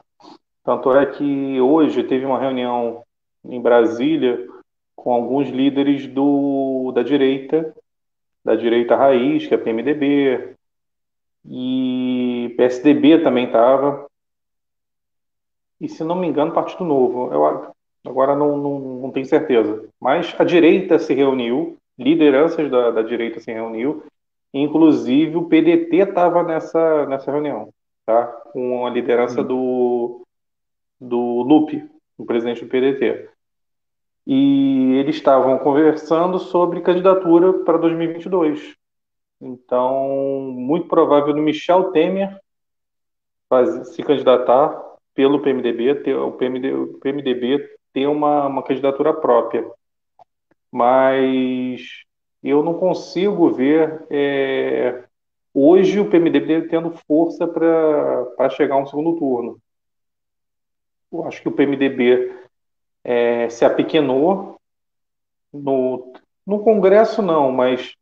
Tanto 0.64 0.92
é 0.94 1.06
que 1.06 1.60
hoje 1.62 2.04
teve 2.04 2.26
uma 2.26 2.40
reunião 2.40 3.04
em 3.44 3.62
Brasília 3.62 4.48
com 4.96 5.14
alguns 5.14 5.50
líderes 5.50 6.08
do, 6.08 6.92
da 6.94 7.02
direita, 7.02 7.76
da 8.44 8.56
direita 8.56 8.96
raiz, 8.96 9.48
que 9.48 9.54
é 9.54 9.58
PMDB, 9.58 10.56
e 11.46 12.54
PSDB 12.58 13.20
também 13.24 13.46
estava, 13.46 14.08
e, 15.82 15.90
se 15.90 16.04
não 16.04 16.16
me 16.16 16.28
engano, 16.28 16.54
Partido 16.54 16.86
Novo. 16.86 17.34
Eu, 17.34 17.74
agora 18.06 18.36
não, 18.36 18.56
não, 18.56 18.80
não 18.80 19.12
tenho 19.12 19.26
certeza. 19.26 19.90
Mas 20.00 20.34
a 20.38 20.44
direita 20.44 21.00
se 21.00 21.12
reuniu, 21.16 21.76
lideranças 21.98 22.70
da, 22.70 22.92
da 22.92 23.02
direita 23.02 23.40
se 23.40 23.52
reuniu, 23.52 24.04
inclusive 24.54 25.36
o 25.36 25.46
PDT 25.46 25.98
estava 25.98 26.44
nessa, 26.44 27.08
nessa 27.08 27.32
reunião, 27.32 27.74
tá? 28.06 28.28
com 28.54 28.86
a 28.86 28.92
liderança 28.92 29.44
do, 29.44 30.22
do 31.00 31.42
Lupe, 31.42 31.90
o 32.16 32.26
presidente 32.26 32.64
do 32.64 32.70
PDT. 32.70 33.30
E 34.28 34.98
eles 35.00 35.16
estavam 35.16 35.58
conversando 35.58 36.38
sobre 36.38 36.82
candidatura 36.82 37.54
para 37.64 37.80
2022. 37.80 38.76
Então, 39.42 40.52
muito 40.54 40.88
provável 40.88 41.34
do 41.34 41.42
Michel 41.42 41.86
Temer 41.92 42.40
se 43.86 44.04
candidatar 44.04 44.91
pelo 45.14 45.42
PMDB, 45.42 45.96
ter, 45.96 46.16
o, 46.16 46.32
PMD, 46.32 46.72
PMDB 47.02 47.78
ter 47.94 48.08
uma, 48.08 48.48
uma 48.48 48.64
candidatura 48.64 49.14
própria. 49.14 49.70
Mas 50.72 51.82
eu 52.44 52.64
não 52.64 52.76
consigo 52.76 53.52
ver 53.52 54.06
é, 54.10 55.04
hoje 55.54 56.00
o 56.00 56.10
PMDB 56.10 56.68
tendo 56.68 56.92
força 57.08 57.48
para 57.48 58.50
chegar 58.50 58.76
a 58.76 58.80
um 58.80 58.86
segundo 58.86 59.18
turno. 59.18 59.60
Eu 61.12 61.26
acho 61.26 61.42
que 61.42 61.50
o 61.50 61.52
PMDB 61.52 62.34
é, 63.04 63.50
se 63.50 63.66
apequenou 63.66 64.56
no, 65.52 66.14
no 66.46 66.64
Congresso 66.64 67.22
não, 67.22 67.52
mas 67.52 67.96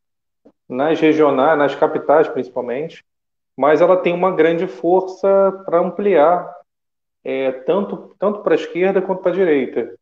nas 0.67 0.99
regionais, 0.99 1.57
nas 1.57 1.73
capitais 1.73 2.27
principalmente, 2.27 3.03
mas 3.57 3.81
ela 3.81 3.97
tem 3.97 4.13
uma 4.13 4.31
grande 4.31 4.67
força 4.67 5.63
para 5.65 5.79
ampliar 5.79 6.58
é, 7.23 7.51
tanto, 7.51 8.15
tanto 8.19 8.41
para 8.41 8.53
a 8.53 8.55
esquerda 8.55 9.01
quanto 9.01 9.21
para 9.21 9.31
a 9.31 9.35
direita. 9.35 9.93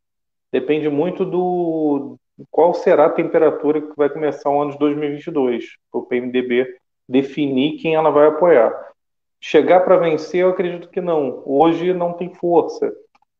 Depende 0.52 0.88
muito 0.88 1.24
do 1.24 2.16
qual 2.50 2.72
será 2.72 3.06
a 3.06 3.10
temperatura 3.10 3.80
que 3.80 3.96
vai 3.96 4.08
começar 4.08 4.50
o 4.50 4.60
ano 4.60 4.72
de 4.72 4.78
2022, 4.78 5.76
para 5.90 6.00
o 6.00 6.06
PMDB 6.06 6.76
definir 7.08 7.78
quem 7.78 7.94
ela 7.94 8.10
vai 8.10 8.28
apoiar. 8.28 8.72
Chegar 9.40 9.80
para 9.80 9.96
vencer, 9.96 10.42
eu 10.42 10.50
acredito 10.50 10.88
que 10.88 11.00
não. 11.00 11.42
Hoje 11.44 11.92
não 11.92 12.12
tem 12.12 12.34
força, 12.34 12.92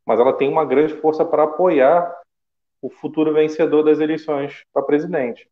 mas 0.06 0.18
ela 0.18 0.32
tem 0.32 0.48
uma 0.48 0.64
grande 0.64 0.94
força 0.94 1.24
para 1.24 1.44
apoiar 1.44 2.16
o 2.80 2.88
futuro 2.88 3.32
vencedor 3.34 3.82
das 3.82 3.98
eleições 3.98 4.64
para 4.72 4.82
presidente. 4.82 5.48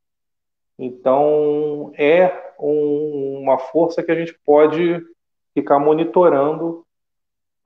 Então, 0.79 1.93
é 1.97 2.53
um, 2.59 3.41
uma 3.43 3.59
força 3.59 4.03
que 4.03 4.13
a 4.13 4.15
gente 4.15 4.39
pode 4.45 5.03
ficar 5.53 5.79
monitorando 5.79 6.86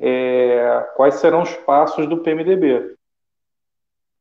é, 0.00 0.88
quais 0.96 1.16
serão 1.16 1.42
os 1.42 1.54
passos 1.54 2.06
do 2.06 2.18
PMDB. 2.18 2.96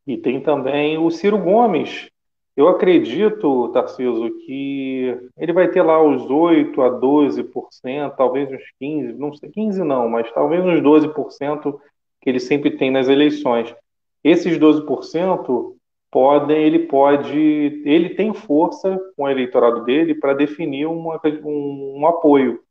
E 0.06 0.18
tem 0.18 0.42
também 0.42 0.98
o 0.98 1.10
Ciro 1.10 1.38
Gomes. 1.38 2.10
Eu 2.56 2.68
acredito, 2.68 3.70
Tarciso, 3.70 4.30
que 4.46 5.18
ele 5.38 5.54
vai 5.54 5.70
ter 5.70 5.82
lá 5.82 6.04
os 6.04 6.30
8 6.30 6.82
a 6.82 7.00
12%, 7.00 8.16
talvez 8.18 8.52
uns 8.52 8.64
15%, 8.82 9.16
não 9.18 9.34
sei, 9.34 9.50
15% 9.50 9.84
não, 9.86 10.10
mas 10.10 10.30
talvez 10.34 10.66
uns 10.66 10.82
12% 10.82 11.80
que 12.20 12.30
ele 12.30 12.40
sempre 12.40 12.72
tem 12.72 12.92
nas 12.92 13.08
eleições. 13.08 13.74
Esses 14.22 14.58
12% 14.58 15.76
podem, 16.12 16.58
ele 16.58 16.80
pode, 16.80 17.40
ele 17.86 18.10
tem 18.10 18.34
força 18.34 19.00
com 19.16 19.24
o 19.24 19.30
eleitorado 19.30 19.86
dele 19.86 20.16
para 20.16 20.34
definir 20.34 20.86
uma, 20.88 21.22
um, 21.46 22.00
um 22.00 22.08
apoio. 22.08 22.62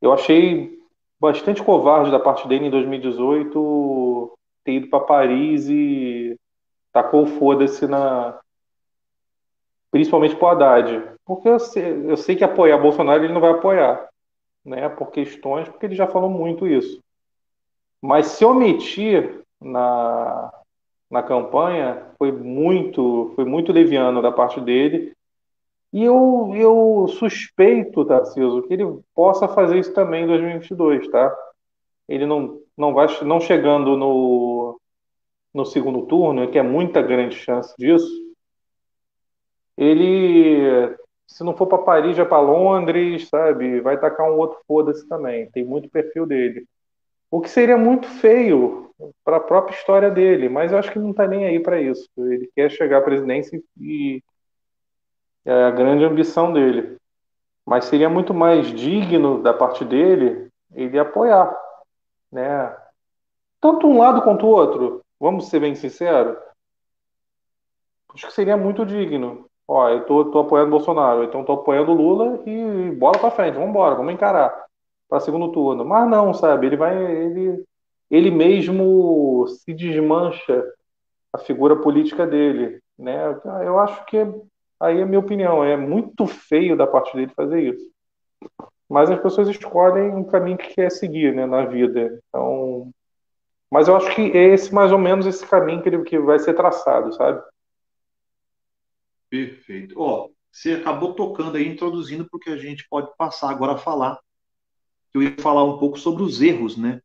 Eu 0.00 0.12
achei 0.12 0.81
bastante 1.22 1.62
covarde 1.62 2.10
da 2.10 2.18
parte 2.18 2.48
dele 2.48 2.66
em 2.66 2.70
2018 2.70 4.32
ter 4.64 4.72
ido 4.72 4.88
para 4.88 5.04
Paris 5.04 5.68
e 5.68 6.36
tacou 6.92 7.24
foda-se 7.26 7.86
na. 7.86 8.40
Principalmente 9.88 10.34
pro 10.34 10.48
Haddad. 10.48 11.04
Porque 11.24 11.48
eu 11.48 11.60
sei, 11.60 12.10
eu 12.10 12.16
sei 12.16 12.34
que 12.34 12.42
apoiar 12.42 12.76
Bolsonaro 12.78 13.22
ele 13.22 13.32
não 13.32 13.40
vai 13.40 13.52
apoiar. 13.52 14.08
Né, 14.64 14.88
por 14.88 15.10
questões, 15.10 15.68
porque 15.68 15.86
ele 15.86 15.94
já 15.96 16.06
falou 16.06 16.30
muito 16.30 16.68
isso. 16.68 17.00
Mas 18.00 18.26
se 18.26 18.44
omitir 18.44 19.40
na, 19.60 20.52
na 21.10 21.20
campanha 21.20 22.06
foi 22.16 22.30
muito, 22.30 23.32
foi 23.34 23.44
muito 23.44 23.72
leviano 23.72 24.22
da 24.22 24.30
parte 24.30 24.60
dele. 24.60 25.12
E 25.92 26.02
eu, 26.02 26.52
eu 26.54 27.06
suspeito, 27.08 28.04
Tarciso, 28.04 28.62
que 28.62 28.72
ele 28.72 28.84
possa 29.14 29.46
fazer 29.46 29.78
isso 29.78 29.92
também 29.92 30.24
em 30.24 30.26
2022, 30.26 31.08
tá? 31.08 31.36
Ele 32.08 32.24
não, 32.24 32.60
não 32.76 32.94
vai 32.94 33.06
não 33.22 33.38
chegando 33.40 33.96
no, 33.96 34.80
no 35.52 35.66
segundo 35.66 36.06
turno, 36.06 36.50
que 36.50 36.58
é 36.58 36.62
muita 36.62 37.02
grande 37.02 37.36
chance 37.36 37.74
disso. 37.78 38.10
Ele, 39.76 40.96
se 41.26 41.44
não 41.44 41.54
for 41.56 41.66
para 41.66 41.78
Paris, 41.78 42.16
já 42.16 42.24
para 42.24 42.40
Londres, 42.40 43.28
sabe? 43.28 43.80
Vai 43.80 43.98
tacar 44.00 44.30
um 44.30 44.36
outro 44.36 44.58
foda-se 44.66 45.06
também. 45.08 45.50
Tem 45.50 45.64
muito 45.64 45.90
perfil 45.90 46.26
dele. 46.26 46.66
O 47.30 47.40
que 47.40 47.48
seria 47.50 47.76
muito 47.76 48.06
feio 48.08 48.90
para 49.24 49.38
a 49.38 49.40
própria 49.40 49.74
história 49.74 50.10
dele, 50.10 50.48
mas 50.48 50.72
eu 50.72 50.78
acho 50.78 50.92
que 50.92 50.98
não 50.98 51.10
está 51.10 51.26
nem 51.26 51.46
aí 51.46 51.60
para 51.60 51.80
isso. 51.80 52.08
Ele 52.16 52.50
quer 52.54 52.70
chegar 52.70 52.98
à 52.98 53.02
presidência 53.02 53.60
e 53.80 54.22
é 55.44 55.64
a 55.64 55.70
grande 55.70 56.04
ambição 56.04 56.52
dele. 56.52 56.96
Mas 57.64 57.84
seria 57.86 58.08
muito 58.08 58.34
mais 58.34 58.66
digno 58.68 59.42
da 59.42 59.52
parte 59.52 59.84
dele 59.84 60.48
ele 60.74 60.98
apoiar, 60.98 61.54
né? 62.30 62.76
Tanto 63.60 63.86
um 63.86 63.98
lado 63.98 64.22
quanto 64.22 64.46
o 64.46 64.50
outro. 64.50 65.02
Vamos 65.20 65.48
ser 65.48 65.60
bem 65.60 65.74
sinceros. 65.74 66.36
Acho 68.14 68.26
que 68.26 68.32
seria 68.32 68.56
muito 68.56 68.84
digno. 68.84 69.46
Ó, 69.66 69.88
eu 69.88 70.04
tô, 70.04 70.24
tô 70.26 70.40
apoiando 70.40 70.70
Bolsonaro, 70.70 71.24
então 71.24 71.44
tô 71.44 71.52
apoiando 71.52 71.92
Lula 71.92 72.42
e 72.44 72.90
bola 72.90 73.18
para 73.18 73.30
frente, 73.30 73.54
vamos 73.54 73.70
embora, 73.70 73.94
vamos 73.94 74.12
encarar 74.12 74.66
para 75.08 75.20
segundo 75.20 75.52
turno. 75.52 75.84
Mas 75.84 76.08
não, 76.08 76.34
sabe? 76.34 76.66
Ele 76.66 76.76
vai, 76.76 76.96
ele, 76.96 77.64
ele 78.10 78.30
mesmo 78.30 79.46
se 79.46 79.72
desmancha 79.72 80.64
a 81.32 81.38
figura 81.38 81.76
política 81.76 82.26
dele, 82.26 82.82
né? 82.98 83.40
Eu 83.64 83.78
acho 83.78 84.04
que 84.06 84.18
aí 84.82 85.00
a 85.00 85.06
minha 85.06 85.20
opinião, 85.20 85.64
é 85.64 85.76
muito 85.76 86.26
feio 86.26 86.76
da 86.76 86.86
parte 86.86 87.14
dele 87.14 87.32
fazer 87.34 87.74
isso. 87.74 87.90
Mas 88.88 89.10
as 89.10 89.20
pessoas 89.20 89.48
escolhem 89.48 90.10
um 90.10 90.24
caminho 90.24 90.58
que 90.58 90.74
quer 90.74 90.90
seguir, 90.90 91.34
né, 91.34 91.46
na 91.46 91.64
vida. 91.64 92.20
Então, 92.28 92.90
mas 93.70 93.88
eu 93.88 93.96
acho 93.96 94.14
que 94.14 94.20
é 94.36 94.52
esse 94.52 94.74
mais 94.74 94.92
ou 94.92 94.98
menos 94.98 95.24
esse 95.24 95.46
caminho 95.46 95.82
que, 95.82 95.88
ele, 95.88 96.02
que 96.02 96.18
vai 96.18 96.38
ser 96.38 96.54
traçado, 96.54 97.12
sabe? 97.14 97.42
Perfeito. 99.30 99.94
Ó, 99.98 100.28
você 100.50 100.72
acabou 100.72 101.14
tocando 101.14 101.56
aí, 101.56 101.66
introduzindo 101.66 102.28
porque 102.30 102.50
a 102.50 102.58
gente 102.58 102.86
pode 102.90 103.08
passar 103.16 103.50
agora 103.50 103.72
a 103.72 103.78
falar 103.78 104.18
eu 105.14 105.22
ia 105.22 105.36
falar 105.38 105.64
um 105.64 105.78
pouco 105.78 105.98
sobre 105.98 106.22
os 106.22 106.40
erros, 106.40 106.76
né? 106.76 107.00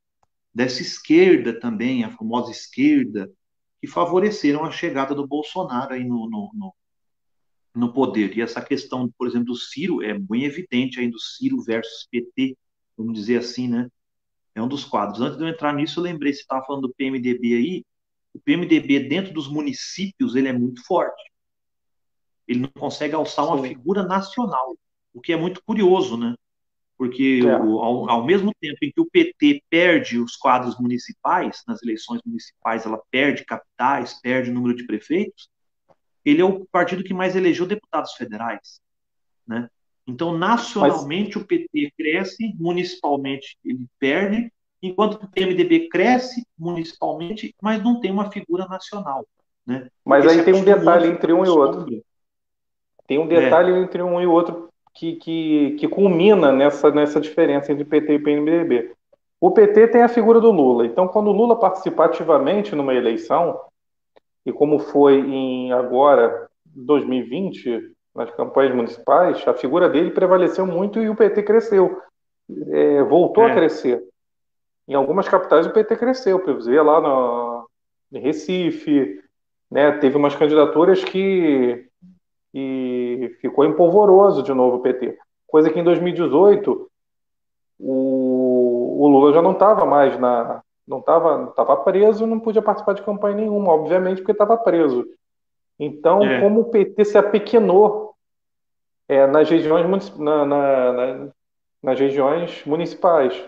Dessa 0.53 0.81
esquerda 0.81 1.59
também, 1.59 2.03
a 2.03 2.15
famosa 2.15 2.51
esquerda, 2.51 3.31
que 3.79 3.87
favoreceram 3.87 4.63
a 4.63 4.71
chegada 4.71 5.13
do 5.13 5.27
Bolsonaro 5.27 5.93
aí 5.93 6.03
no, 6.03 6.29
no, 6.29 6.51
no, 6.53 6.73
no 7.77 7.93
poder. 7.93 8.37
E 8.37 8.41
essa 8.41 8.61
questão, 8.61 9.09
por 9.17 9.27
exemplo, 9.27 9.47
do 9.47 9.55
Ciro 9.55 10.03
é 10.03 10.17
bem 10.17 10.43
evidente 10.45 10.99
aí 10.99 11.09
do 11.09 11.19
Ciro 11.19 11.61
versus 11.61 12.07
PT, 12.11 12.57
vamos 12.97 13.13
dizer 13.13 13.37
assim, 13.37 13.67
né? 13.67 13.89
É 14.55 14.61
um 14.61 14.67
dos 14.67 14.83
quadros. 14.83 15.21
Antes 15.21 15.37
de 15.37 15.43
eu 15.43 15.47
entrar 15.47 15.73
nisso, 15.73 15.99
eu 15.99 16.03
lembrei, 16.03 16.33
você 16.33 16.41
estava 16.41 16.65
falando 16.65 16.87
do 16.87 16.93
PMDB 16.95 17.55
aí, 17.55 17.85
o 18.33 18.39
PMDB 18.39 19.01
dentro 19.01 19.33
dos 19.33 19.47
municípios, 19.47 20.35
ele 20.35 20.47
é 20.47 20.53
muito 20.53 20.83
forte. 20.85 21.31
Ele 22.47 22.61
não 22.61 22.69
consegue 22.69 23.13
alçar 23.13 23.45
uma 23.45 23.61
Sim. 23.61 23.69
figura 23.69 24.03
nacional, 24.03 24.75
o 25.13 25.21
que 25.21 25.33
é 25.33 25.37
muito 25.37 25.61
curioso, 25.63 26.17
né? 26.17 26.33
porque 26.97 27.41
é. 27.43 27.57
o, 27.57 27.79
ao, 27.79 28.09
ao, 28.09 28.25
mesmo 28.25 28.51
tempo 28.59 28.77
em 28.81 28.91
que 28.91 28.99
o 28.99 29.05
PT 29.05 29.63
perde 29.69 30.19
os 30.19 30.35
quadros 30.35 30.79
municipais, 30.79 31.61
nas 31.67 31.81
eleições 31.83 32.21
municipais, 32.25 32.85
ela 32.85 32.99
perde 33.11 33.45
capitais, 33.45 34.19
perde 34.19 34.49
o 34.49 34.53
número 34.53 34.75
de 34.75 34.85
prefeitos, 34.85 35.47
ele 36.29 36.41
é 36.41 36.45
o 36.45 36.65
partido 36.65 37.03
que 37.03 37.13
mais 37.13 37.35
elegeu 37.35 37.65
deputados 37.65 38.13
federais. 38.13 38.81
Né? 39.47 39.69
Então, 40.05 40.37
nacionalmente, 40.37 41.37
Mas... 41.37 41.43
o 41.43 41.47
PT 41.47 41.93
cresce, 41.97 42.53
municipalmente 42.59 43.57
ele 43.63 43.85
perde, 43.97 44.51
enquanto 44.81 45.15
o 45.15 45.27
PMDB 45.27 45.87
cresce 45.87 46.45
municipalmente, 46.57 47.55
mas 47.61 47.81
não 47.81 48.01
tem 48.01 48.11
uma 48.11 48.29
figura 48.29 48.67
nacional. 48.67 49.25
Né? 49.65 49.89
Mas 50.03 50.27
aí 50.27 50.43
tem 50.43 50.53
um 50.53 50.63
detalhe 50.63 51.07
entre 51.07 51.31
um 51.31 51.45
e 51.45 51.49
outro. 51.49 52.03
Tem 53.07 53.17
um 53.17 53.27
detalhe 53.27 53.71
é. 53.71 53.79
entre 53.79 54.01
um 54.03 54.21
e 54.21 54.27
outro 54.27 54.69
que, 54.93 55.15
que, 55.15 55.77
que 55.79 55.87
culmina 55.87 56.51
nessa, 56.51 56.91
nessa 56.91 57.21
diferença 57.21 57.71
entre 57.71 57.85
PT 57.85 58.13
e 58.15 58.19
PMDB. 58.19 58.91
O 59.39 59.51
PT 59.51 59.89
tem 59.89 60.01
a 60.01 60.09
figura 60.09 60.41
do 60.41 60.51
Lula. 60.51 60.85
Então, 60.85 61.07
quando 61.07 61.27
o 61.27 61.33
Lula 61.33 61.57
participa 61.57 62.05
ativamente 62.05 62.75
numa 62.75 62.93
eleição, 62.93 63.59
e 64.47 64.53
como 64.53 64.79
foi 64.79 65.19
em 65.19 65.73
agora, 65.73 66.49
2020, 66.65 67.91
nas 68.15 68.31
campanhas 68.31 68.73
municipais, 68.73 69.45
a 69.45 69.53
figura 69.53 69.89
dele 69.89 70.11
prevaleceu 70.11 70.65
muito 70.65 71.01
e 71.01 71.09
o 71.09 71.15
PT 71.15 71.43
cresceu. 71.43 72.01
É, 72.69 73.03
voltou 73.03 73.43
é. 73.43 73.51
a 73.51 73.53
crescer. 73.53 74.01
Em 74.87 74.93
algumas 74.93 75.27
capitais 75.27 75.67
o 75.67 75.73
PT 75.73 75.97
cresceu. 75.97 76.39
Você 76.39 76.71
vê 76.71 76.81
lá 76.81 77.01
no, 77.01 77.69
em 78.09 78.21
Recife, 78.21 79.21
né, 79.69 79.91
teve 79.97 80.15
umas 80.15 80.33
candidaturas 80.33 81.03
que 81.03 81.85
e 82.53 83.35
ficou 83.41 83.65
empolvoroso 83.65 84.41
de 84.41 84.53
novo 84.53 84.77
o 84.77 84.81
PT. 84.81 85.17
Coisa 85.45 85.69
que 85.69 85.77
em 85.77 85.83
2018 85.83 86.89
o, 87.79 89.03
o 89.03 89.07
Lula 89.09 89.33
já 89.33 89.41
não 89.41 89.51
estava 89.51 89.85
mais 89.85 90.17
na. 90.17 90.63
Não 90.87 90.99
estava 90.99 91.47
tava 91.47 91.77
preso, 91.77 92.25
não 92.25 92.39
podia 92.39 92.61
participar 92.61 92.93
de 92.93 93.01
campanha 93.01 93.35
nenhuma, 93.35 93.73
obviamente, 93.73 94.19
porque 94.19 94.31
estava 94.31 94.55
preso. 94.55 95.05
Então, 95.79 96.23
é. 96.23 96.41
como 96.41 96.61
o 96.61 96.69
PT 96.69 97.05
se 97.05 97.17
apequenou 97.17 98.15
é, 99.07 99.27
nas, 99.27 99.49
regiões, 99.49 100.17
na, 100.17 100.45
na, 100.45 100.93
na, 100.93 101.29
nas 101.83 101.99
regiões 101.99 102.63
municipais. 102.65 103.43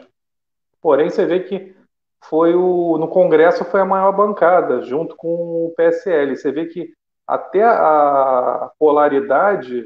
Porém, 0.82 1.10
você 1.10 1.26
vê 1.26 1.42
que 1.42 1.76
foi 2.22 2.54
o, 2.54 2.98
no 2.98 3.08
Congresso 3.08 3.64
foi 3.66 3.82
a 3.82 3.86
maior 3.86 4.12
bancada, 4.12 4.82
junto 4.84 5.16
com 5.16 5.66
o 5.66 5.74
PSL. 5.76 6.36
Você 6.36 6.52
vê 6.52 6.66
que 6.66 6.94
até 7.26 7.64
a 7.64 8.72
polaridade 8.78 9.86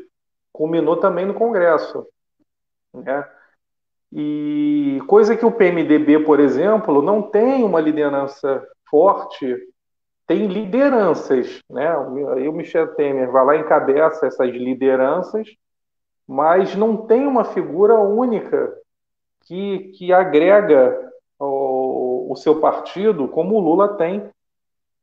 culminou 0.51 0.97
também 0.97 1.25
no 1.25 1.33
Congresso. 1.33 2.07
Né? 2.93 3.27
E 4.15 5.01
coisa 5.07 5.35
que 5.35 5.45
o 5.45 5.51
PMDB, 5.51 6.19
por 6.19 6.39
exemplo, 6.39 7.01
não 7.01 7.21
tem 7.21 7.63
uma 7.63 7.81
liderança 7.81 8.63
forte, 8.87 9.57
tem 10.27 10.45
lideranças. 10.45 11.63
Né? 11.67 11.89
Aí 12.35 12.47
o 12.47 12.53
Michel 12.53 12.93
Temer 12.93 13.31
vai 13.31 13.45
lá 13.45 13.55
e 13.55 13.61
encabeça 13.61 14.27
essas 14.27 14.51
lideranças, 14.51 15.47
mas 16.27 16.75
não 16.75 16.95
tem 16.95 17.25
uma 17.25 17.43
figura 17.43 17.95
única 17.95 18.71
que, 19.47 19.91
que 19.97 20.13
agrega 20.13 21.11
o, 21.39 22.31
o 22.31 22.35
seu 22.35 22.59
partido, 22.59 23.27
como 23.27 23.55
o 23.55 23.59
Lula 23.59 23.97
tem 23.97 24.29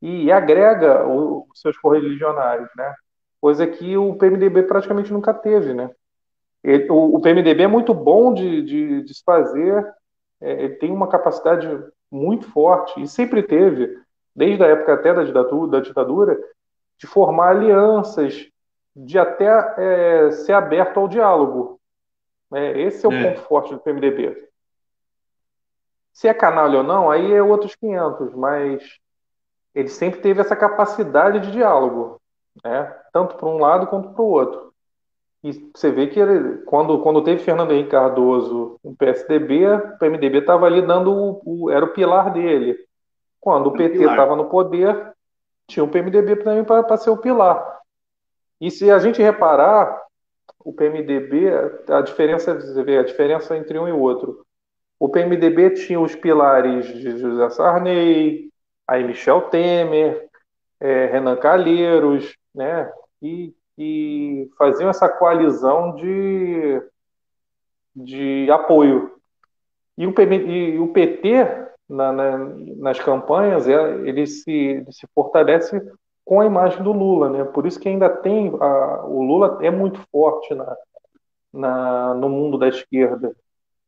e 0.01 0.31
agrega 0.31 1.05
os 1.07 1.61
seus 1.61 1.77
correligionários, 1.77 2.71
né? 2.77 2.95
Coisa 3.41 3.67
que 3.67 3.97
o 3.97 4.15
PMDB 4.15 4.63
praticamente 4.63 5.13
nunca 5.13 5.35
teve, 5.35 5.75
né? 5.75 5.91
Ele, 6.63 6.91
o, 6.91 7.17
o, 7.17 7.21
PMDB 7.21 7.63
é 7.63 7.67
muito 7.67 7.95
bom 7.95 8.35
de, 8.35 8.63
de, 8.63 9.03
de 9.03 9.15
se 9.15 9.23
fazer, 9.25 9.95
é, 10.41 10.65
ele 10.65 10.75
tem 10.77 10.93
uma 10.93 11.09
capacidade 11.09 11.67
muito 12.11 12.51
forte, 12.51 13.01
e 13.01 13.09
sempre 13.09 13.43
teve, 13.43 13.99
desde 14.35 14.63
a 14.63 14.67
época 14.67 14.95
até 14.95 15.15
da 15.15 15.25
ditadura, 15.25 15.71
da 15.71 15.81
ditadura 15.81 16.39
de 16.99 17.07
formar 17.07 17.51
alianças, 17.51 18.47
de 18.95 19.19
até 19.19 19.75
é, 19.79 20.31
ser 20.31 20.53
aberto 20.53 20.99
ao 20.99 21.09
diálogo. 21.09 21.81
É, 22.53 22.81
esse 22.81 23.07
é 23.07 23.09
o 23.09 23.13
é. 23.13 23.23
ponto 23.23 23.41
forte 23.47 23.73
do 23.73 23.81
PMDB. 23.81 24.49
Se 26.13 26.29
é 26.29 26.35
canalha 26.35 26.79
ou 26.79 26.85
não, 26.85 27.11
aí 27.11 27.33
é 27.33 27.43
outros 27.43 27.75
500, 27.77 28.35
mas 28.35 28.83
ele 29.75 29.89
sempre 29.89 30.21
teve 30.21 30.41
essa 30.41 30.57
capacidade 30.57 31.41
de 31.41 31.53
diálogo, 31.53 32.21
né? 32.65 32.95
tanto 33.13 33.37
para 33.37 33.49
um 33.49 33.59
lado 33.59 33.87
quanto 33.87 34.11
para 34.11 34.23
o 34.23 34.29
outro. 34.29 34.70
E 35.43 35.53
você 35.75 35.91
vê 35.91 36.07
que 36.07 36.21
ele, 36.21 36.59
quando, 36.65 37.01
quando 37.01 37.25
teve 37.25 37.43
Fernando 37.43 37.73
Henrique 37.73 37.91
Cardoso 37.91 38.79
no 38.85 38.95
PSDB, 38.95 39.67
o 39.67 39.99
PMDB 39.99 40.39
estava 40.39 40.67
ali 40.67 40.83
dando 40.83 41.13
o, 41.13 41.43
o, 41.45 41.71
era 41.71 41.85
o 41.85 41.93
pilar 41.93 42.33
dele. 42.33 42.77
Quando 43.41 43.69
o 43.69 43.73
PT 43.73 44.05
estava 44.05 44.37
no 44.37 44.51
poder, 44.51 45.15
tinha 45.67 45.83
o 45.83 45.89
PMDB 45.89 46.37
também 46.37 46.63
para 46.63 46.97
ser 46.99 47.11
o 47.11 47.17
pilar. 47.17 47.81
E 48.61 48.71
se 48.71 48.91
a 48.91 48.99
gente 48.99 49.23
reparar, 49.23 49.99
o 50.63 50.73
PMDB, 50.73 51.49
a 51.89 52.03
diferença, 52.03 52.55
você 52.55 52.83
vê 52.83 52.99
a 52.99 53.03
diferença 53.03 53.57
entre 53.57 53.79
um 53.79 53.89
e 53.89 53.93
outro. 53.93 54.45
O 54.99 55.09
PMDB 55.09 55.71
tinha 55.71 55.99
os 55.99 56.15
pilares 56.15 56.87
de 56.87 57.17
José 57.19 57.49
Sarney, 57.51 58.51
aí 58.87 59.03
Michel 59.03 59.43
Temer, 59.43 60.29
é, 60.79 61.07
Renan 61.07 61.37
Calheiros, 61.37 62.37
né? 62.55 62.91
E, 63.23 63.55
e 63.83 64.51
faziam 64.59 64.91
essa 64.91 65.09
coalizão 65.09 65.95
de, 65.95 66.83
de 67.97 68.51
apoio. 68.51 69.17
E 69.97 70.07
o, 70.07 70.13
PM, 70.13 70.37
e 70.37 70.79
o 70.79 70.89
PT, 70.89 71.45
na, 71.89 72.13
na, 72.13 72.39
nas 72.77 73.01
campanhas, 73.01 73.67
é, 73.67 73.75
ele, 74.07 74.27
se, 74.27 74.51
ele 74.51 74.93
se 74.93 75.07
fortalece 75.15 75.81
com 76.27 76.43
a 76.43 76.47
imagem 76.47 76.83
do 76.83 76.93
Lula, 76.93 77.31
né? 77.31 77.45
Por 77.45 77.67
isso 77.67 77.81
que 77.81 77.89
ainda 77.89 78.11
tem 78.11 78.49
a, 78.61 79.07
o 79.07 79.23
Lula 79.23 79.59
é 79.63 79.71
muito 79.71 79.99
forte 80.13 80.55
na, 80.55 80.77
na, 81.51 82.15
no 82.15 82.29
mundo 82.29 82.59
da 82.59 82.69
esquerda, 82.69 83.35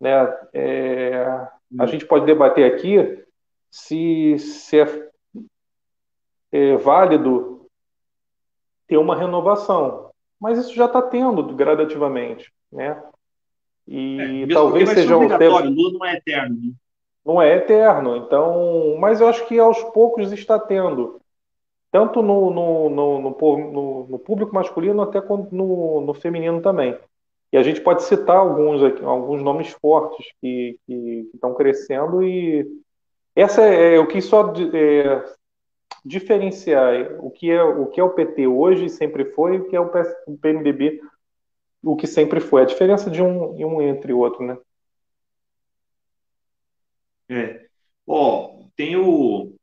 né? 0.00 0.38
É, 0.54 1.46
a 1.78 1.84
gente 1.84 2.06
pode 2.06 2.24
debater 2.24 2.64
aqui 2.64 3.22
se, 3.70 4.38
se 4.38 4.80
é, 4.80 5.10
é 6.50 6.76
válido 6.78 7.51
ter 8.86 8.96
uma 8.96 9.16
renovação, 9.16 10.10
mas 10.40 10.58
isso 10.58 10.74
já 10.74 10.86
está 10.86 11.00
tendo 11.00 11.42
gradativamente, 11.54 12.52
né? 12.70 13.02
E 13.86 14.44
é, 14.44 14.52
talvez 14.52 14.88
seja 14.90 15.16
o 15.16 15.28
tempo. 15.38 15.58
Lula 15.58 15.98
não 15.98 16.06
é 16.06 16.16
eterno. 16.16 16.56
Né? 16.56 16.72
Não 17.24 17.42
é 17.42 17.56
eterno, 17.56 18.16
então, 18.16 18.96
mas 18.98 19.20
eu 19.20 19.28
acho 19.28 19.46
que 19.46 19.58
aos 19.58 19.80
poucos 19.92 20.32
está 20.32 20.58
tendo 20.58 21.20
tanto 21.92 22.22
no, 22.22 22.50
no, 22.50 22.88
no, 22.90 23.20
no, 24.08 24.18
público 24.18 24.54
masculino 24.54 25.02
até 25.02 25.20
no, 25.20 26.00
no 26.00 26.14
feminino 26.14 26.60
também. 26.62 26.98
E 27.52 27.56
a 27.58 27.62
gente 27.62 27.82
pode 27.82 28.02
citar 28.02 28.38
alguns, 28.38 28.82
alguns 29.02 29.42
nomes 29.42 29.68
fortes 29.72 30.26
que, 30.40 30.78
que, 30.86 31.28
que 31.30 31.30
estão 31.34 31.54
crescendo 31.54 32.22
e 32.22 32.66
essa 33.36 33.62
é, 33.62 33.96
é 33.96 33.98
o 33.98 34.06
que 34.06 34.22
só 34.22 34.52
é, 34.72 35.24
diferenciar 36.04 37.16
o 37.20 37.30
que 37.30 37.50
é 37.50 37.62
o 37.62 37.86
que 37.86 38.00
é 38.00 38.04
o 38.04 38.10
PT 38.10 38.46
hoje 38.46 38.88
sempre 38.88 39.24
foi 39.26 39.58
o 39.58 39.68
que 39.68 39.76
é 39.76 39.80
o, 39.80 39.88
PS, 39.88 40.08
o 40.26 40.36
PMDB 40.36 41.00
o 41.82 41.96
que 41.96 42.06
sempre 42.06 42.40
foi 42.40 42.62
a 42.62 42.66
diferença 42.66 43.10
de 43.10 43.20
um, 43.20 43.54
um 43.54 43.82
entre 43.82 44.12
o 44.12 44.18
outro, 44.18 44.44
né? 44.46 44.56
É. 47.28 47.66
Ó, 48.06 48.66
tem 48.76 48.96
o 48.96 49.54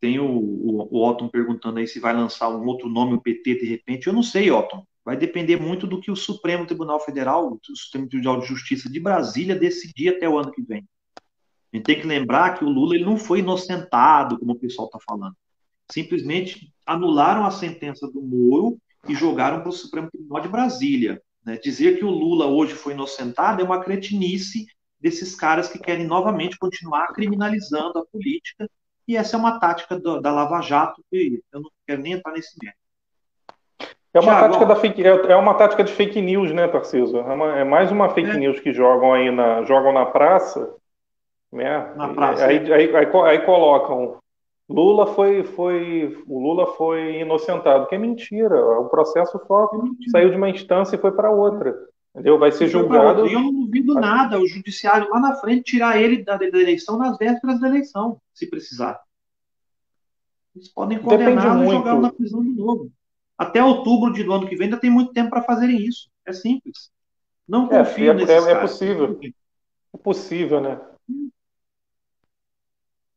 tem 0.00 0.18
o, 0.18 0.26
o, 0.26 0.88
o 0.90 1.08
Otton 1.08 1.28
perguntando 1.28 1.78
aí 1.78 1.86
se 1.86 1.98
vai 1.98 2.12
lançar 2.12 2.48
um 2.48 2.64
outro 2.66 2.88
nome, 2.88 3.14
o 3.14 3.20
PT, 3.20 3.56
de 3.56 3.66
repente. 3.66 4.06
Eu 4.06 4.12
não 4.12 4.22
sei, 4.22 4.50
Otton. 4.50 4.84
Vai 5.04 5.16
depender 5.16 5.56
muito 5.56 5.86
do 5.86 6.00
que 6.00 6.10
o 6.10 6.16
Supremo 6.16 6.66
Tribunal 6.66 7.00
Federal, 7.00 7.52
o 7.52 7.76
Supremo 7.76 8.08
Tribunal 8.08 8.40
de 8.40 8.46
Justiça 8.46 8.90
de 8.90 9.00
Brasília, 9.00 9.54
decidir 9.54 10.16
até 10.16 10.28
o 10.28 10.38
ano 10.38 10.52
que 10.52 10.62
vem. 10.62 10.86
A 11.72 11.76
gente 11.76 11.86
tem 11.86 12.00
que 12.00 12.06
lembrar 12.06 12.58
que 12.58 12.64
o 12.64 12.68
Lula 12.68 12.94
ele 12.94 13.04
não 13.04 13.16
foi 13.16 13.40
inocentado, 13.40 14.38
como 14.38 14.52
o 14.52 14.58
pessoal 14.58 14.86
está 14.86 14.98
falando. 14.98 15.34
Simplesmente 15.90 16.72
anularam 16.84 17.44
a 17.44 17.50
sentença 17.50 18.06
do 18.10 18.22
Moro 18.22 18.78
e 19.08 19.14
jogaram 19.14 19.60
para 19.60 19.68
o 19.68 19.72
Supremo 19.72 20.10
Tribunal 20.10 20.42
de 20.42 20.48
Brasília. 20.48 21.22
Né? 21.44 21.58
Dizer 21.62 21.98
que 21.98 22.04
o 22.04 22.10
Lula 22.10 22.46
hoje 22.46 22.74
foi 22.74 22.92
inocentado 22.92 23.60
é 23.60 23.64
uma 23.64 23.82
cretinice 23.82 24.66
desses 25.00 25.34
caras 25.34 25.68
que 25.68 25.78
querem 25.78 26.06
novamente 26.06 26.58
continuar 26.58 27.08
criminalizando 27.08 27.98
a 27.98 28.06
política 28.06 28.68
e 29.06 29.16
essa 29.16 29.36
é 29.36 29.38
uma 29.38 29.60
tática 29.60 29.98
do, 29.98 30.20
da 30.20 30.32
Lava 30.32 30.60
Jato, 30.60 31.02
que 31.10 31.40
eu 31.52 31.60
não 31.60 31.70
quero 31.86 32.02
nem 32.02 32.14
entrar 32.14 32.32
nesse 32.32 32.56
mérito. 32.60 32.80
É 34.12 34.18
uma, 34.18 34.40
tática 34.40 34.64
da 34.64 34.74
fake, 34.74 35.04
é, 35.04 35.08
é 35.08 35.36
uma 35.36 35.54
tática 35.54 35.84
de 35.84 35.92
fake 35.92 36.20
news, 36.22 36.50
né, 36.50 36.66
Tarcísio? 36.66 37.18
É, 37.18 37.34
uma, 37.34 37.58
é 37.58 37.64
mais 37.64 37.92
uma 37.92 38.08
fake 38.08 38.30
é. 38.30 38.36
news 38.36 38.58
que 38.58 38.72
jogam 38.72 39.12
aí 39.12 39.30
na, 39.30 39.62
jogam 39.62 39.92
na 39.92 40.06
praça. 40.06 40.74
Né? 41.52 41.94
Na 41.96 42.12
praça. 42.14 42.46
Aí, 42.46 42.58
aí, 42.72 42.94
aí, 42.94 43.10
aí, 43.12 43.38
colocam. 43.44 44.18
Lula 44.68 45.06
foi, 45.06 45.44
foi, 45.44 46.22
o 46.26 46.40
Lula 46.40 46.74
foi 46.74 47.20
inocentado, 47.20 47.86
que 47.86 47.94
é 47.94 47.98
mentira. 47.98 48.56
O 48.80 48.88
processo 48.88 49.40
só 49.46 49.64
é 49.64 50.10
saiu 50.10 50.30
de 50.30 50.36
uma 50.36 50.50
instância 50.50 50.96
e 50.96 50.98
foi 51.00 51.12
para 51.12 51.30
outra. 51.30 51.74
Entendeu? 52.12 52.38
Vai 52.38 52.50
ser 52.50 52.66
julgado. 52.66 53.26
Eu 53.26 53.40
não 53.40 53.52
duvido 53.52 53.94
nada 53.94 54.40
o 54.40 54.46
judiciário 54.46 55.08
lá 55.10 55.20
na 55.20 55.36
frente 55.36 55.64
tirar 55.64 56.00
ele 56.00 56.24
da, 56.24 56.36
da 56.36 56.46
eleição 56.46 56.96
nas 56.98 57.16
vésperas 57.16 57.60
da 57.60 57.68
eleição, 57.68 58.20
se 58.32 58.48
precisar. 58.48 59.00
Eles 60.56 60.68
podem 60.68 60.98
condená-lo 60.98 61.64
e 61.64 61.70
jogá-lo 61.70 62.00
na 62.00 62.10
prisão 62.10 62.42
de 62.42 62.54
novo. 62.54 62.90
Até 63.36 63.62
outubro 63.62 64.10
do 64.12 64.32
ano 64.32 64.48
que 64.48 64.56
vem 64.56 64.64
ainda 64.64 64.80
tem 64.80 64.90
muito 64.90 65.12
tempo 65.12 65.28
para 65.28 65.42
fazerem 65.42 65.76
isso. 65.76 66.08
É 66.24 66.32
simples. 66.32 66.90
Não 67.46 67.66
é, 67.66 67.84
confio 67.84 68.10
é, 68.10 68.14
nesses 68.14 68.46
é, 68.46 68.50
é 68.50 68.60
possível. 68.60 69.20
É 69.94 69.98
possível, 69.98 70.60
né? 70.60 70.80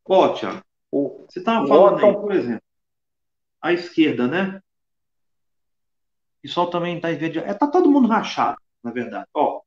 Ó, 0.10 0.34
Tiago, 0.34 0.64
você 0.92 1.40
estava 1.40 1.68
falando 1.68 2.04
aí, 2.04 2.14
por 2.14 2.32
exemplo, 2.32 2.64
a 3.62 3.72
esquerda, 3.72 4.28
né? 4.28 4.62
O 6.40 6.42
pessoal 6.42 6.70
também 6.70 6.96
está 6.96 7.12
em 7.12 7.16
É, 7.16 7.54
tá 7.54 7.68
todo 7.68 7.92
mundo 7.92 8.08
rachado 8.08 8.58
na 8.84 8.92
verdade. 8.92 9.28
Ó, 9.34 9.58
o 9.58 9.62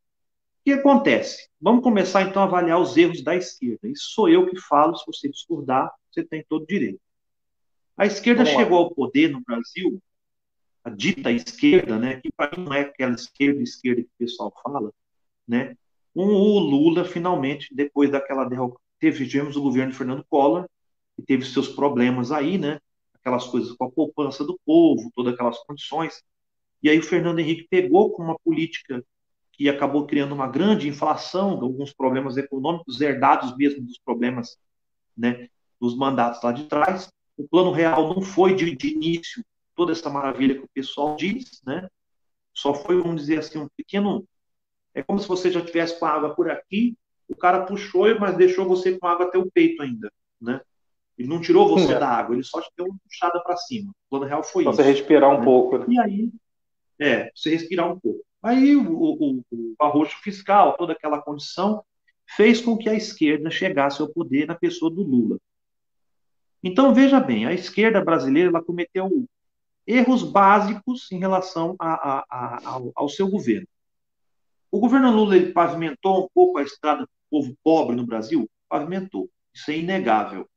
que 0.64 0.72
acontece? 0.72 1.48
Vamos 1.60 1.82
começar 1.82 2.22
então 2.22 2.42
a 2.42 2.46
avaliar 2.46 2.80
os 2.80 2.96
erros 2.96 3.22
da 3.22 3.36
esquerda. 3.36 3.88
Isso 3.88 4.10
sou 4.10 4.28
eu 4.28 4.48
que 4.48 4.58
falo, 4.60 4.96
se 4.96 5.04
você 5.06 5.28
discordar, 5.28 5.92
você 6.10 6.24
tem 6.24 6.44
todo 6.48 6.66
direito. 6.66 7.00
A 7.96 8.06
esquerda 8.06 8.44
chegou 8.44 8.78
ao 8.78 8.90
poder 8.90 9.30
no 9.30 9.40
Brasil, 9.42 10.02
a 10.82 10.90
dita 10.90 11.30
esquerda, 11.30 11.98
né, 11.98 12.20
que 12.20 12.32
para 12.32 12.56
mim 12.56 12.64
não 12.64 12.74
é 12.74 12.80
aquela 12.80 13.14
esquerda 13.14 13.62
esquerda 13.62 14.02
que 14.02 14.08
o 14.08 14.18
pessoal 14.18 14.52
fala, 14.62 14.92
né, 15.46 15.76
o 16.14 16.58
Lula 16.58 17.04
finalmente, 17.04 17.72
depois 17.74 18.10
daquela 18.10 18.44
derrota, 19.10 19.30
tivemos 19.30 19.56
o 19.56 19.62
governo 19.62 19.92
de 19.92 19.98
Fernando 19.98 20.24
Collor, 20.28 20.66
que 21.16 21.22
teve 21.22 21.44
seus 21.44 21.68
problemas 21.68 22.32
aí, 22.32 22.58
né, 22.58 22.78
aquelas 23.14 23.46
coisas 23.46 23.72
com 23.72 23.84
a 23.84 23.90
poupança 23.90 24.44
do 24.44 24.58
povo, 24.64 25.10
todas 25.14 25.34
aquelas 25.34 25.58
condições, 25.64 26.22
e 26.82 26.90
aí 26.90 26.98
o 26.98 27.02
Fernando 27.02 27.38
Henrique 27.38 27.68
pegou 27.70 28.10
com 28.10 28.22
uma 28.22 28.38
política 28.40 29.04
que 29.52 29.68
acabou 29.68 30.06
criando 30.06 30.34
uma 30.34 30.48
grande 30.48 30.88
inflação, 30.88 31.50
alguns 31.50 31.92
problemas 31.92 32.36
econômicos 32.36 33.00
herdados 33.00 33.56
mesmo 33.56 33.82
dos 33.82 33.98
problemas 33.98 34.58
né, 35.16 35.48
dos 35.80 35.96
mandatos 35.96 36.42
lá 36.42 36.52
de 36.52 36.64
trás. 36.64 37.12
O 37.36 37.46
plano 37.46 37.70
real 37.70 38.14
não 38.14 38.22
foi 38.22 38.54
de, 38.54 38.74
de 38.74 38.88
início 38.88 39.44
toda 39.74 39.92
essa 39.92 40.10
maravilha 40.10 40.56
que 40.56 40.64
o 40.64 40.70
pessoal 40.74 41.16
diz, 41.16 41.60
né? 41.64 41.88
Só 42.52 42.74
foi, 42.74 43.00
vamos 43.00 43.22
dizer 43.22 43.38
assim, 43.38 43.58
um 43.58 43.68
pequeno. 43.76 44.26
É 44.94 45.02
como 45.02 45.18
se 45.18 45.28
você 45.28 45.50
já 45.50 45.64
tivesse 45.64 45.98
com 45.98 46.06
a 46.06 46.10
água 46.10 46.34
por 46.34 46.50
aqui, 46.50 46.96
o 47.28 47.36
cara 47.36 47.64
puxou, 47.64 48.18
mas 48.18 48.36
deixou 48.36 48.66
você 48.66 48.98
com 48.98 49.06
água 49.06 49.26
até 49.26 49.38
o 49.38 49.50
peito 49.50 49.82
ainda, 49.82 50.10
né? 50.40 50.60
Ele 51.18 51.28
não 51.28 51.40
tirou 51.40 51.68
você 51.68 51.92
é. 51.92 51.98
da 51.98 52.08
água, 52.08 52.34
ele 52.34 52.42
só 52.42 52.60
te 52.60 52.70
deu 52.76 52.86
uma 52.86 52.96
puxada 53.04 53.40
para 53.42 53.56
cima. 53.56 53.90
O 53.90 54.10
plano 54.10 54.24
real 54.26 54.42
foi 54.42 54.64
pra 54.64 54.72
isso. 54.72 54.82
Você 54.82 54.88
respirar 54.88 55.30
um 55.30 55.38
né? 55.38 55.44
pouco. 55.44 55.78
Né? 55.78 55.86
E 55.88 55.98
aí, 55.98 56.30
é, 56.98 57.30
você 57.34 57.50
respirar 57.50 57.90
um 57.90 57.98
pouco. 57.98 58.20
Aí 58.42 58.74
o, 58.74 58.90
o, 58.90 59.44
o 59.50 59.74
arroxo 59.80 60.16
fiscal, 60.22 60.76
toda 60.76 60.92
aquela 60.92 61.20
condição, 61.20 61.84
fez 62.36 62.60
com 62.60 62.76
que 62.76 62.88
a 62.88 62.94
esquerda 62.94 63.50
chegasse 63.50 64.00
ao 64.00 64.08
poder 64.08 64.46
na 64.46 64.54
pessoa 64.54 64.90
do 64.90 65.02
Lula. 65.02 65.38
Então, 66.62 66.94
veja 66.94 67.20
bem, 67.20 67.46
a 67.46 67.52
esquerda 67.52 68.02
brasileira 68.02 68.48
ela 68.48 68.62
cometeu 68.62 69.26
erros 69.86 70.22
básicos 70.22 71.10
em 71.10 71.18
relação 71.18 71.74
a, 71.78 71.92
a, 71.92 72.24
a, 72.30 72.68
ao, 72.68 72.92
ao, 72.94 73.08
seu 73.08 73.28
governo. 73.28 73.66
O 74.72 74.80
governo 74.80 75.10
Lula 75.14 75.36
ele 75.36 75.52
pavimentou 75.52 76.24
um 76.24 76.28
pouco 76.34 76.58
a 76.58 76.62
estrada 76.62 77.02
do 77.02 77.08
povo 77.30 77.54
pobre 77.62 77.94
no 77.94 78.06
Brasil? 78.06 78.48
Pavimentou. 78.70 79.28
Isso 79.54 79.70
é 79.70 79.76
inegável. 79.76 80.48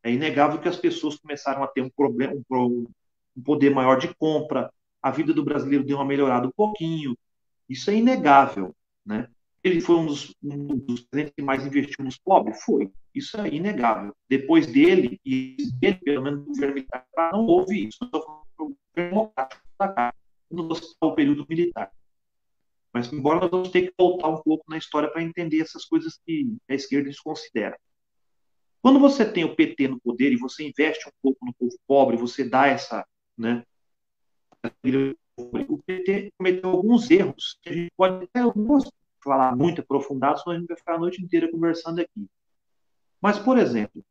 É 0.00 0.12
inegável 0.12 0.60
que 0.60 0.68
as 0.68 0.76
pessoas 0.76 1.16
começaram 1.16 1.64
a 1.64 1.66
ter 1.66 1.80
um, 1.80 1.90
problema, 1.90 2.34
um, 2.52 2.86
um 3.36 3.42
poder 3.42 3.70
maior 3.70 3.98
de 3.98 4.14
compra, 4.14 4.72
a 5.02 5.10
vida 5.10 5.34
do 5.34 5.44
brasileiro 5.44 5.84
deu 5.84 5.96
uma 5.96 6.04
melhorada 6.04 6.46
um 6.46 6.52
pouquinho. 6.52 7.18
Isso 7.68 7.90
é 7.90 7.96
inegável, 7.96 8.72
né? 9.04 9.28
Ele 9.64 9.80
foi 9.80 9.96
um 9.96 10.06
dos, 10.06 10.32
um 10.40 10.66
dos 10.76 11.00
presidentes 11.00 11.34
que 11.34 11.42
mais 11.42 11.66
investiu 11.66 12.04
nos 12.04 12.16
pobres? 12.16 12.62
Foi. 12.62 12.92
Isso 13.12 13.36
é 13.40 13.48
inegável. 13.48 14.14
Depois 14.28 14.68
dele, 14.68 15.18
e 15.24 15.56
dele, 15.80 15.98
pelo 16.04 16.22
menos 16.22 16.40
no 16.40 16.46
governo 16.46 16.74
militar, 16.74 17.06
não 17.32 17.44
houve 17.46 17.88
isso. 17.88 18.04
Estou 18.04 18.22
falando 18.22 18.44
do 18.56 18.76
governo 18.94 19.10
democrático 19.10 19.62
da 19.80 19.88
cá, 19.88 20.14
no 20.50 21.14
período 21.16 21.44
militar. 21.48 21.90
Mas, 22.94 23.12
embora 23.12 23.40
nós 23.40 23.50
vamos 23.50 23.70
ter 23.70 23.88
que 23.88 23.94
voltar 23.98 24.28
um 24.28 24.40
pouco 24.40 24.64
na 24.68 24.78
história 24.78 25.10
para 25.10 25.20
entender 25.20 25.60
essas 25.60 25.84
coisas 25.84 26.16
que 26.24 26.56
a 26.70 26.74
esquerda 26.74 27.10
desconsidera. 27.10 27.76
Quando 28.80 29.00
você 29.00 29.24
tem 29.24 29.44
o 29.44 29.56
PT 29.56 29.88
no 29.88 30.00
poder 30.00 30.32
e 30.32 30.36
você 30.36 30.68
investe 30.68 31.08
um 31.08 31.12
pouco 31.20 31.44
no 31.44 31.52
povo 31.54 31.76
pobre, 31.88 32.16
você 32.16 32.48
dá 32.48 32.68
essa, 32.68 33.04
né, 33.36 33.64
o 35.36 35.78
PT 35.78 36.32
cometeu 36.38 36.70
alguns 36.70 37.10
erros, 37.10 37.58
que 37.60 37.70
a 37.70 37.72
gente 37.72 37.90
pode 37.96 38.26
até 38.26 38.40
alguns 38.40 38.88
falar 39.24 39.56
muito 39.56 39.80
aprofundado, 39.80 40.38
senão 40.38 40.54
a 40.54 40.58
gente 40.60 40.68
vai 40.68 40.76
ficar 40.76 40.94
a 40.94 40.98
noite 40.98 41.20
inteira 41.20 41.50
conversando 41.50 42.00
aqui. 42.00 42.28
Mas, 43.20 43.40
por 43.40 43.58
exemplo, 43.58 44.04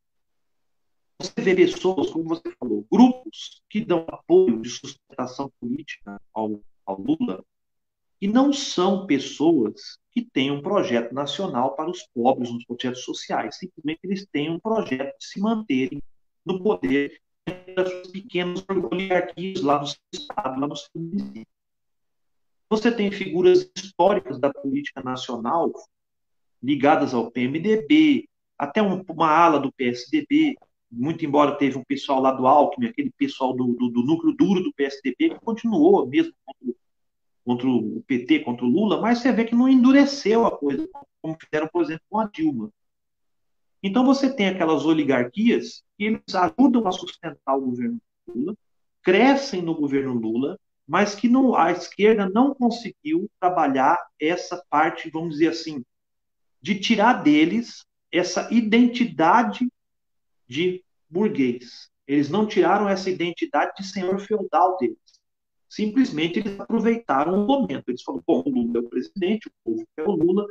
você 1.21 1.41
vê 1.41 1.55
pessoas, 1.55 2.09
como 2.09 2.25
você 2.25 2.51
falou, 2.59 2.85
grupos 2.91 3.61
que 3.69 3.85
dão 3.85 4.05
apoio 4.09 4.59
de 4.59 4.69
sustentação 4.69 5.49
política 5.61 6.19
ao, 6.33 6.59
ao 6.85 6.99
Lula, 6.99 7.45
e 8.23 8.27
não 8.27 8.53
são 8.53 9.05
pessoas 9.05 9.99
que 10.09 10.21
têm 10.21 10.49
um 10.49 10.61
projeto 10.61 11.13
nacional 11.13 11.75
para 11.75 11.89
os 11.89 12.07
pobres, 12.15 12.53
nos 12.53 12.63
projetos 12.63 13.03
sociais. 13.03 13.57
Simplesmente 13.57 13.99
eles 14.01 14.25
têm 14.31 14.49
um 14.49 14.57
projeto 14.57 15.17
de 15.19 15.25
se 15.25 15.41
manterem 15.41 16.01
no 16.45 16.63
poder 16.63 17.19
das 17.75 18.07
pequenas 18.13 18.63
oligarquias 18.69 19.61
lá 19.61 19.81
no 19.81 19.87
Estado, 20.13 20.57
lá 20.57 20.67
no 20.67 20.75
município. 20.95 21.45
Você 22.69 22.93
tem 22.93 23.11
figuras 23.11 23.69
históricas 23.75 24.39
da 24.39 24.53
política 24.53 25.03
nacional 25.03 25.69
ligadas 26.61 27.13
ao 27.13 27.29
PMDB, 27.29 28.29
até 28.57 28.81
uma 28.81 29.27
ala 29.27 29.59
do 29.59 29.69
PSDB, 29.73 30.55
muito 30.89 31.25
embora 31.25 31.57
teve 31.57 31.77
um 31.77 31.83
pessoal 31.83 32.21
lá 32.21 32.31
do 32.31 32.47
Alckmin, 32.47 32.87
aquele 32.87 33.11
pessoal 33.17 33.53
do, 33.53 33.73
do, 33.73 33.89
do 33.89 34.01
núcleo 34.01 34.33
duro 34.33 34.63
do 34.63 34.73
PSDB, 34.73 35.31
que 35.31 35.39
continuou 35.41 36.07
mesmo 36.07 36.33
contra, 37.43 37.67
o 37.67 38.03
PT, 38.07 38.39
contra 38.39 38.65
o 38.65 38.69
Lula, 38.69 39.01
mas 39.01 39.19
você 39.19 39.31
vê 39.31 39.45
que 39.45 39.55
não 39.55 39.67
endureceu 39.67 40.45
a 40.45 40.57
coisa, 40.57 40.87
como 41.21 41.37
fizeram, 41.39 41.67
por 41.67 41.83
exemplo, 41.83 42.03
com 42.09 42.19
a 42.19 42.27
Dilma. 42.27 42.71
Então 43.81 44.05
você 44.05 44.33
tem 44.33 44.47
aquelas 44.47 44.85
oligarquias 44.85 45.83
que 45.97 46.05
eles 46.05 46.35
ajudam 46.35 46.87
a 46.87 46.91
sustentar 46.91 47.55
o 47.55 47.61
governo 47.61 47.99
Lula, 48.27 48.55
crescem 49.01 49.61
no 49.61 49.75
governo 49.75 50.13
Lula, 50.13 50.57
mas 50.87 51.15
que 51.15 51.27
não, 51.27 51.55
a 51.55 51.71
esquerda 51.71 52.29
não 52.29 52.53
conseguiu 52.53 53.29
trabalhar 53.39 53.97
essa 54.19 54.63
parte, 54.69 55.09
vamos 55.09 55.31
dizer 55.31 55.49
assim, 55.49 55.83
de 56.61 56.79
tirar 56.79 57.23
deles 57.23 57.85
essa 58.11 58.47
identidade 58.53 59.67
de 60.47 60.83
burguês. 61.09 61.89
Eles 62.07 62.29
não 62.29 62.47
tiraram 62.47 62.87
essa 62.87 63.09
identidade 63.09 63.73
de 63.77 63.87
senhor 63.87 64.19
feudal 64.19 64.77
deles. 64.77 64.97
Simplesmente 65.73 66.39
eles 66.39 66.59
aproveitaram 66.59 67.33
o 67.33 67.47
momento. 67.47 67.89
Eles 67.89 68.03
falaram: 68.03 68.23
bom, 68.27 68.43
o 68.45 68.49
Lula 68.49 68.77
é 68.77 68.81
o 68.81 68.89
presidente, 68.89 69.47
o 69.47 69.51
povo 69.63 69.87
quer 69.95 70.07
o 70.07 70.11
Lula, 70.11 70.45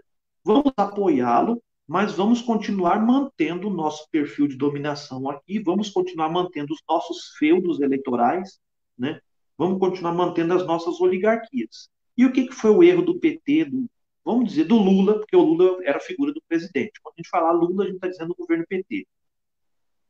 vamos 0.44 0.73
apoiá-lo 0.77 1.62
mas 1.86 2.15
vamos 2.15 2.40
continuar 2.40 3.05
mantendo 3.05 3.69
o 3.69 3.70
nosso 3.70 4.09
perfil 4.11 4.47
de 4.47 4.57
dominação 4.57 5.28
aqui, 5.28 5.59
vamos 5.59 5.90
continuar 5.90 6.31
mantendo 6.31 6.73
os 6.73 6.81
nossos 6.89 7.35
feudos 7.36 7.81
eleitorais, 7.81 8.59
né? 8.97 9.20
vamos 9.59 9.78
continuar 9.78 10.15
mantendo 10.15 10.55
as 10.55 10.66
nossas 10.66 10.99
oligarquias. 11.01 11.90
E 12.16 12.24
o 12.24 12.32
que, 12.32 12.47
que 12.47 12.55
foi 12.55 12.70
o 12.70 12.82
erro 12.82 13.03
do 13.03 13.19
PT, 13.19 13.66
do, 13.66 13.90
vamos 14.24 14.49
dizer, 14.49 14.65
do 14.65 14.77
Lula, 14.77 15.19
porque 15.19 15.36
o 15.36 15.43
Lula 15.43 15.85
era 15.85 15.99
a 15.99 16.01
figura 16.01 16.32
do 16.32 16.43
presidente. 16.49 17.01
Quando 17.03 17.15
a 17.15 17.20
gente 17.20 17.28
falar 17.28 17.53
Lula, 17.53 17.85
a 17.85 17.86
gente 17.86 17.97
está 17.97 18.09
dizendo 18.09 18.32
o 18.32 18.36
governo 18.36 18.65
PT. 18.66 19.07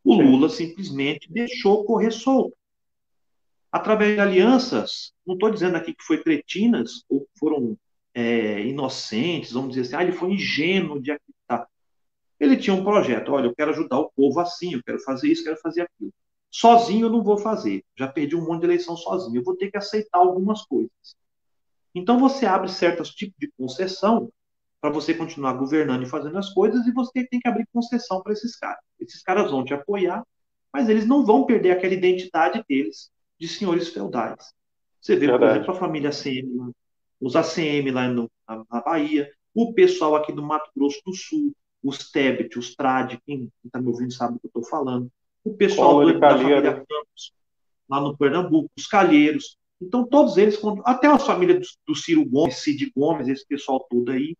O 0.05 0.15
Lula 0.15 0.49
simplesmente 0.49 1.33
deixou 1.33 1.85
correr 1.85 2.13
solto. 2.13 2.57
Através 3.73 4.15
de 4.15 4.21
alianças, 4.21 5.13
não 5.27 5.35
estou 5.35 5.51
dizendo 5.51 5.77
aqui 5.77 5.95
que 5.95 6.05
foi 6.05 6.23
cretinas 6.23 7.05
ou 7.09 7.27
foram 7.39 7.77
é, 8.15 8.61
inocentes, 8.61 9.53
vamos 9.53 9.71
dizer 9.71 9.81
assim, 9.81 9.97
ah, 9.97 10.03
ele 10.03 10.13
foi 10.13 10.33
ingênuo 10.33 11.01
de 11.01 11.11
ele 12.43 12.57
tinha 12.57 12.75
um 12.75 12.83
projeto, 12.83 13.31
olha, 13.31 13.47
eu 13.47 13.55
quero 13.55 13.71
ajudar 13.71 14.01
o 14.01 14.11
povo 14.11 14.41
assim, 14.41 14.75
eu 14.75 14.83
quero 14.83 14.99
fazer 14.99 15.29
isso, 15.29 15.45
quero 15.45 15.57
fazer 15.59 15.83
aquilo. 15.83 16.13
Sozinho 16.51 17.07
eu 17.07 17.11
não 17.11 17.23
vou 17.23 17.39
fazer, 17.39 17.85
já 17.97 18.09
perdi 18.09 18.35
um 18.35 18.45
monte 18.45 18.63
de 18.63 18.67
eleição 18.67 18.97
sozinho, 18.97 19.39
eu 19.39 19.45
vou 19.45 19.57
ter 19.57 19.71
que 19.71 19.79
aceitar 19.79 20.19
algumas 20.19 20.63
coisas. 20.67 20.91
Então 21.95 22.19
você 22.19 22.45
abre 22.45 22.69
certos 22.69 23.11
tipos 23.11 23.37
de 23.39 23.49
concessão 23.57 24.29
para 24.81 24.91
você 24.91 25.15
continuar 25.15 25.53
governando 25.53 26.03
e 26.03 26.09
fazendo 26.09 26.37
as 26.37 26.53
coisas, 26.53 26.85
e 26.85 26.93
você 26.93 27.25
tem 27.29 27.39
que 27.39 27.47
abrir 27.47 27.65
concessão 27.73 28.21
para 28.21 28.33
esses 28.33 28.57
caras. 28.57 28.83
Esses 28.99 29.23
caras 29.23 29.49
vão 29.49 29.65
te 29.65 29.73
apoiar, 29.73 30.27
mas 30.73 30.89
eles 30.89 31.07
não 31.07 31.25
vão 31.25 31.47
perder 31.47 31.71
aquela 31.71 31.95
identidade 31.95 32.65
deles 32.69 33.12
de 33.43 33.49
senhores 33.49 33.89
feudais. 33.89 34.55
Você 35.01 35.17
vê, 35.17 35.27
Verdade. 35.27 35.41
por 35.41 35.51
exemplo, 35.57 35.75
a 35.75 35.79
família 35.79 36.11
ACM, 36.11 36.73
os 37.21 37.35
ACM 37.35 37.91
lá 37.91 38.07
no, 38.07 38.31
na, 38.49 38.65
na 38.71 38.81
Bahia, 38.81 39.29
o 39.53 39.75
pessoal 39.75 40.15
aqui 40.15 40.33
do 40.33 40.45
Mato 40.45 40.71
Grosso 40.77 41.03
do 41.05 41.13
Sul, 41.13 41.53
os 41.83 42.13
Tebet, 42.13 42.57
os 42.57 42.77
Trad, 42.77 43.19
quem 43.27 43.51
está 43.65 43.81
me 43.81 43.89
ouvindo 43.89 44.13
sabe 44.13 44.35
do 44.35 44.39
que 44.39 44.47
eu 44.47 44.61
estou 44.61 44.65
falando, 44.65 45.11
o 45.43 45.55
pessoal 45.55 46.05
do, 46.05 46.21
da 46.21 46.39
família 46.39 46.73
Campos, 46.73 47.33
lá 47.89 48.01
no 48.01 48.17
Pernambuco, 48.17 48.71
os 48.79 48.87
Calheiros. 48.87 49.59
Então, 49.81 50.07
todos 50.07 50.37
eles, 50.37 50.57
até 50.85 51.09
a 51.09 51.19
família 51.19 51.59
do, 51.59 51.67
do 51.85 51.97
Ciro 51.97 52.25
Gomes, 52.25 52.59
Cid 52.59 52.93
Gomes, 52.97 53.27
esse 53.27 53.45
pessoal 53.45 53.85
todo 53.91 54.13
aí, 54.13 54.37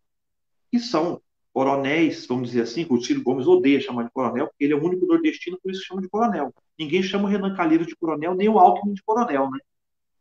que 0.71 0.79
são 0.79 1.21
coronéis, 1.53 2.25
vamos 2.25 2.49
dizer 2.49 2.63
assim, 2.63 2.83
que 2.83 2.93
o 2.93 3.01
Ciro 3.01 3.21
Gomes 3.21 3.45
odeia 3.45 3.79
chamar 3.79 4.05
de 4.05 4.11
coronel, 4.11 4.47
porque 4.47 4.63
ele 4.63 4.73
é 4.73 4.75
o 4.75 4.83
único 4.83 5.05
nordestino, 5.05 5.59
por 5.61 5.71
isso 5.71 5.85
chama 5.85 6.01
de 6.01 6.09
coronel. 6.09 6.53
Ninguém 6.77 7.03
chama 7.03 7.25
o 7.25 7.27
Renan 7.27 7.55
Calheiros 7.55 7.87
de 7.87 7.95
coronel, 7.95 8.33
nem 8.33 8.49
o 8.49 8.57
Alckmin 8.57 8.93
de 8.93 9.03
coronel, 9.03 9.49
né? 9.51 9.59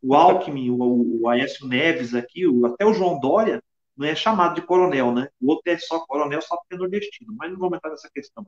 O 0.02 0.14
Alckmin, 0.14 0.70
o, 0.70 1.22
o 1.22 1.28
Aécio 1.28 1.66
Neves 1.66 2.14
aqui, 2.14 2.46
o, 2.46 2.66
até 2.66 2.84
o 2.84 2.92
João 2.92 3.18
Dória, 3.18 3.62
não 3.96 4.06
é 4.06 4.14
chamado 4.14 4.56
de 4.56 4.62
coronel, 4.62 5.12
né? 5.12 5.28
O 5.40 5.50
outro 5.50 5.72
é 5.72 5.78
só 5.78 6.00
coronel 6.00 6.42
só 6.42 6.56
porque 6.56 6.74
é 6.74 6.78
nordestino, 6.78 7.34
mas 7.36 7.50
não 7.50 7.58
vamos 7.58 7.76
entrar 7.76 7.90
nessa 7.90 8.10
questão. 8.12 8.46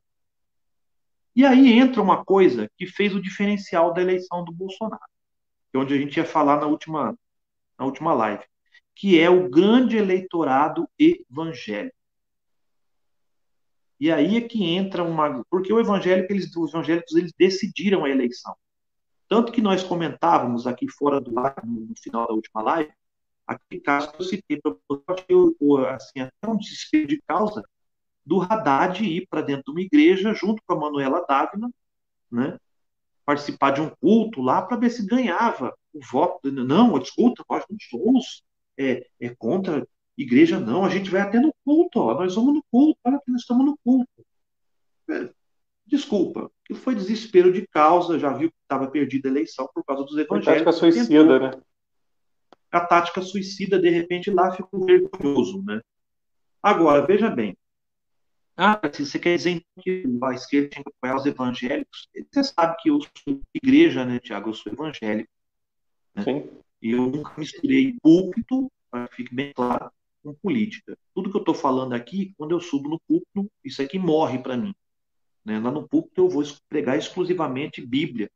E 1.34 1.44
aí 1.44 1.72
entra 1.72 2.02
uma 2.02 2.24
coisa 2.24 2.70
que 2.76 2.86
fez 2.86 3.14
o 3.14 3.22
diferencial 3.22 3.92
da 3.94 4.02
eleição 4.02 4.44
do 4.44 4.52
Bolsonaro, 4.52 5.02
que 5.70 5.76
é 5.76 5.80
onde 5.80 5.94
a 5.94 5.98
gente 5.98 6.16
ia 6.16 6.24
falar 6.24 6.60
na 6.60 6.66
última, 6.66 7.16
na 7.78 7.84
última 7.84 8.12
live, 8.12 8.44
que 8.94 9.18
é 9.18 9.28
o 9.28 9.48
grande 9.48 9.96
eleitorado 9.96 10.88
evangélico. 10.98 11.93
E 13.98 14.10
aí 14.10 14.36
é 14.36 14.40
que 14.40 14.64
entra 14.64 15.02
uma. 15.04 15.44
Porque 15.50 15.72
o 15.72 15.80
evangélico, 15.80 16.32
eles, 16.32 16.54
os 16.56 16.72
evangélicos 16.72 17.14
eles 17.14 17.32
decidiram 17.38 18.04
a 18.04 18.10
eleição. 18.10 18.54
Tanto 19.28 19.52
que 19.52 19.62
nós 19.62 19.82
comentávamos 19.82 20.66
aqui 20.66 20.88
fora 20.88 21.20
do 21.20 21.38
ar, 21.38 21.56
no 21.64 21.94
final 21.96 22.26
da 22.26 22.34
última 22.34 22.62
live, 22.62 22.92
aquele 23.46 23.80
caso 23.80 24.12
que 24.12 24.20
eu 24.20 24.24
citei 24.24 24.60
assim, 25.94 26.20
até 26.20 26.48
um 26.48 26.56
desespero 26.56 27.06
de 27.06 27.22
causa 27.26 27.62
do 28.24 28.40
Haddad 28.40 29.04
ir 29.04 29.26
para 29.28 29.42
dentro 29.42 29.64
de 29.64 29.70
uma 29.72 29.80
igreja 29.80 30.32
junto 30.34 30.62
com 30.66 30.74
a 30.74 30.78
Manuela 30.78 31.24
Dávila, 31.28 31.68
né, 32.30 32.58
participar 33.24 33.70
de 33.72 33.80
um 33.80 33.90
culto 34.00 34.40
lá 34.40 34.62
para 34.62 34.76
ver 34.76 34.90
se 34.90 35.06
ganhava 35.06 35.74
o 35.92 36.00
voto. 36.00 36.50
Não, 36.50 36.96
escuta, 36.98 37.44
nós 37.48 37.64
não 37.68 37.76
somos 37.90 38.42
é, 38.78 39.06
é 39.20 39.34
contra 39.34 39.86
igreja, 40.16 40.60
não, 40.60 40.84
a 40.84 40.88
gente 40.88 41.10
vai 41.10 41.20
até 41.20 41.38
no 41.40 41.54
culto, 41.64 42.00
ó, 42.00 42.14
nós 42.14 42.34
vamos 42.34 42.54
no 42.54 42.64
culto, 42.70 42.98
olha 43.04 43.20
que 43.24 43.30
nós 43.30 43.40
estamos 43.40 43.66
no 43.66 43.78
culto. 43.84 44.26
É, 45.10 45.28
desculpa, 45.86 46.50
que 46.64 46.74
foi 46.74 46.94
desespero 46.94 47.52
de 47.52 47.66
causa, 47.66 48.18
já 48.18 48.32
viu 48.32 48.50
que 48.50 48.56
estava 48.62 48.86
perdida 48.90 49.28
a 49.28 49.32
eleição 49.32 49.68
por 49.74 49.84
causa 49.84 50.04
dos 50.04 50.16
evangélicos. 50.16 50.78
Foi 50.78 50.92
suicida, 50.92 51.38
né? 51.38 51.60
a 52.74 52.80
tática 52.80 53.22
suicida, 53.22 53.78
de 53.78 53.88
repente, 53.88 54.30
lá 54.30 54.50
ficou 54.50 54.84
vergonhoso, 54.84 55.62
né? 55.62 55.80
Agora, 56.62 57.06
veja 57.06 57.30
bem. 57.30 57.56
Ah, 58.56 58.80
se 58.92 59.04
você 59.04 59.18
quer 59.18 59.36
dizer 59.36 59.62
que 59.80 60.04
a 60.22 60.32
esquerda 60.32 60.70
tem 60.70 60.82
que 60.82 60.88
apoiar 60.88 61.16
os 61.16 61.26
evangélicos, 61.26 62.08
você 62.32 62.44
sabe 62.44 62.76
que 62.80 62.90
eu 62.90 63.00
sou 63.00 63.40
igreja, 63.54 64.04
né, 64.04 64.18
Tiago? 64.18 64.50
Eu 64.50 64.54
sou 64.54 64.72
evangélico. 64.72 65.30
Né? 66.14 66.22
Sim. 66.22 66.50
E 66.80 66.92
eu 66.92 67.06
nunca 67.06 67.32
misturei 67.36 67.96
púlpito, 68.00 68.70
para 68.90 69.08
que 69.08 69.16
fique 69.16 69.34
bem 69.34 69.52
claro, 69.52 69.90
com 70.24 70.34
política. 70.34 70.96
Tudo 71.14 71.30
que 71.30 71.36
eu 71.36 71.40
estou 71.40 71.54
falando 71.54 71.92
aqui, 71.92 72.34
quando 72.36 72.52
eu 72.52 72.60
subo 72.60 72.88
no 72.88 73.00
púlpito, 73.00 73.50
isso 73.62 73.82
aqui 73.82 73.98
morre 73.98 74.38
para 74.38 74.56
mim. 74.56 74.74
Né? 75.44 75.60
Lá 75.60 75.70
no 75.70 75.86
púlpito 75.86 76.22
eu 76.22 76.28
vou 76.28 76.42
pregar 76.68 76.98
exclusivamente 76.98 77.84
Bíblia, 77.84 78.30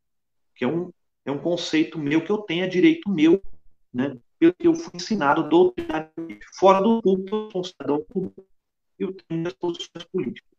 que 0.55 0.65
é 0.65 0.69
um, 0.69 0.93
é 1.24 1.32
um 1.32 1.39
conceito 1.39 1.98
meu 1.98 2.23
que 2.23 2.31
eu 2.31 2.39
tenho, 2.39 2.65
é 2.65 2.69
direito 2.69 3.10
meu, 3.10 3.43
né? 3.93 4.16
pelo 4.39 4.55
que 4.55 4.69
eu 4.69 4.74
fui 4.74 4.93
ensinado 4.94 5.48
doutrinariamente. 5.48 6.47
Fora 6.55 6.81
do 6.81 7.01
público, 7.01 7.35
eu 7.35 7.51
sou 7.51 7.60
um 7.62 7.65
cidadão 7.65 8.06
e 8.98 9.02
eu 9.02 9.12
tenho 9.12 9.40
minhas 9.40 9.55
posições 9.55 10.05
políticas. 10.12 10.51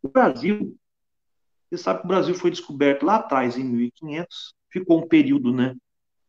O 0.00 0.08
Brasil, 0.08 0.76
você 1.68 1.78
sabe 1.78 2.00
que 2.00 2.04
o 2.06 2.08
Brasil 2.08 2.34
foi 2.34 2.50
descoberto 2.50 3.04
lá 3.04 3.16
atrás, 3.16 3.56
em 3.56 3.64
1500, 3.64 4.54
ficou 4.70 5.02
um 5.02 5.08
período 5.08 5.52
né, 5.52 5.74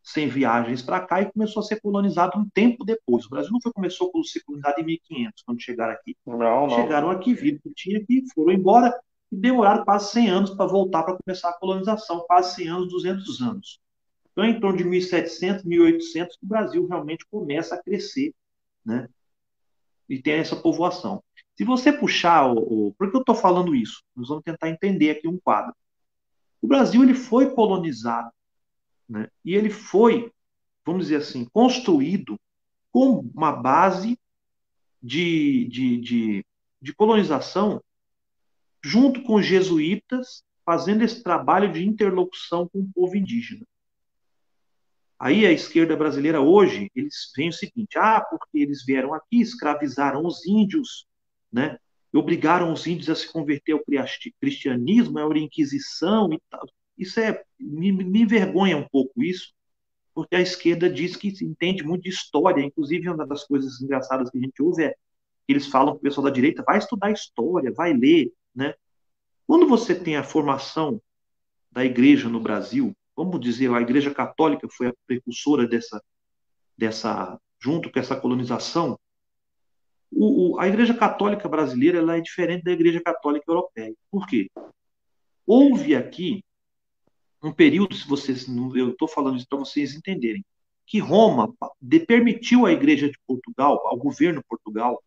sem 0.06 0.28
viagens 0.28 0.84
para 0.84 1.00
cá 1.00 1.22
e 1.24 1.32
começou 1.32 1.62
a 1.62 1.66
ser 1.66 1.82
colonizado 1.82 2.38
um 2.38 2.48
tempo 2.48 2.86
depois. 2.86 3.26
O 3.26 3.30
Brasil 3.30 3.52
não 3.52 3.60
foi 3.60 3.74
começou 3.74 4.12
a 4.14 4.24
ser 4.24 4.44
colonizado 4.44 4.80
em 4.80 4.86
1500, 4.86 5.44
quando 5.44 5.60
chegaram 5.60 5.94
aqui. 5.94 6.16
Não, 6.24 6.38
não. 6.38 6.70
Chegaram 6.70 7.10
aqui, 7.10 7.34
viram 7.34 7.58
que 7.58 7.74
tinha 7.74 8.00
aqui, 8.00 8.24
foram 8.36 8.54
embora 8.54 8.96
e 9.32 9.36
demoraram 9.36 9.84
quase 9.84 10.12
100 10.12 10.30
anos 10.30 10.50
para 10.52 10.68
voltar 10.68 11.02
para 11.02 11.18
começar 11.18 11.50
a 11.50 11.54
colonização, 11.58 12.24
quase 12.28 12.56
100 12.56 12.68
anos, 12.68 12.90
200 12.90 13.42
anos. 13.42 13.80
Então, 14.32 14.46
em 14.46 14.60
torno 14.60 14.78
de 14.78 14.84
1700, 14.84 15.64
1800, 15.64 16.38
o 16.44 16.46
Brasil 16.46 16.86
realmente 16.88 17.26
começa 17.26 17.74
a 17.74 17.82
crescer, 17.82 18.32
né? 18.86 19.10
E 20.08 20.22
tem 20.22 20.36
essa 20.36 20.56
povoação. 20.56 21.24
Se 21.58 21.64
você 21.64 21.92
puxar 21.92 22.46
o, 22.46 22.90
o 22.90 22.94
por 22.94 23.10
que 23.10 23.18
eu 23.18 23.22
estou 23.22 23.34
falando 23.34 23.74
isso? 23.74 24.04
Nós 24.16 24.28
vamos 24.28 24.44
tentar 24.44 24.70
entender 24.70 25.10
aqui 25.10 25.28
um 25.28 25.40
quadro. 25.40 25.74
O 26.62 26.68
Brasil 26.68 27.02
ele 27.02 27.16
foi 27.16 27.50
colonizado, 27.56 28.30
né? 29.08 29.28
E 29.44 29.56
ele 29.56 29.70
foi 29.70 30.32
vamos 30.86 31.08
dizer 31.08 31.18
assim, 31.18 31.46
construído 31.46 32.40
com 32.92 33.20
uma 33.34 33.52
base 33.52 34.18
de, 35.02 35.66
de, 35.66 35.98
de, 35.98 36.46
de 36.82 36.94
colonização 36.94 37.84
junto 38.84 39.24
com 39.24 39.36
os 39.36 39.46
jesuítas, 39.46 40.44
fazendo 40.64 41.04
esse 41.04 41.24
trabalho 41.24 41.72
de 41.74 41.86
interlocução 41.86 42.68
com 42.68 42.80
o 42.80 42.92
povo 42.94 43.18
indígena. 43.18 43.66
Aí 45.18 45.46
a 45.46 45.52
esquerda 45.52 45.96
brasileira 45.96 46.40
hoje, 46.40 46.92
eles 46.94 47.32
veem 47.36 47.50
o 47.50 47.54
seguinte: 47.54 47.98
ah, 47.98 48.22
porque 48.22 48.60
eles 48.60 48.86
vieram 48.86 49.14
aqui, 49.14 49.42
escravizaram 49.42 50.26
os 50.26 50.46
índios, 50.46 51.08
né? 51.52 51.80
obrigaram 52.14 52.72
os 52.72 52.88
índios 52.88 53.10
a 53.10 53.16
se 53.16 53.32
converter 53.32 53.74
ao 53.74 53.84
cristianismo, 54.40 55.20
à 55.20 55.38
Inquisição 55.38 56.32
e 56.32 56.40
tal. 56.50 56.66
Isso 56.98 57.20
é 57.20 57.44
me, 57.60 57.92
me 57.92 58.22
envergonha 58.22 58.78
um 58.78 58.88
pouco 58.88 59.24
isso, 59.24 59.54
porque 60.14 60.36
a 60.36 60.42
esquerda 60.42 60.90
diz 60.90 61.16
que 61.16 61.28
entende 61.44 61.84
muito 61.84 62.04
de 62.04 62.10
história. 62.10 62.64
Inclusive, 62.64 63.10
uma 63.10 63.26
das 63.26 63.44
coisas 63.44 63.82
engraçadas 63.82 64.30
que 64.30 64.38
a 64.38 64.42
gente 64.42 64.62
ouve 64.62 64.84
é 64.84 64.90
que 65.46 65.54
eles 65.54 65.68
falam 65.68 65.94
para 65.94 66.00
o 66.00 66.02
pessoal 66.02 66.26
da 66.26 66.32
direita: 66.32 66.64
vai 66.66 66.78
estudar 66.78 67.12
história, 67.12 67.74
vai 67.74 67.94
ler, 67.94 68.32
né? 68.54 68.74
Quando 69.46 69.68
você 69.68 69.94
tem 69.94 70.16
a 70.16 70.24
formação 70.24 71.02
da 71.72 71.84
igreja 71.84 72.30
no 72.30 72.40
Brasil, 72.40 72.96
vamos 73.16 73.40
dizer, 73.40 73.72
a 73.72 73.82
igreja 73.82 74.14
católica 74.14 74.68
foi 74.72 74.88
a 74.88 74.94
precursora 75.06 75.68
dessa, 75.68 76.02
dessa 76.78 77.40
junto 77.60 77.92
com 77.92 78.00
essa 78.00 78.16
colonização, 78.16 78.98
o, 80.12 80.54
o, 80.54 80.60
a 80.60 80.68
Igreja 80.68 80.94
Católica 80.94 81.50
brasileira 81.50 81.98
ela 81.98 82.16
é 82.16 82.22
diferente 82.22 82.64
da 82.64 82.72
Igreja 82.72 83.02
Católica 83.02 83.46
europeia. 83.48 83.94
Por 84.10 84.26
quê? 84.28 84.50
Houve 85.46 85.96
aqui 85.96 86.44
um 87.46 87.54
período, 87.54 87.96
se 87.96 88.08
vocês, 88.08 88.48
eu 88.48 88.90
estou 88.90 89.08
falando 89.08 89.38
isso 89.38 89.48
para 89.48 89.60
vocês 89.60 89.94
entenderem, 89.96 90.44
que 90.86 91.00
Roma 91.00 91.54
de, 91.82 92.00
permitiu 92.00 92.66
à 92.66 92.72
Igreja 92.72 93.10
de 93.10 93.18
Portugal, 93.26 93.82
ao 93.88 93.98
governo 93.98 94.44
Portugal, 94.48 95.02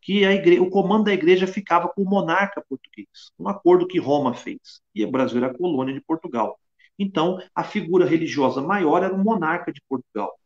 que 0.00 0.24
igreja, 0.24 0.62
o 0.62 0.70
comando 0.70 1.04
da 1.04 1.12
igreja 1.12 1.46
ficava 1.46 1.88
com 1.88 2.02
o 2.02 2.08
monarca 2.08 2.64
português, 2.68 3.32
um 3.38 3.48
acordo 3.48 3.86
que 3.86 3.98
Roma 3.98 4.32
fez. 4.32 4.80
E 4.94 5.04
o 5.04 5.10
Brasil 5.10 5.38
era 5.38 5.52
colônia 5.52 5.92
de 5.92 6.00
Portugal. 6.00 6.58
Então, 6.98 7.38
a 7.54 7.64
figura 7.64 8.06
religiosa 8.06 8.62
maior 8.62 9.02
era 9.02 9.14
o 9.14 9.22
monarca 9.22 9.72
de 9.72 9.82
Portugal. 9.88 10.38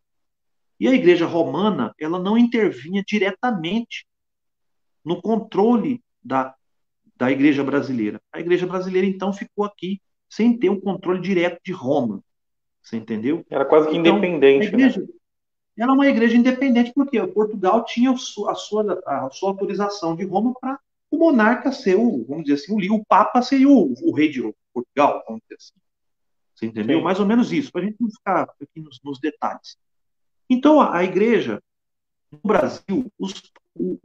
E 0.80 0.88
a 0.88 0.92
igreja 0.92 1.26
romana, 1.26 1.94
ela 2.00 2.18
não 2.18 2.36
intervinha 2.36 3.04
diretamente 3.06 4.06
no 5.04 5.20
controle 5.20 6.02
da, 6.22 6.54
da 7.16 7.30
igreja 7.30 7.62
brasileira. 7.62 8.20
A 8.32 8.40
igreja 8.40 8.66
brasileira, 8.66 9.06
então, 9.06 9.32
ficou 9.32 9.64
aqui 9.64 10.00
sem 10.32 10.56
ter 10.56 10.70
um 10.70 10.80
controle 10.80 11.20
direto 11.20 11.60
de 11.62 11.72
Roma. 11.72 12.24
Você 12.80 12.96
entendeu? 12.96 13.44
Era 13.50 13.66
quase 13.66 13.90
que 13.90 13.96
então, 13.98 14.16
independente. 14.16 14.60
Né? 14.60 14.78
Igreja, 14.78 15.00
né? 15.02 15.06
Era 15.76 15.92
uma 15.92 16.06
igreja 16.06 16.34
independente, 16.34 16.90
porque 16.94 17.24
Portugal 17.26 17.84
tinha 17.84 18.10
a 18.10 18.16
sua, 18.16 18.52
a 18.52 18.54
sua, 19.30 19.50
autorização 19.50 20.16
de 20.16 20.24
Roma 20.24 20.54
para 20.58 20.80
o 21.10 21.18
monarca 21.18 21.70
ser 21.70 21.96
o, 21.96 22.24
vamos 22.24 22.44
dizer 22.44 22.54
assim, 22.54 22.72
o, 22.72 22.94
o 22.94 23.04
Papa 23.04 23.42
seria 23.42 23.68
o, 23.68 23.92
o 24.02 24.14
rei 24.14 24.30
de 24.30 24.40
Portugal, 24.72 25.22
vamos 25.26 25.42
dizer 25.42 25.56
assim. 25.56 25.74
Você 26.54 26.64
entendeu? 26.64 26.98
Sim. 26.98 27.04
Mais 27.04 27.20
ou 27.20 27.26
menos 27.26 27.52
isso, 27.52 27.70
para 27.70 27.82
a 27.82 27.84
gente 27.84 27.96
não 28.00 28.10
ficar 28.10 28.42
aqui 28.42 28.80
nos, 28.80 29.00
nos 29.04 29.20
detalhes. 29.20 29.76
Então, 30.48 30.80
a, 30.80 30.96
a 30.96 31.04
igreja, 31.04 31.62
no 32.30 32.40
Brasil, 32.42 33.12
os, 33.18 33.52
o, 33.74 33.98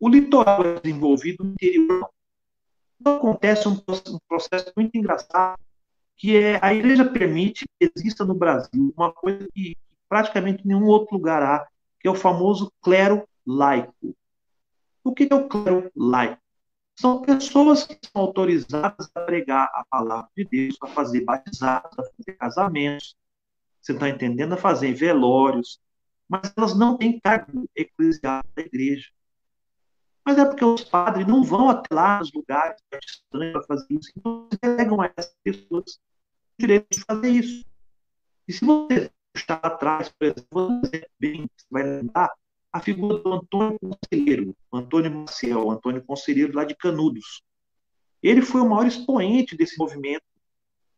o, 0.00 0.08
litoral 0.08 0.64
é 0.64 0.80
desenvolvido 0.80 1.44
no 1.44 1.52
interior. 1.52 2.10
Acontece 3.04 3.68
um, 3.68 3.76
processo 4.28 4.72
muito 4.76 4.96
engraçado, 4.96 5.58
que 6.16 6.36
é 6.36 6.58
a 6.62 6.72
igreja 6.74 7.04
permite 7.04 7.64
que 7.78 7.90
exista 7.94 8.24
no 8.24 8.34
Brasil 8.34 8.92
uma 8.96 9.12
coisa 9.12 9.46
que 9.52 9.76
praticamente 10.08 10.66
nenhum 10.66 10.84
outro 10.86 11.16
lugar 11.16 11.42
há, 11.42 11.66
que 12.00 12.06
é 12.08 12.10
o 12.10 12.14
famoso 12.14 12.72
clero 12.82 13.26
laico. 13.46 14.14
O 15.02 15.12
que 15.12 15.28
é 15.30 15.34
o 15.34 15.48
clero 15.48 15.90
laico? 15.96 16.40
São 16.98 17.22
pessoas 17.22 17.84
que 17.86 17.98
são 18.12 18.22
autorizadas 18.22 19.10
a 19.14 19.20
pregar 19.22 19.70
a 19.72 19.84
palavra 19.88 20.28
de 20.36 20.44
Deus, 20.44 20.76
a 20.82 20.86
fazer 20.88 21.22
batizados, 21.24 21.98
a 21.98 22.02
fazer 22.02 22.36
casamentos, 22.38 23.16
você 23.80 23.92
está 23.92 24.08
entendendo? 24.08 24.52
A 24.52 24.56
fazer 24.56 24.94
velórios, 24.94 25.80
mas 26.28 26.52
elas 26.56 26.76
não 26.76 26.96
têm 26.96 27.18
cargo 27.18 27.68
eclesial 27.74 28.42
da 28.54 28.62
igreja. 28.62 29.08
Mas 30.24 30.38
é 30.38 30.44
porque 30.44 30.64
os 30.64 30.84
padres 30.84 31.26
não 31.26 31.42
vão 31.42 31.68
até 31.68 31.94
lá 31.94 32.20
nos 32.20 32.32
lugares 32.32 32.80
para 33.30 33.62
fazer 33.64 33.86
isso, 33.90 34.12
então 34.16 34.48
delegam 34.62 35.00
a 35.00 35.12
essas 35.16 35.34
pessoas 35.42 36.00
o 36.58 36.60
direito 36.60 36.86
de 36.90 37.00
fazer 37.00 37.28
isso. 37.28 37.64
E 38.46 38.52
se 38.52 38.64
você 38.64 39.10
está 39.34 39.54
atrás, 39.54 40.08
por 40.10 40.26
exemplo, 40.26 40.80
você 40.80 41.06
bem, 41.18 41.50
vai 41.70 41.82
lembrar 41.82 42.30
a 42.72 42.80
figura 42.80 43.18
do 43.18 43.32
Antônio 43.32 43.78
Conselheiro, 43.78 44.56
Antônio 44.72 45.10
Maciel, 45.10 45.70
Antônio 45.70 46.02
Conselheiro 46.04 46.54
lá 46.54 46.64
de 46.64 46.74
Canudos. 46.74 47.42
Ele 48.22 48.40
foi 48.40 48.60
o 48.60 48.68
maior 48.68 48.86
expoente 48.86 49.56
desse 49.56 49.76
movimento 49.76 50.24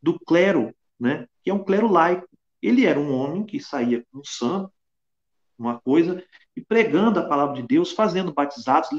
do 0.02 0.18
clero, 0.20 0.74
né, 1.00 1.26
que 1.42 1.50
é 1.50 1.54
um 1.54 1.64
clero 1.64 1.88
laico. 1.88 2.28
Ele 2.62 2.86
era 2.86 3.00
um 3.00 3.12
homem 3.12 3.44
que 3.44 3.58
saía 3.58 4.04
com 4.12 4.22
santo, 4.22 4.72
uma 5.58 5.80
coisa, 5.80 6.22
e 6.56 6.60
pregando 6.60 7.18
a 7.20 7.26
palavra 7.26 7.54
de 7.54 7.62
Deus, 7.62 7.92
fazendo 7.92 8.32
batizados, 8.32 8.90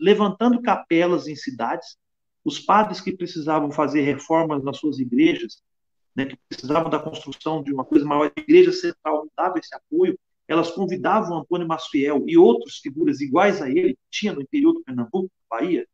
levantando 0.00 0.62
capelas 0.62 1.26
em 1.26 1.36
cidades. 1.36 1.96
Os 2.44 2.58
padres 2.58 3.00
que 3.00 3.16
precisavam 3.16 3.70
fazer 3.70 4.02
reformas 4.02 4.62
nas 4.62 4.78
suas 4.78 4.98
igrejas, 4.98 5.62
né, 6.14 6.26
que 6.26 6.38
precisavam 6.48 6.90
da 6.90 6.98
construção 6.98 7.62
de 7.62 7.72
uma 7.72 7.84
coisa 7.84 8.04
maior, 8.04 8.32
a 8.34 8.40
igreja 8.40 8.72
central 8.72 9.28
dava 9.36 9.58
esse 9.58 9.74
apoio, 9.74 10.18
elas 10.46 10.70
convidavam 10.70 11.38
Antônio 11.38 11.68
Masfiel 11.68 12.24
e 12.26 12.38
outras 12.38 12.78
figuras 12.78 13.20
iguais 13.20 13.60
a 13.60 13.68
ele, 13.68 13.94
que 13.94 14.00
tinha 14.10 14.32
no 14.32 14.40
interior 14.40 14.72
do 14.72 14.82
Pernambuco, 14.82 15.30
Bahia, 15.50 15.86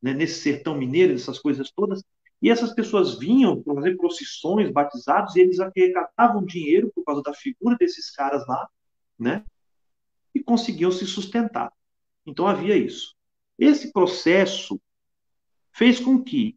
né, 0.00 0.14
nesse 0.14 0.40
sertão 0.40 0.74
mineiro, 0.74 1.12
essas 1.12 1.38
coisas 1.38 1.70
todas, 1.70 2.02
e 2.40 2.48
essas 2.50 2.72
pessoas 2.72 3.18
vinham 3.18 3.62
fazer 3.64 3.96
procissões, 3.96 4.70
batizados, 4.70 5.34
e 5.34 5.40
eles 5.40 5.58
arrecadavam 5.58 6.44
dinheiro 6.44 6.90
por 6.94 7.04
causa 7.04 7.20
da 7.20 7.34
figura 7.34 7.76
desses 7.78 8.10
caras 8.10 8.46
lá, 8.46 8.68
né? 9.18 9.44
E 10.38 10.44
conseguiam 10.44 10.92
se 10.92 11.04
sustentar. 11.04 11.72
Então 12.24 12.46
havia 12.46 12.76
isso. 12.76 13.16
Esse 13.58 13.92
processo 13.92 14.80
fez 15.72 15.98
com 15.98 16.22
que 16.22 16.56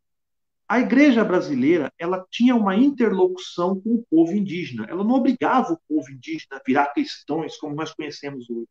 a 0.68 0.80
igreja 0.80 1.24
brasileira 1.24 1.92
ela 1.98 2.24
tinha 2.30 2.56
uma 2.56 2.76
interlocução 2.76 3.82
com 3.82 3.96
o 3.96 4.06
povo 4.08 4.34
indígena. 4.34 4.86
Ela 4.88 5.04
não 5.04 5.16
obrigava 5.16 5.74
o 5.74 5.80
povo 5.88 6.12
indígena 6.12 6.58
a 6.58 6.62
virar 6.64 6.94
cristãos 6.94 7.58
como 7.58 7.76
nós 7.76 7.92
conhecemos 7.92 8.48
hoje. 8.50 8.68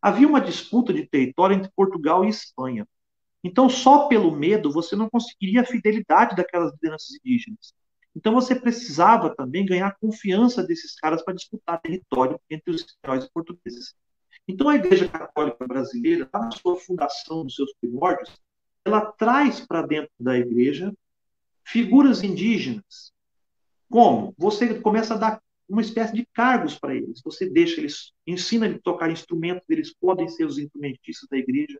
Havia 0.00 0.26
uma 0.26 0.40
disputa 0.40 0.92
de 0.92 1.06
território 1.06 1.56
entre 1.56 1.70
Portugal 1.76 2.24
e 2.24 2.30
Espanha. 2.30 2.88
Então, 3.44 3.68
só 3.68 4.08
pelo 4.08 4.34
medo, 4.34 4.72
você 4.72 4.96
não 4.96 5.10
conseguiria 5.10 5.60
a 5.60 5.66
fidelidade 5.66 6.34
daquelas 6.34 6.72
lideranças 6.72 7.10
indígenas. 7.14 7.74
Então, 8.16 8.32
você 8.32 8.54
precisava 8.54 9.34
também 9.36 9.66
ganhar 9.66 9.88
a 9.88 9.94
confiança 9.94 10.62
desses 10.62 10.94
caras 10.94 11.22
para 11.22 11.34
disputar 11.34 11.78
território 11.80 12.40
entre 12.48 12.70
os 12.70 12.80
espanhóis 12.80 13.24
e 13.24 13.30
portugueses. 13.30 13.94
Então, 14.46 14.68
a 14.68 14.76
Igreja 14.76 15.08
Católica 15.08 15.66
Brasileira, 15.66 16.28
na 16.32 16.50
sua 16.50 16.76
fundação, 16.76 17.44
nos 17.44 17.54
seus 17.54 17.72
primórdios, 17.80 18.30
ela 18.84 19.00
traz 19.00 19.60
para 19.60 19.82
dentro 19.82 20.12
da 20.20 20.36
igreja 20.36 20.92
figuras 21.64 22.22
indígenas. 22.22 23.12
Como? 23.88 24.34
Você 24.36 24.80
começa 24.80 25.14
a 25.14 25.18
dar 25.18 25.42
uma 25.66 25.80
espécie 25.80 26.14
de 26.14 26.26
cargos 26.32 26.78
para 26.78 26.94
eles. 26.94 27.22
Você 27.24 27.48
deixa 27.48 27.80
eles, 27.80 28.12
ensina 28.26 28.66
eles 28.66 28.78
a 28.78 28.82
tocar 28.82 29.10
instrumentos, 29.10 29.64
eles 29.70 29.94
podem 29.94 30.28
ser 30.28 30.44
os 30.44 30.58
instrumentistas 30.58 31.28
da 31.30 31.38
igreja 31.38 31.78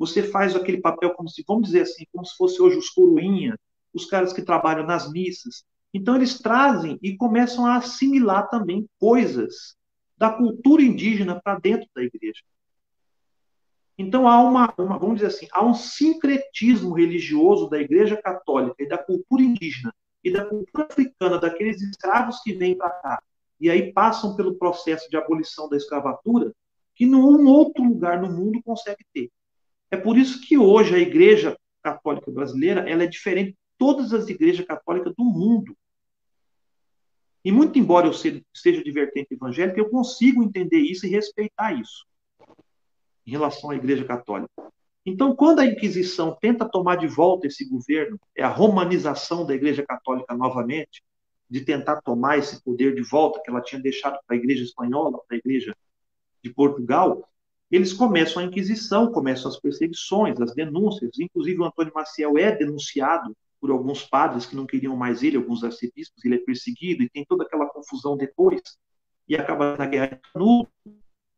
você 0.00 0.22
faz 0.22 0.56
aquele 0.56 0.80
papel 0.80 1.10
como 1.10 1.28
se, 1.28 1.44
vamos 1.46 1.64
dizer 1.64 1.82
assim, 1.82 2.06
como 2.10 2.24
se 2.24 2.34
fosse 2.34 2.62
hoje 2.62 2.78
os 2.78 2.88
coroinha, 2.88 3.54
os 3.92 4.06
caras 4.06 4.32
que 4.32 4.40
trabalham 4.40 4.86
nas 4.86 5.12
missas. 5.12 5.62
Então 5.92 6.16
eles 6.16 6.38
trazem 6.38 6.98
e 7.02 7.18
começam 7.18 7.66
a 7.66 7.76
assimilar 7.76 8.48
também 8.48 8.88
coisas 8.98 9.76
da 10.20 10.30
cultura 10.30 10.82
indígena 10.82 11.40
para 11.42 11.58
dentro 11.58 11.88
da 11.96 12.02
igreja. 12.02 12.42
Então 13.96 14.28
há 14.28 14.40
uma, 14.42 14.72
uma, 14.78 14.98
vamos 14.98 15.16
dizer 15.16 15.28
assim, 15.28 15.48
há 15.50 15.64
um 15.64 15.74
sincretismo 15.74 16.92
religioso 16.92 17.68
da 17.68 17.80
igreja 17.80 18.16
católica 18.16 18.76
e 18.78 18.88
da 18.88 18.98
cultura 18.98 19.42
indígena 19.42 19.92
e 20.22 20.30
da 20.30 20.44
cultura 20.44 20.86
africana, 20.90 21.38
daqueles 21.38 21.80
escravos 21.80 22.40
que 22.42 22.52
vêm 22.52 22.76
para 22.76 22.90
cá 22.90 23.22
e 23.60 23.68
aí 23.68 23.92
passam 23.92 24.34
pelo 24.36 24.54
processo 24.54 25.08
de 25.10 25.16
abolição 25.16 25.68
da 25.68 25.76
escravatura, 25.76 26.52
que 26.94 27.04
nenhum 27.04 27.46
outro 27.46 27.84
lugar 27.84 28.20
no 28.20 28.30
mundo 28.30 28.62
consegue 28.62 29.04
ter. 29.12 29.30
É 29.90 29.96
por 29.96 30.16
isso 30.16 30.40
que 30.40 30.56
hoje 30.56 30.94
a 30.94 30.98
Igreja 30.98 31.56
Católica 31.82 32.30
Brasileira 32.30 32.88
ela 32.88 33.04
é 33.04 33.06
diferente 33.06 33.50
de 33.50 33.58
todas 33.76 34.14
as 34.14 34.28
igrejas 34.28 34.64
católicas 34.64 35.14
do 35.16 35.24
mundo. 35.24 35.76
E 37.44 37.50
muito 37.50 37.78
embora 37.78 38.06
eu 38.06 38.12
seja 38.12 38.82
de 38.82 38.90
vertente 38.90 39.34
evangélica, 39.34 39.80
eu 39.80 39.88
consigo 39.88 40.42
entender 40.42 40.78
isso 40.78 41.06
e 41.06 41.10
respeitar 41.10 41.72
isso 41.72 42.06
em 43.26 43.30
relação 43.30 43.70
à 43.70 43.76
Igreja 43.76 44.04
Católica. 44.04 44.50
Então, 45.04 45.34
quando 45.34 45.60
a 45.60 45.66
Inquisição 45.66 46.36
tenta 46.38 46.68
tomar 46.68 46.96
de 46.96 47.06
volta 47.06 47.46
esse 47.46 47.64
governo, 47.68 48.20
é 48.36 48.42
a 48.42 48.48
romanização 48.48 49.46
da 49.46 49.54
Igreja 49.54 49.84
Católica 49.84 50.34
novamente, 50.34 51.02
de 51.48 51.62
tentar 51.62 52.00
tomar 52.02 52.38
esse 52.38 52.62
poder 52.62 52.94
de 52.94 53.02
volta 53.02 53.40
que 53.42 53.50
ela 53.50 53.62
tinha 53.62 53.80
deixado 53.80 54.18
para 54.26 54.36
a 54.36 54.38
igreja 54.38 54.62
espanhola, 54.62 55.18
para 55.26 55.36
a 55.36 55.38
igreja 55.38 55.74
de 56.42 56.54
Portugal, 56.54 57.28
eles 57.70 57.92
começam 57.92 58.42
a 58.42 58.46
Inquisição, 58.46 59.10
começam 59.10 59.50
as 59.50 59.58
perseguições, 59.58 60.40
as 60.40 60.54
denúncias. 60.54 61.10
Inclusive, 61.18 61.60
o 61.60 61.64
Antônio 61.64 61.92
Maciel 61.94 62.38
é 62.38 62.54
denunciado 62.54 63.36
por 63.60 63.70
alguns 63.70 64.02
padres 64.02 64.46
que 64.46 64.56
não 64.56 64.66
queriam 64.66 64.96
mais 64.96 65.22
ele, 65.22 65.36
alguns 65.36 65.62
arcebispos, 65.62 66.24
ele 66.24 66.36
é 66.36 66.38
perseguido, 66.38 67.02
e 67.02 67.10
tem 67.10 67.24
toda 67.24 67.44
aquela 67.44 67.68
confusão 67.68 68.16
depois, 68.16 68.60
e 69.28 69.36
acaba 69.36 69.76
na 69.76 69.86
Guerra 69.86 70.06
de 70.06 70.20
Canudo, 70.32 70.68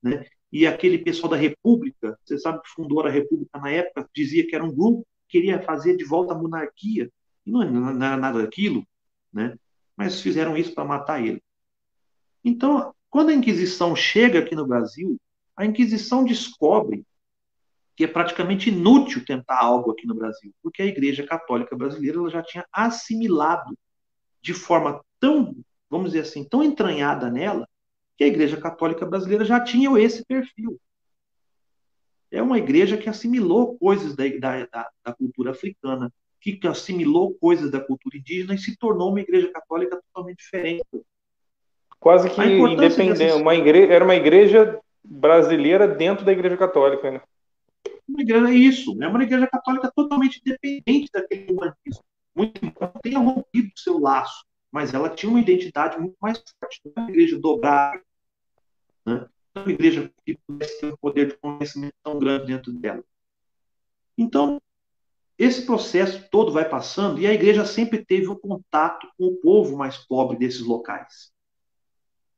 né? 0.03 0.27
E 0.53 0.66
aquele 0.66 0.99
pessoal 0.99 1.31
da 1.31 1.36
República, 1.36 2.19
você 2.23 2.39
sabe 2.39 2.62
que 2.62 2.69
fundou 2.69 3.01
a 3.01 3.11
República 3.11 3.59
na 3.59 3.70
época, 3.70 4.09
dizia 4.15 4.47
que 4.47 4.55
era 4.55 4.65
um 4.65 4.74
grupo 4.74 5.07
que 5.27 5.39
queria 5.39 5.61
fazer 5.62 5.97
de 5.97 6.05
volta 6.05 6.35
a 6.35 6.39
monarquia, 6.39 7.11
e 7.44 7.51
não, 7.51 7.69
não 7.70 8.07
era 8.07 8.16
nada 8.16 8.43
daquilo, 8.43 8.86
né? 9.32 9.57
Mas 9.97 10.20
fizeram 10.20 10.57
isso 10.57 10.74
para 10.74 10.85
matar 10.85 11.24
ele. 11.24 11.43
Então, 12.44 12.94
quando 13.11 13.31
a 13.31 13.35
Inquisição 13.35 13.97
chega 13.97 14.39
aqui 14.39 14.55
no 14.55 14.66
Brasil, 14.66 15.19
a 15.57 15.65
Inquisição 15.65 16.24
descobre 16.24 17.05
que 17.94 18.05
é 18.05 18.06
praticamente 18.06 18.70
inútil 18.70 19.24
tentar 19.24 19.59
algo 19.59 19.90
aqui 19.90 20.06
no 20.06 20.14
Brasil, 20.14 20.52
porque 20.62 20.82
a 20.82 20.86
Igreja 20.86 21.27
Católica 21.27 21.77
Brasileira 21.77 22.19
ela 22.19 22.31
já 22.31 22.43
tinha 22.43 22.64
assimilado 22.73 23.77
de 24.40 24.55
forma 24.55 25.01
tão, 25.20 25.55
vamos 25.89 26.12
dizer 26.12 26.20
assim, 26.20 26.44
tão 26.44 26.62
entranhada 26.62 27.31
nela, 27.31 27.69
que 28.16 28.24
a 28.24 28.27
Igreja 28.27 28.56
Católica 28.56 29.06
Brasileira 29.06 29.44
já 29.44 29.60
tinha 29.60 29.90
esse 30.01 30.24
perfil. 30.24 30.78
É 32.31 32.43
uma 32.43 32.56
igreja 32.56 32.97
que 32.97 33.10
assimilou 33.10 33.77
coisas 33.77 34.16
da, 34.16 34.24
da, 34.40 34.89
da 35.05 35.12
cultura 35.12 35.51
africana, 35.51 36.10
que 36.40 36.59
assimilou 36.66 37.35
coisas 37.35 37.70
da 37.70 37.78
cultura 37.78 38.16
indígena 38.16 38.55
e 38.55 38.59
se 38.59 38.77
tornou 38.77 39.10
uma 39.10 39.20
igreja 39.20 39.52
católica 39.52 40.01
totalmente 40.09 40.39
diferente. 40.39 40.82
Quase 42.01 42.28
que 42.31 42.43
independente, 42.43 43.32
uma 43.35 43.55
igreja, 43.55 43.93
era 43.93 44.05
uma 44.05 44.16
igreja 44.16 44.81
brasileira 45.05 45.86
dentro 45.86 46.24
da 46.24 46.32
igreja 46.32 46.56
católica, 46.56 47.10
né? 47.12 47.20
Uma 48.09 48.20
igreja 48.20 48.51
é 48.51 48.55
isso, 48.55 49.03
é 49.03 49.09
uma 49.09 49.23
igreja 49.23 49.47
católica 49.47 49.91
totalmente 49.95 50.41
independente 50.45 51.11
daquele 51.12 51.53
humanismo. 51.53 52.05
Muito 52.35 52.65
embora 52.65 52.93
tenha 53.03 53.19
rompido 53.19 53.70
seu 53.77 53.99
laço, 53.99 54.45
mas 54.70 54.93
ela 54.93 55.11
tinha 55.11 55.31
uma 55.31 55.41
identidade 55.41 55.99
muito 55.99 56.16
mais 56.20 56.43
forte. 56.59 56.81
É 56.85 57.01
uma 57.01 57.11
igreja 57.11 57.39
dobrada, 57.39 58.03
né? 59.05 59.29
É 59.55 59.61
uma 59.61 59.70
igreja 59.70 60.11
que 60.24 60.39
pudesse 60.47 60.81
ter 60.81 60.93
um 60.93 60.97
poder 60.97 61.29
de 61.29 61.37
conhecimento 61.37 61.95
tão 62.03 62.19
grande 62.19 62.47
dentro 62.47 62.73
dela. 62.73 63.05
Então, 64.16 64.61
esse 65.39 65.66
processo 65.66 66.29
todo 66.31 66.53
vai 66.53 66.69
passando 66.69 67.20
e 67.20 67.27
a 67.27 67.35
igreja 67.35 67.65
sempre 67.65 68.05
teve 68.05 68.29
um 68.29 68.35
contato 68.35 69.09
com 69.19 69.27
o 69.27 69.37
povo 69.37 69.77
mais 69.77 69.99
pobre 69.99 70.39
desses 70.39 70.61
locais. 70.61 71.33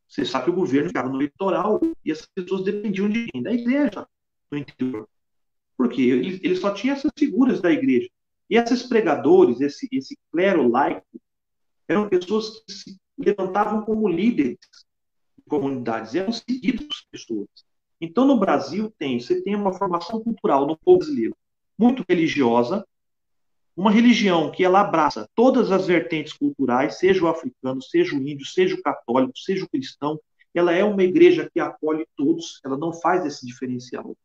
Você 0.08 0.24
sabe 0.24 0.44
que 0.44 0.50
o 0.50 0.54
governo 0.54 0.88
ficava 0.88 1.08
no 1.08 1.18
litoral 1.18 1.80
e 2.04 2.10
essas 2.10 2.26
pessoas 2.26 2.64
dependiam 2.64 3.08
de 3.08 3.26
quem? 3.26 3.42
Da 3.42 3.52
igreja 3.52 4.06
no 4.50 4.58
interior. 4.58 5.08
Porque 5.76 6.02
ele, 6.02 6.40
ele 6.42 6.56
só 6.56 6.72
tinha 6.72 6.92
essas 6.92 7.10
figuras 7.18 7.60
da 7.60 7.70
igreja. 7.70 8.08
E 8.48 8.56
esses 8.56 8.82
pregadores, 8.82 9.60
esse, 9.60 9.88
esse 9.90 10.16
clero 10.30 10.68
laico, 10.68 11.06
eram 11.88 12.08
pessoas 12.08 12.60
que 12.64 12.72
se 12.72 13.00
levantavam 13.18 13.82
como 13.82 14.08
líderes 14.08 14.58
de 15.36 15.44
comunidades, 15.48 16.14
eram 16.14 16.32
seguidos 16.32 16.86
por 16.86 17.10
pessoas. 17.10 17.48
Então, 18.00 18.26
no 18.26 18.38
Brasil, 18.38 18.92
tem, 18.98 19.18
você 19.18 19.42
tem 19.42 19.54
uma 19.54 19.72
formação 19.72 20.22
cultural 20.22 20.66
no 20.66 20.76
povo 20.76 20.98
brasileiro 20.98 21.36
muito 21.78 22.04
religiosa, 22.08 22.86
uma 23.76 23.90
religião 23.90 24.52
que 24.52 24.64
ela 24.64 24.80
abraça 24.80 25.28
todas 25.34 25.72
as 25.72 25.86
vertentes 25.86 26.32
culturais, 26.32 26.98
seja 26.98 27.24
o 27.24 27.28
africano, 27.28 27.82
seja 27.82 28.14
o 28.14 28.22
índio, 28.22 28.46
seja 28.46 28.76
o 28.76 28.82
católico, 28.82 29.36
seja 29.36 29.64
o 29.64 29.68
cristão, 29.68 30.20
ela 30.54 30.72
é 30.72 30.84
uma 30.84 31.02
igreja 31.02 31.50
que 31.52 31.58
acolhe 31.58 32.06
todos, 32.16 32.60
ela 32.64 32.78
não 32.78 32.92
faz 32.92 33.26
esse 33.26 33.44
diferencial. 33.44 34.16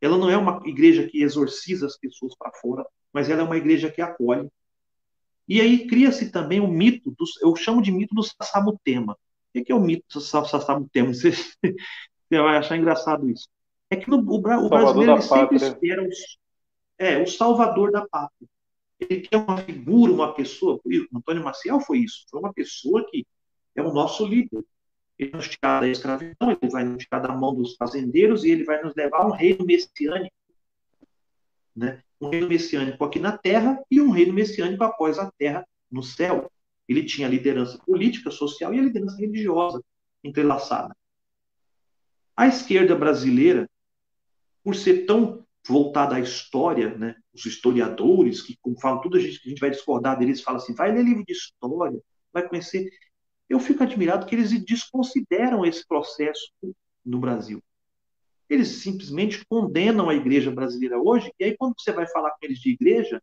Ela 0.00 0.18
não 0.18 0.30
é 0.30 0.36
uma 0.36 0.60
igreja 0.64 1.06
que 1.06 1.22
exorciza 1.22 1.86
as 1.86 1.96
pessoas 1.98 2.34
para 2.36 2.52
fora, 2.52 2.84
mas 3.12 3.30
ela 3.30 3.42
é 3.42 3.44
uma 3.44 3.56
igreja 3.56 3.90
que 3.90 4.02
acolhe. 4.02 4.48
E 5.48 5.60
aí 5.60 5.86
cria-se 5.86 6.30
também 6.30 6.60
o 6.60 6.66
mito, 6.66 7.10
do, 7.10 7.24
eu 7.40 7.54
chamo 7.54 7.80
de 7.80 7.92
mito 7.92 8.14
do 8.14 8.22
Sassamutema. 8.22 9.16
O 9.54 9.64
que 9.64 9.72
é 9.72 9.74
o 9.74 9.80
mito 9.80 10.04
do 10.12 10.20
Sassamutema? 10.20 11.14
Você, 11.14 11.30
você 11.62 12.42
vai 12.42 12.58
achar 12.58 12.76
engraçado 12.76 13.30
isso. 13.30 13.48
É 13.88 13.96
que 13.96 14.10
no, 14.10 14.18
o, 14.18 14.36
o 14.36 14.68
brasileiro 14.68 15.22
sempre 15.22 15.56
espera 15.56 16.06
os, 16.06 16.38
é, 16.98 17.22
o 17.22 17.26
salvador 17.26 17.92
da 17.92 18.06
pátria. 18.06 18.48
Ele 18.98 19.20
quer 19.20 19.36
uma 19.36 19.58
figura, 19.58 20.12
uma 20.12 20.34
pessoa. 20.34 20.80
Antônio 21.14 21.44
Maciel 21.44 21.80
foi 21.80 21.98
isso. 21.98 22.24
Foi 22.30 22.40
uma 22.40 22.52
pessoa 22.52 23.06
que 23.08 23.26
é 23.74 23.82
o 23.82 23.92
nosso 23.92 24.26
líder. 24.26 24.64
Ele 25.18 25.30
nos 25.32 25.48
tirar 25.48 25.80
da 25.80 25.88
escravidão, 25.88 26.50
ele 26.50 26.70
vai 26.70 26.84
nos 26.84 27.02
tirar 27.02 27.20
da 27.20 27.34
mão 27.34 27.54
dos 27.54 27.74
fazendeiros 27.76 28.44
e 28.44 28.50
ele 28.50 28.64
vai 28.64 28.82
nos 28.82 28.94
levar 28.94 29.22
a 29.22 29.26
um 29.26 29.30
reino 29.30 29.64
messiânico. 29.64 30.34
Né? 31.74 32.02
Um 32.20 32.28
reino 32.28 32.48
messiânico 32.48 33.02
aqui 33.04 33.18
na 33.18 33.36
terra 33.36 33.82
e 33.90 34.00
um 34.00 34.10
reino 34.10 34.32
messiânico 34.32 34.84
após 34.84 35.18
a 35.18 35.30
terra 35.32 35.66
no 35.90 36.02
céu. 36.02 36.50
Ele 36.88 37.04
tinha 37.04 37.26
a 37.26 37.30
liderança 37.30 37.78
política, 37.78 38.30
social 38.30 38.72
e 38.72 38.78
a 38.78 38.82
liderança 38.82 39.16
religiosa 39.16 39.82
entrelaçada. 40.22 40.94
A 42.36 42.46
esquerda 42.46 42.94
brasileira, 42.94 43.68
por 44.62 44.74
ser 44.74 45.06
tão 45.06 45.44
voltada 45.66 46.16
à 46.16 46.20
história, 46.20 46.96
né? 46.96 47.16
Os 47.34 47.44
historiadores 47.44 48.40
que 48.40 48.56
como 48.60 48.78
falam 48.78 49.00
tudo 49.00 49.16
a 49.16 49.20
gente 49.20 49.40
a 49.44 49.48
gente 49.48 49.60
vai 49.60 49.70
discordar 49.70 50.18
deles, 50.18 50.42
falam 50.42 50.60
assim, 50.60 50.74
vai 50.74 50.92
ler 50.92 51.02
livro 51.02 51.24
de 51.24 51.32
história, 51.32 52.00
vai 52.32 52.48
conhecer. 52.48 52.88
Eu 53.48 53.60
fico 53.60 53.82
admirado 53.82 54.26
que 54.26 54.34
eles 54.34 54.50
desconsideram 54.64 55.64
esse 55.64 55.86
processo 55.86 56.52
no 57.04 57.18
Brasil. 57.18 57.62
Eles 58.48 58.68
simplesmente 58.68 59.44
condenam 59.48 60.08
a 60.08 60.14
igreja 60.14 60.50
brasileira 60.50 60.98
hoje, 60.98 61.32
e 61.38 61.44
aí 61.44 61.56
quando 61.56 61.74
você 61.78 61.92
vai 61.92 62.06
falar 62.08 62.30
com 62.30 62.38
eles 62.42 62.58
de 62.58 62.70
igreja, 62.70 63.20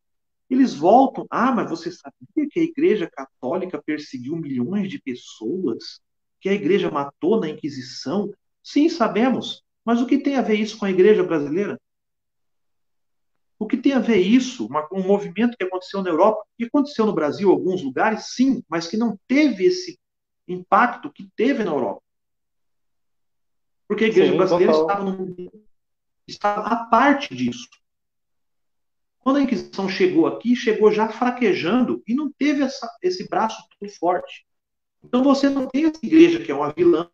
eles 0.50 0.74
voltam, 0.74 1.26
ah, 1.30 1.52
mas 1.52 1.70
você 1.70 1.91
sabia 1.91 2.48
que 2.50 2.60
a 2.60 2.64
igreja 2.64 3.10
católica 3.10 3.82
perseguiu 3.84 4.36
milhões 4.36 4.90
de 4.90 5.02
pessoas? 5.02 6.02
Que 6.40 6.50
a 6.50 6.54
igreja 6.54 6.91
matou 6.91 7.40
na 7.40 7.50
Inquisição? 7.50 8.32
Sim, 8.62 8.90
sabemos. 8.90 9.64
Mas 9.86 10.02
o 10.02 10.06
que 10.06 10.18
tem 10.18 10.36
a 10.36 10.41
ver 10.41 10.56
isso 10.56 10.78
com 10.78 10.86
a 10.86 10.91
igreja 10.91 11.24
brasileira? 11.24 11.80
O 13.58 13.66
que 13.66 13.78
tem 13.78 13.94
a 13.94 14.00
ver 14.00 14.18
isso, 14.18 14.68
uma, 14.68 14.88
um 14.91 15.02
movimento 15.02 15.56
que 15.58 15.64
aconteceu 15.64 16.04
na 16.04 16.10
Europa, 16.10 16.44
que 16.58 16.66
aconteceu 16.66 17.06
no 17.06 17.14
Brasil, 17.14 17.50
em 17.50 17.52
alguns 17.52 17.82
lugares, 17.82 18.34
sim, 18.34 18.62
mas 18.68 18.88
que 18.88 18.98
não 18.98 19.18
teve 19.28 19.66
esse 19.66 19.98
impacto 20.48 21.11
que 21.11 21.30
teve 21.36 21.64
na 21.64 21.72
Europa. 21.72 22.02
Porque 23.88 24.06
a 24.06 24.07
igreja 24.07 24.32
sim, 24.32 24.38
brasileira 24.38 24.72
estava, 24.72 25.03
no, 25.03 25.52
estava 26.28 26.68
à 26.68 26.86
parte 26.86 27.36
disso. 27.36 27.70
Quando 29.20 29.38
a 29.38 29.41
Inquisição 29.41 29.88
chegou 29.88 30.28
aqui, 30.28 30.56
chegou 30.56 30.91
já 30.91 31.07
fraquejando 31.07 32.03
e 32.07 32.14
não 32.14 32.32
teve 32.32 32.64
essa, 32.64 32.90
esse 33.02 33.28
braço 33.30 33.61
tão 33.80 33.88
forte. 33.90 34.45
Então 35.03 35.24
você 35.24 35.49
não 35.49 35.68
tem 35.68 35.86
essa 35.86 35.99
igreja 36.03 36.44
que 36.44 36.52
é 36.52 36.56
uma 36.56 36.74
vilã, 36.74 37.07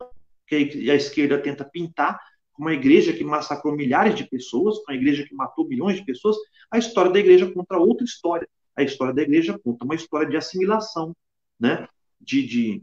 que 0.46 0.90
a 0.90 0.94
esquerda 0.94 1.40
tenta 1.40 1.64
pintar, 1.64 2.18
uma 2.58 2.74
igreja 2.74 3.12
que 3.12 3.24
massacrou 3.24 3.74
milhares 3.74 4.14
de 4.14 4.28
pessoas, 4.28 4.76
uma 4.78 4.94
igreja 4.94 5.24
que 5.24 5.34
matou 5.34 5.66
milhões 5.66 5.96
de 5.96 6.04
pessoas, 6.04 6.36
a 6.70 6.78
história 6.78 7.10
da 7.10 7.18
igreja 7.18 7.50
conta 7.50 7.78
outra 7.78 8.04
história. 8.04 8.48
A 8.76 8.82
história 8.82 9.14
da 9.14 9.22
igreja 9.22 9.58
conta 9.58 9.84
uma 9.84 9.94
história 9.94 10.28
de 10.28 10.36
assimilação, 10.36 11.14
né? 11.58 11.88
de, 12.20 12.46
de, 12.46 12.82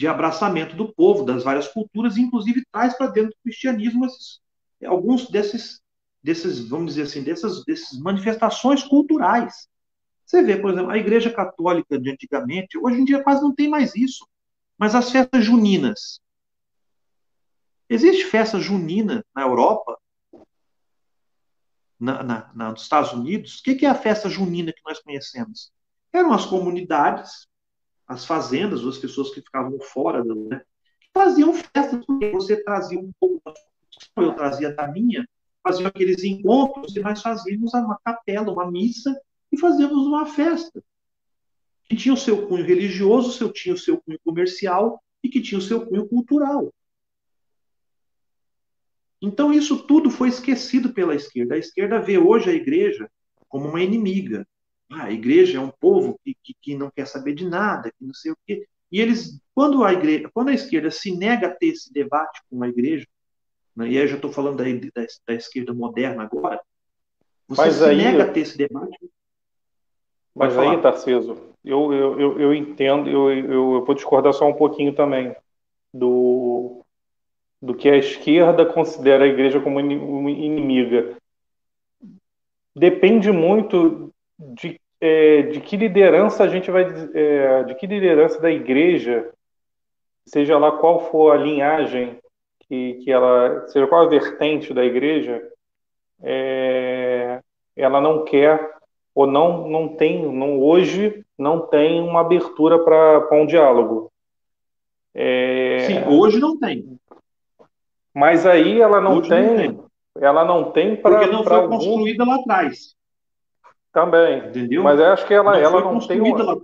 de 0.00 0.08
abraçamento 0.08 0.74
do 0.74 0.90
povo, 0.94 1.24
das 1.24 1.44
várias 1.44 1.68
culturas, 1.68 2.16
e 2.16 2.22
inclusive 2.22 2.64
traz 2.72 2.96
para 2.96 3.08
dentro 3.08 3.30
do 3.32 3.42
cristianismo 3.44 4.06
esses, 4.06 4.40
alguns 4.86 5.28
desses, 5.28 5.82
desses, 6.22 6.66
vamos 6.66 6.94
dizer 6.94 7.02
assim, 7.02 7.22
dessas, 7.22 7.62
dessas 7.66 7.98
manifestações 7.98 8.82
culturais. 8.82 9.68
Você 10.24 10.42
vê, 10.42 10.56
por 10.56 10.70
exemplo, 10.70 10.90
a 10.90 10.96
igreja 10.96 11.30
católica 11.30 11.98
de 12.00 12.10
antigamente, 12.10 12.78
hoje 12.78 12.98
em 12.98 13.04
dia 13.04 13.22
quase 13.22 13.42
não 13.42 13.54
tem 13.54 13.68
mais 13.68 13.94
isso. 13.94 14.26
Mas 14.78 14.94
as 14.94 15.10
festas 15.10 15.44
juninas, 15.44 16.18
Existe 17.90 18.24
festa 18.24 18.58
junina 18.60 19.22
na 19.34 19.42
Europa, 19.42 19.98
na, 21.98 22.22
na, 22.22 22.50
na, 22.54 22.70
nos 22.70 22.82
Estados 22.82 23.12
Unidos. 23.12 23.58
O 23.58 23.62
que, 23.64 23.74
que 23.74 23.84
é 23.84 23.88
a 23.88 23.96
festa 23.96 24.30
junina 24.30 24.72
que 24.72 24.80
nós 24.86 25.00
conhecemos? 25.00 25.72
Eram 26.12 26.32
as 26.32 26.46
comunidades, 26.46 27.48
as 28.10 28.24
fazendas, 28.24 28.84
as 28.84 28.98
pessoas 28.98 29.32
que 29.32 29.40
ficavam 29.40 29.78
fora, 29.80 30.24
né, 30.24 30.62
faziam 31.14 31.54
festas, 31.54 32.04
porque 32.04 32.32
você 32.32 32.60
trazia 32.62 32.98
um 32.98 33.12
pouco 33.20 33.40
da 33.44 33.54
eu 34.16 34.34
trazia 34.34 34.74
da 34.74 34.88
minha, 34.88 35.28
faziam 35.62 35.86
aqueles 35.86 36.24
encontros 36.24 36.96
e 36.96 37.00
nós 37.00 37.22
fazíamos 37.22 37.72
uma 37.72 38.00
capela, 38.04 38.52
uma 38.52 38.68
missa 38.68 39.16
e 39.52 39.58
fazíamos 39.58 40.06
uma 40.06 40.26
festa. 40.26 40.82
Que 41.84 41.94
tinha 41.94 42.12
o 42.12 42.16
seu 42.16 42.48
cunho 42.48 42.64
religioso, 42.64 43.30
seu, 43.30 43.52
tinha 43.52 43.74
o 43.74 43.78
seu 43.78 44.00
cunho 44.00 44.18
comercial 44.24 45.00
e 45.22 45.28
que 45.28 45.40
tinha 45.40 45.58
o 45.58 45.62
seu 45.62 45.86
cunho 45.86 46.08
cultural. 46.08 46.72
Então, 49.22 49.52
isso 49.52 49.86
tudo 49.86 50.10
foi 50.10 50.30
esquecido 50.30 50.92
pela 50.92 51.14
esquerda. 51.14 51.54
A 51.54 51.58
esquerda 51.58 52.00
vê 52.00 52.18
hoje 52.18 52.50
a 52.50 52.54
igreja 52.54 53.08
como 53.48 53.68
uma 53.68 53.82
inimiga. 53.82 54.46
Ah, 54.90 55.04
a 55.04 55.12
igreja 55.12 55.58
é 55.58 55.60
um 55.60 55.70
povo 55.70 56.18
que, 56.24 56.36
que, 56.42 56.54
que, 56.60 56.74
não 56.74 56.90
quer 56.90 57.06
saber 57.06 57.32
de 57.34 57.48
nada, 57.48 57.90
que 57.90 58.04
não 58.04 58.12
sei 58.12 58.32
o 58.32 58.36
quê. 58.46 58.66
E 58.90 59.00
eles, 59.00 59.40
quando 59.54 59.84
a 59.84 59.92
igreja, 59.92 60.28
quando 60.34 60.48
a 60.48 60.54
esquerda 60.54 60.90
se 60.90 61.16
nega 61.16 61.46
a 61.46 61.54
ter 61.54 61.68
esse 61.68 61.92
debate 61.92 62.42
com 62.50 62.62
a 62.62 62.68
igreja, 62.68 63.06
né, 63.76 63.86
e 63.86 63.96
aí 63.96 64.04
eu 64.04 64.08
já 64.08 64.16
estou 64.16 64.32
falando 64.32 64.56
da, 64.56 64.64
da, 64.64 65.06
da, 65.28 65.34
esquerda 65.34 65.72
moderna 65.72 66.24
agora, 66.24 66.60
você 67.46 67.62
Mas 67.62 67.74
se 67.74 67.84
aí, 67.84 67.96
nega 67.96 68.24
a 68.24 68.30
ter 68.30 68.40
esse 68.40 68.58
debate. 68.58 68.98
Mas 70.34 70.58
aí, 70.58 70.80
Tarciso, 70.80 71.36
eu, 71.64 71.92
eu, 71.92 72.20
eu, 72.20 72.40
eu 72.40 72.54
entendo, 72.54 73.08
eu, 73.08 73.30
eu, 73.32 73.74
eu 73.74 73.84
vou 73.84 73.94
discordar 73.94 74.32
só 74.32 74.48
um 74.48 74.54
pouquinho 74.54 74.94
também 74.94 75.34
do, 75.94 76.84
do 77.62 77.74
que 77.74 77.88
a 77.88 77.96
esquerda 77.96 78.66
considera 78.66 79.24
a 79.24 79.28
igreja 79.28 79.60
como 79.60 79.78
inimiga. 79.80 81.16
Depende 82.74 83.30
muito 83.30 84.12
de, 84.38 84.79
é, 85.00 85.42
de 85.42 85.60
que 85.60 85.76
liderança 85.76 86.44
a 86.44 86.48
gente 86.48 86.70
vai 86.70 86.84
é, 87.14 87.64
de 87.64 87.74
que 87.74 87.86
liderança 87.86 88.40
da 88.40 88.50
igreja, 88.50 89.30
seja 90.26 90.58
lá 90.58 90.72
qual 90.72 91.10
for 91.10 91.32
a 91.32 91.38
linhagem 91.38 92.18
que, 92.60 92.94
que 93.02 93.10
ela, 93.10 93.66
seja 93.68 93.86
qual 93.86 94.04
a 94.04 94.08
vertente 94.08 94.74
da 94.74 94.84
igreja, 94.84 95.42
é, 96.22 97.40
ela 97.74 98.00
não 98.00 98.24
quer 98.24 98.78
ou 99.14 99.26
não 99.26 99.68
não 99.68 99.88
tem, 99.88 100.22
não, 100.30 100.60
hoje 100.60 101.24
não 101.38 101.66
tem 101.66 102.00
uma 102.00 102.20
abertura 102.20 102.78
para 102.78 103.28
um 103.32 103.46
diálogo. 103.46 104.12
É, 105.14 105.78
Sim, 105.86 106.04
hoje 106.08 106.38
não 106.38 106.58
tem. 106.58 106.98
Mas 108.14 108.44
aí 108.44 108.80
ela 108.80 109.00
não 109.00 109.22
tem, 109.22 109.46
não 109.46 109.56
tem, 109.56 109.80
ela 110.20 110.44
não 110.44 110.70
tem 110.72 110.94
para 110.94 111.18
porque 111.18 111.32
não 111.32 111.42
foi 111.42 111.56
algum... 111.56 111.76
construída 111.78 112.24
lá 112.24 112.36
atrás. 112.36 112.94
Também. 113.92 114.48
Entendeu? 114.48 114.82
Mas 114.82 115.00
acho 115.00 115.26
que 115.26 115.34
ela 115.34 115.52
não 115.52 115.60
ela 115.60 115.80
não 115.80 115.98
tem 115.98 116.20
uma... 116.20 116.60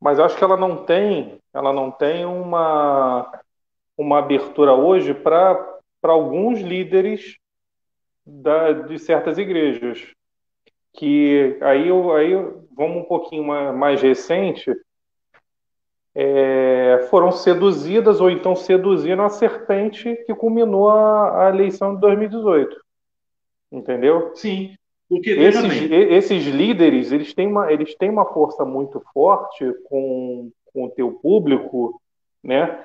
Mas 0.00 0.20
acho 0.20 0.36
que 0.36 0.44
ela 0.44 0.56
não 0.56 0.84
tem, 0.84 1.38
ela 1.54 1.72
não 1.72 1.90
tem 1.90 2.24
uma 2.24 3.40
uma 3.96 4.18
abertura 4.18 4.74
hoje 4.74 5.14
para 5.14 5.54
para 6.02 6.12
alguns 6.12 6.60
líderes 6.60 7.38
da, 8.24 8.72
de 8.72 8.98
certas 8.98 9.38
igrejas 9.38 10.06
que 10.92 11.58
aí 11.62 11.88
eu 11.88 12.14
aí 12.14 12.34
vamos 12.76 12.98
um 12.98 13.04
pouquinho 13.04 13.44
mais, 13.44 13.74
mais 13.74 14.02
recente 14.02 14.70
é, 16.18 17.06
foram 17.10 17.30
seduzidas 17.30 18.22
ou 18.22 18.30
então 18.30 18.56
seduziram 18.56 19.24
a 19.24 19.28
serpente 19.28 20.16
que 20.24 20.34
culminou 20.34 20.88
a, 20.88 21.46
a 21.46 21.48
eleição 21.50 21.94
de 21.94 22.00
2018. 22.00 22.74
Entendeu? 23.70 24.34
Sim. 24.34 24.74
Porque, 25.08 25.30
esses, 25.30 25.90
esses 25.90 26.46
líderes 26.46 27.12
eles 27.12 27.32
têm, 27.32 27.46
uma, 27.46 27.72
eles 27.72 27.94
têm 27.94 28.10
uma 28.10 28.24
força 28.24 28.64
muito 28.64 29.00
forte 29.14 29.64
com, 29.88 30.50
com 30.72 30.84
o 30.86 30.90
teu 30.90 31.12
público, 31.12 32.00
né? 32.42 32.84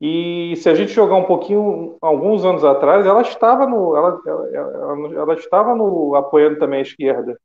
E 0.00 0.54
se 0.56 0.68
a 0.70 0.74
gente 0.74 0.92
jogar 0.92 1.16
um 1.16 1.24
pouquinho, 1.24 1.98
alguns 2.00 2.42
anos 2.42 2.64
atrás, 2.64 3.04
ela 3.04 3.20
estava 3.20 3.66
no, 3.66 3.94
ela, 3.94 4.22
ela, 4.26 5.14
ela, 5.14 5.34
estava 5.34 5.74
no 5.74 6.14
apoiando 6.14 6.58
também 6.58 6.78
a 6.78 6.82
esquerda, 6.82 7.38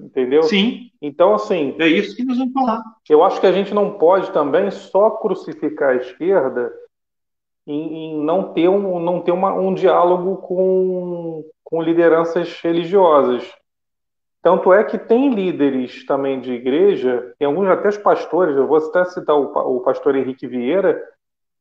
Entendeu? 0.00 0.42
Sim. 0.44 0.90
Então, 1.00 1.34
assim. 1.34 1.76
É 1.78 1.86
isso 1.86 2.16
que 2.16 2.24
nós 2.24 2.38
vamos 2.38 2.54
falar. 2.54 2.82
Eu 3.08 3.22
acho 3.22 3.40
que 3.40 3.46
a 3.46 3.52
gente 3.52 3.74
não 3.74 3.98
pode 3.98 4.32
também 4.32 4.70
só 4.70 5.10
crucificar 5.10 5.90
a 5.90 5.96
esquerda 5.96 6.72
em, 7.66 8.12
em 8.12 8.24
não 8.24 8.52
ter, 8.52 8.68
um, 8.68 8.98
não 8.98 9.20
ter 9.20 9.32
uma, 9.32 9.52
um 9.52 9.74
diálogo 9.74 10.36
com, 10.38 11.44
com 11.64 11.82
lideranças 11.82 12.60
religiosas. 12.60 13.48
Tanto 14.42 14.72
é 14.72 14.82
que 14.82 14.98
tem 14.98 15.34
líderes 15.34 16.04
também 16.06 16.40
de 16.40 16.52
igreja, 16.52 17.34
tem 17.38 17.46
alguns 17.46 17.68
até 17.68 17.88
os 17.88 17.98
pastores, 17.98 18.56
eu 18.56 18.66
vou 18.66 18.78
até 18.78 19.04
citar 19.04 19.36
o, 19.36 19.76
o 19.76 19.80
pastor 19.80 20.16
Henrique 20.16 20.46
Vieira, 20.46 21.02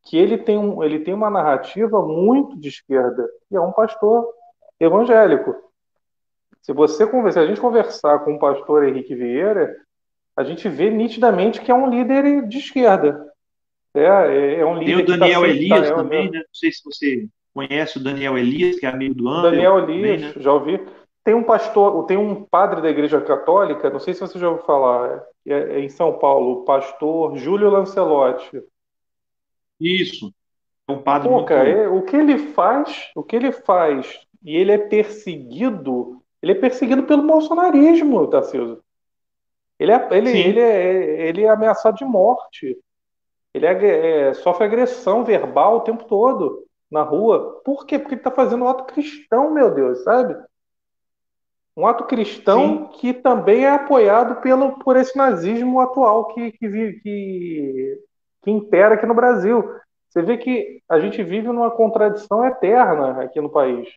que 0.04 0.18
ele 0.18 0.38
tem, 0.38 0.58
um, 0.58 0.82
ele 0.82 1.00
tem 1.00 1.14
uma 1.14 1.30
narrativa 1.30 2.02
muito 2.02 2.58
de 2.58 2.70
esquerda, 2.70 3.30
e 3.52 3.56
é 3.56 3.62
um 3.62 3.74
pastor 3.74 4.28
evangélico. 4.80 5.54
Se 6.62 6.72
você 6.72 7.06
se 7.32 7.40
a 7.40 7.46
gente 7.46 7.60
conversar 7.60 8.20
com 8.20 8.36
o 8.36 8.40
pastor 8.40 8.86
Henrique 8.86 9.14
Vieira, 9.14 9.76
a 10.36 10.44
gente 10.44 10.70
vê 10.70 10.90
nitidamente 10.90 11.60
que 11.60 11.72
é 11.72 11.76
um 11.76 11.90
líder 11.90 12.48
de 12.48 12.60
esquerda. 12.60 13.29
É, 13.94 14.04
é, 14.04 14.60
é 14.60 14.66
um 14.66 14.78
líder 14.78 15.06
Tem 15.06 15.16
o 15.16 15.20
Daniel 15.20 15.42
tá 15.42 15.48
Elias 15.48 15.90
tá, 15.90 15.96
também, 15.96 16.28
é, 16.28 16.32
né? 16.32 16.40
Não 16.40 16.54
sei 16.54 16.72
se 16.72 16.84
você 16.84 17.28
conhece 17.54 17.98
o 17.98 18.04
Daniel 18.04 18.38
Elias, 18.38 18.80
que 18.80 18.86
é 18.86 18.90
amigo 18.90 19.16
do 19.16 19.28
André. 19.28 19.52
Daniel 19.52 19.80
Elias, 19.80 20.22
também, 20.22 20.36
né? 20.36 20.44
já 20.44 20.54
ouvi. 20.54 20.86
Tem 21.24 21.34
um 21.34 21.44
pastor, 21.44 22.06
tem 22.06 22.18
um 22.18 22.44
padre 22.44 22.82
da 22.82 22.90
Igreja 22.90 23.20
Católica, 23.22 23.90
não 23.90 24.00
sei 24.00 24.14
se 24.14 24.22
você 24.22 24.40
já 24.40 24.50
ouviu 24.50 24.66
falar, 24.66 25.24
é, 25.46 25.54
é 25.54 25.80
em 25.80 25.90
São 25.90 26.18
Paulo, 26.18 26.52
o 26.52 26.64
pastor 26.64 27.38
Júlio 27.38 27.70
Lancelotti. 27.70 28.62
Isso. 29.80 30.34
É 30.88 30.92
um 30.92 31.02
padre 31.02 31.28
Pô, 31.28 31.36
muito... 31.36 31.48
cara, 31.48 31.70
é, 31.70 31.88
o 31.88 32.02
que 32.02 32.16
ele 32.16 32.38
faz, 32.38 33.12
o 33.16 33.24
que 33.24 33.36
ele 33.36 33.52
faz, 33.52 34.20
e 34.44 34.56
ele 34.56 34.72
é 34.72 34.78
perseguido 34.78 36.20
ele 36.42 36.54
é 36.54 36.56
perseguido 36.56 37.04
pelo 37.04 37.24
bolsonarismo, 37.24 38.28
Tarcísio. 38.28 38.82
Ele 39.78 39.92
é, 39.92 40.08
ele, 40.12 40.30
ele, 40.30 40.60
é, 40.60 41.28
ele 41.28 41.44
é 41.44 41.50
ameaçado 41.50 41.98
de 41.98 42.06
morte. 42.06 42.78
Ele 43.54 43.66
é, 43.66 44.30
é, 44.30 44.34
sofre 44.34 44.66
agressão 44.66 45.24
verbal 45.24 45.78
o 45.78 45.82
tempo 45.82 46.04
todo 46.06 46.64
na 46.90 47.02
rua. 47.02 47.62
Por 47.64 47.86
quê? 47.86 47.98
Porque 47.98 48.16
ele 48.16 48.22
está 48.22 48.32
fazendo 48.32 48.64
um 48.64 48.68
ato 48.68 48.86
cristão, 48.86 49.52
meu 49.52 49.74
Deus, 49.74 50.04
sabe? 50.04 50.36
Um 51.76 51.88
ato 51.88 52.04
cristão 52.06 52.90
Sim. 52.92 53.00
que 53.00 53.14
também 53.14 53.66
é 53.66 53.72
apoiado 53.72 54.42
pelo, 54.42 54.78
por 54.80 54.98
esse 54.98 55.18
nazismo 55.18 55.80
atual 55.80 56.28
que, 56.28 56.52
que, 56.52 56.70
que, 56.70 58.00
que 58.42 58.52
impera 58.52 58.96
aqui 58.96 59.06
no 59.06 59.14
Brasil. 59.14 59.64
Você 60.10 60.22
vê 60.22 60.38
que 60.38 60.82
a 60.90 61.00
gente 61.00 61.24
vive 61.24 61.48
numa 61.48 61.72
contradição 61.72 62.44
eterna 62.46 63.22
aqui 63.24 63.40
no 63.40 63.50
país. 63.50 63.88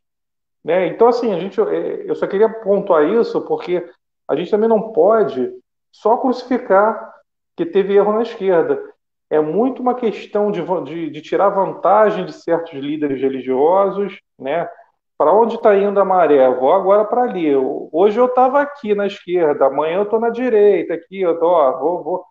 Né? 0.65 0.87
Então, 0.87 1.09
assim, 1.09 1.33
a 1.35 1.41
gente, 1.41 1.61
é, 1.61 2.09
eu 2.09 2.15
só 2.15 2.27
queria 2.27 2.49
pontuar 2.49 3.05
isso 3.05 3.41
porque 3.43 3.85
a 4.29 4.37
gente 4.37 4.51
também 4.51 4.69
não 4.69 4.93
pode 4.93 5.53
só 5.91 6.16
crucificar 6.16 7.12
que 7.57 7.66
teve 7.66 7.95
erro 7.95 8.12
na 8.12 8.23
esquerda. 8.23 8.91
É 9.33 9.41
muito 9.41 9.81
uma 9.81 9.95
questão 9.95 10.51
de, 10.51 10.61
de, 10.85 11.09
de 11.09 11.23
tirar 11.23 11.49
vantagem 11.49 12.27
de 12.27 12.35
certos 12.35 12.75
líderes 12.75 13.19
religiosos, 13.19 14.21
né? 14.39 14.69
Para 15.17 15.33
onde 15.33 15.55
está 15.55 15.75
indo 15.75 15.99
a 15.99 16.05
maré? 16.05 16.47
Vou 16.51 16.71
agora 16.71 17.03
para 17.07 17.23
ali. 17.23 17.51
Hoje 17.57 18.21
eu 18.21 18.27
estava 18.27 18.61
aqui 18.61 18.95
na 18.95 19.07
esquerda, 19.07 19.69
amanhã 19.69 19.97
eu 19.97 20.03
estou 20.03 20.21
na 20.21 20.29
direita, 20.29 20.93
aqui 20.93 21.23
eu 21.23 21.41
tô, 21.41 21.47
ó, 21.47 21.79
vou, 21.81 22.05
vou, 22.05 22.25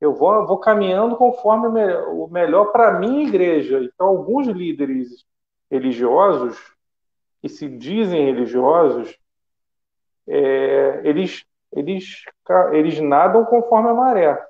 eu 0.00 0.14
vou, 0.14 0.46
vou 0.46 0.58
caminhando 0.58 1.16
conforme 1.16 1.68
o 1.68 2.28
melhor 2.28 2.72
para 2.72 2.88
a 2.88 2.98
minha 2.98 3.28
igreja. 3.28 3.80
Então, 3.84 4.06
alguns 4.06 4.46
líderes 4.46 5.26
religiosos 5.70 6.58
que 7.42 7.48
se 7.50 7.68
dizem 7.68 8.24
religiosos, 8.24 9.14
é, 10.26 11.02
eles, 11.04 11.44
eles, 11.76 12.22
eles 12.72 12.98
nadam 13.00 13.44
conforme 13.44 13.90
a 13.90 13.94
maré. 13.94 14.47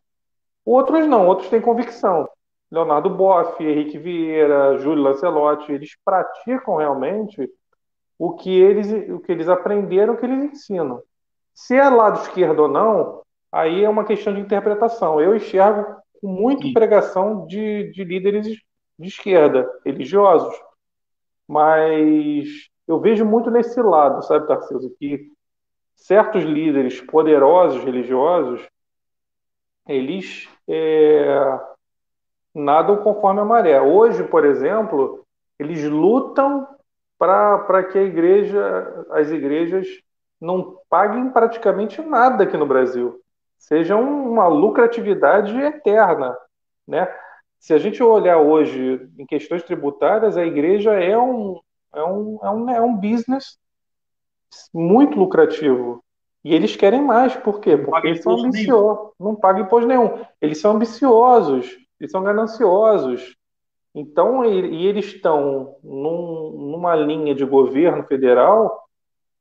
Outros 0.70 1.07
não, 1.07 1.27
outros 1.27 1.49
têm 1.49 1.62
convicção. 1.62 2.28
Leonardo 2.70 3.09
Boff, 3.09 3.65
Henrique 3.65 3.97
Vieira, 3.97 4.77
Júlio 4.77 5.03
Lancelotti, 5.03 5.73
eles 5.73 5.97
praticam 6.05 6.77
realmente 6.77 7.51
o 8.19 8.35
que 8.35 8.51
eles, 8.51 8.93
o 9.09 9.19
que 9.19 9.32
eles 9.32 9.49
aprenderam, 9.49 10.12
o 10.12 10.19
que 10.19 10.27
eles 10.27 10.53
ensinam. 10.53 11.03
Se 11.55 11.74
é 11.74 11.89
lado 11.89 12.20
esquerdo 12.20 12.61
ou 12.61 12.69
não, 12.69 13.23
aí 13.51 13.82
é 13.82 13.89
uma 13.89 14.05
questão 14.05 14.35
de 14.35 14.43
interpretação. 14.43 15.19
Eu 15.19 15.35
enxergo 15.35 15.86
com 16.20 16.28
muita 16.28 16.70
pregação 16.74 17.47
de, 17.47 17.90
de 17.90 18.05
líderes 18.05 18.47
de 18.47 19.09
esquerda, 19.09 19.66
religiosos. 19.86 20.55
Mas 21.49 22.47
eu 22.86 23.01
vejo 23.01 23.24
muito 23.24 23.51
nesse 23.51 23.81
lado, 23.81 24.23
sabe, 24.23 24.47
Tarcísio, 24.47 24.95
que 24.99 25.32
certos 25.97 26.45
líderes 26.45 27.01
poderosos 27.01 27.82
religiosos, 27.82 28.69
eles 29.86 30.47
é, 30.69 31.61
nadam 32.55 32.99
conforme 32.99 33.40
a 33.40 33.45
maré. 33.45 33.81
Hoje, 33.81 34.23
por 34.24 34.45
exemplo, 34.45 35.24
eles 35.59 35.82
lutam 35.85 36.66
para 37.19 37.82
que 37.85 37.99
a 37.99 38.03
igreja, 38.03 39.07
as 39.11 39.31
igrejas 39.31 39.89
não 40.40 40.78
paguem 40.89 41.31
praticamente 41.31 42.01
nada 42.01 42.45
aqui 42.45 42.57
no 42.57 42.66
Brasil. 42.66 43.20
Seja 43.59 43.97
uma 43.97 44.47
lucratividade 44.47 45.57
eterna, 45.59 46.36
né? 46.86 47.12
Se 47.59 47.74
a 47.74 47.78
gente 47.78 48.01
olhar 48.01 48.39
hoje 48.39 49.11
em 49.19 49.27
questões 49.27 49.65
tributárias, 49.65 50.36
a 50.36 50.47
igreja 50.47 50.93
é 50.95 51.19
um, 51.19 51.61
é 51.93 52.05
um, 52.05 52.39
é 52.40 52.51
um, 52.51 52.70
é 52.70 52.81
um 52.81 52.95
business 52.95 53.59
muito 54.73 55.19
lucrativo. 55.19 56.03
E 56.44 56.55
eles 56.55 56.77
querem 56.77 57.02
mais, 57.02 57.35
por 57.36 57.60
quê? 57.60 57.77
Porque 57.77 58.06
eles 58.06 58.23
são 58.23 58.32
ambiciosos. 58.32 59.12
Não 59.19 59.35
pagam 59.35 59.62
imposto 59.62 59.89
nenhum. 59.89 60.24
Eles 60.40 60.60
são 60.60 60.73
ambiciosos, 60.73 61.77
eles 62.01 62.10
são 62.10 62.23
gananciosos. 62.23 63.36
Então, 63.94 64.44
e, 64.44 64.82
e 64.82 64.86
eles 64.86 65.06
estão 65.06 65.77
num, 65.82 66.70
numa 66.70 66.94
linha 66.94 67.35
de 67.35 67.44
governo 67.44 68.05
federal 68.05 68.85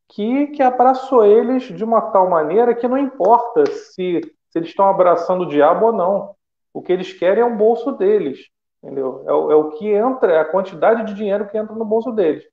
que, 0.10 0.48
que 0.48 0.64
abraçou 0.64 1.26
eles 1.26 1.64
de 1.64 1.84
uma 1.84 2.02
tal 2.02 2.30
maneira 2.30 2.74
que 2.74 2.88
não 2.88 2.98
importa 2.98 3.66
se, 3.66 4.22
se 4.50 4.58
eles 4.58 4.70
estão 4.70 4.88
abraçando 4.88 5.42
o 5.42 5.50
diabo 5.50 5.88
ou 5.88 5.94
não. 5.94 6.36
O 6.74 6.82
que 6.82 6.94
eles 6.94 7.12
querem 7.14 7.44
é 7.44 7.46
o 7.46 7.56
bolso 7.56 7.92
deles, 7.92 8.40
entendeu? 8.82 9.24
É, 9.26 9.30
é 9.30 9.56
o 9.56 9.72
que 9.72 9.90
entra, 9.90 10.34
é 10.34 10.40
a 10.40 10.46
quantidade 10.46 11.06
de 11.06 11.14
dinheiro 11.14 11.48
que 11.48 11.58
entra 11.58 11.76
no 11.76 11.86
bolso 11.86 12.12
deles. 12.12 12.44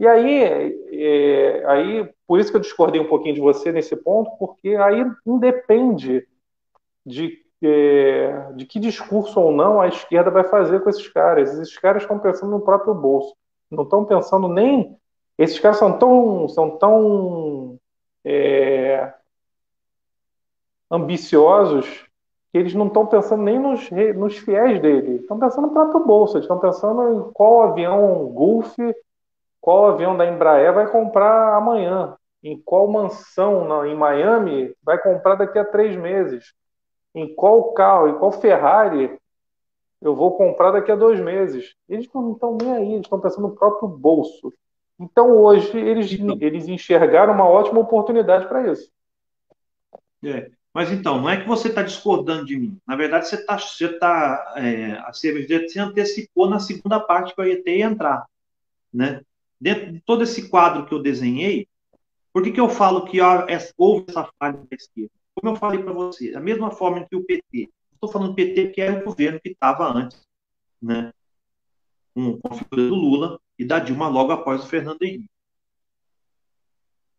E 0.00 0.06
aí, 0.06 0.78
é, 0.92 1.62
aí, 1.66 2.10
por 2.26 2.40
isso 2.40 2.50
que 2.50 2.56
eu 2.56 2.62
discordei 2.62 2.98
um 2.98 3.06
pouquinho 3.06 3.34
de 3.34 3.40
você 3.42 3.70
nesse 3.70 3.94
ponto, 3.94 4.30
porque 4.38 4.70
aí 4.70 5.04
independe 5.26 6.26
de, 7.04 7.38
é, 7.62 8.50
de 8.54 8.64
que 8.64 8.80
discurso 8.80 9.38
ou 9.38 9.52
não 9.52 9.78
a 9.78 9.88
esquerda 9.88 10.30
vai 10.30 10.44
fazer 10.44 10.80
com 10.80 10.88
esses 10.88 11.06
caras. 11.06 11.52
Esses 11.52 11.76
caras 11.76 12.00
estão 12.00 12.18
pensando 12.18 12.50
no 12.50 12.62
próprio 12.62 12.94
bolso, 12.94 13.36
não 13.70 13.84
estão 13.84 14.06
pensando 14.06 14.48
nem 14.48 14.98
esses 15.36 15.60
caras 15.60 15.76
são 15.76 15.98
tão, 15.98 16.48
são 16.48 16.78
tão 16.78 17.78
é, 18.24 19.12
ambiciosos 20.90 22.06
que 22.50 22.56
eles 22.56 22.72
não 22.72 22.86
estão 22.86 23.04
pensando 23.06 23.42
nem 23.42 23.58
nos, 23.58 23.90
nos 24.16 24.38
fiéis 24.38 24.80
dele, 24.80 25.16
estão 25.16 25.38
pensando 25.38 25.66
no 25.66 25.74
próprio 25.74 26.06
bolso, 26.06 26.38
estão 26.38 26.58
pensando 26.58 27.28
em 27.28 27.32
qual 27.34 27.64
avião 27.64 28.24
Gulf, 28.28 28.74
qual 29.60 29.86
avião 29.86 30.16
da 30.16 30.26
Embraer 30.26 30.72
vai 30.72 30.90
comprar 30.90 31.56
amanhã, 31.56 32.16
em 32.42 32.60
qual 32.60 32.88
mansão 32.88 33.66
na, 33.66 33.86
em 33.86 33.94
Miami 33.94 34.74
vai 34.82 34.98
comprar 34.98 35.34
daqui 35.34 35.58
a 35.58 35.64
três 35.64 35.96
meses, 35.96 36.54
em 37.14 37.34
qual 37.34 37.72
carro, 37.72 38.08
em 38.08 38.18
qual 38.18 38.32
Ferrari 38.32 39.18
eu 40.00 40.16
vou 40.16 40.36
comprar 40.36 40.70
daqui 40.70 40.90
a 40.90 40.96
dois 40.96 41.20
meses. 41.20 41.74
Eles 41.88 42.08
não 42.14 42.32
estão 42.32 42.56
nem 42.56 42.72
aí, 42.72 42.92
eles 42.92 43.02
estão 43.02 43.20
pensando 43.20 43.48
no 43.48 43.54
próprio 43.54 43.88
bolso. 43.88 44.52
Então, 44.98 45.30
hoje, 45.30 45.76
eles, 45.78 46.12
então, 46.12 46.38
eles 46.40 46.68
enxergaram 46.68 47.32
uma 47.34 47.48
ótima 47.48 47.80
oportunidade 47.80 48.46
para 48.48 48.70
isso. 48.70 48.90
É. 50.24 50.50
Mas 50.72 50.92
então, 50.92 51.20
não 51.20 51.28
é 51.28 51.40
que 51.40 51.48
você 51.48 51.68
está 51.68 51.82
discordando 51.82 52.44
de 52.44 52.56
mim. 52.56 52.78
Na 52.86 52.94
verdade, 52.94 53.26
você 53.26 53.36
está. 53.36 53.58
Você 53.58 53.88
tá, 53.98 54.54
é, 54.56 54.92
a 54.92 55.10
CVG 55.10 55.68
se 55.68 55.80
antecipou 55.80 56.48
na 56.48 56.60
segunda 56.60 57.00
parte 57.00 57.34
que 57.34 57.40
eu 57.40 57.46
ia 57.46 57.62
ter 57.62 57.78
e 57.78 57.82
entrar. 57.82 58.24
Né? 58.92 59.20
Dentro 59.60 59.92
de 59.92 60.00
todo 60.00 60.22
esse 60.22 60.48
quadro 60.48 60.86
que 60.86 60.94
eu 60.94 61.02
desenhei, 61.02 61.68
por 62.32 62.42
que, 62.42 62.52
que 62.52 62.60
eu 62.60 62.68
falo 62.68 63.04
que 63.04 63.18
houve 63.76 64.06
essa 64.08 64.30
falha 64.38 64.56
da 64.56 64.76
esquerda? 64.76 65.10
Como 65.34 65.52
eu 65.52 65.56
falei 65.56 65.82
para 65.82 65.92
você, 65.92 66.32
da 66.32 66.40
mesma 66.40 66.70
forma 66.70 67.06
que 67.06 67.16
o 67.16 67.24
PT. 67.24 67.70
Estou 67.92 68.10
falando 68.10 68.34
PT 68.34 68.68
que 68.68 68.80
era 68.80 69.00
o 69.00 69.04
governo 69.04 69.40
que 69.40 69.50
estava 69.50 69.86
antes, 69.92 70.20
né? 70.80 71.12
com, 72.14 72.38
a 72.44 72.54
figura 72.54 72.88
do 72.88 72.94
Lula, 72.94 73.40
e 73.58 73.64
da 73.64 73.78
Dilma 73.78 74.08
logo 74.08 74.32
após 74.32 74.64
o 74.64 74.66
Fernando 74.66 75.02
Henrique. 75.02 75.30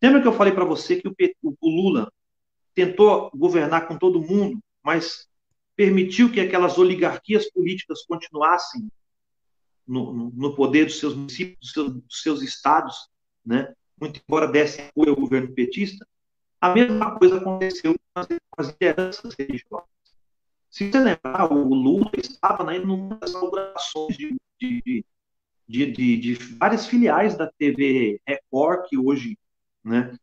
Lembra 0.02 0.22
que 0.22 0.28
eu 0.28 0.34
falei 0.34 0.54
para 0.54 0.66
você 0.66 1.00
que 1.00 1.08
o, 1.08 1.16
o 1.44 1.70
Lula 1.70 2.12
tentou 2.74 3.30
governar 3.36 3.88
com 3.88 3.98
todo 3.98 4.22
mundo, 4.22 4.60
mas 4.84 5.28
permitiu 5.76 6.32
que 6.32 6.40
aquelas 6.40 6.78
oligarquias 6.78 7.50
políticas 7.52 8.04
continuassem 8.06 8.90
no, 9.88 10.32
no, 10.32 10.56
poder 10.56 10.86
dos 10.86 11.00
seus 11.00 11.16
municípios, 11.16 11.60
dos 11.60 11.72
seus, 11.72 11.94
dos 11.94 12.22
seus, 12.22 12.42
estados, 12.42 13.10
né? 13.46 13.74
muito 14.00 14.22
embora 14.28 14.48
desse 14.48 14.82
apoio 14.82 15.12
ao 15.12 15.16
governo 15.16 15.54
petista, 15.54 16.06
a 16.60 16.74
mesma 16.74 17.18
coisa 17.18 17.38
aconteceu 17.38 17.94
com 17.94 18.22
as 18.58 18.68
lideranças 18.68 19.34
religiosas. 19.34 19.90
Se 20.70 20.90
você 20.90 21.00
lembrar, 21.00 21.52
o 21.52 21.74
Lula 21.74 22.12
estava 22.18 22.64
né, 22.64 22.80
numa 22.80 23.16
das 23.18 23.32
inaugurações 23.32 24.16
de, 24.16 24.38
de, 24.60 25.06
de, 25.68 25.92
de, 25.92 26.18
de 26.18 26.34
várias 26.56 26.88
filiais 26.88 27.36
da 27.36 27.52
TV 27.58 28.22
Record, 28.26 28.88
que 28.88 28.98
hoje 28.98 29.38
né, 29.84 30.18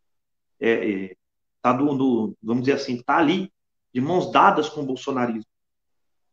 é, 0.58 0.70
é, 0.90 1.16
tá 1.60 1.72
do, 1.72 1.94
do, 1.96 2.36
vamos 2.42 2.64
dizer 2.64 2.76
assim, 2.76 2.96
está 2.96 3.18
ali, 3.18 3.52
de 3.92 4.00
mãos 4.00 4.32
dadas 4.32 4.68
com 4.68 4.82
o 4.82 4.86
bolsonarismo. 4.86 5.44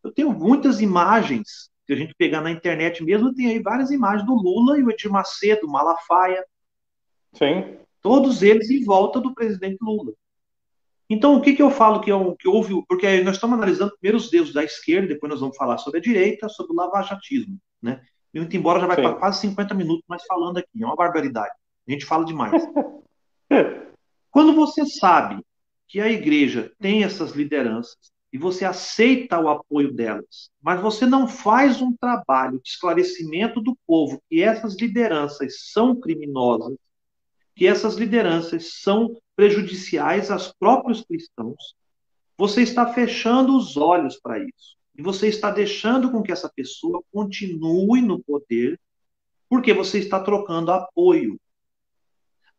Eu 0.04 0.12
tenho 0.12 0.32
muitas 0.32 0.82
imagens, 0.82 1.70
que 1.86 1.94
a 1.94 1.96
gente 1.96 2.16
pegar 2.18 2.42
na 2.42 2.52
internet 2.52 3.04
mesmo, 3.04 3.34
tem 3.34 3.48
aí 3.48 3.60
várias 3.60 3.92
imagens 3.92 4.26
do 4.26 4.34
Lula 4.34 4.78
e 4.78 4.84
o 4.84 4.90
Edir 4.90 5.12
Macedo, 5.12 5.68
Malafaia. 5.68 6.44
Sim. 7.34 7.78
Todos 8.02 8.42
eles 8.42 8.70
em 8.70 8.84
volta 8.84 9.20
do 9.20 9.34
presidente 9.34 9.78
Lula. 9.82 10.14
Então, 11.10 11.36
o 11.36 11.42
que, 11.42 11.54
que 11.54 11.62
eu 11.62 11.70
falo 11.70 12.02
que, 12.02 12.12
eu, 12.12 12.36
que 12.36 12.48
houve? 12.48 12.84
Porque 12.88 13.22
nós 13.22 13.36
estamos 13.36 13.58
analisando 13.58 13.92
primeiro 14.00 14.18
os 14.18 14.30
dedos 14.30 14.54
da 14.54 14.64
esquerda, 14.64 15.08
depois 15.08 15.30
nós 15.30 15.40
vamos 15.40 15.56
falar 15.56 15.78
sobre 15.78 16.00
a 16.00 16.02
direita, 16.02 16.50
sobre 16.50 16.74
o 16.74 16.76
lavajatismo. 16.76 17.60
Né? 17.82 18.02
Muito 18.34 18.58
embora 18.58 18.80
já 18.80 18.88
vai 18.88 18.96
para 18.96 19.14
quase 19.14 19.42
50 19.42 19.74
minutos 19.76 20.04
mais 20.08 20.24
falando 20.26 20.58
aqui, 20.58 20.82
é 20.82 20.86
uma 20.86 20.96
barbaridade. 20.96 21.54
A 21.88 21.92
gente 21.92 22.06
fala 22.06 22.26
demais. 22.26 22.52
Quando 24.32 24.54
você 24.56 24.86
sabe 24.86 25.40
que 25.88 26.02
a 26.02 26.10
igreja 26.10 26.72
tem 26.80 27.04
essas 27.04 27.32
lideranças 27.32 28.12
e 28.32 28.38
você 28.38 28.66
aceita 28.66 29.40
o 29.40 29.48
apoio 29.48 29.94
delas, 29.94 30.50
mas 30.62 30.82
você 30.82 31.06
não 31.06 31.28
faz 31.28 31.82
um 31.82 31.96
trabalho 31.96 32.60
de 32.62 32.70
esclarecimento 32.70 33.62
do 33.62 33.78
povo 33.88 34.22
que 34.30 34.42
essas 34.42 34.76
lideranças 34.76 35.72
são 35.72 35.96
criminosas, 36.00 36.78
que 37.56 37.66
essas 37.66 37.96
lideranças 37.96 38.82
são 38.82 39.16
prejudiciais 39.36 40.30
aos 40.30 40.54
próprios 40.54 41.02
cristãos, 41.02 41.76
você 42.38 42.62
está 42.62 42.94
fechando 42.94 43.56
os 43.56 43.78
olhos 43.78 44.20
para 44.20 44.40
isso. 44.40 44.76
E 44.98 45.02
você 45.02 45.28
está 45.28 45.52
deixando 45.52 46.12
com 46.12 46.22
que 46.22 46.32
essa 46.32 46.50
pessoa 46.50 47.04
continue 47.12 48.02
no 48.02 48.22
poder, 48.24 48.80
porque 49.50 49.74
você 49.74 50.00
está 50.00 50.20
trocando 50.20 50.72
apoio. 50.72 51.40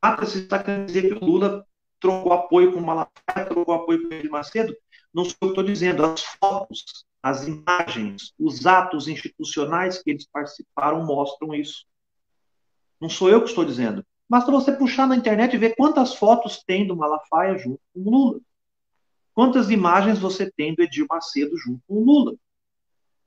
Ah, 0.01 0.17
você 0.17 0.41
está 0.41 0.63
querendo 0.63 0.87
dizer 0.87 1.09
que 1.09 1.25
o 1.25 1.27
Lula 1.27 1.67
trocou 1.99 2.33
apoio 2.33 2.73
com 2.73 2.81
o 2.81 2.87
Malafaia, 2.87 3.47
trocou 3.49 3.75
apoio 3.75 4.09
com 4.09 4.29
o 4.29 4.31
Macedo? 4.31 4.77
Não 5.17 5.25
sou 5.25 5.37
eu 5.41 5.47
que 5.47 5.61
estou 5.61 5.65
dizendo. 5.65 6.05
As 6.05 6.21
fotos, 6.21 7.07
as 7.23 7.49
imagens, 7.49 8.35
os 8.39 8.67
atos 8.67 9.09
institucionais 9.09 10.03
que 10.03 10.11
eles 10.11 10.29
participaram 10.31 11.07
mostram 11.07 11.55
isso. 11.55 11.87
Não 13.01 13.09
sou 13.09 13.31
eu 13.31 13.41
que 13.41 13.49
estou 13.49 13.65
dizendo. 13.65 14.05
Basta 14.29 14.53
você 14.53 14.73
puxar 14.73 15.07
na 15.07 15.17
internet 15.17 15.55
e 15.55 15.59
ver 15.59 15.75
quantas 15.75 16.15
fotos 16.15 16.63
tem 16.67 16.87
do 16.87 16.95
Malafaia 16.95 17.57
junto 17.57 17.81
com 17.95 18.01
o 18.01 18.11
Lula. 18.11 18.41
Quantas 19.33 19.71
imagens 19.71 20.19
você 20.19 20.51
tem 20.51 20.75
do 20.75 20.83
Edir 20.83 21.07
Macedo 21.09 21.57
junto 21.57 21.81
com 21.89 21.95
o 21.95 22.05
Lula? 22.05 22.37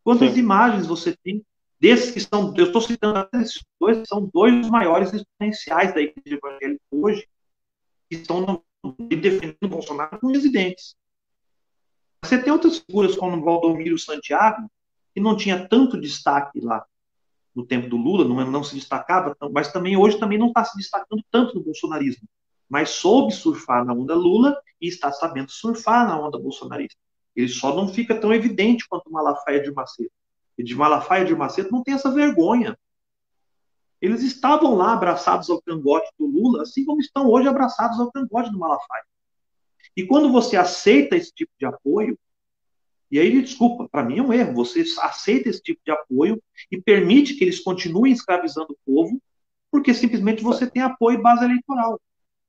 Quantas 0.03 0.34
Sim. 0.34 0.41
imagens 0.41 0.86
você 0.86 1.18
tem 1.24 1.44
desses 1.80 2.11
que 2.11 2.20
são, 2.20 2.53
eu 2.56 2.68
estou 2.68 2.82
citando 2.82 3.28
esses 3.34 3.64
dois, 3.80 4.07
são 4.07 4.30
dois 4.32 4.53
dos 4.61 4.70
maiores 4.70 5.11
exponenciais 5.11 5.91
da 5.91 6.02
igreja 6.02 6.38
evangélica 6.38 6.84
hoje, 6.91 7.28
que 8.07 8.18
estão 8.18 8.64
defendendo 9.10 9.57
o 9.64 9.68
Bolsonaro 9.68 10.20
como 10.20 10.34
residentes. 10.34 10.98
Você 12.24 12.41
tem 12.41 12.52
outras 12.52 12.80
figuras 12.80 13.16
como 13.16 13.44
Valdomiro 13.44 13.98
Santiago, 13.98 14.70
que 15.14 15.22
não 15.22 15.36
tinha 15.36 15.68
tanto 15.68 16.00
destaque 16.00 16.60
lá 16.60 16.86
no 17.56 17.66
tempo 17.66 17.90
do 17.90 17.98
Lula, 17.98 18.24
não, 18.24 18.50
não 18.50 18.64
se 18.64 18.76
destacava, 18.76 19.36
mas 19.52 19.72
também 19.72 19.98
hoje 19.98 20.20
também 20.20 20.38
não 20.38 20.48
está 20.48 20.64
se 20.64 20.78
destacando 20.78 21.24
tanto 21.32 21.56
no 21.56 21.64
bolsonarismo 21.64 22.28
mas 22.70 22.91
soube 22.91 23.34
surfar 23.34 23.84
na 23.84 23.94
onda 23.94 24.14
Lula 24.14 24.56
e 24.80 24.88
está 24.88 25.12
sabendo 25.12 25.50
surfar 25.50 26.08
na 26.08 26.20
onda 26.20 26.38
bolsonarista. 26.38 26.96
Ele 27.36 27.50
só 27.50 27.76
não 27.76 27.88
fica 27.88 28.20
tão 28.20 28.32
evidente 28.32 28.88
quanto 28.88 29.12
Malafaia 29.12 29.62
de 29.62 29.72
Macedo. 29.72 30.12
E 30.58 30.64
de 30.64 30.76
Malafaia 30.76 31.26
de 31.26 31.36
Macedo 31.36 31.70
não 31.72 31.82
tem 31.82 31.96
essa 31.96 32.12
vergonha. 32.12 32.78
Eles 34.00 34.22
estavam 34.22 34.76
lá 34.76 34.94
abraçados 34.94 35.50
ao 35.50 35.62
cangote 35.62 36.10
do 36.18 36.26
Lula, 36.26 36.62
assim 36.62 36.86
como 36.86 37.02
estão 37.02 37.28
hoje 37.28 37.48
abraçados 37.48 38.00
ao 38.00 38.12
cangote 38.12 38.52
do 38.52 38.60
Malafaia. 38.60 39.04
E 39.99 40.07
quando 40.07 40.31
você 40.31 40.55
aceita 40.55 41.17
esse 41.17 41.30
tipo 41.34 41.51
de 41.59 41.65
apoio, 41.65 42.17
e 43.11 43.19
aí, 43.19 43.41
desculpa, 43.41 43.85
para 43.91 44.01
mim 44.01 44.19
é 44.19 44.21
um 44.21 44.31
erro. 44.31 44.53
Você 44.53 44.81
aceita 45.01 45.49
esse 45.49 45.61
tipo 45.61 45.81
de 45.84 45.91
apoio 45.91 46.41
e 46.71 46.81
permite 46.81 47.34
que 47.34 47.43
eles 47.43 47.59
continuem 47.59 48.13
escravizando 48.13 48.71
o 48.71 48.77
povo, 48.85 49.21
porque 49.69 49.93
simplesmente 49.93 50.41
você 50.41 50.65
tem 50.65 50.81
apoio 50.81 51.19
e 51.19 51.21
base 51.21 51.43
eleitoral. 51.43 51.99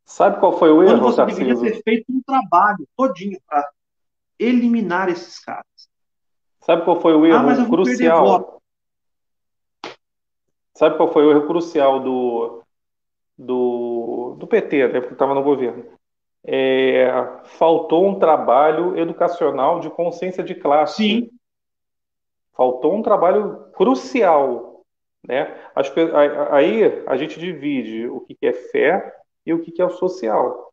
Sabe 0.05 0.39
qual 0.39 0.57
foi 0.61 0.71
o 0.71 0.81
erro, 0.81 1.01
Quando 1.01 1.03
você 1.03 1.27
deveria 1.27 1.61
ter 1.61 1.83
feito 1.83 2.05
um 2.09 2.23
trabalho 2.25 2.87
todinho 2.97 3.41
para 3.45 3.69
eliminar 4.39 5.09
esses 5.09 5.41
caras. 5.41 5.65
Sabe 6.61 6.85
qual 6.85 7.01
foi 7.01 7.15
o 7.15 7.27
erro 7.27 7.49
ah, 7.49 7.67
crucial? 7.69 8.63
Sabe 10.77 10.97
qual 10.97 11.13
foi 11.13 11.27
o 11.27 11.33
erro 11.33 11.49
crucial 11.49 11.99
do, 11.99 12.63
do, 13.37 14.37
do 14.39 14.47
PT, 14.47 14.87
né, 14.87 15.01
porque 15.01 15.15
estava 15.15 15.35
no 15.35 15.43
governo? 15.43 15.99
É, 16.45 17.11
faltou 17.45 18.07
um 18.07 18.19
trabalho 18.19 18.99
educacional 18.99 19.81
de 19.81 19.91
consciência 19.91 20.43
de 20.43 20.55
classe. 20.55 20.97
Sim. 20.97 21.31
Faltou 22.55 22.95
um 22.95 23.03
trabalho 23.03 23.71
crucial. 23.73 24.85
Né? 25.27 25.55
Aí 26.51 27.05
a 27.07 27.17
gente 27.17 27.39
divide 27.39 28.07
o 28.09 28.21
que 28.21 28.37
é 28.43 28.53
fé 28.53 29.15
e 29.45 29.53
o 29.53 29.61
que 29.61 29.81
é 29.81 29.85
o 29.85 29.91
social. 29.91 30.73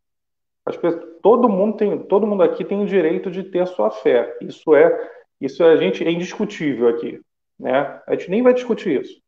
Todo 1.22 1.48
mundo 1.48 1.76
tem, 1.76 1.98
todo 2.04 2.26
mundo 2.26 2.42
aqui 2.42 2.64
tem 2.64 2.82
o 2.82 2.86
direito 2.86 3.30
de 3.30 3.42
ter 3.42 3.60
a 3.60 3.66
sua 3.66 3.90
fé. 3.90 4.36
Isso 4.40 4.74
é, 4.74 5.10
isso 5.40 5.62
é, 5.62 5.72
a 5.72 5.76
gente 5.76 6.04
é 6.04 6.10
indiscutível 6.10 6.88
aqui, 6.88 7.20
né? 7.58 8.00
A 8.06 8.14
gente 8.14 8.30
nem 8.30 8.42
vai 8.42 8.52
discutir 8.52 9.00
isso. 9.00 9.20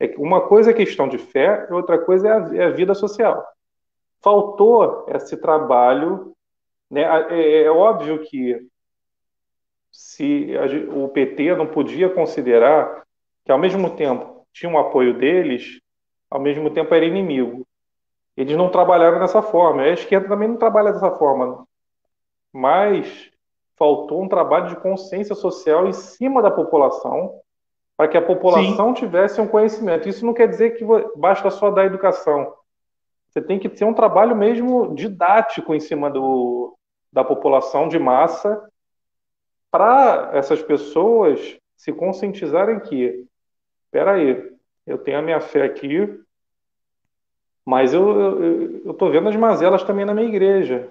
É 0.00 0.14
uma 0.18 0.48
coisa 0.48 0.70
é 0.70 0.74
questão 0.74 1.08
de 1.08 1.18
fé, 1.18 1.68
outra 1.70 1.98
coisa 1.98 2.28
é 2.28 2.32
a, 2.32 2.56
é 2.56 2.64
a 2.64 2.70
vida 2.70 2.94
social. 2.94 3.44
Faltou 4.22 5.06
esse 5.08 5.36
trabalho. 5.36 6.34
Né? 6.90 7.02
É, 7.30 7.64
é 7.64 7.70
óbvio 7.70 8.20
que 8.20 8.66
se 9.90 10.56
a, 10.56 10.94
o 10.96 11.08
PT 11.08 11.54
não 11.56 11.66
podia 11.66 12.08
considerar 12.08 13.02
que, 13.44 13.52
ao 13.52 13.58
mesmo 13.58 13.90
tempo, 13.90 14.46
tinha 14.52 14.70
um 14.70 14.78
apoio 14.78 15.18
deles, 15.18 15.80
ao 16.30 16.40
mesmo 16.40 16.70
tempo 16.70 16.94
era 16.94 17.04
inimigo. 17.04 17.66
Eles 18.36 18.56
não 18.56 18.70
trabalharam 18.70 19.18
dessa 19.18 19.42
forma. 19.42 19.82
A 19.82 19.90
esquerda 19.90 20.28
também 20.28 20.48
não 20.48 20.56
trabalha 20.56 20.92
dessa 20.92 21.10
forma. 21.10 21.66
Mas 22.52 23.30
faltou 23.76 24.22
um 24.22 24.28
trabalho 24.28 24.68
de 24.68 24.76
consciência 24.76 25.34
social 25.34 25.86
em 25.86 25.92
cima 25.92 26.40
da 26.40 26.50
população 26.50 27.40
para 27.96 28.08
que 28.08 28.16
a 28.16 28.22
população 28.22 28.88
Sim. 28.88 28.94
tivesse 28.94 29.40
um 29.40 29.46
conhecimento. 29.46 30.08
Isso 30.08 30.24
não 30.24 30.32
quer 30.32 30.48
dizer 30.48 30.76
que 30.76 30.84
basta 31.16 31.50
só 31.50 31.70
dar 31.70 31.84
educação. 31.84 32.54
Você 33.32 33.40
tem 33.40 33.58
que 33.58 33.68
ter 33.68 33.86
um 33.86 33.94
trabalho 33.94 34.36
mesmo 34.36 34.94
didático 34.94 35.74
em 35.74 35.80
cima 35.80 36.10
do, 36.10 36.76
da 37.10 37.24
população 37.24 37.88
de 37.88 37.98
massa 37.98 38.62
para 39.70 40.32
essas 40.34 40.62
pessoas 40.62 41.58
se 41.74 41.94
conscientizarem 41.94 42.78
que, 42.78 43.24
espera 43.84 44.12
aí, 44.12 44.52
eu 44.86 44.98
tenho 44.98 45.18
a 45.18 45.22
minha 45.22 45.40
fé 45.40 45.62
aqui, 45.62 46.14
mas 47.64 47.94
eu 47.94 48.90
estou 48.90 49.10
vendo 49.10 49.30
as 49.30 49.36
mazelas 49.36 49.82
também 49.82 50.04
na 50.04 50.12
minha 50.12 50.28
igreja. 50.28 50.90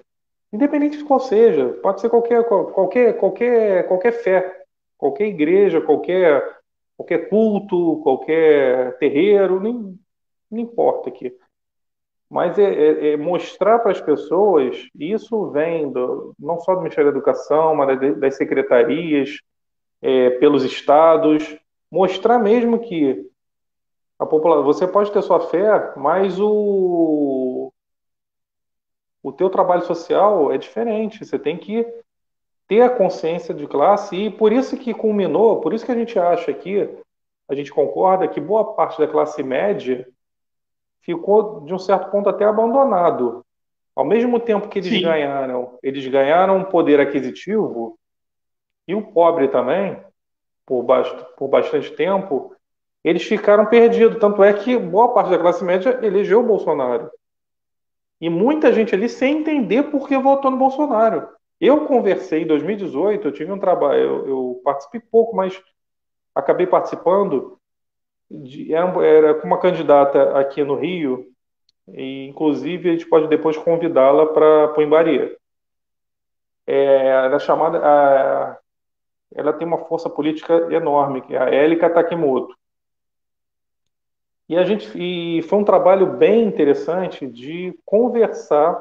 Independente 0.52 0.98
de 0.98 1.04
qual 1.04 1.20
seja, 1.20 1.68
pode 1.80 2.00
ser 2.00 2.10
qualquer, 2.10 2.42
qualquer, 2.44 3.16
qualquer, 3.18 3.86
qualquer 3.86 4.12
fé, 4.12 4.64
qualquer 4.98 5.26
igreja, 5.28 5.80
qualquer, 5.80 6.58
qualquer 6.96 7.28
culto, 7.28 8.00
qualquer 8.02 8.98
terreiro, 8.98 9.60
nem, 9.60 9.96
não 10.50 10.58
importa 10.58 11.08
aqui. 11.08 11.32
Mas 12.32 12.58
é, 12.58 12.62
é, 12.62 13.08
é 13.10 13.16
mostrar 13.18 13.80
para 13.80 13.92
as 13.92 14.00
pessoas, 14.00 14.88
isso 14.98 15.50
vem 15.50 15.92
do, 15.92 16.34
não 16.38 16.58
só 16.58 16.74
do 16.74 16.80
Ministério 16.80 17.12
da 17.12 17.18
Educação, 17.18 17.74
mas 17.74 18.18
das 18.18 18.38
secretarias, 18.38 19.38
é, 20.00 20.30
pelos 20.30 20.64
estados, 20.64 21.54
mostrar 21.90 22.38
mesmo 22.38 22.78
que 22.78 23.22
a 24.18 24.24
população, 24.24 24.64
você 24.64 24.88
pode 24.88 25.12
ter 25.12 25.20
sua 25.20 25.40
fé, 25.40 25.92
mas 25.94 26.40
o, 26.40 27.70
o 29.22 29.30
teu 29.30 29.50
trabalho 29.50 29.82
social 29.82 30.50
é 30.50 30.56
diferente. 30.56 31.26
Você 31.26 31.38
tem 31.38 31.58
que 31.58 31.86
ter 32.66 32.80
a 32.80 32.88
consciência 32.88 33.52
de 33.52 33.66
classe 33.66 34.16
e 34.16 34.30
por 34.30 34.54
isso 34.54 34.78
que 34.78 34.94
culminou, 34.94 35.60
por 35.60 35.74
isso 35.74 35.84
que 35.84 35.92
a 35.92 35.96
gente 35.96 36.18
acha 36.18 36.50
aqui, 36.50 36.88
a 37.46 37.54
gente 37.54 37.70
concorda 37.70 38.26
que 38.26 38.40
boa 38.40 38.72
parte 38.72 38.98
da 38.98 39.06
classe 39.06 39.42
média 39.42 40.08
ficou 41.02 41.60
de 41.60 41.74
um 41.74 41.78
certo 41.78 42.10
ponto 42.10 42.28
até 42.28 42.44
abandonado. 42.44 43.44
Ao 43.94 44.04
mesmo 44.04 44.40
tempo 44.40 44.68
que 44.68 44.78
eles 44.78 44.90
Sim. 44.90 45.02
ganharam, 45.02 45.78
eles 45.82 46.06
ganharam 46.06 46.64
poder 46.64 46.98
aquisitivo 46.98 47.98
e 48.88 48.94
o 48.94 49.02
pobre 49.02 49.48
também, 49.48 50.02
por, 50.64 50.82
bast 50.82 51.14
por 51.36 51.48
bastante 51.48 51.90
tempo, 51.92 52.54
eles 53.04 53.22
ficaram 53.22 53.66
perdidos. 53.66 54.18
Tanto 54.18 54.42
é 54.42 54.52
que 54.52 54.78
boa 54.78 55.12
parte 55.12 55.30
da 55.30 55.38
classe 55.38 55.62
média 55.62 55.98
elegeu 56.02 56.40
o 56.40 56.46
Bolsonaro. 56.46 57.10
E 58.20 58.30
muita 58.30 58.72
gente 58.72 58.94
ali 58.94 59.08
sem 59.08 59.38
entender 59.38 59.84
por 59.84 60.08
que 60.08 60.16
votou 60.16 60.50
no 60.50 60.56
Bolsonaro. 60.56 61.28
Eu 61.60 61.86
conversei 61.86 62.42
em 62.42 62.46
2018, 62.46 63.28
eu 63.28 63.32
tive 63.32 63.52
um 63.52 63.58
trabalho, 63.58 64.00
eu, 64.00 64.28
eu 64.28 64.60
participei 64.64 65.00
pouco, 65.00 65.36
mas 65.36 65.60
acabei 66.34 66.66
participando. 66.66 67.58
De, 68.32 68.72
era, 68.72 69.04
era 69.04 69.34
com 69.34 69.46
uma 69.46 69.60
candidata 69.60 70.38
aqui 70.38 70.64
no 70.64 70.74
Rio, 70.74 71.26
e 71.88 72.28
inclusive 72.28 72.88
a 72.88 72.92
gente 72.92 73.06
pode 73.06 73.28
depois 73.28 73.56
convidá-la 73.58 74.26
para 74.26 74.78
o 74.78 74.82
Embaria. 74.82 75.36
É, 76.66 77.08
ela 77.08 77.36
é 77.36 77.38
chamada, 77.38 77.78
a, 77.78 78.58
ela 79.34 79.52
tem 79.52 79.66
uma 79.66 79.84
força 79.84 80.08
política 80.08 80.54
enorme, 80.72 81.20
que 81.20 81.34
é 81.34 81.38
a 81.38 81.50
Élica 81.50 81.90
Takimoto. 81.90 82.54
E 84.48 84.56
a 84.56 84.64
gente 84.64 84.90
e 84.96 85.42
foi 85.42 85.58
um 85.58 85.64
trabalho 85.64 86.06
bem 86.06 86.44
interessante 86.44 87.26
de 87.26 87.78
conversar 87.84 88.80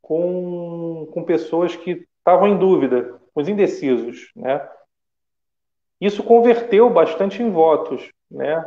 com, 0.00 1.08
com 1.12 1.24
pessoas 1.24 1.76
que 1.76 2.06
estavam 2.18 2.48
em 2.48 2.58
dúvida, 2.58 3.20
os 3.34 3.48
indecisos, 3.48 4.30
né? 4.34 4.66
Isso 6.00 6.22
converteu 6.22 6.88
bastante 6.88 7.42
em 7.42 7.50
votos, 7.50 8.10
né? 8.30 8.64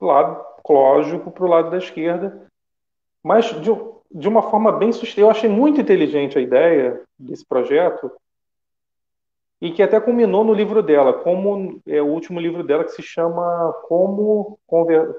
Lado, 0.00 0.44
lógico, 0.68 1.30
para 1.30 1.44
o 1.44 1.48
lado 1.48 1.70
da 1.70 1.78
esquerda, 1.78 2.46
mas 3.22 3.46
de, 3.60 3.70
de 4.10 4.28
uma 4.28 4.42
forma 4.42 4.72
bem 4.72 4.92
sustentável. 4.92 5.26
Eu 5.26 5.30
achei 5.30 5.48
muito 5.48 5.80
inteligente 5.80 6.38
a 6.38 6.40
ideia 6.40 7.00
desse 7.18 7.44
projeto, 7.44 8.10
e 9.60 9.70
que 9.70 9.82
até 9.82 9.98
culminou 9.98 10.44
no 10.44 10.52
livro 10.52 10.82
dela, 10.82 11.14
como 11.14 11.80
é 11.86 12.00
o 12.02 12.06
último 12.06 12.38
livro 12.38 12.62
dela 12.62 12.84
que 12.84 12.92
se 12.92 13.02
chama 13.02 13.72
como, 13.88 14.58
conver, 14.66 15.16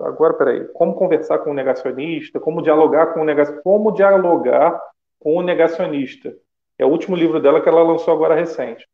agora 0.00 0.34
peraí, 0.34 0.64
como 0.68 0.94
conversar 0.94 1.38
com 1.38 1.50
o 1.50 1.54
negacionista, 1.54 2.40
como 2.40 2.62
dialogar 2.62 3.12
com 3.12 3.20
o 3.20 3.24
negacionista, 3.24 3.62
como 3.62 3.92
dialogar 3.92 4.80
com 5.20 5.36
o 5.36 5.42
negacionista. 5.42 6.34
É 6.78 6.86
o 6.86 6.88
último 6.88 7.16
livro 7.16 7.40
dela 7.40 7.60
que 7.60 7.68
ela 7.68 7.82
lançou 7.82 8.14
agora 8.14 8.34
recente. 8.34 8.88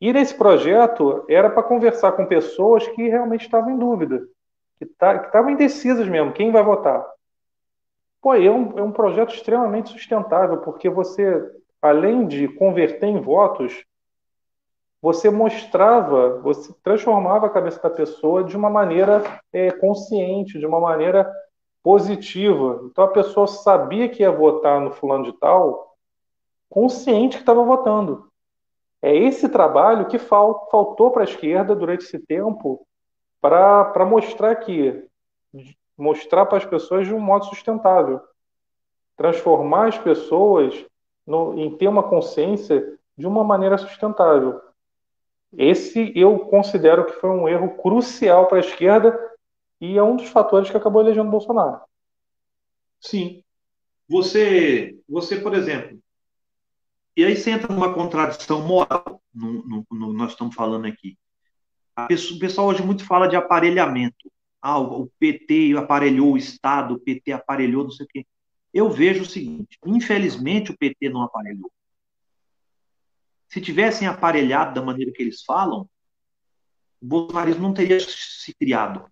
E 0.00 0.12
nesse 0.12 0.34
projeto 0.36 1.24
era 1.28 1.48
para 1.48 1.62
conversar 1.62 2.12
com 2.12 2.26
pessoas 2.26 2.86
que 2.88 3.08
realmente 3.08 3.46
estavam 3.46 3.70
em 3.70 3.78
dúvida, 3.78 4.22
que 4.76 4.86
tá, 4.86 5.16
estavam 5.16 5.50
indecisas 5.50 6.08
mesmo, 6.08 6.32
quem 6.32 6.50
vai 6.50 6.62
votar. 6.62 7.04
Pô, 8.20 8.34
é 8.34 8.50
um, 8.50 8.78
é 8.78 8.82
um 8.82 8.92
projeto 8.92 9.34
extremamente 9.34 9.90
sustentável, 9.90 10.58
porque 10.58 10.88
você, 10.88 11.42
além 11.82 12.26
de 12.26 12.48
converter 12.48 13.06
em 13.06 13.20
votos, 13.20 13.84
você 15.04 15.28
mostrava, 15.28 16.40
você 16.40 16.72
transformava 16.82 17.46
a 17.46 17.50
cabeça 17.50 17.78
da 17.82 17.90
pessoa 17.90 18.42
de 18.42 18.56
uma 18.56 18.70
maneira 18.70 19.22
é, 19.52 19.70
consciente, 19.70 20.58
de 20.58 20.64
uma 20.64 20.80
maneira 20.80 21.30
positiva. 21.82 22.80
Então 22.84 23.04
a 23.04 23.08
pessoa 23.08 23.46
sabia 23.46 24.08
que 24.08 24.22
ia 24.22 24.30
votar 24.32 24.80
no 24.80 24.90
fulano 24.92 25.24
de 25.24 25.38
tal, 25.38 25.94
consciente 26.70 27.36
que 27.36 27.42
estava 27.42 27.62
votando. 27.62 28.26
É 29.02 29.14
esse 29.14 29.50
trabalho 29.50 30.06
que 30.06 30.18
fal, 30.18 30.66
faltou 30.70 31.10
para 31.10 31.20
a 31.20 31.24
esquerda 31.24 31.76
durante 31.76 32.06
esse 32.06 32.18
tempo 32.18 32.86
para 33.50 34.06
mostrar 34.06 34.56
que 34.56 35.06
mostrar 35.98 36.46
para 36.46 36.56
as 36.56 36.64
pessoas 36.64 37.06
de 37.06 37.12
um 37.12 37.20
modo 37.20 37.44
sustentável, 37.44 38.18
transformar 39.18 39.88
as 39.88 39.98
pessoas 39.98 40.82
no, 41.26 41.58
em 41.58 41.76
ter 41.76 41.86
uma 41.86 42.02
consciência 42.02 42.98
de 43.16 43.26
uma 43.26 43.44
maneira 43.44 43.76
sustentável. 43.76 44.62
Esse 45.52 46.10
eu 46.18 46.38
considero 46.38 47.04
que 47.04 47.12
foi 47.20 47.28
um 47.28 47.46
erro 47.46 47.76
crucial 47.76 48.46
para 48.46 48.56
a 48.56 48.60
esquerda 48.60 49.14
e 49.78 49.98
é 49.98 50.02
um 50.02 50.16
dos 50.16 50.28
fatores 50.28 50.70
que 50.70 50.76
acabou 50.78 51.02
elegendo 51.02 51.30
Bolsonaro. 51.30 51.82
Sim. 52.98 53.44
Você, 54.08 54.98
você, 55.06 55.36
por 55.36 55.54
exemplo, 55.54 55.98
e 57.14 57.22
aí 57.22 57.36
você 57.36 57.50
entra 57.50 57.72
numa 57.72 57.92
contradição 57.92 58.62
moral, 58.62 59.22
no, 59.34 59.52
no, 59.66 59.86
no 59.90 60.12
nós 60.14 60.30
estamos 60.30 60.54
falando 60.54 60.86
aqui. 60.86 61.18
Pessoa, 62.08 62.36
o 62.36 62.40
pessoal 62.40 62.66
hoje 62.68 62.82
muito 62.82 63.04
fala 63.04 63.28
de 63.28 63.36
aparelhamento. 63.36 64.30
Ah, 64.60 64.78
o, 64.78 65.02
o 65.02 65.10
PT 65.18 65.74
aparelhou 65.76 66.32
o 66.32 66.36
Estado, 66.36 66.94
o 66.94 66.98
PT 66.98 67.32
aparelhou 67.32 67.84
não 67.84 67.90
sei 67.90 68.06
o 68.06 68.08
quê. 68.08 68.26
Eu 68.72 68.90
vejo 68.90 69.22
o 69.22 69.26
seguinte: 69.26 69.78
infelizmente 69.86 70.72
o 70.72 70.76
PT 70.76 71.08
não 71.08 71.22
aparelhou. 71.22 71.70
Se 73.48 73.60
tivessem 73.60 74.08
aparelhado 74.08 74.74
da 74.74 74.82
maneira 74.82 75.12
que 75.12 75.22
eles 75.22 75.44
falam, 75.44 75.88
o 77.00 77.06
bolsonarismo 77.06 77.62
não 77.62 77.74
teria 77.74 78.00
se 78.00 78.52
criado. 78.54 79.04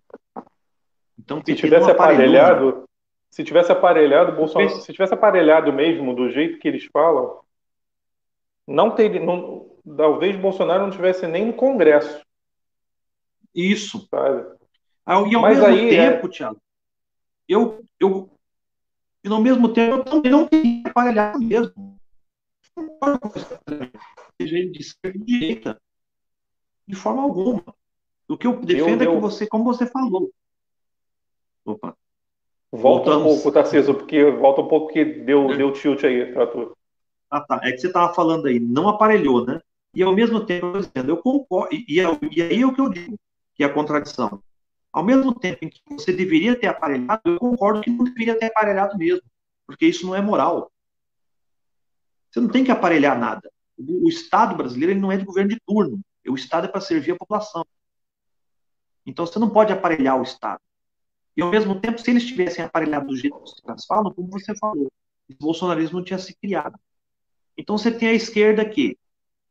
Então, 1.17 1.41
se 1.45 1.55
tivesse 1.55 1.89
aparelhado, 1.89 2.83
se 3.29 3.43
tivesse 3.43 3.71
aparelhado, 3.71 4.35
Bolsonaro, 4.35 4.81
se 4.81 4.91
tivesse 4.91 5.13
aparelhado 5.13 5.71
mesmo 5.71 6.13
do 6.13 6.29
jeito 6.29 6.59
que 6.59 6.67
eles 6.67 6.85
falam, 6.91 7.39
não 8.67 8.91
teria, 8.91 9.23
não, 9.23 9.71
talvez 9.95 10.35
Bolsonaro 10.35 10.83
não 10.83 10.91
tivesse 10.91 11.25
nem 11.27 11.45
no 11.45 11.53
Congresso. 11.53 12.22
Isso. 13.53 14.07
Sabe? 14.09 14.57
Ah, 15.05 15.21
e 15.21 15.35
ao 15.35 15.41
Mas 15.41 15.59
mesmo 15.59 15.65
aí, 15.65 15.89
tempo, 15.89 16.27
é... 16.27 16.29
Thiago, 16.29 16.61
eu, 17.47 17.83
eu, 17.99 18.29
e 19.23 19.29
ao 19.29 19.41
mesmo 19.41 19.73
tempo 19.73 19.97
eu 19.97 20.03
também 20.03 20.31
não 20.31 20.47
queria 20.47 20.83
aparelhar 20.85 21.37
mesmo 21.37 21.93
seja 24.41 24.57
ele 24.57 24.71
de 24.71 24.81
esquerda 24.81 25.17
ou 25.17 25.25
de 25.25 25.39
direita. 25.39 25.81
De 26.87 26.95
forma 26.95 27.21
alguma. 27.21 27.63
O 28.27 28.37
que 28.37 28.47
eu 28.47 28.59
defendo 28.59 29.03
eu, 29.03 29.11
eu... 29.11 29.11
é 29.11 29.15
que 29.15 29.21
você, 29.21 29.47
como 29.47 29.63
você 29.63 29.85
falou. 29.85 30.31
Opa. 31.65 31.95
Volta 32.71 33.11
Voltamos. 33.11 33.21
um 33.21 33.35
pouco, 33.35 33.51
Tarcísio, 33.51 33.93
porque 33.93 34.31
volta 34.31 34.61
um 34.61 34.67
pouco 34.67 34.91
que 34.91 35.05
deu, 35.05 35.51
é. 35.51 35.57
deu 35.57 35.71
tilt 35.71 36.03
aí 36.03 36.33
pra 36.33 36.47
tu. 36.47 36.75
Ah, 37.29 37.41
tá. 37.41 37.59
É 37.63 37.71
que 37.71 37.77
você 37.77 37.87
estava 37.87 38.13
falando 38.13 38.47
aí, 38.47 38.59
não 38.59 38.89
aparelhou, 38.89 39.45
né? 39.45 39.61
E 39.93 40.01
ao 40.01 40.13
mesmo 40.13 40.43
tempo, 40.43 40.65
eu, 40.65 40.81
dizendo, 40.81 41.11
eu 41.11 41.17
concordo, 41.17 41.73
e, 41.73 41.85
e, 41.87 41.95
e 42.35 42.41
aí 42.41 42.61
é 42.61 42.65
o 42.65 42.73
que 42.73 42.81
eu 42.81 42.89
digo, 42.89 43.15
que 43.55 43.63
é 43.63 43.65
a 43.65 43.73
contradição. 43.73 44.41
Ao 44.91 45.03
mesmo 45.03 45.33
tempo 45.33 45.65
em 45.65 45.69
que 45.69 45.81
você 45.89 46.13
deveria 46.13 46.59
ter 46.59 46.67
aparelhado, 46.67 47.21
eu 47.25 47.39
concordo 47.39 47.81
que 47.81 47.89
não 47.89 48.05
deveria 48.05 48.37
ter 48.37 48.47
aparelhado 48.47 48.97
mesmo. 48.97 49.23
porque 49.65 49.85
isso 49.85 50.05
não 50.05 50.13
é 50.13 50.21
moral. 50.21 50.71
Você 52.29 52.39
não 52.39 52.49
tem 52.49 52.63
que 52.63 52.71
aparelhar 52.71 53.17
nada. 53.17 53.51
O, 53.77 54.07
Estado 54.07 54.55
brasileiro 54.55 54.99
não 54.99 55.11
é 55.11 55.17
de 55.17 55.25
governo 55.25 55.49
de 55.49 55.59
turno. 55.65 55.99
O 56.27 56.35
Estado 56.35 56.65
é 56.65 56.67
para 56.67 56.81
servir 56.81 57.11
a 57.11 57.17
população. 57.17 57.65
Então 59.05 59.25
você 59.25 59.39
não 59.39 59.49
pode 59.49 59.73
aparelhar 59.73 60.19
o 60.19 60.23
Estado. 60.23 60.61
E 61.35 61.41
ao 61.41 61.49
mesmo 61.49 61.79
tempo, 61.79 61.99
se 61.99 62.11
eles 62.11 62.25
tivessem 62.25 62.63
aparelhado 62.63 63.07
do 63.07 63.15
jeito 63.15 63.37
que 63.37 63.71
os 63.71 63.85
falam, 63.85 64.13
como 64.13 64.29
você 64.29 64.55
falou, 64.55 64.91
o 65.29 65.35
bolsonarismo 65.39 65.97
não 65.97 66.05
tinha 66.05 66.19
se 66.19 66.35
criado. 66.35 66.79
Então 67.57 67.77
você 67.77 67.91
tem 67.91 68.09
a 68.09 68.13
esquerda 68.13 68.67
que 68.67 68.97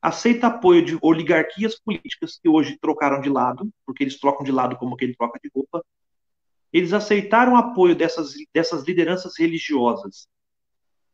aceita 0.02 0.48
apoio 0.48 0.84
de 0.84 0.98
oligarquias 1.00 1.78
políticas 1.78 2.36
que 2.42 2.48
hoje 2.48 2.76
trocaram 2.80 3.20
de 3.20 3.30
lado, 3.30 3.70
porque 3.86 4.02
eles 4.02 4.18
trocam 4.18 4.44
de 4.44 4.50
lado 4.50 4.76
como 4.76 4.96
quem 4.96 5.14
troca 5.14 5.38
de 5.42 5.48
roupa. 5.54 5.84
Eles 6.72 6.92
aceitaram 6.92 7.56
apoio 7.56 7.94
dessas, 7.94 8.32
dessas 8.52 8.82
lideranças 8.84 9.34
religiosas 9.38 10.26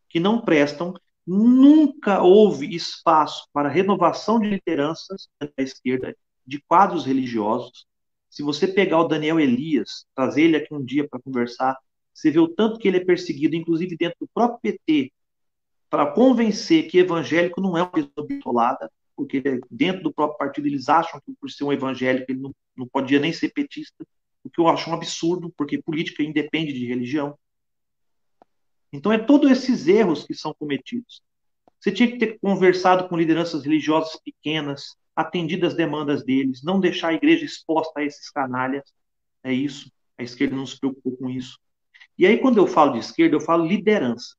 que 0.09 0.19
não 0.19 0.41
prestam. 0.41 0.95
Nunca 1.27 2.23
houve 2.23 2.75
espaço 2.75 3.47
para 3.53 3.69
renovação 3.69 4.41
de 4.41 4.49
lideranças 4.49 5.29
da 5.39 5.51
esquerda, 5.59 6.17
de 6.47 6.59
quadros 6.63 7.05
religiosos. 7.05 7.87
Se 8.31 8.43
você 8.43 8.67
pegar 8.67 9.01
o 9.01 9.09
Daniel 9.09 9.39
Elias, 9.39 10.07
trazer 10.15 10.45
ele 10.45 10.57
aqui 10.57 10.73
um 10.73 10.83
dia 10.83 11.07
para 11.07 11.21
conversar, 11.21 11.77
você 12.15 12.31
vê 12.31 12.39
o 12.39 12.49
tanto 12.49 12.79
que 12.79 12.89
ele 12.89 12.97
é 12.97 13.05
perseguido, 13.05 13.55
inclusive 13.55 13.97
dentro 13.97 14.17
do 14.21 14.29
próprio 14.33 14.59
PT, 14.61 15.13
para 15.91 16.11
convencer 16.13 16.89
que 16.89 16.99
evangélico 16.99 17.61
não 17.61 17.77
é 17.77 17.83
uma 17.83 17.91
pessoa 17.91 18.27
bitolada, 18.27 18.91
porque 19.17 19.43
dentro 19.71 20.03
do 20.03 20.13
próprio 20.13 20.39
partido 20.39 20.67
eles 20.67 20.89
acham 20.89 21.21
que 21.21 21.33
por 21.41 21.51
ser 21.51 21.65
um 21.65 21.73
evangélico 21.73 22.31
ele 22.31 22.41
não, 22.41 22.55
não 22.77 22.87
podia 22.87 23.19
nem 23.19 23.33
ser 23.33 23.49
petista, 23.51 24.07
o 24.45 24.51
que 24.51 24.61
eu 24.61 24.69
acho 24.69 24.89
um 24.91 24.95
absurdo, 24.95 25.53
porque 25.57 25.83
política 25.83 26.23
independe 26.23 26.73
de 26.73 26.87
religião. 26.87 27.37
Então 28.93 29.13
é 29.13 29.19
todos 29.19 29.51
esses 29.51 29.87
erros 29.87 30.25
que 30.25 30.35
são 30.35 30.55
cometidos. 30.55 31.23
Você 31.81 31.93
tinha 31.93 32.11
que 32.11 32.19
ter 32.19 32.39
conversado 32.41 33.09
com 33.09 33.17
lideranças 33.17 33.65
religiosas 33.65 34.19
pequenas, 34.25 34.97
atendido 35.15 35.67
as 35.67 35.75
demandas 35.75 36.25
deles, 36.25 36.63
não 36.63 36.81
deixar 36.81 37.09
a 37.09 37.15
igreja 37.15 37.45
exposta 37.45 38.01
a 38.01 38.05
esses 38.05 38.31
canalhas. 38.31 38.85
É 39.43 39.53
isso. 39.53 39.91
A 40.17 40.23
esquerda 40.23 40.57
não 40.57 40.67
se 40.67 40.79
preocupou 40.79 41.17
com 41.17 41.31
isso. 41.31 41.59
E 42.17 42.27
aí, 42.27 42.39
quando 42.39 42.59
eu 42.59 42.67
falo 42.67 42.93
de 42.93 42.99
esquerda, 42.99 43.37
eu 43.37 43.41
falo 43.41 43.67
liderança. 43.67 44.37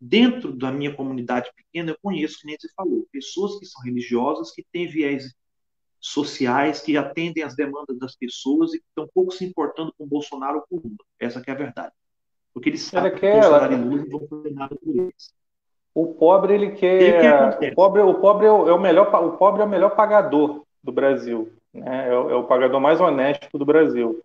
Dentro 0.00 0.52
da 0.52 0.70
minha 0.70 0.94
comunidade 0.94 1.50
pequena, 1.56 1.92
eu 1.92 1.98
conheço, 2.02 2.38
que 2.40 2.46
nem 2.46 2.56
você 2.58 2.68
falou, 2.76 3.06
pessoas 3.10 3.58
que 3.58 3.66
são 3.66 3.82
religiosas, 3.82 4.52
que 4.52 4.64
têm 4.72 4.86
viés 4.86 5.34
sociais, 5.98 6.80
que 6.80 6.96
atendem 6.96 7.42
às 7.42 7.56
demandas 7.56 7.98
das 7.98 8.14
pessoas 8.14 8.74
e 8.74 8.78
que 8.78 8.84
estão 8.88 9.08
pouco 9.12 9.32
se 9.32 9.44
importando 9.44 9.92
com 9.98 10.06
Bolsonaro 10.06 10.58
ou 10.58 10.62
com 10.68 10.88
Lula. 10.88 10.98
Essa 11.18 11.42
é 11.44 11.50
a 11.50 11.54
verdade. 11.54 11.92
Porque 12.52 12.68
eles 12.68 12.82
sabem 12.82 13.14
que 13.14 13.30
Bolsonaro 13.30 13.72
e 13.72 13.76
Lula 13.76 13.96
não 13.96 14.18
vão 14.18 14.28
fazer 14.28 14.50
nada 14.54 14.76
por 14.76 14.96
eles. 14.96 15.34
O 15.94 16.14
pobre 16.14 16.54
ele 16.54 16.72
quer. 16.72 17.58
O, 17.72 17.74
pobre, 17.74 18.02
o 18.02 18.14
pobre 18.14 18.46
é 18.46 18.52
o, 18.52 18.68
é 18.68 18.72
o 18.72 18.80
melhor. 18.80 19.12
O 19.24 19.32
pobre 19.38 19.62
é 19.62 19.64
o 19.64 19.68
melhor 19.68 19.96
pagador 19.96 20.62
do 20.82 20.92
Brasil. 20.92 21.52
Né? 21.72 22.08
É, 22.10 22.14
o, 22.14 22.30
é 22.30 22.34
o 22.34 22.44
pagador 22.44 22.80
mais 22.80 23.00
honesto 23.00 23.58
do 23.58 23.64
Brasil. 23.64 24.22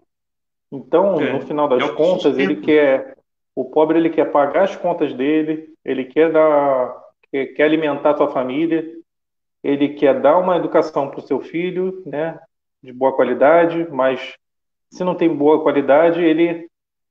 Então, 0.72 1.20
é. 1.20 1.34
no 1.34 1.42
final 1.42 1.68
das 1.68 1.84
é 1.84 1.94
contas, 1.94 2.38
ele 2.38 2.58
quer 2.58 3.18
o 3.56 3.66
pobre 3.66 3.98
ele 3.98 4.10
quer 4.10 4.32
pagar 4.32 4.64
as 4.64 4.76
contas 4.76 5.14
dele, 5.14 5.74
ele 5.84 6.06
quer 6.06 6.32
dar, 6.32 6.96
quer, 7.32 7.64
alimentar 7.64 8.12
a 8.12 8.18
sua 8.18 8.32
família, 8.32 8.86
ele 9.64 9.90
quer 9.90 10.20
dar 10.20 10.38
uma 10.38 10.58
educação 10.58 11.10
para 11.10 11.20
o 11.20 11.28
seu 11.28 11.42
filho, 11.42 12.02
né, 12.06 12.40
de 12.82 12.92
boa 12.92 13.16
qualidade, 13.16 13.88
mas 13.92 14.36
se 14.90 15.04
não 15.04 15.16
tem 15.16 15.34
boa 15.34 15.62
qualidade, 15.62 16.22
ele 16.22 16.70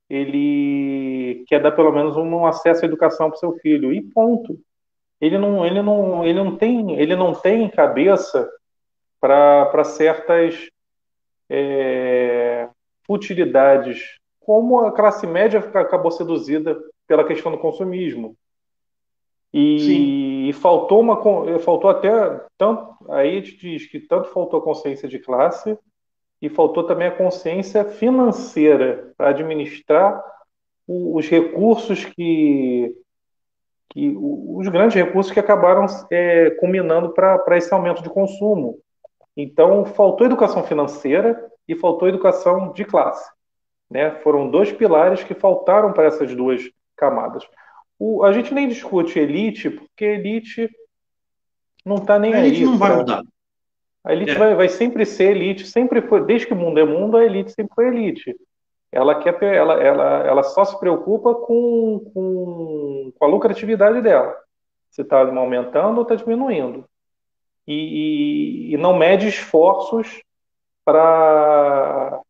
ele 0.09 1.45
quer 1.47 1.63
dar 1.63 1.71
pelo 1.71 1.93
menos 1.93 2.17
um 2.17 2.45
acesso 2.45 2.85
à 2.85 2.89
educação 2.89 3.29
para 3.29 3.37
o 3.37 3.39
seu 3.39 3.53
filho 3.59 3.93
e 3.93 4.03
ponto. 4.03 4.59
Ele 5.21 5.39
não, 5.39 5.65
ele 5.65 5.81
não, 5.81 6.25
ele 6.25 6.43
não 6.43 6.57
tem, 6.57 6.99
ele 6.99 7.15
não 7.15 7.33
tem 7.33 7.71
cabeça 7.71 8.51
para 9.21 9.85
certas 9.85 10.69
é, 11.49 12.69
futilidades 13.07 14.20
como 14.41 14.81
a 14.81 14.93
classe 14.93 15.27
média 15.27 15.61
acabou 15.61 16.11
seduzida 16.11 16.79
pela 17.07 17.25
questão 17.25 17.53
do 17.53 17.59
consumismo. 17.59 18.37
E, 19.53 20.49
e 20.49 20.53
faltou 20.53 21.01
uma 21.01 21.21
faltou 21.59 21.91
até 21.91 22.11
tanto 22.57 22.95
aí 23.09 23.31
a 23.31 23.41
gente 23.41 23.57
diz 23.57 23.87
que 23.91 23.99
tanto 23.99 24.29
faltou 24.29 24.61
a 24.61 24.63
consciência 24.63 25.09
de 25.09 25.19
classe 25.19 25.77
e 26.41 26.49
faltou 26.49 26.85
também 26.85 27.09
a 27.09 27.17
consciência 27.17 27.85
financeira 27.85 29.13
para 29.17 29.31
administrar 29.31 30.25
os 30.87 31.29
recursos 31.29 32.05
que, 32.05 32.95
que 33.91 34.17
os 34.17 34.67
grandes 34.69 34.95
recursos 34.95 35.33
que 35.33 35.41
acabaram 35.41 35.85
é, 36.11 36.51
culminando 36.51 37.13
para 37.13 37.57
esse 37.57 37.73
aumento 37.75 38.03
de 38.03 38.09
consumo. 38.09 38.79
Então 39.37 39.85
faltou 39.85 40.27
educação 40.27 40.63
financeira 40.63 41.51
e 41.69 41.75
faltou 41.75 42.09
educação 42.09 42.73
de 42.73 42.85
classe. 42.85 43.31
Né? 43.91 44.11
Foram 44.23 44.51
dois 44.51 44.71
pilares 44.71 45.25
que 45.25 45.35
faltaram 45.35 45.93
para 45.93 46.05
essas 46.05 46.35
duas 46.35 46.63
camadas. 46.97 47.45
O, 47.99 48.25
a 48.25 48.33
gente 48.33 48.55
nem 48.55 48.69
discute 48.69 49.19
elite, 49.19 49.69
porque 49.69 50.05
elite 50.05 50.71
não 51.85 51.97
está 51.97 52.19
nem 52.19 52.33
a 52.33 52.37
aí. 52.37 52.43
A 52.43 52.47
elite 52.47 52.65
não 52.65 52.79
vai 52.79 52.97
mudar. 52.97 53.23
A 54.03 54.13
elite 54.13 54.33
é. 54.33 54.39
vai, 54.39 54.55
vai, 54.55 54.69
sempre 54.69 55.05
ser 55.05 55.37
elite, 55.37 55.67
sempre 55.67 56.01
foi, 56.03 56.25
desde 56.25 56.47
que 56.47 56.55
o 56.55 56.57
mundo 56.57 56.81
é 56.81 56.85
mundo, 56.85 57.17
a 57.17 57.25
elite 57.25 57.53
sempre 57.53 57.75
foi 57.75 57.89
elite. 57.89 58.35
Ela 58.93 59.21
quer, 59.21 59.41
ela, 59.43 59.75
ela, 59.75 60.27
ela 60.27 60.43
só 60.43 60.65
se 60.65 60.79
preocupa 60.81 61.35
com, 61.35 62.11
com, 62.13 63.13
com 63.17 63.25
a 63.25 63.29
lucratividade 63.29 64.01
dela. 64.01 64.35
Se 64.91 65.03
está 65.03 65.21
aumentando 65.21 65.99
ou 65.99 66.03
está 66.03 66.15
diminuindo. 66.15 66.85
E, 67.67 67.75
e, 67.75 68.75
e, 68.75 68.77
não 68.77 68.97
mede 68.97 69.29
esforços 69.29 70.23
para 70.85 72.21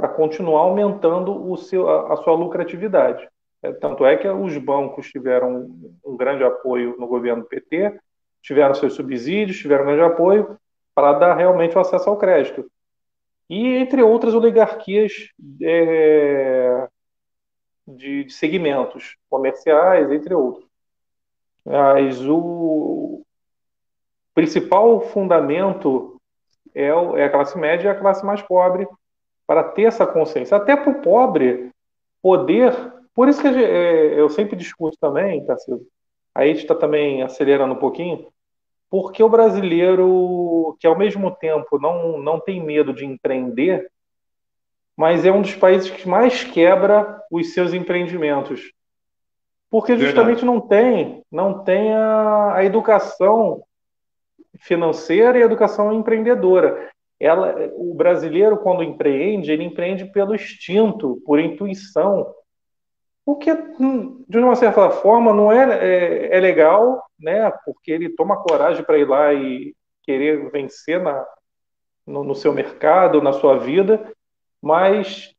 para 0.00 0.08
continuar 0.08 0.60
aumentando 0.60 1.50
o 1.50 1.58
seu, 1.58 1.86
a, 1.86 2.14
a 2.14 2.16
sua 2.16 2.32
lucratividade. 2.32 3.28
É, 3.62 3.70
tanto 3.70 4.06
é 4.06 4.16
que 4.16 4.26
os 4.26 4.56
bancos 4.56 5.10
tiveram 5.10 5.68
um 6.02 6.16
grande 6.16 6.42
apoio 6.42 6.96
no 6.98 7.06
governo 7.06 7.44
PT, 7.44 8.00
tiveram 8.40 8.74
seus 8.74 8.94
subsídios, 8.94 9.58
tiveram 9.58 9.84
grande 9.84 10.00
apoio 10.00 10.58
para 10.94 11.12
dar 11.12 11.34
realmente 11.34 11.76
o 11.76 11.80
acesso 11.80 12.08
ao 12.08 12.16
crédito. 12.16 12.64
E 13.50 13.76
entre 13.76 14.02
outras 14.02 14.32
oligarquias 14.32 15.12
é, 15.62 16.88
de, 17.86 18.24
de, 18.24 18.32
segmentos 18.32 19.18
comerciais, 19.28 20.10
entre 20.10 20.32
outros. 20.32 20.66
Mas 21.62 22.18
o 22.26 23.22
principal 24.34 25.02
fundamento 25.02 26.18
é, 26.74 26.86
é 26.86 27.24
a 27.24 27.30
classe 27.30 27.58
média 27.58 27.88
e 27.88 27.90
a 27.90 28.00
classe 28.00 28.24
mais 28.24 28.40
pobre, 28.40 28.88
para 29.50 29.64
ter 29.64 29.82
essa 29.82 30.06
consciência. 30.06 30.56
Até 30.56 30.76
para 30.76 30.92
o 30.92 31.02
pobre 31.02 31.72
poder. 32.22 32.72
Por 33.12 33.28
isso 33.28 33.42
que 33.42 33.48
é, 33.48 34.20
eu 34.20 34.30
sempre 34.30 34.54
discuto 34.54 34.96
também, 35.00 35.44
Tarcísio, 35.44 35.84
aí 36.32 36.50
a 36.50 36.52
gente 36.52 36.62
está 36.62 36.74
também 36.76 37.20
acelerando 37.24 37.74
um 37.74 37.78
pouquinho, 37.78 38.28
porque 38.88 39.20
o 39.24 39.28
brasileiro, 39.28 40.76
que 40.78 40.86
ao 40.86 40.96
mesmo 40.96 41.32
tempo 41.32 41.80
não, 41.80 42.16
não 42.16 42.38
tem 42.38 42.62
medo 42.62 42.92
de 42.92 43.04
empreender, 43.04 43.90
mas 44.96 45.26
é 45.26 45.32
um 45.32 45.42
dos 45.42 45.56
países 45.56 45.90
que 45.90 46.08
mais 46.08 46.44
quebra 46.44 47.20
os 47.28 47.52
seus 47.52 47.74
empreendimentos. 47.74 48.72
Porque 49.68 49.98
justamente 49.98 50.44
Verdade. 50.44 50.46
não 50.46 50.60
tem, 50.60 51.24
não 51.28 51.64
tem 51.64 51.92
a, 51.92 52.54
a 52.54 52.64
educação 52.64 53.64
financeira 54.60 55.40
e 55.40 55.42
a 55.42 55.46
educação 55.46 55.92
empreendedora 55.92 56.88
ela, 57.20 57.70
o 57.74 57.94
brasileiro, 57.94 58.56
quando 58.56 58.82
empreende, 58.82 59.52
ele 59.52 59.62
empreende 59.62 60.06
pelo 60.06 60.34
instinto, 60.34 61.22
por 61.26 61.38
intuição. 61.38 62.34
O 63.26 63.36
que, 63.36 63.52
hum, 63.52 64.24
de 64.26 64.38
uma 64.38 64.56
certa 64.56 64.88
forma, 64.90 65.34
não 65.34 65.52
é, 65.52 65.78
é, 65.78 66.36
é 66.38 66.40
legal, 66.40 67.04
né? 67.20 67.52
porque 67.66 67.92
ele 67.92 68.08
toma 68.08 68.42
coragem 68.42 68.82
para 68.82 68.98
ir 68.98 69.06
lá 69.06 69.34
e 69.34 69.74
querer 70.02 70.50
vencer 70.50 70.98
na, 70.98 71.26
no, 72.06 72.24
no 72.24 72.34
seu 72.34 72.54
mercado, 72.54 73.20
na 73.20 73.34
sua 73.34 73.58
vida, 73.58 74.10
mas 74.60 75.34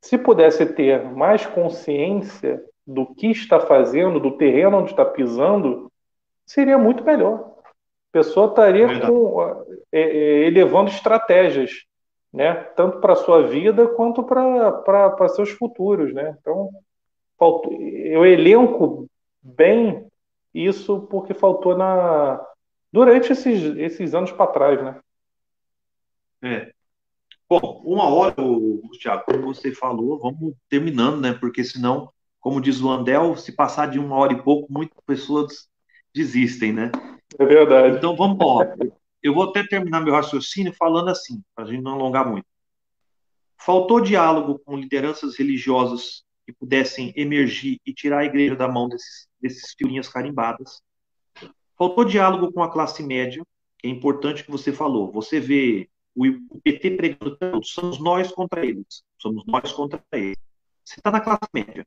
se 0.00 0.16
pudesse 0.16 0.64
ter 0.64 1.04
mais 1.04 1.44
consciência 1.44 2.62
do 2.86 3.14
que 3.14 3.26
está 3.26 3.60
fazendo, 3.60 4.18
do 4.18 4.38
terreno 4.38 4.78
onde 4.78 4.90
está 4.92 5.04
pisando, 5.04 5.92
seria 6.46 6.78
muito 6.78 7.04
melhor 7.04 7.47
pessoa 8.12 8.48
estaria 8.48 9.00
com, 9.06 9.42
é, 9.92 10.00
é, 10.00 10.46
elevando 10.46 10.90
estratégias, 10.90 11.84
né? 12.32 12.54
tanto 12.76 13.00
para 13.00 13.12
a 13.12 13.16
sua 13.16 13.46
vida 13.46 13.86
quanto 13.88 14.22
para 14.24 15.28
seus 15.28 15.50
futuros. 15.50 16.12
Né? 16.12 16.36
Então, 16.40 16.70
faltou, 17.38 17.72
eu 17.72 18.24
elenco 18.24 19.08
bem 19.42 20.06
isso 20.52 21.02
porque 21.02 21.34
faltou 21.34 21.76
na 21.76 22.44
durante 22.90 23.32
esses, 23.32 23.76
esses 23.76 24.14
anos 24.14 24.32
para 24.32 24.50
trás. 24.50 24.82
Né? 24.82 25.00
É. 26.42 26.72
Bom, 27.48 27.82
uma 27.84 28.08
hora, 28.08 28.34
Thiago, 29.00 29.24
como 29.24 29.54
você 29.54 29.72
falou, 29.72 30.18
vamos 30.18 30.54
terminando, 30.68 31.20
né? 31.20 31.32
Porque 31.32 31.64
senão 31.64 32.10
como 32.40 32.60
diz 32.60 32.80
o 32.80 32.90
Andel, 32.90 33.36
se 33.36 33.52
passar 33.52 33.90
de 33.90 33.98
uma 33.98 34.16
hora 34.16 34.32
e 34.32 34.42
pouco, 34.42 34.72
muitas 34.72 34.98
pessoas 35.04 35.68
desistem, 36.14 36.72
né? 36.72 36.90
É 37.36 37.44
verdade. 37.44 37.96
Então 37.96 38.14
vamos 38.14 38.38
lá. 38.38 38.74
Eu 39.22 39.34
vou 39.34 39.50
até 39.50 39.66
terminar 39.66 40.00
meu 40.00 40.14
raciocínio 40.14 40.72
falando 40.72 41.08
assim, 41.08 41.42
para 41.54 41.64
a 41.64 41.68
gente 41.68 41.82
não 41.82 41.94
alongar 41.94 42.28
muito. 42.30 42.46
Faltou 43.56 44.00
diálogo 44.00 44.60
com 44.60 44.76
lideranças 44.76 45.36
religiosas 45.36 46.22
que 46.46 46.52
pudessem 46.52 47.12
emergir 47.16 47.80
e 47.84 47.92
tirar 47.92 48.20
a 48.20 48.24
igreja 48.24 48.54
da 48.54 48.68
mão 48.68 48.88
desses, 48.88 49.28
desses 49.40 49.74
figurinhas 49.76 50.08
carimbadas. 50.08 50.80
Faltou 51.76 52.04
diálogo 52.04 52.52
com 52.52 52.62
a 52.62 52.70
classe 52.70 53.02
média, 53.02 53.44
que 53.76 53.86
é 53.86 53.90
importante 53.90 54.44
que 54.44 54.50
você 54.50 54.72
falou. 54.72 55.12
Você 55.12 55.40
vê 55.40 55.88
o 56.16 56.60
PT 56.60 56.92
pregando 56.92 57.36
tanto, 57.36 57.66
somos 57.66 58.00
nós 58.00 58.32
contra 58.32 58.64
eles, 58.64 59.04
somos 59.18 59.44
nós 59.46 59.72
contra 59.72 60.02
eles. 60.12 60.38
Você 60.84 60.98
está 60.98 61.10
na 61.10 61.20
classe 61.20 61.48
média. 61.52 61.86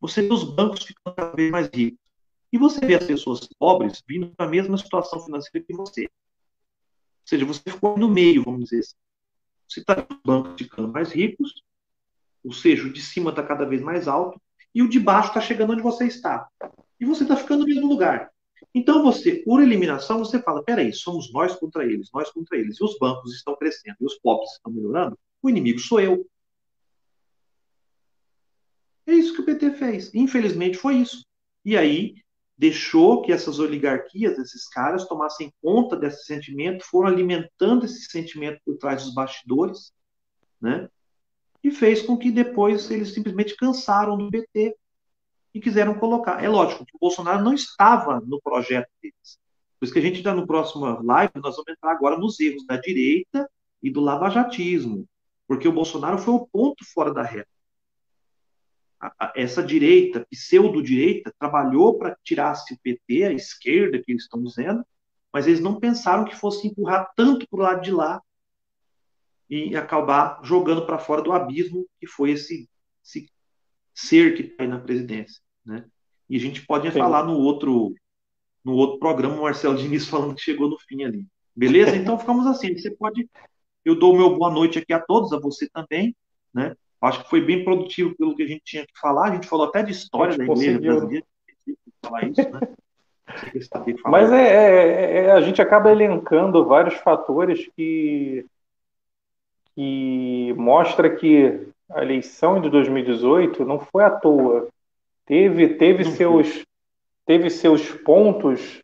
Você 0.00 0.22
vê 0.22 0.32
os 0.32 0.44
bancos 0.44 0.84
ficando 0.84 1.14
cada 1.14 1.34
vez 1.34 1.50
mais 1.50 1.68
ricos. 1.72 2.03
E 2.54 2.56
você 2.56 2.78
vê 2.86 2.94
as 2.94 3.04
pessoas 3.04 3.48
pobres 3.58 4.00
vindo 4.06 4.32
na 4.38 4.46
mesma 4.46 4.78
situação 4.78 5.18
financeira 5.18 5.66
que 5.66 5.74
você. 5.74 6.02
Ou 6.02 7.26
seja, 7.26 7.44
você 7.44 7.60
ficou 7.68 7.98
no 7.98 8.08
meio, 8.08 8.44
vamos 8.44 8.66
dizer 8.66 8.78
assim. 8.78 8.94
Você 9.68 9.80
está 9.80 9.96
nos 9.96 10.20
bancos 10.24 10.54
ficando 10.56 10.86
mais 10.86 11.10
ricos, 11.10 11.64
ou 12.44 12.52
seja, 12.52 12.86
o 12.86 12.92
de 12.92 13.02
cima 13.02 13.30
está 13.30 13.42
cada 13.42 13.64
vez 13.64 13.82
mais 13.82 14.06
alto, 14.06 14.40
e 14.72 14.84
o 14.84 14.88
de 14.88 15.00
baixo 15.00 15.30
está 15.30 15.40
chegando 15.40 15.72
onde 15.72 15.82
você 15.82 16.06
está. 16.06 16.48
E 17.00 17.04
você 17.04 17.24
está 17.24 17.36
ficando 17.36 17.62
no 17.62 17.66
mesmo 17.66 17.88
lugar. 17.88 18.30
Então 18.72 19.02
você, 19.02 19.42
por 19.42 19.60
eliminação, 19.60 20.20
você 20.20 20.40
fala, 20.40 20.62
peraí, 20.62 20.92
somos 20.92 21.32
nós 21.32 21.56
contra 21.56 21.84
eles, 21.84 22.08
nós 22.14 22.30
contra 22.30 22.56
eles. 22.56 22.78
E 22.78 22.84
os 22.84 22.96
bancos 23.00 23.34
estão 23.34 23.56
crescendo, 23.56 23.96
e 24.00 24.06
os 24.06 24.14
pobres 24.20 24.52
estão 24.52 24.72
melhorando, 24.72 25.18
o 25.42 25.50
inimigo 25.50 25.80
sou 25.80 25.98
eu. 25.98 26.24
É 29.08 29.12
isso 29.12 29.34
que 29.34 29.40
o 29.40 29.44
PT 29.44 29.72
fez. 29.72 30.14
Infelizmente 30.14 30.78
foi 30.78 30.98
isso. 30.98 31.26
E 31.64 31.76
aí 31.76 32.22
deixou 32.56 33.22
que 33.22 33.32
essas 33.32 33.58
oligarquias, 33.58 34.38
esses 34.38 34.68
caras, 34.68 35.06
tomassem 35.06 35.52
conta 35.60 35.96
desse 35.96 36.24
sentimento, 36.24 36.84
foram 36.84 37.08
alimentando 37.08 37.84
esse 37.84 38.04
sentimento 38.04 38.60
por 38.64 38.76
trás 38.76 39.04
dos 39.04 39.14
bastidores, 39.14 39.92
né? 40.60 40.88
E 41.62 41.70
fez 41.70 42.02
com 42.02 42.16
que 42.16 42.30
depois 42.30 42.90
eles 42.90 43.12
simplesmente 43.12 43.56
cansaram 43.56 44.16
do 44.16 44.30
PT 44.30 44.76
e 45.52 45.60
quiseram 45.60 45.94
colocar. 45.94 46.42
É 46.42 46.48
lógico 46.48 46.84
que 46.84 46.96
o 46.96 47.00
Bolsonaro 47.00 47.42
não 47.42 47.54
estava 47.54 48.20
no 48.20 48.40
projeto 48.40 48.88
deles. 49.02 49.38
Por 49.78 49.86
isso 49.86 49.92
que 49.92 49.98
a 49.98 50.02
gente 50.02 50.18
está 50.18 50.34
no 50.34 50.46
próximo 50.46 50.84
live, 51.02 51.32
nós 51.36 51.56
vamos 51.56 51.68
entrar 51.68 51.92
agora 51.92 52.18
nos 52.18 52.38
erros 52.38 52.64
da 52.66 52.76
direita 52.76 53.50
e 53.82 53.90
do 53.90 54.00
lavajatismo, 54.00 55.06
porque 55.46 55.66
o 55.66 55.72
Bolsonaro 55.72 56.18
foi 56.18 56.34
o 56.34 56.46
ponto 56.46 56.84
fora 56.92 57.12
da 57.12 57.22
reta 57.22 57.53
essa 59.34 59.62
direita, 59.62 60.26
pseudo-direita, 60.30 61.34
trabalhou 61.38 61.98
para 61.98 62.16
tirar-se 62.22 62.74
o 62.74 62.78
PT, 62.82 63.24
a 63.24 63.32
esquerda, 63.32 64.00
que 64.02 64.12
eles 64.12 64.24
estão 64.24 64.42
dizendo, 64.42 64.84
mas 65.32 65.46
eles 65.46 65.60
não 65.60 65.80
pensaram 65.80 66.24
que 66.24 66.36
fosse 66.36 66.68
empurrar 66.68 67.12
tanto 67.16 67.46
para 67.48 67.58
o 67.58 67.62
lado 67.62 67.82
de 67.82 67.90
lá 67.90 68.22
e 69.48 69.76
acabar 69.76 70.40
jogando 70.42 70.86
para 70.86 70.98
fora 70.98 71.22
do 71.22 71.32
abismo 71.32 71.86
que 71.98 72.06
foi 72.06 72.30
esse, 72.30 72.68
esse 73.04 73.28
ser 73.92 74.34
que 74.34 74.42
está 74.42 74.64
aí 74.64 74.68
na 74.68 74.80
presidência. 74.80 75.40
Né? 75.64 75.84
E 76.28 76.36
a 76.36 76.40
gente 76.40 76.64
pode 76.64 76.90
Sim. 76.90 76.98
falar 76.98 77.24
no 77.24 77.38
outro, 77.38 77.94
no 78.64 78.74
outro 78.74 78.98
programa, 78.98 79.36
o 79.36 79.42
Marcelo 79.42 79.76
Diniz 79.76 80.06
falando 80.06 80.34
que 80.34 80.42
chegou 80.42 80.68
no 80.68 80.78
fim 80.78 81.04
ali. 81.04 81.26
Beleza? 81.54 81.96
Então 81.96 82.18
ficamos 82.18 82.46
assim. 82.46 82.76
Você 82.76 82.90
pode. 82.90 83.28
Eu 83.84 83.96
dou 83.96 84.14
o 84.14 84.16
meu 84.16 84.36
boa 84.36 84.50
noite 84.50 84.78
aqui 84.78 84.92
a 84.92 85.00
todos, 85.00 85.32
a 85.32 85.38
você 85.38 85.68
também. 85.68 86.16
Né? 86.52 86.74
Acho 87.04 87.22
que 87.22 87.30
foi 87.30 87.40
bem 87.40 87.64
produtivo 87.64 88.14
pelo 88.16 88.34
que 88.34 88.42
a 88.42 88.46
gente 88.46 88.62
tinha 88.64 88.86
que 88.86 88.98
falar. 88.98 89.30
A 89.30 89.34
gente 89.34 89.48
falou 89.48 89.66
até 89.66 89.82
de 89.82 89.92
história 89.92 90.36
da 90.36 90.44
igreja 90.44 90.78
brasileira. 90.80 91.26
Falar 92.02 92.24
isso, 92.24 92.50
né? 92.50 92.60
Mas 94.04 94.30
é, 94.32 94.42
é, 94.42 95.24
é, 95.24 95.32
a 95.32 95.40
gente 95.40 95.60
acaba 95.60 95.90
elencando 95.90 96.64
vários 96.64 96.94
fatores 96.96 97.66
que, 97.74 98.44
que 99.74 100.54
mostra 100.56 101.08
que 101.14 101.68
a 101.90 102.02
eleição 102.02 102.60
de 102.60 102.68
2018 102.68 103.64
não 103.64 103.78
foi 103.78 104.04
à 104.04 104.10
toa. 104.10 104.68
Teve, 105.26 105.74
teve, 105.74 106.04
seus, 106.04 106.64
teve 107.24 107.48
seus 107.48 107.90
pontos 107.90 108.82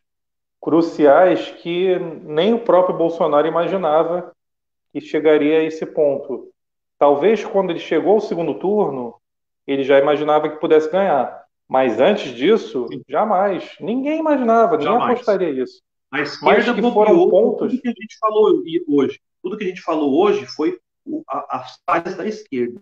cruciais 0.59 1.51
que 1.61 1.97
nem 2.23 2.53
o 2.53 2.59
próprio 2.59 2.97
Bolsonaro 2.97 3.47
imaginava 3.47 4.31
que 4.91 4.99
chegaria 4.99 5.59
a 5.59 5.63
esse 5.63 5.85
ponto. 5.85 6.50
Talvez 7.01 7.43
quando 7.43 7.71
ele 7.71 7.79
chegou 7.79 8.13
ao 8.13 8.21
segundo 8.21 8.59
turno, 8.59 9.15
ele 9.65 9.81
já 9.81 9.97
imaginava 9.97 10.47
que 10.47 10.59
pudesse 10.59 10.87
ganhar. 10.91 11.45
Mas 11.67 11.99
antes 11.99 12.31
disso, 12.35 12.85
jamais. 13.09 13.75
Ninguém 13.79 14.19
imaginava, 14.19 14.79
jamais. 14.79 15.05
nem 15.05 15.13
apostaria 15.13 15.49
isso. 15.49 15.81
A 16.11 16.21
esquerda 16.21 16.73
Mas 16.73 16.75
que 16.75 16.93
foram 16.93 17.27
pontos. 17.27 17.71
Tudo 17.71 17.81
que 17.81 17.87
a 17.87 17.91
gente 17.99 18.17
falou 18.19 18.61
hoje, 18.87 19.19
tudo 19.41 19.57
que 19.57 19.63
a 19.63 19.67
gente 19.67 19.81
falou 19.81 20.13
hoje 20.13 20.45
foi 20.45 20.79
as 21.49 21.79
falhas 21.83 22.15
da 22.15 22.27
esquerda. 22.27 22.79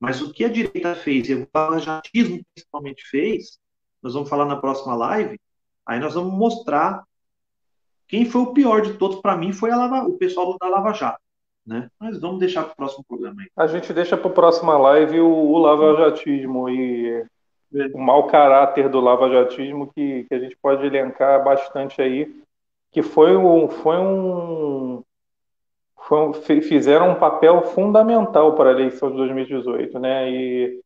Mas 0.00 0.22
o 0.22 0.32
que 0.32 0.46
a 0.46 0.48
direita 0.48 0.94
fez, 0.94 1.28
e 1.28 1.34
o 1.34 1.46
lavajatismo 1.54 2.40
principalmente 2.54 3.04
fez, 3.04 3.58
nós 4.02 4.14
vamos 4.14 4.30
falar 4.30 4.46
na 4.46 4.56
próxima 4.56 4.94
live, 4.94 5.38
aí 5.84 6.00
nós 6.00 6.14
vamos 6.14 6.32
mostrar 6.32 7.04
quem 8.06 8.24
foi 8.24 8.40
o 8.40 8.54
pior 8.54 8.80
de 8.80 8.94
todos. 8.94 9.20
Para 9.20 9.36
mim, 9.36 9.52
foi 9.52 9.68
Lava, 9.68 10.04
o 10.08 10.16
pessoal 10.16 10.56
da 10.58 10.68
Lava 10.70 10.94
Jato. 10.94 11.20
Né? 11.68 11.90
Mas 12.00 12.18
vamos 12.18 12.38
deixar 12.38 12.64
para 12.64 12.72
o 12.72 12.76
próximo 12.76 13.04
programa 13.06 13.42
aí. 13.42 13.48
A 13.54 13.66
gente 13.66 13.92
deixa 13.92 14.16
para 14.16 14.30
a 14.30 14.32
próxima 14.32 14.78
live 14.78 15.20
o, 15.20 15.28
o 15.28 15.58
lavajatismo 15.58 16.66
e 16.70 17.26
é. 17.74 17.86
o 17.92 17.98
mau 17.98 18.26
caráter 18.26 18.88
do 18.88 18.98
lavajatismo 18.98 19.92
que, 19.92 20.24
que 20.24 20.34
a 20.34 20.38
gente 20.38 20.56
pode 20.62 20.86
elencar 20.86 21.44
bastante 21.44 22.00
aí, 22.00 22.34
que 22.90 23.02
foi 23.02 23.36
um, 23.36 23.68
foi 23.68 23.98
um, 23.98 25.02
foi 26.08 26.18
um 26.28 26.32
fizeram 26.32 27.10
um 27.10 27.16
papel 27.16 27.60
fundamental 27.60 28.54
para 28.54 28.70
a 28.70 28.72
eleição 28.72 29.10
de 29.10 29.18
2018, 29.18 29.98
né? 29.98 30.30
E, 30.30 30.80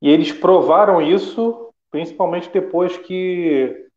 e 0.00 0.08
eles 0.08 0.30
provaram 0.30 1.02
isso 1.02 1.72
principalmente 1.90 2.48
depois 2.52 2.96
que, 2.98 3.88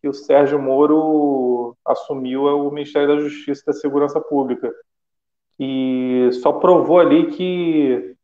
que 0.00 0.08
o 0.08 0.14
Sérgio 0.14 0.58
Moro 0.58 1.76
assumiu 1.84 2.44
o 2.44 2.70
Ministério 2.70 3.08
da 3.08 3.20
Justiça 3.20 3.62
e 3.62 3.66
da 3.66 3.72
Segurança 3.74 4.18
Pública 4.18 4.72
e 5.58 6.30
só 6.40 6.52
provou 6.52 6.98
ali 6.98 7.30
que 7.32 8.16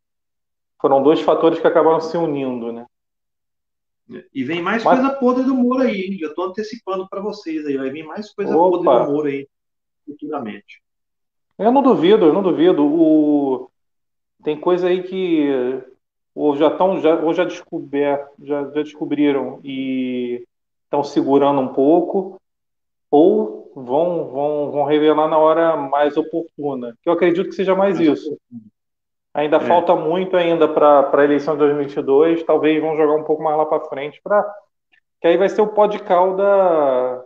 foram 0.81 1.03
dois 1.03 1.21
fatores 1.21 1.59
que 1.59 1.67
acabaram 1.67 1.99
se 1.99 2.17
unindo, 2.17 2.71
né? 2.71 2.85
E 4.33 4.43
vem 4.43 4.61
mais 4.61 4.83
Mas... 4.83 4.99
coisa 4.99 5.15
podre 5.15 5.43
do 5.43 5.53
Moro 5.53 5.83
aí, 5.83 6.01
hein? 6.01 6.17
Já 6.17 6.27
estou 6.27 6.45
antecipando 6.45 7.07
para 7.07 7.21
vocês 7.21 7.65
aí, 7.65 7.77
vai 7.77 7.89
vir 7.89 8.03
mais 8.03 8.33
coisa 8.33 8.55
Opa. 8.57 8.71
podre 8.71 9.05
do 9.05 9.11
Moro 9.11 9.27
aí 9.27 9.47
futuramente. 10.05 10.81
Eu 11.57 11.71
não 11.71 11.83
duvido, 11.83 12.25
eu 12.25 12.33
não 12.33 12.41
duvido. 12.41 12.83
O... 12.83 13.69
Tem 14.43 14.59
coisa 14.59 14.87
aí 14.87 15.03
que 15.03 15.47
ou 16.33 16.55
já 16.55 16.67
estão 16.67 16.99
já, 17.01 17.15
ou 17.15 17.33
já 17.33 17.43
descoberto, 17.43 18.31
já, 18.41 18.63
já 18.63 18.81
descobriram 18.81 19.59
e 19.61 20.47
estão 20.85 21.03
segurando 21.03 21.59
um 21.59 21.67
pouco, 21.67 22.39
ou 23.11 23.58
vão, 23.75 24.27
vão, 24.27 24.71
vão 24.71 24.83
revelar 24.85 25.27
na 25.27 25.37
hora 25.37 25.75
mais 25.75 26.17
oportuna. 26.17 26.95
Que 27.01 27.09
eu 27.09 27.13
acredito 27.13 27.49
que 27.49 27.55
seja 27.55 27.75
mais 27.75 27.99
isso. 27.99 28.37
Ainda 29.33 29.57
é. 29.57 29.61
falta 29.61 29.95
muito 29.95 30.35
ainda 30.35 30.67
para 30.67 31.09
a 31.11 31.23
eleição 31.23 31.53
de 31.53 31.59
2022. 31.59 32.43
Talvez 32.43 32.81
vão 32.81 32.97
jogar 32.97 33.15
um 33.15 33.23
pouco 33.23 33.43
mais 33.43 33.57
lá 33.57 33.65
para 33.65 33.85
frente, 33.85 34.19
para 34.23 34.43
que 35.21 35.27
aí 35.27 35.37
vai 35.37 35.49
ser 35.49 35.61
o 35.61 35.67
pó 35.67 35.85
de 35.85 35.99
cal 35.99 36.35
da, 36.35 37.23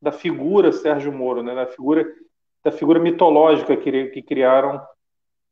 da 0.00 0.12
figura 0.12 0.72
Sérgio 0.72 1.12
Moro, 1.12 1.42
né? 1.42 1.54
Da 1.54 1.66
figura 1.66 2.06
da 2.62 2.72
figura 2.72 2.98
mitológica 2.98 3.76
que, 3.76 4.06
que 4.06 4.22
criaram 4.22 4.80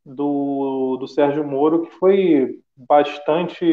do, 0.05 0.97
do 0.99 1.07
Sérgio 1.07 1.45
Moro, 1.45 1.83
que 1.83 1.91
foi 1.91 2.59
bastante 2.75 3.67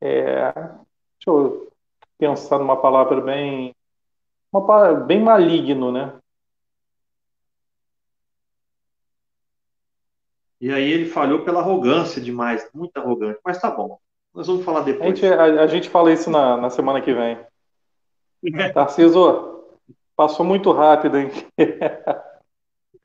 é, 0.00 0.52
deixa 0.52 1.28
eu 1.28 1.70
pensar 2.18 2.58
numa 2.58 2.76
palavra 2.76 3.20
bem 3.20 3.74
uma, 4.52 4.94
bem 4.94 5.22
maligno, 5.22 5.92
né? 5.92 6.12
E 10.60 10.70
aí 10.70 10.92
ele 10.92 11.06
falhou 11.06 11.42
pela 11.42 11.60
arrogância 11.60 12.20
demais, 12.20 12.68
muito 12.74 12.96
arrogante. 12.98 13.40
Mas 13.44 13.58
tá 13.58 13.70
bom, 13.70 13.98
nós 14.34 14.46
vamos 14.46 14.64
falar 14.64 14.82
depois. 14.82 15.10
A 15.10 15.14
gente, 15.14 15.26
a, 15.26 15.44
a 15.62 15.66
gente 15.66 15.88
fala 15.88 16.12
isso 16.12 16.30
na, 16.30 16.56
na 16.56 16.68
semana 16.68 17.00
que 17.00 17.14
vem. 17.14 17.38
É. 18.54 18.68
Tarciso, 18.72 19.64
passou 20.14 20.44
muito 20.44 20.70
rápido, 20.72 21.16
hein? 21.16 21.30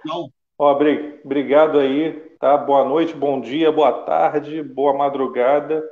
Não. 0.04 0.30
Ó, 0.58 0.72
obrigado 0.72 1.80
aí, 1.80 2.14
tá? 2.40 2.56
Boa 2.56 2.86
noite, 2.86 3.14
bom 3.14 3.42
dia, 3.42 3.74
boa 3.74 3.92
tarde, 4.04 4.64
boa 4.64 4.94
madrugada. 4.94 5.84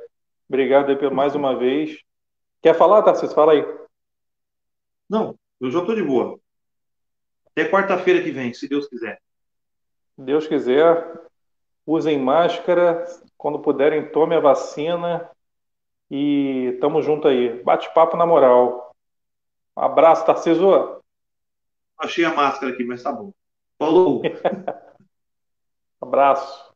Obrigado 0.48 0.88
aí 0.88 0.96
por 0.96 1.10
mais 1.10 1.34
uma 1.34 1.54
vez. 1.54 1.98
Quer 2.62 2.74
falar, 2.74 3.02
Tarcísio? 3.02 3.34
Fala 3.34 3.52
aí. 3.52 3.64
Não, 5.08 5.36
eu 5.64 5.70
já 5.70 5.78
estou 5.78 5.94
de 5.94 6.02
boa. 6.02 6.38
Até 7.46 7.66
quarta-feira 7.70 8.22
que 8.22 8.30
vem, 8.30 8.52
se 8.52 8.68
Deus 8.68 8.86
quiser. 8.86 9.18
Deus 10.18 10.46
quiser, 10.46 11.22
usem 11.86 12.18
máscara, 12.18 13.06
quando 13.38 13.58
puderem, 13.58 14.10
tome 14.10 14.34
a 14.34 14.40
vacina 14.40 15.30
e 16.10 16.76
tamo 16.82 17.00
junto 17.00 17.28
aí. 17.28 17.62
Bate-papo 17.62 18.14
na 18.14 18.26
moral. 18.26 18.94
Um 19.74 19.80
abraço, 19.80 20.26
Tarciso. 20.26 21.00
Achei 21.96 22.26
a 22.26 22.34
máscara 22.34 22.70
aqui, 22.70 22.84
mas 22.84 23.02
tá 23.02 23.10
bom. 23.10 23.32
Falou. 23.78 24.20
abraço. 25.98 26.73